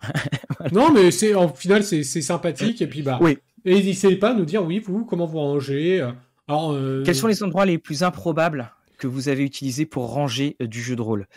Non, 0.73 0.91
mais 0.91 1.09
c'est 1.11 1.33
en 1.35 1.47
final 1.47 1.83
c'est 1.83 2.03
sympathique 2.03 2.81
et 2.81 2.87
puis 2.87 3.01
bah. 3.01 3.17
Oui. 3.21 3.37
Et 3.63 3.75
n'hésitez 3.75 4.17
pas 4.17 4.31
à 4.31 4.33
nous 4.33 4.43
dire 4.43 4.61
oui 4.65 4.79
vous 4.79 5.05
comment 5.05 5.25
vous 5.25 5.39
rangez. 5.39 6.05
Alors, 6.49 6.73
euh, 6.73 7.01
Quels 7.05 7.15
sont 7.15 7.27
les 7.27 7.43
endroits 7.43 7.65
les 7.65 7.77
plus 7.77 8.03
improbables 8.03 8.69
que 8.97 9.07
vous 9.07 9.29
avez 9.29 9.43
utilisés 9.43 9.85
pour 9.85 10.11
ranger 10.11 10.57
euh, 10.61 10.67
du 10.67 10.81
jeu 10.81 10.97
de 10.97 11.01
rôle? 11.01 11.27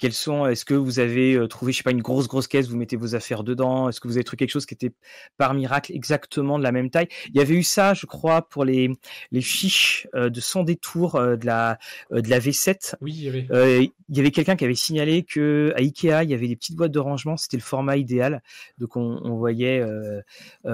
Quels 0.00 0.14
sont 0.14 0.46
Est-ce 0.46 0.64
que 0.64 0.74
vous 0.74 0.98
avez 0.98 1.34
euh, 1.34 1.46
trouvé, 1.46 1.72
je 1.72 1.78
sais 1.78 1.82
pas, 1.82 1.90
une 1.90 2.00
grosse 2.00 2.26
grosse 2.26 2.48
caisse, 2.48 2.68
vous 2.68 2.76
mettez 2.76 2.96
vos 2.96 3.14
affaires 3.14 3.44
dedans? 3.44 3.88
Est-ce 3.88 4.00
que 4.00 4.08
vous 4.08 4.16
avez 4.16 4.24
trouvé 4.24 4.38
quelque 4.38 4.50
chose 4.50 4.64
qui 4.64 4.74
était 4.74 4.92
par 5.36 5.52
miracle 5.52 5.92
exactement 5.92 6.58
de 6.58 6.64
la 6.64 6.72
même 6.72 6.90
taille? 6.90 7.08
Il 7.28 7.36
y 7.36 7.40
avait 7.40 7.54
eu 7.54 7.62
ça, 7.62 7.92
je 7.92 8.06
crois, 8.06 8.48
pour 8.48 8.64
les 8.64 8.90
les 9.30 9.42
fiches 9.42 10.08
euh, 10.14 10.30
de 10.30 10.40
sans 10.40 10.64
détour 10.64 11.16
euh, 11.16 11.36
de 11.36 11.44
la 11.44 11.78
de 12.10 12.28
la 12.28 12.40
V7. 12.40 12.94
Oui, 13.02 13.12
il 13.14 13.24
y 13.24 13.28
avait. 13.28 13.92
il 14.08 14.16
y 14.16 14.20
avait 14.20 14.30
quelqu'un 14.30 14.56
qui 14.56 14.64
avait 14.64 14.74
signalé 14.74 15.22
que 15.22 15.72
à 15.76 15.80
Ikea, 15.80 16.24
il 16.24 16.30
y 16.30 16.34
avait 16.34 16.48
des 16.48 16.56
petites 16.56 16.76
boîtes 16.76 16.92
de 16.92 16.98
rangement, 16.98 17.36
c'était 17.36 17.58
le 17.58 17.62
format 17.62 17.98
idéal. 17.98 18.42
Donc 18.78 18.96
on, 18.96 19.20
on 19.22 19.36
voyait 19.36 19.84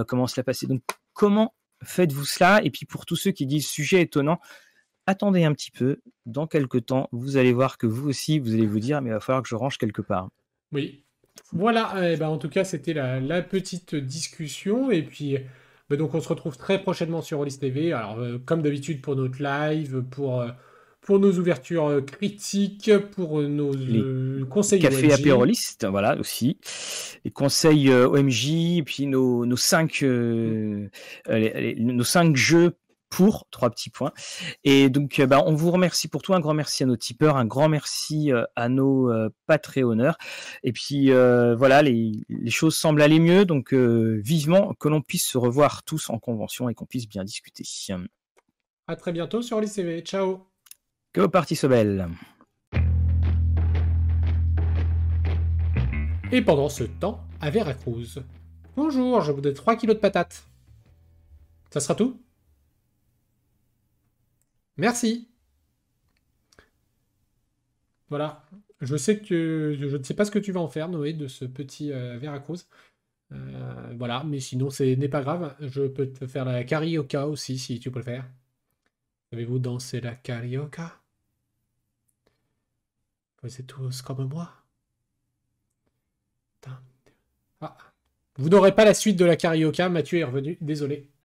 comment 0.07 0.29
cela 0.29 0.45
passait. 0.45 0.69
Donc 0.69 0.83
comment 1.13 1.53
faites-vous 1.83 2.25
cela? 2.25 2.61
Et 2.63 2.71
puis 2.71 2.87
pour 2.87 3.07
tous 3.07 3.17
ceux 3.17 3.33
qui 3.33 3.47
disent 3.47 3.67
sujet 3.67 4.03
étonnant, 4.03 4.39
attendez 5.07 5.45
un 5.45 5.53
petit 5.53 5.71
peu, 5.71 6.01
dans 6.27 6.47
quelques 6.47 6.87
temps, 6.87 7.09
vous 7.13 7.37
allez 7.37 7.53
voir 7.53 7.79
que 7.79 7.87
vous 7.87 8.09
aussi, 8.09 8.39
vous 8.39 8.55
allez 8.55 8.67
vous 8.67 8.81
dire, 8.81 9.01
mais 9.01 9.11
il 9.11 9.13
va 9.13 9.21
falloir 9.21 9.43
que 9.43 9.49
je 9.49 9.55
range 9.55 9.79
quelque 9.79 10.03
part. 10.03 10.29
Oui. 10.73 11.03
Voilà, 11.53 12.13
eh 12.13 12.17
ben, 12.17 12.29
en 12.29 12.39
tout 12.39 12.49
cas, 12.49 12.65
c'était 12.65 12.93
la, 12.93 13.43
petite 13.43 13.95
discussion. 13.95 14.91
Et 14.91 15.03
puis, 15.03 15.39
ben, 15.89 15.97
donc, 15.97 16.15
on 16.15 16.21
se 16.21 16.29
retrouve 16.29 16.57
très 16.57 16.83
prochainement 16.83 17.23
sur 17.23 17.39
Rollis 17.39 17.59
TV. 17.59 17.93
Alors, 17.93 18.19
euh, 18.19 18.39
comme 18.45 18.63
d'habitude, 18.63 19.01
pour 19.01 19.17
notre 19.17 19.43
live, 19.43 20.03
pour, 20.11 20.41
euh, 20.41 20.49
pour 21.03 21.21
nos 21.21 21.33
ouvertures 21.39 21.87
euh, 21.87 22.01
critiques, 22.01 22.91
pour 23.13 23.43
nos 23.43 23.73
conseils 24.47 24.81
Café 24.81 25.13
apéroliste, 25.13 25.87
voilà, 25.87 26.19
aussi. 26.19 26.59
Les 27.25 27.31
conseils 27.31 27.93
OMJ, 27.93 28.79
et 28.79 28.83
puis 28.83 29.07
nos, 29.07 29.47
nos, 29.47 29.57
cinq, 29.57 30.03
nos 30.03 32.05
cinq 32.05 32.35
jeux 32.35 32.75
pour 33.09 33.47
trois 33.51 33.71
petits 33.71 33.91
points. 33.91 34.13
Et 34.65 34.89
donc, 34.89 35.19
euh, 35.19 35.27
bah, 35.27 35.43
on 35.47 35.55
vous 35.55 35.71
remercie 35.71 36.09
pour 36.09 36.23
tout. 36.23 36.35
Un 36.35 36.41
grand 36.41 36.55
merci 36.55 36.83
à 36.83 36.87
nos 36.87 36.97
tipeurs, 36.97 37.37
un 37.37 37.45
grand 37.45 37.69
merci 37.69 38.33
euh, 38.33 38.45
à 38.57 38.69
nos 38.69 39.11
euh, 39.11 39.31
Patreonneurs. 39.47 40.17
Et 40.63 40.73
puis, 40.73 41.11
voilà, 41.11 41.83
les, 41.83 42.13
choses 42.49 42.77
semblent 42.77 43.03
aller 43.03 43.21
mieux. 43.21 43.45
Donc, 43.45 43.73
vivement 43.73 44.75
que 44.75 44.89
l'on 44.89 45.03
puisse 45.03 45.27
se 45.27 45.39
revoir 45.39 45.83
tous 45.83 46.11
en 46.11 46.19
convention 46.19 46.69
et 46.69 46.75
qu'on 46.75 46.87
puisse 46.87 47.09
bien 47.09 47.25
discuter. 47.25 47.65
À 48.87 48.97
très 48.97 49.13
bientôt 49.13 49.43
sur 49.43 49.61
l'ICV. 49.61 50.03
Ciao. 50.03 50.47
Que 51.13 51.21
vos 51.21 51.29
parties 51.29 51.57
soient 51.57 51.69
belles. 51.69 52.09
Et 56.33 56.43
pendant 56.43 56.69
ce 56.69 56.85
temps, 56.85 57.25
à 57.41 57.51
Veracruz. 57.51 58.19
Bonjour, 58.77 59.21
je 59.21 59.33
voudrais 59.33 59.55
3 59.55 59.77
kilos 59.77 59.97
de 59.97 60.01
patates. 60.01 60.45
Ça 61.71 61.81
sera 61.81 61.95
tout? 61.95 62.21
Merci. 64.77 65.29
Voilà. 68.09 68.45
Je 68.81 68.97
sais 68.97 69.19
que 69.21 69.75
je 69.79 69.97
ne 69.97 70.03
sais 70.03 70.15
pas 70.15 70.25
ce 70.25 70.31
que 70.31 70.39
tu 70.39 70.53
vas 70.53 70.61
en 70.61 70.69
faire, 70.69 70.89
Noé, 70.89 71.13
de 71.13 71.29
ce 71.29 71.45
petit 71.45 71.93
euh, 71.93 72.19
Veracruz. 72.19 72.67
Euh, 73.33 73.95
voilà, 73.99 74.23
mais 74.25 74.41
sinon, 74.41 74.71
ce 74.71 74.83
n'est 74.85 75.09
pas 75.09 75.23
grave. 75.23 75.57
Je 75.61 75.83
peux 75.87 76.13
te 76.13 76.27
faire 76.27 76.45
la 76.45 76.65
carioca 76.65 77.27
aussi, 77.27 77.59
si 77.59 77.81
tu 77.81 77.91
préfères. 77.91 78.29
Avez-vous 79.33 79.59
dansé 79.59 80.01
la 80.01 80.15
carioca? 80.15 81.01
Vous 83.43 83.61
êtes 83.61 83.67
tous 83.67 84.03
comme 84.03 84.29
moi. 84.29 84.53
Ah. 87.61 87.77
Vous 88.37 88.49
n'aurez 88.49 88.75
pas 88.75 88.85
la 88.85 88.95
suite 88.95 89.17
de 89.17 89.25
la 89.25 89.37
carioca, 89.37 89.89
Mathieu 89.89 90.19
est 90.19 90.25
revenu, 90.25 90.59
désolé. 90.61 91.09